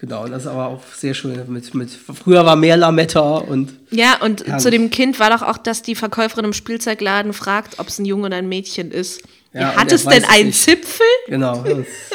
Genau, 0.00 0.22
und 0.22 0.30
das 0.30 0.42
ist 0.42 0.46
aber 0.48 0.68
auch 0.68 0.80
sehr 0.96 1.12
schön 1.12 1.42
mit, 1.52 1.74
mit 1.74 1.90
früher 1.90 2.46
war 2.46 2.54
mehr 2.54 2.76
Lametta 2.76 3.38
und 3.38 3.72
Ja, 3.90 4.20
und 4.22 4.46
Herrlich. 4.46 4.62
zu 4.62 4.70
dem 4.70 4.90
Kind 4.90 5.18
war 5.18 5.28
doch 5.28 5.42
auch, 5.42 5.58
dass 5.58 5.82
die 5.82 5.96
Verkäuferin 5.96 6.44
im 6.44 6.52
Spielzeugladen 6.52 7.32
fragt, 7.32 7.80
ob 7.80 7.88
es 7.88 7.98
ein 7.98 8.04
Junge 8.04 8.26
oder 8.26 8.36
ein 8.36 8.48
Mädchen 8.48 8.92
ist. 8.92 9.22
Ja, 9.52 9.60
Ja, 9.72 9.74
hat 9.76 9.90
es 9.90 10.04
denn 10.04 10.24
einen 10.24 10.46
nicht. 10.50 10.62
Zipfel? 10.62 11.04
Genau. 11.26 11.64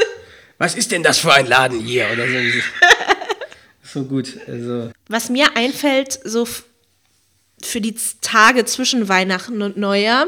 Was 0.59 0.75
ist 0.75 0.93
denn 0.93 1.03
das 1.03 1.17
für 1.17 1.33
ein 1.33 1.45
Laden 1.45 1.81
hier? 1.81 2.05
Oder 2.13 2.25
so. 2.25 2.33
so 3.99 4.05
gut. 4.05 4.37
Also, 4.47 4.89
Was 5.09 5.27
mir 5.29 5.57
einfällt, 5.57 6.17
so 6.23 6.47
für 7.61 7.81
die 7.81 7.95
Tage 8.21 8.63
zwischen 8.63 9.09
Weihnachten 9.09 9.61
und 9.61 9.75
Neujahr, 9.75 10.27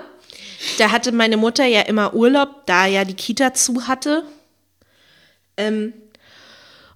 da 0.78 0.92
hatte 0.92 1.12
meine 1.12 1.38
Mutter 1.38 1.66
ja 1.66 1.82
immer 1.82 2.14
Urlaub, 2.14 2.66
da 2.66 2.86
ja 2.86 3.06
die 3.06 3.14
Kita 3.14 3.54
zu 3.54 3.88
hatte. 3.88 4.24
Ähm, 5.58 5.94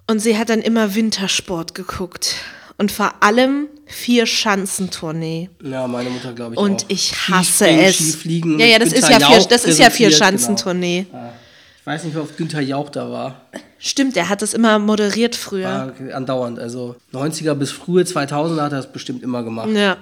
und 0.08 0.20
sie 0.20 0.38
hat 0.38 0.50
dann 0.50 0.62
immer 0.62 0.96
Wintersport 0.96 1.76
geguckt. 1.76 2.36
Und 2.78 2.92
vor 2.92 3.14
allem 3.22 3.68
vier 3.86 4.26
Schanzentournee. 4.26 5.50
ja, 5.62 5.86
meine 5.88 6.10
Mutter 6.10 6.32
glaube 6.34 6.54
ich 6.56 6.60
Und 6.60 6.86
auch. 6.86 6.90
ich 6.90 7.14
hasse 7.28 7.68
es. 7.68 7.98
Skifliegen 7.98 8.58
ja, 8.58 8.68
ja, 8.68 8.80
das 8.80 8.94
ist 8.94 9.08
Günther 9.08 9.20
ja 9.20 9.28
vier, 9.28 9.48
das 9.50 9.66
ist 9.66 9.80
ja 9.80 9.90
vier 9.90 10.08
präsentiert, 10.08 10.14
Schanzentournee. 10.14 11.06
Genau. 11.10 11.24
Ja. 11.24 11.34
Ich 11.82 11.86
weiß 11.86 12.04
nicht, 12.06 12.16
ob 12.16 12.38
Günther 12.38 12.62
Jauch 12.62 12.90
da 12.90 13.12
war. 13.12 13.42
Stimmt, 13.80 14.16
er 14.16 14.30
hat 14.30 14.42
es 14.42 14.54
immer 14.54 14.80
moderiert 14.80 15.36
früher. 15.36 15.94
war 16.00 16.16
andauernd. 16.16 16.60
Also 16.60 16.96
90er 17.14 17.54
bis 17.56 17.72
frühe 17.72 18.04
2000er 18.04 18.62
hat 18.62 18.72
er 18.72 18.78
das 18.78 18.92
bestimmt 18.92 19.24
immer 19.24 19.44
gemacht. 19.44 19.70
Ja. 19.74 19.98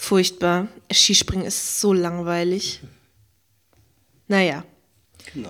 Furchtbar. 0.00 0.68
Skispringen 0.90 1.44
ist 1.44 1.80
so 1.80 1.92
langweilig. 1.92 2.80
Naja. 4.28 4.62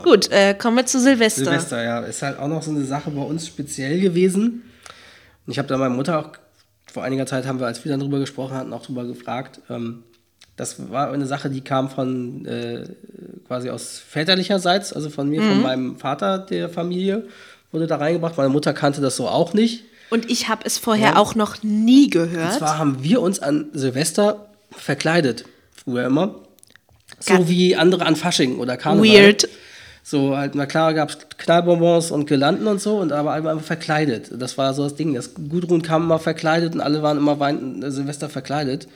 Gut, 0.03 0.31
äh, 0.33 0.55
kommen 0.55 0.79
wir 0.79 0.87
zu 0.87 0.99
Silvester. 0.99 1.45
Silvester, 1.45 1.85
ja, 1.85 2.01
ist 2.01 2.23
halt 2.23 2.39
auch 2.39 2.49
noch 2.49 2.63
so 2.63 2.71
eine 2.71 2.85
Sache 2.85 3.11
bei 3.11 3.21
uns 3.21 3.47
speziell 3.47 4.01
gewesen. 4.01 4.63
Und 5.47 5.53
ich 5.53 5.59
habe 5.59 5.69
da 5.69 5.77
meine 5.77 5.95
Mutter 5.95 6.19
auch, 6.19 6.31
vor 6.91 7.05
einiger 7.05 7.27
Zeit 7.27 7.47
haben 7.47 7.61
wir, 7.61 7.67
als 7.67 7.85
wir 7.85 7.93
dann 7.93 8.01
drüber 8.01 8.19
gesprochen 8.19 8.57
hatten, 8.57 8.73
auch 8.73 8.85
drüber 8.85 9.05
gefragt. 9.05 9.61
Ähm, 9.69 10.03
das 10.57 10.91
war 10.91 11.13
eine 11.13 11.27
Sache, 11.27 11.51
die 11.51 11.61
kam 11.61 11.91
von 11.91 12.47
äh, 12.47 12.89
quasi 13.47 13.69
aus 13.69 13.99
väterlicherseits, 13.99 14.95
also 14.95 15.11
von 15.11 15.29
mir, 15.29 15.43
von 15.43 15.63
meinem 15.63 15.97
Vater 15.99 16.39
der 16.39 16.71
Familie, 16.71 17.29
wurde 17.71 17.87
da 17.87 17.97
reingebracht. 17.97 18.37
Meine 18.39 18.49
Mutter 18.49 18.73
kannte 18.73 19.03
das 19.03 19.15
so 19.15 19.29
auch 19.29 19.53
nicht. 19.53 19.85
Und 20.11 20.31
ich 20.31 20.49
habe 20.49 20.63
es 20.65 20.79
vorher 20.79 21.11
Ja. 21.11 21.17
auch 21.17 21.35
noch 21.35 21.63
nie 21.63 22.05
Und 22.05 22.11
gehört. 22.13 22.55
zwar 22.59 22.79
haben 22.79 23.03
wir 23.03 23.21
uns 23.21 23.41
an 23.41 23.67
Silvester 23.73 24.47
verkleidet, 24.71 25.45
früher 25.75 26.07
immer. 26.07 26.35
So 27.21 27.35
Ganz- 27.35 27.49
wie 27.49 27.77
andere 27.77 28.07
an 28.07 28.17
Fasching 28.17 28.59
oder 28.59 28.77
Karneval. 28.77 29.09
Weird. 29.11 29.49
So, 30.05 30.37
halt, 30.37 30.55
na 30.55 30.65
klar, 30.65 30.95
gab 30.95 31.11
es 31.11 31.19
Knallbonbons 31.37 32.11
und 32.11 32.27
Girlanden 32.27 32.67
und 32.67 32.81
so, 32.81 32.97
und 32.97 33.13
aber 33.13 33.33
einfach 33.33 33.61
verkleidet. 33.61 34.31
Das 34.39 34.57
war 34.57 34.73
so 34.73 34.85
das 34.85 34.95
Ding. 34.95 35.13
Das 35.13 35.35
Gudrun 35.35 35.83
kam 35.83 36.05
immer 36.05 36.19
verkleidet 36.19 36.75
und 36.75 36.81
alle 36.81 37.03
waren 37.03 37.19
immer 37.19 37.39
Wein 37.41 37.83
äh, 37.83 37.91
Silvester 37.91 38.29
verkleidet. 38.31 38.89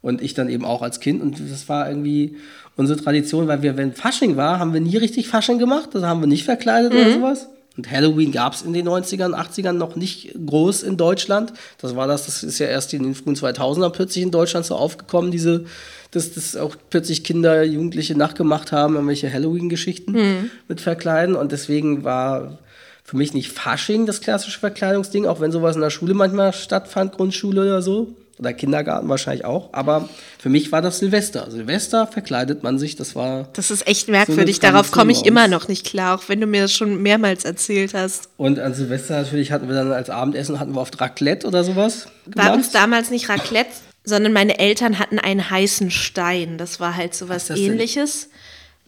Und 0.00 0.22
ich 0.22 0.34
dann 0.34 0.48
eben 0.50 0.64
auch 0.66 0.82
als 0.82 1.00
Kind. 1.00 1.22
Und 1.22 1.38
das 1.50 1.68
war 1.68 1.88
irgendwie 1.88 2.36
unsere 2.76 2.98
Tradition, 3.02 3.46
weil 3.48 3.62
wir, 3.62 3.76
wenn 3.78 3.92
Fasching 3.94 4.36
war, 4.36 4.58
haben 4.58 4.72
wir 4.74 4.80
nie 4.80 4.96
richtig 4.98 5.28
Fasching 5.28 5.58
gemacht. 5.58 5.90
Das 5.92 6.02
haben 6.02 6.20
wir 6.20 6.26
nicht 6.26 6.44
verkleidet 6.44 6.92
oder 6.92 7.12
sowas. 7.12 7.48
Und 7.76 7.90
Halloween 7.90 8.30
gab 8.30 8.54
es 8.54 8.62
in 8.62 8.72
den 8.72 8.88
90ern, 8.88 9.34
80ern 9.34 9.72
noch 9.72 9.96
nicht 9.96 10.32
groß 10.46 10.84
in 10.84 10.96
Deutschland. 10.96 11.52
Das 11.78 11.96
war 11.96 12.06
das, 12.06 12.26
das 12.26 12.42
ist 12.42 12.58
ja 12.58 12.66
erst 12.66 12.94
in 12.94 13.02
den 13.02 13.14
frühen 13.14 13.34
2000ern 13.34 13.90
plötzlich 13.90 14.22
in 14.22 14.30
Deutschland 14.30 14.64
so 14.64 14.76
aufgekommen, 14.76 15.32
diese, 15.32 15.64
dass 16.12 16.32
das 16.34 16.54
auch 16.56 16.76
plötzlich 16.90 17.24
Kinder, 17.24 17.64
Jugendliche 17.64 18.16
nachgemacht 18.16 18.70
haben, 18.70 18.94
irgendwelche 18.94 19.32
Halloween-Geschichten 19.32 20.50
mit 20.68 20.80
Verkleiden. 20.80 21.34
Und 21.34 21.50
deswegen 21.50 22.04
war 22.04 22.58
für 23.02 23.16
mich 23.16 23.34
nicht 23.34 23.50
Fasching 23.50 24.06
das 24.06 24.20
klassische 24.20 24.60
Verkleidungsding, 24.60 25.26
auch 25.26 25.40
wenn 25.40 25.52
sowas 25.52 25.74
in 25.74 25.82
der 25.82 25.90
Schule 25.90 26.14
manchmal 26.14 26.52
stattfand, 26.52 27.12
Grundschule 27.12 27.62
oder 27.62 27.82
so. 27.82 28.14
Oder 28.38 28.52
Kindergarten 28.52 29.08
wahrscheinlich 29.08 29.44
auch. 29.44 29.68
Aber 29.72 30.08
für 30.38 30.48
mich 30.48 30.72
war 30.72 30.82
das 30.82 30.98
Silvester. 30.98 31.50
Silvester 31.50 32.08
verkleidet 32.08 32.64
man 32.64 32.80
sich, 32.80 32.96
das 32.96 33.14
war. 33.14 33.48
Das 33.52 33.70
ist 33.70 33.86
echt 33.86 34.08
merkwürdig. 34.08 34.56
So 34.56 34.62
Darauf 34.62 34.90
komme 34.90 35.12
ich 35.12 35.24
immer 35.24 35.44
uns. 35.44 35.52
noch 35.52 35.68
nicht 35.68 35.86
klar, 35.86 36.18
auch 36.18 36.28
wenn 36.28 36.40
du 36.40 36.46
mir 36.46 36.62
das 36.62 36.72
schon 36.72 37.00
mehrmals 37.00 37.44
erzählt 37.44 37.94
hast. 37.94 38.28
Und 38.36 38.58
an 38.58 38.74
Silvester 38.74 39.22
natürlich 39.22 39.52
hatten 39.52 39.68
wir 39.68 39.76
dann 39.76 39.92
als 39.92 40.10
Abendessen 40.10 40.58
hatten 40.58 40.74
wir 40.74 40.80
oft 40.80 41.00
Raclette 41.00 41.46
oder 41.46 41.62
sowas. 41.62 42.08
Bei 42.26 42.52
uns 42.52 42.68
gemacht. 42.68 42.74
damals 42.74 43.10
nicht 43.10 43.28
Raclette, 43.28 43.70
sondern 44.02 44.32
meine 44.32 44.58
Eltern 44.58 44.98
hatten 44.98 45.20
einen 45.20 45.48
heißen 45.48 45.92
Stein. 45.92 46.58
Das 46.58 46.80
war 46.80 46.96
halt 46.96 47.14
so 47.14 47.28
was 47.28 47.34
Was 47.34 47.42
ist 47.42 47.50
das 47.50 47.58
ähnliches. 47.58 48.28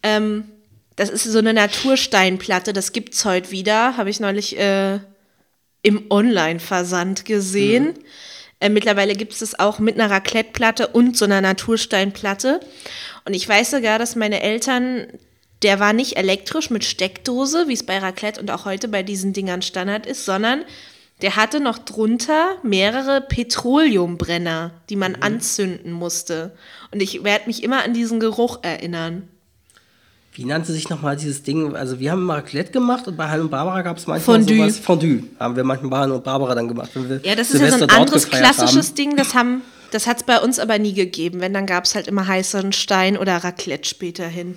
Ähm, 0.02 0.44
das 0.96 1.10
ist 1.10 1.24
so 1.24 1.38
eine 1.38 1.54
Natursteinplatte, 1.54 2.72
das 2.72 2.92
gibt's 2.92 3.24
heute 3.24 3.50
wieder. 3.50 3.96
Habe 3.96 4.10
ich 4.10 4.18
neulich 4.18 4.58
äh, 4.58 4.98
im 5.82 6.10
Online-Versand 6.10 7.24
gesehen. 7.24 7.84
Mhm. 7.84 7.94
Äh, 8.60 8.68
mittlerweile 8.68 9.14
gibt 9.14 9.32
es 9.32 9.40
das 9.40 9.58
auch 9.58 9.78
mit 9.78 9.98
einer 9.98 10.10
Raclette-Platte 10.10 10.88
und 10.88 11.16
so 11.16 11.24
einer 11.24 11.40
Natursteinplatte. 11.40 12.60
Und 13.24 13.34
ich 13.34 13.48
weiß 13.48 13.70
sogar, 13.70 13.98
dass 13.98 14.16
meine 14.16 14.40
Eltern, 14.40 15.06
der 15.62 15.80
war 15.80 15.92
nicht 15.92 16.16
elektrisch 16.16 16.70
mit 16.70 16.84
Steckdose, 16.84 17.68
wie 17.68 17.74
es 17.74 17.84
bei 17.84 17.98
Raclette 17.98 18.40
und 18.40 18.50
auch 18.50 18.64
heute 18.64 18.88
bei 18.88 19.02
diesen 19.02 19.32
Dingern 19.32 19.62
Standard 19.62 20.06
ist, 20.06 20.24
sondern 20.24 20.64
der 21.22 21.36
hatte 21.36 21.60
noch 21.60 21.78
drunter 21.78 22.56
mehrere 22.62 23.22
Petroleumbrenner, 23.22 24.72
die 24.90 24.96
man 24.96 25.16
anzünden 25.16 25.92
musste. 25.92 26.54
Und 26.92 27.02
ich 27.02 27.24
werde 27.24 27.46
mich 27.46 27.62
immer 27.62 27.82
an 27.84 27.94
diesen 27.94 28.20
Geruch 28.20 28.58
erinnern. 28.62 29.28
Wie 30.36 30.44
nannte 30.44 30.70
sich 30.70 30.90
nochmal 30.90 31.16
dieses 31.16 31.42
Ding? 31.42 31.74
Also 31.74 31.98
wir 31.98 32.12
haben 32.12 32.30
Raclette 32.30 32.70
gemacht 32.70 33.08
und 33.08 33.16
bei 33.16 33.26
Heil 33.26 33.40
und 33.40 33.50
Barbara 33.50 33.80
gab 33.80 33.96
es 33.96 34.06
manchmal 34.06 34.40
Fondue. 34.40 34.58
sowas. 34.58 34.78
Fondue 34.78 35.22
haben 35.40 35.56
wir 35.56 35.64
manchmal 35.64 35.90
bei 35.90 35.98
Heil 36.00 36.10
und 36.10 36.24
Barbara 36.24 36.54
dann 36.54 36.68
gemacht. 36.68 36.90
Ja, 37.22 37.34
das 37.34 37.54
ist 37.54 37.60
ja 37.60 37.70
so 37.70 37.78
Silvester 37.78 37.84
ein 37.84 38.00
anderes 38.02 38.28
klassisches 38.28 38.88
haben. 38.88 38.94
Ding, 38.96 39.16
das 39.16 39.34
haben, 39.34 39.62
das 39.92 40.06
hat 40.06 40.18
es 40.18 40.22
bei 40.24 40.38
uns 40.38 40.58
aber 40.58 40.78
nie 40.78 40.92
gegeben. 40.92 41.40
Wenn, 41.40 41.54
dann 41.54 41.64
gab 41.64 41.84
es 41.84 41.94
halt 41.94 42.06
immer 42.06 42.26
heißeren 42.26 42.72
Stein 42.72 43.16
oder 43.16 43.38
Raclette 43.38 43.88
späterhin. 43.88 44.56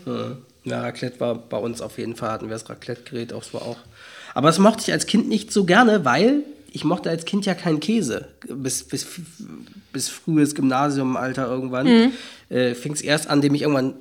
Ja, 0.66 0.82
Raclette 0.82 1.18
war 1.22 1.36
bei 1.36 1.58
uns 1.58 1.80
auf 1.80 1.98
jeden 1.98 2.18
Fall, 2.18 2.32
hatten 2.32 2.48
wir 2.48 2.56
das 2.56 2.70
Raclette-Gerät 2.70 3.32
auch 3.32 3.44
so 3.44 3.60
auch. 3.60 3.78
Aber 4.34 4.50
das 4.50 4.60
mochte 4.60 4.82
ich 4.82 4.92
als 4.92 5.06
Kind 5.06 5.30
nicht 5.30 5.54
so 5.54 5.64
gerne, 5.64 6.04
weil 6.04 6.44
ich 6.74 6.84
mochte 6.84 7.10
als 7.10 7.24
Kind 7.24 7.46
ja 7.46 7.54
keinen 7.54 7.80
Käse. 7.80 8.28
Bis, 8.50 8.84
bis, 8.84 9.08
bis 9.94 10.10
frühes 10.10 10.56
Gymnasiumalter 10.56 11.48
irgendwann. 11.48 11.88
Mhm. 11.88 12.12
Äh, 12.50 12.76
Fing 12.76 12.92
es 12.92 13.02
erst 13.02 13.30
an, 13.30 13.40
dem 13.40 13.56
ich 13.56 13.62
irgendwann 13.62 13.94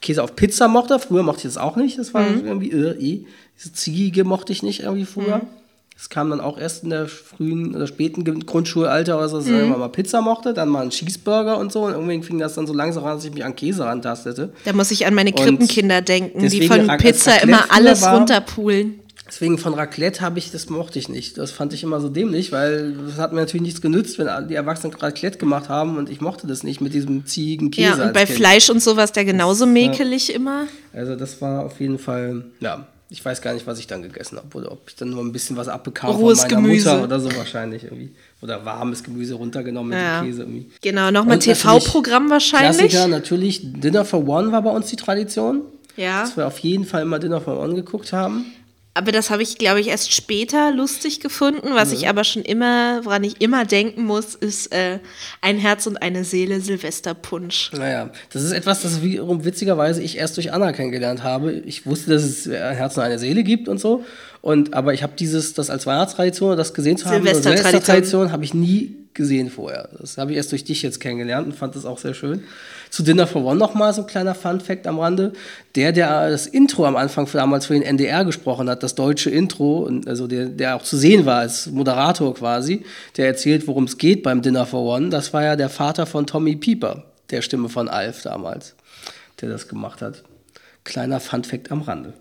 Käse 0.00 0.22
auf 0.22 0.36
Pizza 0.36 0.68
mochte. 0.68 0.98
Früher 0.98 1.22
mochte 1.22 1.48
ich 1.48 1.54
das 1.54 1.58
auch 1.58 1.76
nicht. 1.76 1.98
Das 1.98 2.14
war 2.14 2.22
Mhm. 2.22 2.46
irgendwie, 2.46 2.70
äh, 2.70 2.98
eh. 2.98 3.24
Diese 3.58 3.72
Ziegige 3.72 4.24
mochte 4.24 4.52
ich 4.52 4.62
nicht 4.62 4.80
irgendwie 4.80 5.04
früher. 5.04 5.40
Das 5.94 6.08
kam 6.10 6.30
dann 6.30 6.40
auch 6.40 6.58
erst 6.58 6.84
in 6.84 6.90
der 6.90 7.08
frühen 7.08 7.74
oder 7.74 7.88
späten 7.88 8.22
Grundschulalter 8.46 9.18
oder 9.18 9.28
so, 9.28 9.38
dass 9.38 9.46
mhm. 9.46 9.70
man 9.70 9.80
mal 9.80 9.88
Pizza 9.88 10.20
mochte, 10.22 10.54
dann 10.54 10.68
mal 10.68 10.82
einen 10.82 10.90
Cheeseburger 10.90 11.58
und 11.58 11.72
so. 11.72 11.86
Und 11.86 11.92
irgendwie 11.94 12.22
fing 12.22 12.38
das 12.38 12.54
dann 12.54 12.68
so 12.68 12.72
langsam 12.72 13.04
an, 13.04 13.16
dass 13.16 13.24
ich 13.24 13.34
mich 13.34 13.44
an 13.44 13.56
Käse 13.56 13.84
rantastete. 13.84 14.52
Da 14.64 14.72
muss 14.72 14.92
ich 14.92 15.06
an 15.06 15.14
meine 15.14 15.32
Krippenkinder 15.32 16.00
denken, 16.00 16.48
die 16.48 16.68
von 16.68 16.86
Pizza 16.98 17.42
immer 17.42 17.64
alles 17.70 18.02
war, 18.02 18.16
runterpulen. 18.16 19.00
Deswegen 19.28 19.58
von 19.58 19.74
Raclette 19.74 20.22
habe 20.22 20.38
ich, 20.38 20.50
das 20.50 20.70
mochte 20.70 20.98
ich 20.98 21.10
nicht. 21.10 21.36
Das 21.36 21.50
fand 21.50 21.74
ich 21.74 21.82
immer 21.82 22.00
so 22.00 22.08
dämlich, 22.08 22.50
weil 22.50 22.94
das 22.94 23.18
hat 23.18 23.32
mir 23.32 23.40
natürlich 23.40 23.62
nichts 23.62 23.82
genützt, 23.82 24.18
wenn 24.18 24.48
die 24.48 24.54
Erwachsenen 24.54 24.94
Raclette 24.94 25.38
gemacht 25.38 25.68
haben 25.68 25.98
und 25.98 26.08
ich 26.08 26.22
mochte 26.22 26.46
das 26.46 26.62
nicht 26.62 26.80
mit 26.80 26.94
diesem 26.94 27.26
Ziegenkäse. 27.26 27.98
Ja, 27.98 28.06
und 28.06 28.14
bei 28.14 28.24
kind. 28.24 28.38
Fleisch 28.38 28.70
und 28.70 28.82
sowas 28.82 29.12
der 29.12 29.26
genauso 29.26 29.66
das, 29.66 29.72
mäkelig 29.74 30.28
ja. 30.28 30.36
immer. 30.36 30.66
Also 30.94 31.14
das 31.14 31.42
war 31.42 31.66
auf 31.66 31.78
jeden 31.78 31.98
Fall, 31.98 32.46
ja, 32.60 32.86
ich 33.10 33.24
weiß 33.24 33.42
gar 33.42 33.54
nicht, 33.54 33.66
was 33.66 33.78
ich 33.78 33.86
dann 33.86 34.02
gegessen 34.02 34.38
habe 34.38 34.56
oder 34.56 34.72
ob 34.72 34.88
ich 34.88 34.96
dann 34.96 35.10
nur 35.10 35.22
ein 35.22 35.32
bisschen 35.32 35.56
was 35.56 35.68
abbekam 35.68 36.10
Rohes 36.10 36.40
von 36.40 36.50
meiner 36.50 36.62
Gemüse. 36.62 36.90
Mutter 36.90 37.04
oder 37.04 37.20
so 37.20 37.34
wahrscheinlich 37.36 37.84
irgendwie. 37.84 38.10
Oder 38.42 38.64
warmes 38.64 39.02
Gemüse 39.02 39.34
runtergenommen 39.34 39.90
mit 39.90 39.98
ja. 39.98 40.20
dem 40.20 40.26
Käse 40.26 40.42
irgendwie. 40.42 40.70
Genau, 40.82 41.10
nochmal 41.10 41.38
TV-Programm 41.38 42.30
wahrscheinlich. 42.30 42.90
Klassiker 42.90 43.08
natürlich, 43.08 43.60
Dinner 43.62 44.04
for 44.04 44.26
One 44.26 44.52
war 44.52 44.62
bei 44.62 44.70
uns 44.70 44.86
die 44.86 44.96
Tradition. 44.96 45.62
Ja. 45.96 46.22
Dass 46.22 46.36
wir 46.36 46.46
auf 46.46 46.58
jeden 46.60 46.84
Fall 46.84 47.02
immer 47.02 47.18
Dinner 47.18 47.40
for 47.40 47.58
One 47.58 47.74
geguckt 47.74 48.12
haben. 48.12 48.46
Aber 48.98 49.12
das 49.12 49.30
habe 49.30 49.44
ich, 49.44 49.58
glaube 49.58 49.78
ich, 49.78 49.86
erst 49.86 50.12
später 50.12 50.72
lustig 50.72 51.20
gefunden. 51.20 51.68
Was 51.70 51.90
mhm. 51.90 51.94
ich 51.94 52.08
aber 52.08 52.24
schon 52.24 52.42
immer, 52.42 53.04
woran 53.04 53.22
ich 53.22 53.40
immer 53.40 53.64
denken 53.64 54.02
muss, 54.02 54.34
ist 54.34 54.72
äh, 54.72 54.98
ein 55.40 55.56
Herz 55.56 55.86
und 55.86 56.02
eine 56.02 56.24
Seele 56.24 56.60
Silvesterpunsch. 56.60 57.70
Naja, 57.74 58.10
das 58.32 58.42
ist 58.42 58.50
etwas, 58.50 58.82
das 58.82 59.00
wiederum 59.00 59.44
witzigerweise 59.44 60.02
ich 60.02 60.18
erst 60.18 60.36
durch 60.36 60.52
Anna 60.52 60.72
kennengelernt 60.72 61.22
habe. 61.22 61.52
Ich 61.52 61.86
wusste, 61.86 62.10
dass 62.10 62.24
es 62.24 62.48
ein 62.48 62.74
Herz 62.74 62.96
und 62.96 63.04
eine 63.04 63.20
Seele 63.20 63.44
gibt 63.44 63.68
und 63.68 63.78
so. 63.78 64.04
Und, 64.40 64.74
aber 64.74 64.92
ich 64.94 65.04
habe 65.04 65.12
dieses, 65.16 65.54
das 65.54 65.70
als 65.70 65.86
Weihnachtstradition, 65.86 66.56
das 66.56 66.74
gesehen 66.74 66.96
zu 66.96 67.06
haben, 67.06 67.24
Silvestertradition, 67.24 68.32
habe 68.32 68.42
ich 68.42 68.52
nie 68.52 68.96
gesehen 69.14 69.48
vorher. 69.48 69.90
Das 70.00 70.18
habe 70.18 70.32
ich 70.32 70.38
erst 70.38 70.50
durch 70.50 70.64
dich 70.64 70.82
jetzt 70.82 70.98
kennengelernt 70.98 71.46
und 71.46 71.52
fand 71.54 71.76
das 71.76 71.84
auch 71.84 71.98
sehr 71.98 72.14
schön. 72.14 72.42
Zu 72.90 73.02
Dinner 73.02 73.26
for 73.26 73.44
One 73.44 73.58
nochmal 73.58 73.92
so 73.92 74.02
ein 74.02 74.06
kleiner 74.06 74.34
Fun-Fact 74.34 74.86
am 74.86 74.98
Rande. 74.98 75.32
Der, 75.74 75.92
der 75.92 76.30
das 76.30 76.46
Intro 76.46 76.86
am 76.86 76.96
Anfang 76.96 77.26
für, 77.26 77.38
damals 77.38 77.66
für 77.66 77.74
den 77.74 77.82
NDR 77.82 78.24
gesprochen 78.24 78.68
hat, 78.68 78.82
das 78.82 78.94
deutsche 78.94 79.30
Intro, 79.30 79.90
also 80.06 80.26
der, 80.26 80.46
der 80.46 80.76
auch 80.76 80.82
zu 80.82 80.96
sehen 80.96 81.26
war 81.26 81.40
als 81.40 81.66
Moderator 81.66 82.34
quasi, 82.34 82.84
der 83.16 83.26
erzählt, 83.26 83.66
worum 83.66 83.84
es 83.84 83.98
geht 83.98 84.22
beim 84.22 84.42
Dinner 84.42 84.66
for 84.66 84.82
One, 84.82 85.10
das 85.10 85.32
war 85.32 85.44
ja 85.44 85.56
der 85.56 85.68
Vater 85.68 86.06
von 86.06 86.26
Tommy 86.26 86.56
Pieper, 86.56 87.04
der 87.30 87.42
Stimme 87.42 87.68
von 87.68 87.88
Alf 87.88 88.22
damals, 88.22 88.74
der 89.40 89.48
das 89.48 89.68
gemacht 89.68 90.02
hat. 90.02 90.24
Kleiner 90.84 91.20
Fun-Fact 91.20 91.70
am 91.70 91.82
Rande. 91.82 92.14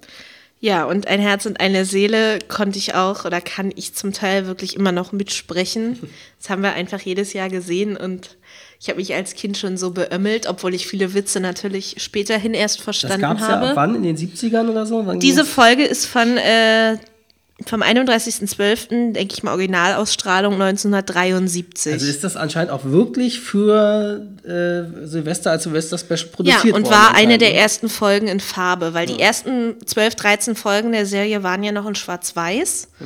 Ja, 0.59 0.85
und 0.85 1.07
ein 1.07 1.19
Herz 1.19 1.45
und 1.45 1.59
eine 1.59 1.85
Seele 1.85 2.39
konnte 2.47 2.79
ich 2.79 2.95
auch 2.95 3.25
oder 3.25 3.41
kann 3.41 3.71
ich 3.75 3.93
zum 3.93 4.11
Teil 4.11 4.47
wirklich 4.47 4.75
immer 4.75 4.91
noch 4.91 5.11
mitsprechen. 5.11 5.99
Das 6.39 6.51
haben 6.51 6.61
wir 6.61 6.73
einfach 6.73 7.01
jedes 7.01 7.33
Jahr 7.33 7.49
gesehen 7.49 7.97
und 7.97 8.37
ich 8.79 8.89
habe 8.89 8.99
mich 8.99 9.13
als 9.13 9.33
Kind 9.33 9.57
schon 9.57 9.77
so 9.77 9.91
beömmelt, 9.91 10.47
obwohl 10.47 10.73
ich 10.73 10.87
viele 10.87 11.13
Witze 11.13 11.39
natürlich 11.39 11.95
späterhin 11.97 12.53
erst 12.53 12.81
verstanden 12.81 13.21
das 13.21 13.29
gab's 13.29 13.41
habe. 13.41 13.65
Ja 13.67 13.75
wann? 13.75 13.95
In 13.95 14.03
den 14.03 14.17
70ern 14.17 14.69
oder 14.69 14.85
so? 14.85 15.05
Wann 15.05 15.19
Diese 15.19 15.45
Folge 15.45 15.83
ist 15.83 16.05
von 16.05 16.37
äh, 16.37 16.97
vom 17.65 17.81
31.12., 17.81 19.13
denke 19.13 19.33
ich 19.33 19.41
mal, 19.41 19.51
Originalausstrahlung 19.51 20.53
1973. 20.53 21.93
Also 21.93 22.05
ist 22.05 22.23
das 22.23 22.35
anscheinend 22.35 22.71
auch 22.71 22.85
wirklich 22.85 23.39
für 23.39 24.27
äh, 24.43 25.07
Silvester 25.07 25.51
als 25.51 25.63
Silvester-Special 25.63 26.29
produziert 26.29 26.63
worden? 26.63 26.69
Ja, 26.69 26.75
und 26.75 26.89
war 26.91 27.15
eine 27.15 27.39
der 27.39 27.49
ne? 27.49 27.55
ersten 27.55 27.89
Folgen 27.89 28.27
in 28.27 28.39
Farbe, 28.39 28.93
weil 28.93 29.09
ja. 29.09 29.15
die 29.15 29.21
ersten 29.21 29.75
12, 29.83 30.15
13 30.15 30.55
Folgen 30.55 30.91
der 30.91 31.07
Serie 31.07 31.41
waren 31.41 31.63
ja 31.63 31.71
noch 31.71 31.87
in 31.87 31.95
Schwarz-Weiß. 31.95 32.89
Ja. 32.99 33.05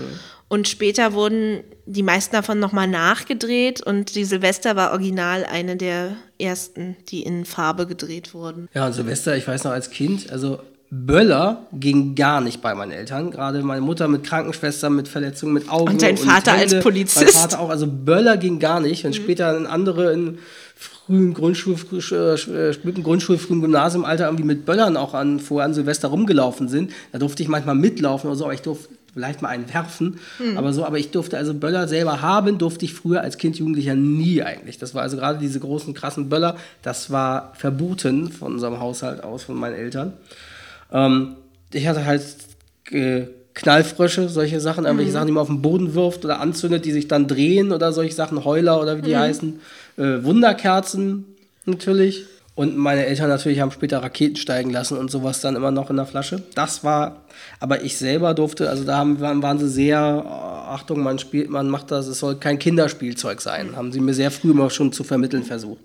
Und 0.50 0.68
später 0.68 1.14
wurden 1.14 1.64
die 1.86 2.04
meisten 2.04 2.36
davon 2.36 2.60
nochmal 2.60 2.88
nachgedreht 2.88 3.82
und 3.82 4.16
die 4.16 4.26
Silvester 4.26 4.76
war 4.76 4.92
original 4.92 5.46
eine 5.46 5.78
der 5.78 6.16
ersten, 6.40 6.96
die 7.10 7.24
in 7.24 7.46
Farbe 7.46 7.88
gedreht 7.88 8.34
wurden. 8.34 8.68
Ja, 8.74 8.88
und 8.88 8.94
Silvester, 8.94 9.36
ich 9.36 9.48
weiß 9.48 9.64
noch 9.64 9.72
als 9.72 9.90
Kind, 9.90 10.32
also 10.32 10.60
Böller 10.94 11.68
ging 11.72 12.16
gar 12.16 12.42
nicht 12.42 12.62
bei 12.62 12.76
meinen 12.76 12.92
Eltern. 12.92 13.32
Gerade 13.32 13.64
meine 13.64 13.80
Mutter 13.80 14.10
mit 14.10 14.26
Krankenschwestern, 14.26 14.94
mit 14.94 15.08
Verletzungen, 15.08 15.54
mit 15.54 15.70
Augen. 15.70 15.94
Und 15.94 16.02
dein 16.02 16.18
Vater 16.18 16.52
und 16.52 16.60
Hände. 16.60 16.76
als 16.76 16.84
Polizist. 16.84 17.24
Mein 17.24 17.34
Vater 17.34 17.60
auch. 17.62 17.70
Also 17.70 17.88
Böller 17.88 18.36
ging 18.36 18.60
gar 18.60 18.82
nicht. 18.82 19.06
Und 19.06 19.12
mhm. 19.12 19.24
später 19.24 19.56
ein 19.56 19.68
andere 19.68 20.12
in 20.12 20.40
frühen 20.76 21.34
Grundschul, 21.34 21.76
äh, 21.76 22.74
späten 22.74 23.04
Grundschul, 23.04 23.38
frühen 23.38 23.62
Gymnasiumalter 23.62 24.26
irgendwie 24.26 24.44
mit 24.44 24.66
Böllern 24.66 24.98
auch 24.98 25.14
an, 25.14 25.40
vorher 25.40 25.66
an 25.66 25.74
Silvester 25.74 26.10
rumgelaufen 26.10 26.68
sind. 26.68 26.92
Da 27.14 27.20
durfte 27.20 27.42
ich 27.42 27.48
manchmal 27.48 27.76
mitlaufen 27.76 28.30
oder 28.30 28.38
so, 28.38 28.44
aber 28.44 28.54
ich 28.54 28.62
durfte 28.62 28.90
vielleicht 29.14 29.42
mal 29.42 29.50
einen 29.50 29.72
werfen. 29.74 30.20
Mhm. 30.40 30.58
Aber 30.58 30.74
so, 30.74 30.86
aber 30.86 30.98
ich 30.98 31.12
durfte 31.12 31.38
also 31.38 31.54
Böller 31.54 31.88
selber 31.88 32.22
haben, 32.22 32.58
durfte 32.58 32.86
ich 32.86 32.94
früher 32.94 33.22
als 33.22 33.38
Kind, 33.38 33.58
Jugendlicher 33.58 33.96
nie 33.96 34.42
eigentlich. 34.42 34.78
Das 34.78 34.96
war 34.96 35.02
also 35.02 35.18
gerade 35.18 35.40
diese 35.40 35.60
großen, 35.60 35.94
krassen 35.94 36.30
Böller, 36.30 36.58
das 36.82 37.12
war 37.12 37.54
verboten 37.56 38.32
von 38.32 38.54
unserem 38.54 38.80
Haushalt 38.80 39.24
aus, 39.24 39.44
von 39.44 39.56
meinen 39.56 39.76
Eltern. 39.76 40.14
Ähm, 40.92 41.36
ich 41.74 41.88
hatte 41.88 42.06
halt 42.06 42.24
äh, 42.92 43.26
Knallfrösche, 43.54 44.30
solche 44.30 44.60
Sachen, 44.60 44.86
irgendwelche 44.86 45.12
mhm. 45.12 45.14
Sachen, 45.14 45.28
die 45.28 45.34
man 45.34 45.42
auf 45.42 45.48
den 45.48 45.62
Boden 45.62 45.94
wirft 45.94 46.24
oder 46.24 46.40
anzündet, 46.40 46.86
die 46.86 46.92
sich 46.92 47.08
dann 47.08 47.28
drehen 47.28 47.72
oder 47.72 47.92
solche 47.92 48.14
Sachen, 48.14 48.46
Heuler 48.46 48.82
oder 48.82 48.98
wie 48.98 49.02
die 49.02 49.14
mhm. 49.14 49.20
heißen. 49.20 49.60
Äh, 49.98 50.24
Wunderkerzen 50.24 51.26
natürlich. 51.66 52.26
Und 52.62 52.78
meine 52.78 53.08
Eltern 53.08 53.28
natürlich 53.28 53.60
haben 53.60 53.72
später 53.72 54.04
Raketen 54.04 54.36
steigen 54.36 54.70
lassen 54.70 54.96
und 54.96 55.10
sowas 55.10 55.42
dann 55.42 55.56
immer 55.56 55.72
noch 55.72 55.90
in 55.90 55.96
der 55.96 56.06
Flasche. 56.06 56.44
Das 56.54 56.84
war, 56.84 57.26
aber 57.60 57.82
ich 57.82 57.98
selber 57.98 58.36
durfte, 58.36 58.70
also 58.70 58.84
da 58.84 58.98
haben, 58.98 59.20
waren 59.20 59.58
sie 59.58 59.68
sehr, 59.68 60.24
oh, 60.24 60.30
Achtung, 60.30 61.02
man 61.02 61.18
spielt, 61.18 61.50
man 61.50 61.72
macht 61.72 61.90
das, 61.90 62.06
es 62.06 62.20
soll 62.20 62.36
kein 62.36 62.60
Kinderspielzeug 62.60 63.42
sein. 63.42 63.76
Haben 63.76 63.92
sie 63.92 64.00
mir 64.00 64.14
sehr 64.14 64.30
früh 64.30 64.54
mal 64.54 64.70
schon 64.70 64.94
zu 64.94 65.04
vermitteln 65.04 65.44
versucht. 65.44 65.80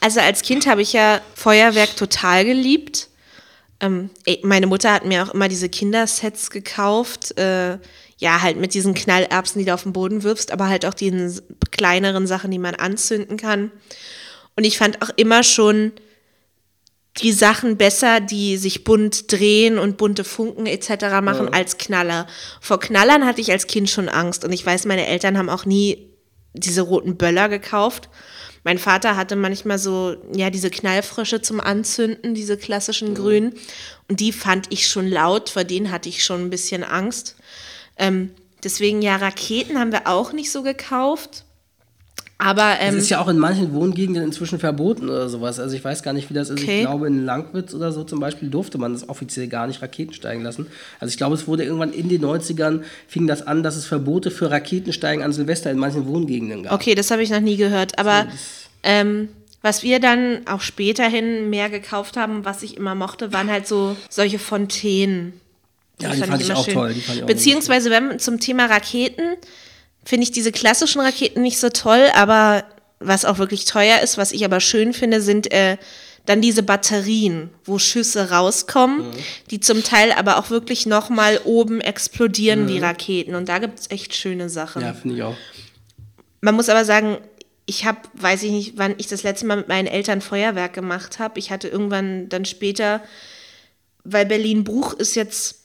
Also 0.00 0.20
als 0.20 0.42
Kind 0.42 0.66
habe 0.66 0.82
ich 0.82 0.92
ja 0.92 1.22
Feuerwerk 1.34 1.96
total 1.96 2.44
geliebt. 2.44 3.08
Ähm, 3.80 4.10
meine 4.42 4.66
Mutter 4.66 4.92
hat 4.92 5.06
mir 5.06 5.22
auch 5.22 5.32
immer 5.32 5.48
diese 5.48 5.70
Kindersets 5.70 6.50
gekauft. 6.50 7.38
Äh, 7.38 7.78
ja, 8.18 8.42
halt 8.42 8.58
mit 8.58 8.74
diesen 8.74 8.92
Knallerbsen, 8.92 9.60
die 9.60 9.64
du 9.64 9.72
auf 9.72 9.84
den 9.84 9.94
Boden 9.94 10.24
wirfst, 10.24 10.52
aber 10.52 10.68
halt 10.68 10.84
auch 10.84 10.92
die 10.92 11.40
kleineren 11.70 12.26
Sachen, 12.26 12.50
die 12.50 12.58
man 12.58 12.74
anzünden 12.74 13.38
kann. 13.38 13.70
Und 14.56 14.64
ich 14.64 14.78
fand 14.78 15.02
auch 15.02 15.10
immer 15.16 15.42
schon 15.42 15.92
die 17.18 17.32
Sachen 17.32 17.76
besser, 17.76 18.20
die 18.20 18.56
sich 18.56 18.82
bunt 18.82 19.30
drehen 19.30 19.78
und 19.78 19.96
bunte 19.96 20.24
Funken 20.24 20.66
etc. 20.66 21.20
machen, 21.22 21.46
ja. 21.46 21.52
als 21.52 21.78
Knaller. 21.78 22.26
Vor 22.60 22.80
Knallern 22.80 23.24
hatte 23.24 23.40
ich 23.40 23.52
als 23.52 23.66
Kind 23.66 23.88
schon 23.88 24.08
Angst 24.08 24.44
und 24.44 24.52
ich 24.52 24.66
weiß, 24.66 24.86
meine 24.86 25.06
Eltern 25.06 25.38
haben 25.38 25.48
auch 25.48 25.64
nie 25.64 26.10
diese 26.54 26.82
roten 26.82 27.16
Böller 27.16 27.48
gekauft. 27.48 28.08
Mein 28.64 28.78
Vater 28.78 29.16
hatte 29.16 29.36
manchmal 29.36 29.78
so, 29.78 30.16
ja, 30.34 30.48
diese 30.50 30.70
Knallfrösche 30.70 31.42
zum 31.42 31.60
Anzünden, 31.60 32.34
diese 32.34 32.56
klassischen 32.56 33.10
mhm. 33.10 33.14
grünen. 33.14 33.54
Und 34.08 34.20
die 34.20 34.32
fand 34.32 34.72
ich 34.72 34.88
schon 34.88 35.08
laut, 35.08 35.50
vor 35.50 35.64
denen 35.64 35.92
hatte 35.92 36.08
ich 36.08 36.24
schon 36.24 36.40
ein 36.40 36.50
bisschen 36.50 36.82
Angst. 36.82 37.36
Ähm, 37.98 38.30
deswegen, 38.64 39.02
ja, 39.02 39.16
Raketen 39.16 39.78
haben 39.78 39.92
wir 39.92 40.06
auch 40.06 40.32
nicht 40.32 40.50
so 40.50 40.62
gekauft. 40.62 41.44
Aber, 42.44 42.78
ähm, 42.78 42.94
das 42.94 43.04
ist 43.04 43.08
ja 43.08 43.22
auch 43.22 43.28
in 43.28 43.38
manchen 43.38 43.72
Wohngegenden 43.72 44.22
inzwischen 44.22 44.58
verboten 44.58 45.08
oder 45.08 45.30
sowas. 45.30 45.58
Also 45.58 45.74
ich 45.74 45.82
weiß 45.82 46.02
gar 46.02 46.12
nicht, 46.12 46.28
wie 46.28 46.34
das 46.34 46.50
ist. 46.50 46.60
Okay. 46.60 46.80
Ich 46.80 46.86
glaube, 46.86 47.06
in 47.06 47.24
Langwitz 47.24 47.72
oder 47.72 47.90
so 47.90 48.04
zum 48.04 48.20
Beispiel 48.20 48.50
durfte 48.50 48.76
man 48.76 48.92
das 48.92 49.08
offiziell 49.08 49.48
gar 49.48 49.66
nicht 49.66 49.80
Raketen 49.80 50.12
steigen 50.12 50.42
lassen. 50.42 50.66
Also 51.00 51.10
ich 51.10 51.16
glaube, 51.16 51.36
es 51.36 51.48
wurde 51.48 51.64
irgendwann 51.64 51.94
in 51.94 52.10
den 52.10 52.22
90ern 52.22 52.82
fing 53.08 53.26
das 53.26 53.46
an, 53.46 53.62
dass 53.62 53.76
es 53.76 53.86
Verbote 53.86 54.30
für 54.30 54.50
Raketensteigen 54.50 55.24
an 55.24 55.32
Silvester 55.32 55.70
in 55.70 55.78
manchen 55.78 56.06
Wohngegenden 56.06 56.64
gab. 56.64 56.74
Okay, 56.74 56.94
das 56.94 57.10
habe 57.10 57.22
ich 57.22 57.30
noch 57.30 57.40
nie 57.40 57.56
gehört. 57.56 57.98
Aber 57.98 58.26
ähm, 58.82 59.30
was 59.62 59.82
wir 59.82 59.98
dann 59.98 60.46
auch 60.46 60.60
späterhin 60.60 61.48
mehr 61.48 61.70
gekauft 61.70 62.18
haben, 62.18 62.44
was 62.44 62.62
ich 62.62 62.76
immer 62.76 62.94
mochte, 62.94 63.32
waren 63.32 63.50
halt 63.50 63.66
so 63.66 63.96
solche 64.10 64.38
Fontänen. 64.38 65.32
Ja, 65.98 66.10
die, 66.10 66.20
die 66.20 66.26
fand, 66.26 66.42
ich, 66.42 66.48
ich 66.48 66.54
auch 66.54 66.64
schön. 66.66 66.74
toll. 66.74 66.94
Beziehungsweise, 67.26 67.88
wenn 67.88 68.18
zum 68.18 68.38
Thema 68.38 68.66
Raketen, 68.66 69.36
finde 70.04 70.24
ich 70.24 70.32
diese 70.32 70.52
klassischen 70.52 71.00
Raketen 71.00 71.42
nicht 71.42 71.58
so 71.58 71.68
toll, 71.68 72.08
aber 72.14 72.64
was 73.00 73.24
auch 73.24 73.38
wirklich 73.38 73.64
teuer 73.64 74.00
ist, 74.00 74.18
was 74.18 74.32
ich 74.32 74.44
aber 74.44 74.60
schön 74.60 74.92
finde, 74.92 75.20
sind 75.20 75.52
äh, 75.52 75.76
dann 76.26 76.40
diese 76.40 76.62
Batterien, 76.62 77.50
wo 77.64 77.78
Schüsse 77.78 78.30
rauskommen, 78.30 79.08
mhm. 79.08 79.14
die 79.50 79.60
zum 79.60 79.82
Teil 79.82 80.12
aber 80.12 80.38
auch 80.38 80.50
wirklich 80.50 80.86
nochmal 80.86 81.40
oben 81.44 81.80
explodieren 81.80 82.64
mhm. 82.64 82.68
wie 82.68 82.78
Raketen. 82.78 83.34
Und 83.34 83.48
da 83.48 83.58
gibt 83.58 83.78
es 83.78 83.90
echt 83.90 84.14
schöne 84.14 84.48
Sachen. 84.48 84.82
Ja, 84.82 84.94
finde 84.94 85.16
ich 85.16 85.22
auch. 85.22 85.36
Man 86.40 86.54
muss 86.54 86.68
aber 86.68 86.84
sagen, 86.84 87.18
ich 87.66 87.84
habe, 87.84 87.98
weiß 88.14 88.42
ich 88.42 88.50
nicht, 88.50 88.72
wann 88.76 88.94
ich 88.98 89.06
das 89.06 89.22
letzte 89.22 89.46
Mal 89.46 89.56
mit 89.56 89.68
meinen 89.68 89.86
Eltern 89.86 90.20
Feuerwerk 90.20 90.72
gemacht 90.72 91.18
habe. 91.18 91.38
Ich 91.38 91.50
hatte 91.50 91.68
irgendwann 91.68 92.28
dann 92.28 92.44
später, 92.44 93.02
weil 94.04 94.26
Berlin-Bruch 94.26 94.94
ist 94.94 95.14
jetzt 95.14 95.63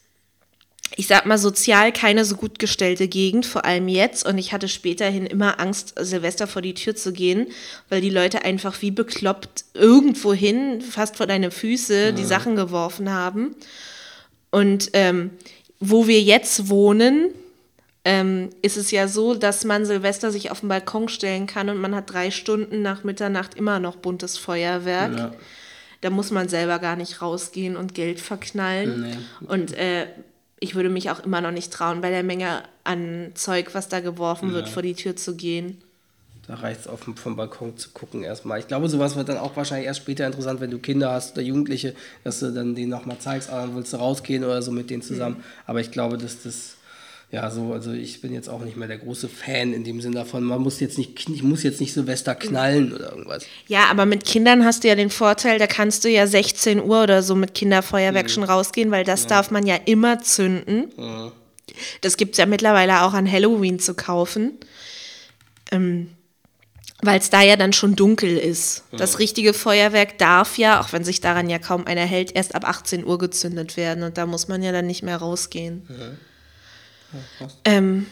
ich 0.95 1.07
sag 1.07 1.25
mal, 1.25 1.37
sozial 1.37 1.91
keine 1.91 2.25
so 2.25 2.35
gut 2.35 2.59
gestellte 2.59 3.07
Gegend, 3.07 3.45
vor 3.45 3.65
allem 3.65 3.87
jetzt. 3.87 4.25
Und 4.25 4.37
ich 4.37 4.53
hatte 4.53 4.67
späterhin 4.67 5.25
immer 5.25 5.59
Angst, 5.59 5.93
Silvester 5.99 6.47
vor 6.47 6.61
die 6.61 6.73
Tür 6.73 6.95
zu 6.95 7.13
gehen, 7.13 7.47
weil 7.89 8.01
die 8.01 8.09
Leute 8.09 8.43
einfach 8.43 8.81
wie 8.81 8.91
bekloppt 8.91 9.65
irgendwohin, 9.73 10.81
fast 10.81 11.17
vor 11.17 11.27
deine 11.27 11.51
Füße, 11.51 12.05
ja. 12.05 12.11
die 12.11 12.25
Sachen 12.25 12.55
geworfen 12.55 13.11
haben. 13.11 13.55
Und 14.51 14.89
ähm, 14.93 15.31
wo 15.79 16.07
wir 16.07 16.21
jetzt 16.21 16.69
wohnen, 16.69 17.29
ähm, 18.05 18.49
ist 18.61 18.77
es 18.77 18.91
ja 18.91 19.07
so, 19.07 19.35
dass 19.35 19.65
man 19.65 19.85
Silvester 19.85 20.31
sich 20.31 20.51
auf 20.51 20.61
den 20.61 20.69
Balkon 20.69 21.09
stellen 21.09 21.47
kann 21.47 21.69
und 21.69 21.77
man 21.77 21.93
hat 21.93 22.11
drei 22.11 22.31
Stunden 22.31 22.81
nach 22.81 23.03
Mitternacht 23.03 23.55
immer 23.55 23.79
noch 23.79 23.97
buntes 23.97 24.37
Feuerwerk. 24.37 25.17
Ja. 25.17 25.31
Da 26.01 26.09
muss 26.09 26.31
man 26.31 26.47
selber 26.47 26.79
gar 26.79 26.95
nicht 26.95 27.21
rausgehen 27.21 27.75
und 27.75 27.93
Geld 27.93 28.21
verknallen. 28.21 29.01
Nee. 29.01 29.47
Und 29.47 29.73
äh, 29.73 30.07
ich 30.59 30.75
würde 30.75 30.89
mich 30.89 31.09
auch 31.09 31.23
immer 31.23 31.41
noch 31.41 31.51
nicht 31.51 31.71
trauen, 31.71 32.01
bei 32.01 32.09
der 32.09 32.23
Menge 32.23 32.63
an 32.83 33.31
Zeug, 33.35 33.73
was 33.73 33.89
da 33.89 33.99
geworfen 33.99 34.49
ja. 34.49 34.55
wird, 34.55 34.69
vor 34.69 34.83
die 34.83 34.95
Tür 34.95 35.15
zu 35.15 35.35
gehen. 35.35 35.81
Da 36.47 36.55
reicht 36.55 36.81
es 36.81 36.87
auf 36.87 37.01
vom 37.01 37.35
Balkon 37.35 37.77
zu 37.77 37.91
gucken 37.91 38.23
erstmal. 38.23 38.59
Ich 38.59 38.67
glaube, 38.67 38.89
sowas 38.89 39.15
wird 39.15 39.29
dann 39.29 39.37
auch 39.37 39.55
wahrscheinlich 39.55 39.85
erst 39.85 39.99
später 39.99 40.25
interessant, 40.25 40.59
wenn 40.59 40.71
du 40.71 40.79
Kinder 40.79 41.11
hast 41.11 41.33
oder 41.33 41.43
Jugendliche, 41.43 41.93
dass 42.23 42.39
du 42.39 42.51
dann 42.51 42.73
denen 42.73 42.89
nochmal 42.89 43.19
zeigst, 43.19 43.51
ah, 43.51 43.61
dann 43.61 43.75
willst 43.75 43.93
du 43.93 43.97
rausgehen 43.97 44.43
oder 44.43 44.63
so 44.63 44.71
mit 44.71 44.89
denen 44.89 45.03
zusammen. 45.03 45.37
Mhm. 45.37 45.43
Aber 45.67 45.79
ich 45.79 45.91
glaube, 45.91 46.17
dass 46.17 46.41
das 46.41 46.77
ja, 47.31 47.51
so, 47.51 47.73
also 47.73 47.91
ich 47.91 48.21
bin 48.21 48.33
jetzt 48.33 48.49
auch 48.49 48.61
nicht 48.61 48.75
mehr 48.75 48.87
der 48.87 48.97
große 48.97 49.29
Fan 49.29 49.73
in 49.73 49.83
dem 49.83 50.01
Sinn 50.01 50.13
davon. 50.13 50.43
Man 50.43 50.61
muss 50.61 50.79
jetzt 50.79 50.97
nicht, 50.97 51.29
ich 51.29 51.43
muss 51.43 51.61
jetzt 51.61 51.79
nicht 51.79 51.93
Silvester 51.93 52.33
knallen 52.33 52.91
oder 52.91 53.11
irgendwas. 53.11 53.45
Ja, 53.67 53.85
aber 53.91 54.07
mit 54.07 54.25
Kindern 54.25 54.65
hast 54.65 54.83
du 54.83 54.87
ja 54.87 54.95
den 54.95 55.11
Vorteil, 55.11 55.59
da 55.59 55.67
kannst 55.67 56.03
du 56.03 56.09
ja 56.09 56.25
16 56.25 56.81
Uhr 56.81 57.03
oder 57.03 57.21
so 57.21 57.35
mit 57.35 57.53
Kinderfeuerwerk 57.53 58.25
mhm. 58.25 58.29
schon 58.31 58.43
rausgehen, 58.43 58.89
weil 58.89 59.03
das 59.03 59.23
ja. 59.23 59.29
darf 59.29 59.51
man 59.51 59.67
ja 59.67 59.75
immer 59.85 60.19
zünden. 60.23 60.91
Mhm. 60.97 61.31
Das 62.01 62.17
gibt 62.17 62.31
es 62.31 62.39
ja 62.39 62.47
mittlerweile 62.47 63.03
auch 63.03 63.13
an 63.13 63.31
Halloween 63.31 63.77
zu 63.77 63.93
kaufen. 63.93 64.57
Ähm, 65.71 66.09
weil 67.01 67.19
es 67.19 67.29
da 67.29 67.41
ja 67.41 67.55
dann 67.55 67.71
schon 67.71 67.95
dunkel 67.95 68.37
ist. 68.37 68.83
Das 68.91 69.19
richtige 69.19 69.53
Feuerwerk 69.53 70.17
darf 70.17 70.57
ja, 70.57 70.81
auch 70.81 70.91
wenn 70.91 71.05
sich 71.05 71.21
daran 71.21 71.49
ja 71.49 71.57
kaum 71.57 71.85
einer 71.85 72.01
hält, 72.01 72.35
erst 72.35 72.55
ab 72.55 72.67
18 72.67 73.05
Uhr 73.05 73.17
gezündet 73.17 73.77
werden 73.77 74.03
und 74.03 74.17
da 74.17 74.25
muss 74.25 74.49
man 74.49 74.61
ja 74.61 74.73
dann 74.73 74.87
nicht 74.87 75.03
mehr 75.03 75.15
rausgehen. 75.15 75.83
Mhm. 75.87 76.17
Ähm, 77.65 78.05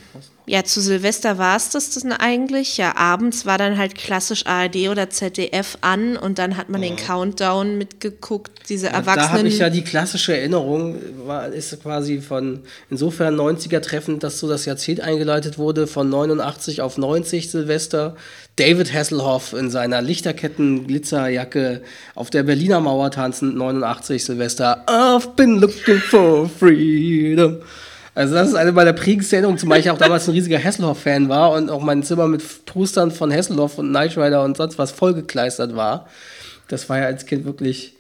ja, 0.50 0.64
zu 0.64 0.80
Silvester 0.80 1.38
war 1.38 1.58
es 1.58 1.72
das 1.72 1.90
dann 1.90 2.14
eigentlich. 2.14 2.78
Ja, 2.78 2.96
abends 2.96 3.46
war 3.46 3.58
dann 3.58 3.78
halt 3.78 3.96
klassisch 3.96 4.46
ARD 4.46 4.88
oder 4.90 5.10
ZDF 5.10 5.78
an 5.82 6.16
und 6.16 6.40
dann 6.40 6.56
hat 6.56 6.70
man 6.70 6.82
ja. 6.82 6.88
den 6.90 6.96
Countdown 6.96 7.78
mitgeguckt, 7.78 8.70
diese 8.70 8.88
ja, 8.88 8.94
Erwachsenen. 8.94 9.28
Da 9.28 9.38
habe 9.40 9.48
ich 9.50 9.60
ja 9.60 9.70
die 9.70 9.84
klassische 9.84 10.38
Erinnerung, 10.38 10.96
war, 11.26 11.50
ist 11.50 11.82
quasi 11.84 12.22
von 12.22 12.62
insofern 12.90 13.36
90er 13.36 13.82
treffend, 13.82 14.24
dass 14.24 14.40
so 14.40 14.48
das 14.48 14.66
Jahrzehnt 14.66 15.02
eingeleitet 15.02 15.58
wurde, 15.58 15.86
von 15.86 16.10
89 16.10 16.82
auf 16.82 16.98
90 16.98 17.52
Silvester. 17.52 18.16
David 18.56 18.94
Hasselhoff 18.94 19.54
in 19.54 19.70
seiner 19.70 20.02
Lichterketten-Glitzerjacke 20.02 21.82
auf 22.16 22.30
der 22.30 22.44
Berliner 22.44 22.80
Mauer 22.80 23.12
tanzend, 23.12 23.56
89 23.56 24.24
Silvester. 24.24 24.86
I've 24.88 25.36
been 25.36 25.60
looking 25.60 26.00
for 26.00 26.50
freedom. 26.50 27.58
Also 28.18 28.34
das 28.34 28.48
ist 28.48 28.56
eine 28.56 28.72
meiner 28.72 28.94
prägendsten 28.94 29.36
Erinnerungen, 29.36 29.60
zumal 29.60 29.80
ich 29.80 29.92
auch 29.92 29.98
damals 30.00 30.28
ein 30.28 30.32
riesiger 30.32 30.58
Hasselhoff-Fan 30.58 31.30
war 31.30 31.52
und 31.52 31.70
auch 31.70 31.82
mein 31.82 32.02
Zimmer 32.02 32.28
mit 32.28 32.42
Postern 32.66 33.12
von 33.12 33.32
Hasselhoff 33.32 33.78
und 33.78 33.90
Knight 33.90 34.18
Rider 34.18 34.44
und 34.44 34.58
sonst 34.58 34.80
was 34.80 34.90
vollgekleistert 34.90 35.76
war. 35.76 36.08
Das 36.68 36.90
war 36.90 36.98
ja 36.98 37.06
als 37.06 37.28
Kind 37.28 37.46
wirklich, 37.46 37.96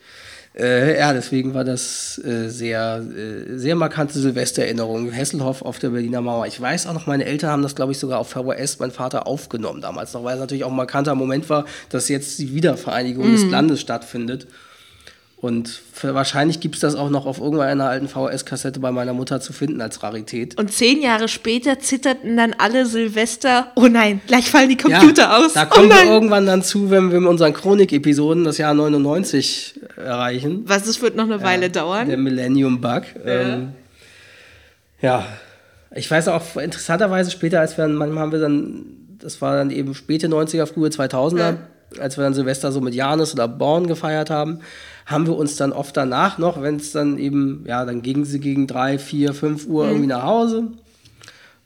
äh, 0.57 0.97
ja, 0.97 1.13
deswegen 1.13 1.53
war 1.53 1.63
das 1.63 2.19
äh, 2.25 2.49
sehr, 2.49 3.05
äh, 3.15 3.59
sehr 3.59 3.75
markante 3.75 4.17
Silvestererinnerung. 4.17 5.15
Hasselhoff 5.15 5.61
auf 5.61 5.77
der 5.77 5.89
Berliner 5.89 6.21
Mauer. 6.21 6.47
Ich 6.47 6.59
weiß 6.59 6.87
auch 6.87 6.93
noch, 6.93 7.05
meine 7.05 7.25
Eltern 7.25 7.51
haben 7.51 7.61
das, 7.61 7.75
glaube 7.75 7.91
ich, 7.91 7.99
sogar 7.99 8.17
auf 8.17 8.29
VHS, 8.29 8.79
mein 8.79 8.89
Vater, 8.89 9.27
aufgenommen 9.27 9.81
damals 9.81 10.13
noch, 10.13 10.23
weil 10.23 10.33
es 10.33 10.39
natürlich 10.39 10.63
auch 10.63 10.71
ein 10.71 10.75
markanter 10.75 11.13
Moment 11.13 11.47
war, 11.51 11.65
dass 11.89 12.09
jetzt 12.09 12.39
die 12.39 12.55
Wiedervereinigung 12.55 13.27
mhm. 13.27 13.33
des 13.33 13.45
Landes 13.51 13.81
stattfindet. 13.81 14.47
Und 15.39 15.81
wahrscheinlich 16.01 16.61
gibt 16.61 16.75
es 16.75 16.81
das 16.81 16.95
auch 16.95 17.11
noch 17.11 17.27
auf 17.27 17.39
irgendeiner 17.39 17.87
alten 17.87 18.07
VHS-Kassette 18.07 18.79
bei 18.79 18.91
meiner 18.91 19.13
Mutter 19.13 19.39
zu 19.39 19.53
finden 19.53 19.81
als 19.81 20.01
Rarität. 20.01 20.57
Und 20.57 20.73
zehn 20.73 20.99
Jahre 20.99 21.27
später 21.27 21.77
zitterten 21.77 22.35
dann 22.37 22.55
alle 22.57 22.87
Silvester, 22.87 23.71
oh 23.75 23.85
nein, 23.87 24.19
gleich 24.25 24.49
fallen 24.49 24.69
die 24.69 24.77
Computer 24.77 25.23
ja, 25.23 25.37
aus. 25.37 25.53
Da 25.53 25.65
kommen 25.65 25.91
oh 25.91 25.93
wir 25.93 26.11
irgendwann 26.11 26.47
dann 26.47 26.63
zu, 26.63 26.89
wenn 26.89 27.11
wir 27.11 27.19
mit 27.19 27.29
unseren 27.29 27.53
Chronik-Episoden 27.53 28.45
das 28.45 28.57
Jahr 28.57 28.73
99 28.73 29.79
erreichen. 29.95 30.63
Was, 30.65 30.87
es 30.87 31.03
wird 31.03 31.15
noch 31.15 31.25
eine 31.25 31.43
Weile 31.43 31.69
dauern. 31.69 32.07
Der 32.07 32.17
Millennium 32.17 32.81
Bug. 32.81 33.03
Ja. 33.23 33.31
Ähm, 33.31 33.73
ja. 35.01 35.23
Ich 35.95 36.09
weiß 36.09 36.29
auch 36.29 36.55
interessanterweise 36.55 37.29
später, 37.29 37.59
als 37.59 37.77
wir 37.77 37.83
dann, 37.83 37.93
manchmal 37.93 38.23
haben 38.23 38.31
wir 38.31 38.39
dann, 38.39 38.85
das 39.19 39.39
war 39.39 39.55
dann 39.55 39.69
eben 39.69 39.93
späte 39.93 40.29
90er, 40.29 40.65
frühe 40.65 40.89
2000er, 40.89 41.37
ja. 41.37 41.57
als 41.99 42.17
wir 42.17 42.23
dann 42.23 42.33
Silvester 42.33 42.71
so 42.71 42.81
mit 42.81 42.95
Janis 42.95 43.33
oder 43.33 43.47
Born 43.47 43.85
gefeiert 43.85 44.31
haben 44.31 44.61
haben 45.07 45.25
wir 45.25 45.37
uns 45.37 45.55
dann 45.55 45.71
oft 45.71 45.95
danach 45.95 46.37
noch, 46.37 46.61
wenn 46.61 46.75
es 46.75 46.91
dann 46.91 47.17
eben, 47.17 47.63
ja, 47.65 47.85
dann 47.85 48.01
gingen 48.01 48.25
sie 48.25 48.41
gegen 48.41 48.67
drei, 48.67 48.99
vier, 48.99 49.33
fünf 49.33 49.65
Uhr 49.65 49.85
mhm. 49.85 49.89
irgendwie 49.89 50.07
nach 50.07 50.23
Hause. 50.23 50.67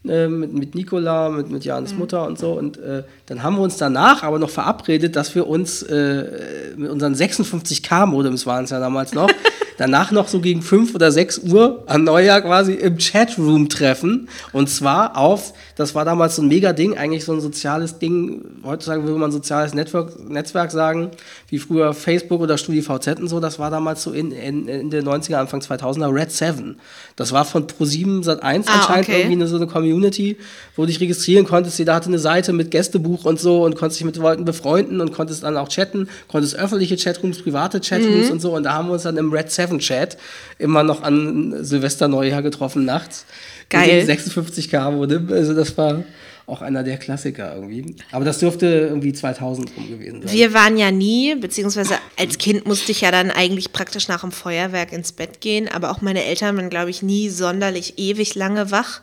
Äh, 0.08 0.28
mit, 0.28 0.54
mit 0.54 0.76
Nicola, 0.76 1.30
mit, 1.30 1.50
mit 1.50 1.66
Jans 1.66 1.94
mhm. 1.94 2.00
Mutter 2.00 2.26
und 2.28 2.38
so. 2.38 2.54
Und 2.54 2.78
äh, 2.78 3.04
dann 3.26 3.42
haben 3.42 3.56
wir 3.56 3.64
uns 3.64 3.78
danach 3.78 4.22
aber 4.22 4.38
noch 4.38 4.50
verabredet, 4.52 5.16
dass 5.16 5.34
wir 5.34 5.48
uns 5.48 5.82
äh, 5.82 6.74
mit 6.78 6.92
unseren 6.92 7.16
56K-Modems 7.16 8.46
waren 8.46 8.66
es 8.66 8.70
ja 8.70 8.80
damals 8.80 9.14
noch, 9.14 9.30
danach 9.82 10.12
noch 10.12 10.28
so 10.28 10.42
gegen 10.42 10.62
5 10.62 10.94
oder 10.94 11.12
6 11.12 11.40
Uhr 11.40 11.84
an 11.88 12.04
Neujahr 12.04 12.42
quasi 12.42 12.74
im 12.74 13.00
Chatroom 13.00 13.68
treffen. 13.68 14.30
Und 14.54 14.70
zwar 14.70 15.18
auf, 15.18 15.54
das 15.76 15.96
war 15.96 16.06
damals 16.06 16.36
so 16.36 16.44
ein 16.44 16.50
Mega-Ding, 16.50 17.00
eigentlich 17.00 17.26
so 17.26 17.34
ein 17.34 17.42
soziales 17.42 17.98
Ding, 17.98 18.46
heutzutage 18.64 19.04
würde 19.04 19.18
man 19.18 19.32
soziales 19.32 19.74
Network, 19.74 20.30
Netzwerk 20.30 20.70
sagen, 20.70 21.10
wie 21.50 21.58
früher 21.58 21.96
Facebook 21.96 22.42
oder 22.42 22.60
StudiVZ 22.60 23.20
und 23.22 23.28
so, 23.28 23.40
das 23.40 23.58
war 23.58 23.72
damals 23.72 24.04
so 24.04 24.12
in, 24.12 24.32
in, 24.32 24.68
in 24.68 24.92
den 24.92 25.04
90er, 25.04 25.38
Anfang 25.38 25.62
2000er, 25.62 26.14
Red 26.14 26.32
7. 26.32 26.76
Das 27.16 27.32
war 27.32 27.44
von 27.44 27.66
Pro7 27.66 28.24
Sat1 28.24 28.66
ah, 28.68 28.74
anscheinend 28.76 29.10
okay. 29.10 29.22
irgendwie 29.22 29.34
eine, 29.34 29.48
so 29.48 29.56
eine 29.56 29.66
Community, 29.66 30.38
wo 30.76 30.84
du 30.84 30.90
dich 30.90 31.00
registrieren 31.00 31.48
konntest. 31.48 31.80
Jeder 31.80 31.96
hatte 31.96 32.10
eine 32.10 32.20
Seite 32.20 32.54
mit 32.54 32.70
Gästebuch 32.70 33.26
und 33.26 33.40
so 33.40 33.66
und 33.66 33.76
konntest 33.76 34.00
dich 34.00 34.06
mit 34.06 34.18
Leuten 34.18 34.46
befreunden 34.46 35.02
und 35.02 35.12
konntest 35.12 35.42
dann 35.42 35.58
auch 35.58 35.70
chatten, 35.70 36.08
konntest 36.28 36.56
öffentliche 36.56 36.98
Chatrooms, 36.98 37.42
private 37.42 37.80
Chatrooms 37.80 38.28
mhm. 38.28 38.32
und 38.34 38.42
so. 38.42 38.56
Und 38.56 38.64
da 38.64 38.74
haben 38.74 38.90
wir 38.90 38.94
uns 38.94 39.04
dann 39.04 39.18
im 39.18 39.34
Red 39.34 39.50
7 39.52 39.71
Chat 39.80 40.18
immer 40.58 40.84
noch 40.84 41.04
an 41.04 41.64
Silvester 41.64 42.08
Neujahr 42.08 42.42
getroffen 42.42 42.86
nachts. 42.86 43.26
Geil. 43.70 44.06
56k 44.08 44.96
wurde. 44.96 45.24
Also 45.32 45.54
das 45.54 45.78
war 45.78 46.04
auch 46.48 46.62
einer 46.62 46.84
der 46.84 46.98
Klassiker 46.98 47.56
irgendwie. 47.56 47.96
Aber 48.12 48.26
das 48.26 48.40
dürfte 48.40 48.66
irgendwie 48.66 49.14
2000 49.14 49.72
rum 49.78 49.90
gewesen 49.90 50.22
sein. 50.22 50.32
Wir 50.34 50.54
waren 50.54 50.78
ja 50.78 50.92
nie, 50.92 51.36
beziehungsweise 51.36 51.96
als 52.20 52.38
Kind 52.38 52.68
musste 52.68 52.92
ich 52.92 53.02
ja 53.02 53.12
dann 53.12 53.32
eigentlich 53.32 53.72
praktisch 53.72 54.08
nach 54.08 54.22
dem 54.22 54.32
Feuerwerk 54.32 54.92
ins 54.92 55.14
Bett 55.14 55.40
gehen, 55.40 55.70
aber 55.70 55.92
auch 55.92 56.02
meine 56.02 56.26
Eltern 56.26 56.58
waren, 56.58 56.70
glaube 56.70 56.90
ich, 56.90 57.02
nie 57.02 57.30
sonderlich 57.30 57.98
ewig 57.98 58.36
lange 58.36 58.72
wach 58.72 59.02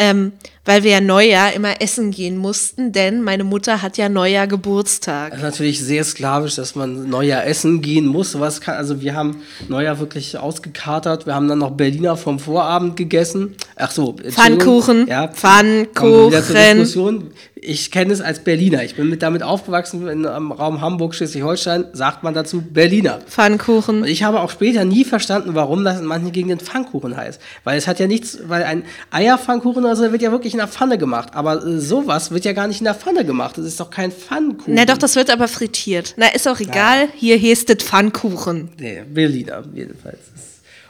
ähm, 0.00 0.32
weil 0.64 0.82
wir 0.82 0.92
ja 0.92 1.00
Neujahr 1.00 1.52
immer 1.52 1.82
essen 1.82 2.10
gehen 2.10 2.38
mussten, 2.38 2.92
denn 2.92 3.22
meine 3.22 3.44
Mutter 3.44 3.82
hat 3.82 3.98
ja 3.98 4.08
Neujahr 4.08 4.46
Geburtstag. 4.46 5.30
Das 5.30 5.40
ist 5.40 5.44
natürlich 5.44 5.80
sehr 5.80 6.04
sklavisch, 6.04 6.54
dass 6.54 6.74
man 6.74 7.10
Neujahr 7.10 7.46
essen 7.46 7.82
gehen 7.82 8.06
muss. 8.06 8.38
Was 8.40 8.62
kann, 8.62 8.76
also 8.76 9.02
wir 9.02 9.14
haben 9.14 9.42
Neujahr 9.68 9.98
wirklich 9.98 10.38
ausgekatert. 10.38 11.26
Wir 11.26 11.34
haben 11.34 11.48
dann 11.48 11.58
noch 11.58 11.72
Berliner 11.72 12.16
vom 12.16 12.38
Vorabend 12.38 12.96
gegessen. 12.96 13.56
Ach 13.76 13.90
so. 13.90 14.14
Pfannkuchen. 14.14 15.06
Ja, 15.06 15.28
Pfannkuchen. 15.28 17.30
Ich 17.62 17.90
kenne 17.90 18.12
es 18.12 18.20
als 18.20 18.40
Berliner. 18.40 18.82
Ich 18.84 18.94
bin 18.94 19.08
mit 19.08 19.22
damit 19.22 19.42
aufgewachsen 19.42 20.06
im 20.08 20.52
Raum 20.52 20.80
Hamburg, 20.80 21.14
Schleswig-Holstein, 21.14 21.86
sagt 21.92 22.22
man 22.22 22.32
dazu 22.32 22.62
Berliner. 22.62 23.20
Pfannkuchen. 23.26 24.02
Und 24.02 24.08
ich 24.08 24.22
habe 24.22 24.40
auch 24.40 24.50
später 24.50 24.84
nie 24.84 25.04
verstanden, 25.04 25.54
warum 25.54 25.84
das 25.84 26.00
in 26.00 26.06
manchen 26.06 26.32
Gegenden 26.32 26.58
Pfannkuchen 26.58 27.16
heißt. 27.16 27.40
Weil 27.64 27.76
es 27.76 27.86
hat 27.86 28.00
ja 28.00 28.06
nichts, 28.06 28.38
weil 28.46 28.62
ein 28.62 28.84
Eierpfannkuchen 29.10 29.84
also 29.84 30.10
wird 30.10 30.22
ja 30.22 30.32
wirklich 30.32 30.54
in 30.54 30.58
der 30.58 30.68
Pfanne 30.68 30.96
gemacht. 30.96 31.30
Aber 31.34 31.64
äh, 31.64 31.78
sowas 31.78 32.30
wird 32.30 32.44
ja 32.44 32.52
gar 32.52 32.66
nicht 32.66 32.80
in 32.80 32.84
der 32.84 32.94
Pfanne 32.94 33.24
gemacht. 33.24 33.58
Das 33.58 33.66
ist 33.66 33.78
doch 33.78 33.90
kein 33.90 34.10
Pfannkuchen. 34.10 34.74
Na 34.74 34.86
doch, 34.86 34.98
das 34.98 35.16
wird 35.16 35.30
aber 35.30 35.48
frittiert. 35.48 36.14
Na, 36.16 36.28
ist 36.28 36.48
auch 36.48 36.60
egal. 36.60 37.02
Ja. 37.02 37.08
Hier 37.14 37.36
hestet 37.36 37.82
Pfannkuchen. 37.82 38.70
Nee, 38.78 39.02
Berliner 39.06 39.62
jedenfalls. 39.74 40.18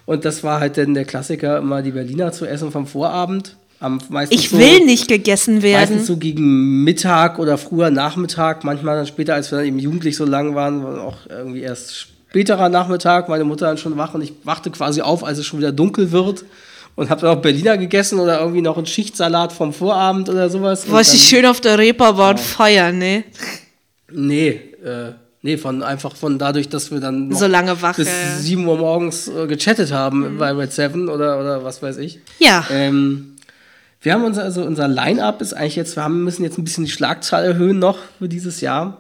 Und 0.07 0.25
das 0.25 0.43
war 0.43 0.61
halt 0.61 0.77
dann 0.77 0.95
der 0.95 1.05
Klassiker, 1.05 1.59
immer 1.59 1.83
die 1.83 1.93
Berliner 1.93 2.33
zu 2.33 2.47
essen 2.47 2.73
vom 2.73 2.87
Vorabend. 2.87 3.57
Am 3.81 3.99
ich 4.29 4.53
will 4.53 4.85
nicht 4.85 5.09
gegessen 5.09 5.63
werden. 5.63 5.81
Meistens 5.81 6.07
so 6.07 6.19
gegen 6.19 6.85
Mittag 6.85 7.39
oder 7.39 7.57
früher 7.57 7.91
Nachmittag, 7.91 8.63
manchmal 8.63 8.97
dann 8.97 9.07
später, 9.07 9.35
als 9.35 9.51
wir 9.51 9.59
dann 9.59 9.67
eben 9.67 9.79
jugendlich 9.79 10.17
so 10.17 10.27
lang 10.27 10.55
waren, 10.55 10.85
auch 10.99 11.17
irgendwie 11.31 11.63
erst 11.63 12.09
späterer 12.29 12.69
Nachmittag, 12.69 13.31
meine 13.31 13.45
Mutter 13.45 13.67
dann 13.67 13.79
schon 13.79 13.97
wach 13.97 14.13
und 14.13 14.21
ich 14.21 14.35
wachte 14.45 14.71
quasi 14.71 15.01
auf, 15.01 15.25
als 15.25 15.39
es 15.39 15.47
schon 15.47 15.61
wieder 15.61 15.73
dunkel 15.73 16.13
wird 16.13 16.45
und 16.95 17.09
habe 17.09 17.23
dann 17.23 17.39
auch 17.39 17.41
Berliner 17.41 17.79
gegessen 17.79 18.21
oder 18.21 18.41
irgendwie 18.41 18.61
noch 18.61 18.77
einen 18.77 18.85
Schichtsalat 18.85 19.53
vom 19.53 19.73
Vorabend 19.73 20.29
oder 20.29 20.51
sowas. 20.51 20.85
Was 20.89 21.15
ich 21.15 21.23
schön 21.23 21.47
auf 21.47 21.63
der 21.63 21.79
Reeperbahn 21.79 22.37
ja. 22.37 22.43
feiern, 22.43 22.99
ne? 22.99 23.25
Nee, 24.13 24.61
äh, 24.85 25.13
nee, 25.41 25.57
von 25.57 25.83
einfach 25.83 26.15
von 26.15 26.39
dadurch, 26.39 26.69
dass 26.69 26.91
wir 26.91 27.01
dann 27.01 27.33
so 27.33 27.47
lange 27.47 27.81
wach 27.81 27.97
bis 27.97 28.09
7 28.41 28.67
Uhr 28.67 28.77
morgens 28.77 29.29
äh, 29.29 29.47
gechattet 29.47 29.91
haben 29.91 30.35
mhm. 30.35 30.39
bei 30.39 30.53
Red 30.53 30.73
7 30.73 31.09
oder, 31.09 31.41
oder 31.41 31.65
was 31.65 31.83
weiß 31.83 31.97
ich. 31.97 32.19
Ja. 32.39 32.67
Ähm, 32.71 33.37
wir 34.03 34.15
haben 34.15 34.25
unser, 34.25 34.45
also 34.45 34.63
unser 34.63 34.89
Line-Up 34.89 35.43
ist 35.43 35.53
eigentlich 35.53 35.77
jetzt, 35.77 35.97
wir 35.97 36.05
haben, 36.05 36.25
müssen 36.25 36.43
jetzt 36.43 36.59
ein 36.59 36.65
bisschen 36.65 36.85
die 36.85 36.91
Schlagzahl 36.91 37.45
erhöhen 37.45 37.79
noch 37.79 37.99
für 38.19 38.29
dieses 38.29 38.61
Jahr. 38.61 38.99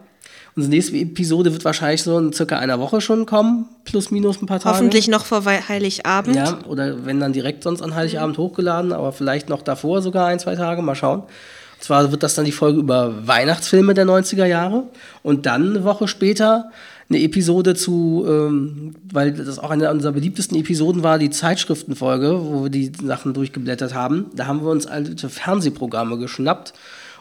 Unsere 0.56 0.74
nächste 0.74 0.96
Episode 0.96 1.52
wird 1.52 1.64
wahrscheinlich 1.64 2.02
so 2.02 2.18
in 2.18 2.32
circa 2.32 2.58
einer 2.58 2.80
Woche 2.80 3.00
schon 3.00 3.24
kommen, 3.24 3.68
plus 3.84 4.10
minus 4.10 4.42
ein 4.42 4.46
paar 4.46 4.58
Tage. 4.58 4.74
Hoffentlich 4.74 5.08
noch 5.08 5.24
vor 5.24 5.44
Heiligabend. 5.44 6.36
Ja, 6.36 6.58
oder 6.66 7.06
wenn 7.06 7.20
dann 7.20 7.32
direkt 7.32 7.62
sonst 7.62 7.82
an 7.82 7.94
Heiligabend 7.94 8.36
mhm. 8.36 8.42
hochgeladen, 8.42 8.92
aber 8.92 9.12
vielleicht 9.12 9.48
noch 9.48 9.62
davor 9.62 10.02
sogar 10.02 10.26
ein, 10.26 10.38
zwei 10.38 10.56
Tage, 10.56 10.82
mal 10.82 10.94
schauen. 10.94 11.20
Und 11.20 11.84
zwar 11.84 12.10
wird 12.10 12.22
das 12.22 12.34
dann 12.34 12.44
die 12.44 12.52
Folge 12.52 12.80
über 12.80 13.26
Weihnachtsfilme 13.26 13.94
der 13.94 14.04
90er 14.04 14.44
Jahre 14.44 14.82
und 15.22 15.46
dann 15.46 15.70
eine 15.70 15.84
Woche 15.84 16.08
später 16.08 16.70
eine 17.10 17.20
Episode 17.22 17.74
zu, 17.74 18.24
ähm, 18.26 18.94
weil 19.12 19.32
das 19.32 19.58
auch 19.58 19.70
eine 19.70 19.90
unserer 19.90 20.12
beliebtesten 20.12 20.56
Episoden 20.56 21.02
war, 21.02 21.18
die 21.18 21.30
Zeitschriftenfolge, 21.30 22.40
wo 22.40 22.62
wir 22.64 22.70
die 22.70 22.92
Sachen 23.02 23.34
durchgeblättert 23.34 23.94
haben. 23.94 24.26
Da 24.34 24.46
haben 24.46 24.62
wir 24.62 24.70
uns 24.70 24.86
alte 24.86 25.28
Fernsehprogramme 25.28 26.18
geschnappt 26.18 26.72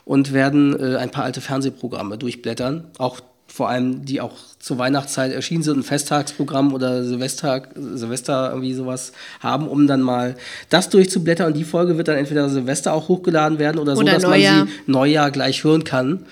und 0.05 0.31
werden 0.31 0.79
äh, 0.79 0.97
ein 0.97 1.09
paar 1.09 1.23
alte 1.23 1.41
Fernsehprogramme 1.41 2.19
durchblättern. 2.19 2.85
Auch 2.99 3.19
vor 3.47 3.69
allem, 3.69 4.05
die 4.05 4.21
auch 4.21 4.33
zur 4.59 4.77
Weihnachtszeit 4.77 5.31
erschienen 5.31 5.63
sind, 5.63 5.79
ein 5.79 5.83
Festtagsprogramm 5.83 6.71
oder 6.71 7.03
Silvester, 7.03 7.63
Silvester 7.75 8.49
irgendwie 8.49 8.73
sowas 8.73 9.11
haben, 9.39 9.67
um 9.67 9.87
dann 9.87 10.01
mal 10.01 10.35
das 10.69 10.89
durchzublättern. 10.89 11.47
Und 11.47 11.57
die 11.57 11.63
Folge 11.63 11.97
wird 11.97 12.07
dann 12.07 12.17
entweder 12.17 12.47
Silvester 12.49 12.93
auch 12.93 13.07
hochgeladen 13.07 13.57
werden 13.57 13.79
oder, 13.79 13.93
oder 13.93 14.11
so, 14.11 14.13
dass 14.13 14.23
Neujahr. 14.23 14.57
man 14.59 14.67
sie 14.67 14.91
Neujahr 14.91 15.31
gleich 15.31 15.63
hören 15.63 15.83
kann. 15.83 16.25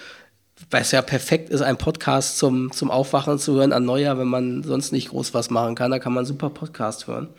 Weil 0.69 0.81
es 0.81 0.91
ja 0.91 1.01
perfekt 1.01 1.49
ist, 1.49 1.61
einen 1.61 1.77
Podcast 1.77 2.37
zum, 2.37 2.71
zum 2.71 2.91
Aufwachen 2.91 3.39
zu 3.39 3.53
hören 3.53 3.71
an 3.71 3.85
Neujahr, 3.85 4.17
wenn 4.17 4.27
man 4.27 4.63
sonst 4.63 4.91
nicht 4.91 5.09
groß 5.09 5.33
was 5.33 5.49
machen 5.49 5.75
kann. 5.75 5.91
Da 5.91 5.99
kann 5.99 6.13
man 6.13 6.25
super 6.25 6.49
Podcast 6.49 7.07
hören. 7.07 7.29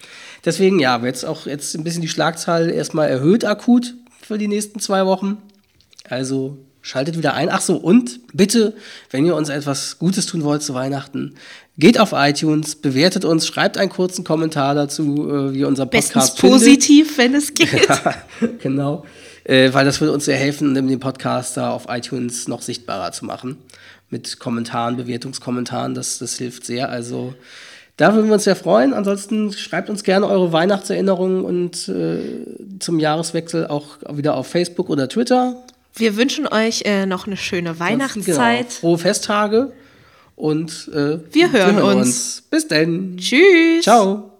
Deswegen, 0.44 0.78
ja, 0.78 0.98
jetzt 1.04 1.24
auch 1.24 1.46
jetzt 1.46 1.74
ein 1.76 1.84
bisschen 1.84 2.02
die 2.02 2.08
Schlagzahl 2.08 2.70
erstmal 2.70 3.08
erhöht 3.08 3.44
akut 3.44 3.94
für 4.22 4.38
die 4.38 4.48
nächsten 4.48 4.80
zwei 4.80 5.04
Wochen. 5.04 5.38
Also 6.08 6.58
schaltet 6.80 7.18
wieder 7.18 7.34
ein. 7.34 7.48
Ach 7.50 7.60
so, 7.60 7.76
und 7.76 8.20
bitte, 8.32 8.74
wenn 9.10 9.26
ihr 9.26 9.36
uns 9.36 9.48
etwas 9.48 9.98
Gutes 9.98 10.26
tun 10.26 10.42
wollt 10.42 10.62
zu 10.62 10.74
Weihnachten, 10.74 11.34
geht 11.76 12.00
auf 12.00 12.12
iTunes, 12.12 12.76
bewertet 12.76 13.24
uns, 13.24 13.46
schreibt 13.46 13.78
einen 13.78 13.90
kurzen 13.90 14.24
Kommentar 14.24 14.74
dazu, 14.74 15.28
äh, 15.30 15.54
wie 15.54 15.64
unser 15.64 15.86
Podcast 15.86 16.36
Bestens 16.36 16.40
positiv, 16.40 17.14
findet. 17.14 17.18
wenn 17.18 17.34
es 17.34 17.54
geht. 17.54 17.88
Ja, 17.88 18.14
genau, 18.62 19.04
äh, 19.48 19.72
weil 19.72 19.84
das 19.84 20.00
würde 20.00 20.12
uns 20.12 20.26
sehr 20.26 20.36
helfen, 20.36 20.74
den 20.74 21.00
Podcast 21.00 21.56
da 21.56 21.70
auf 21.70 21.86
iTunes 21.88 22.48
noch 22.48 22.60
sichtbarer 22.62 23.12
zu 23.12 23.24
machen. 23.24 23.56
Mit 24.10 24.38
Kommentaren, 24.38 24.96
Bewertungskommentaren, 24.96 25.94
das, 25.94 26.18
das 26.18 26.36
hilft 26.36 26.64
sehr. 26.64 26.90
Also 26.90 27.34
da 27.96 28.14
würden 28.14 28.26
wir 28.26 28.34
uns 28.34 28.44
sehr 28.44 28.56
freuen. 28.56 28.92
Ansonsten 28.92 29.52
schreibt 29.52 29.90
uns 29.90 30.04
gerne 30.04 30.28
eure 30.28 30.52
Weihnachtserinnerungen 30.52 31.44
und 31.44 31.88
äh, 31.88 32.18
zum 32.78 33.00
Jahreswechsel 33.00 33.66
auch 33.66 33.98
wieder 34.10 34.34
auf 34.34 34.46
Facebook 34.46 34.90
oder 34.90 35.08
Twitter. 35.08 35.56
Wir 35.94 36.16
wünschen 36.16 36.46
euch 36.46 36.82
äh, 36.84 37.06
noch 37.06 37.26
eine 37.26 37.36
schöne 37.36 37.80
Weihnachtszeit. 37.80 38.68
Genau. 38.68 38.80
Frohe 38.80 38.98
Festtage 38.98 39.72
und 40.36 40.90
äh, 40.94 41.18
wir, 41.32 41.52
hören 41.52 41.76
wir 41.76 41.82
hören 41.82 41.98
uns. 41.98 42.06
uns. 42.06 42.42
Bis 42.50 42.68
dann. 42.68 43.16
Tschüss. 43.16 43.82
Ciao. 43.82 44.37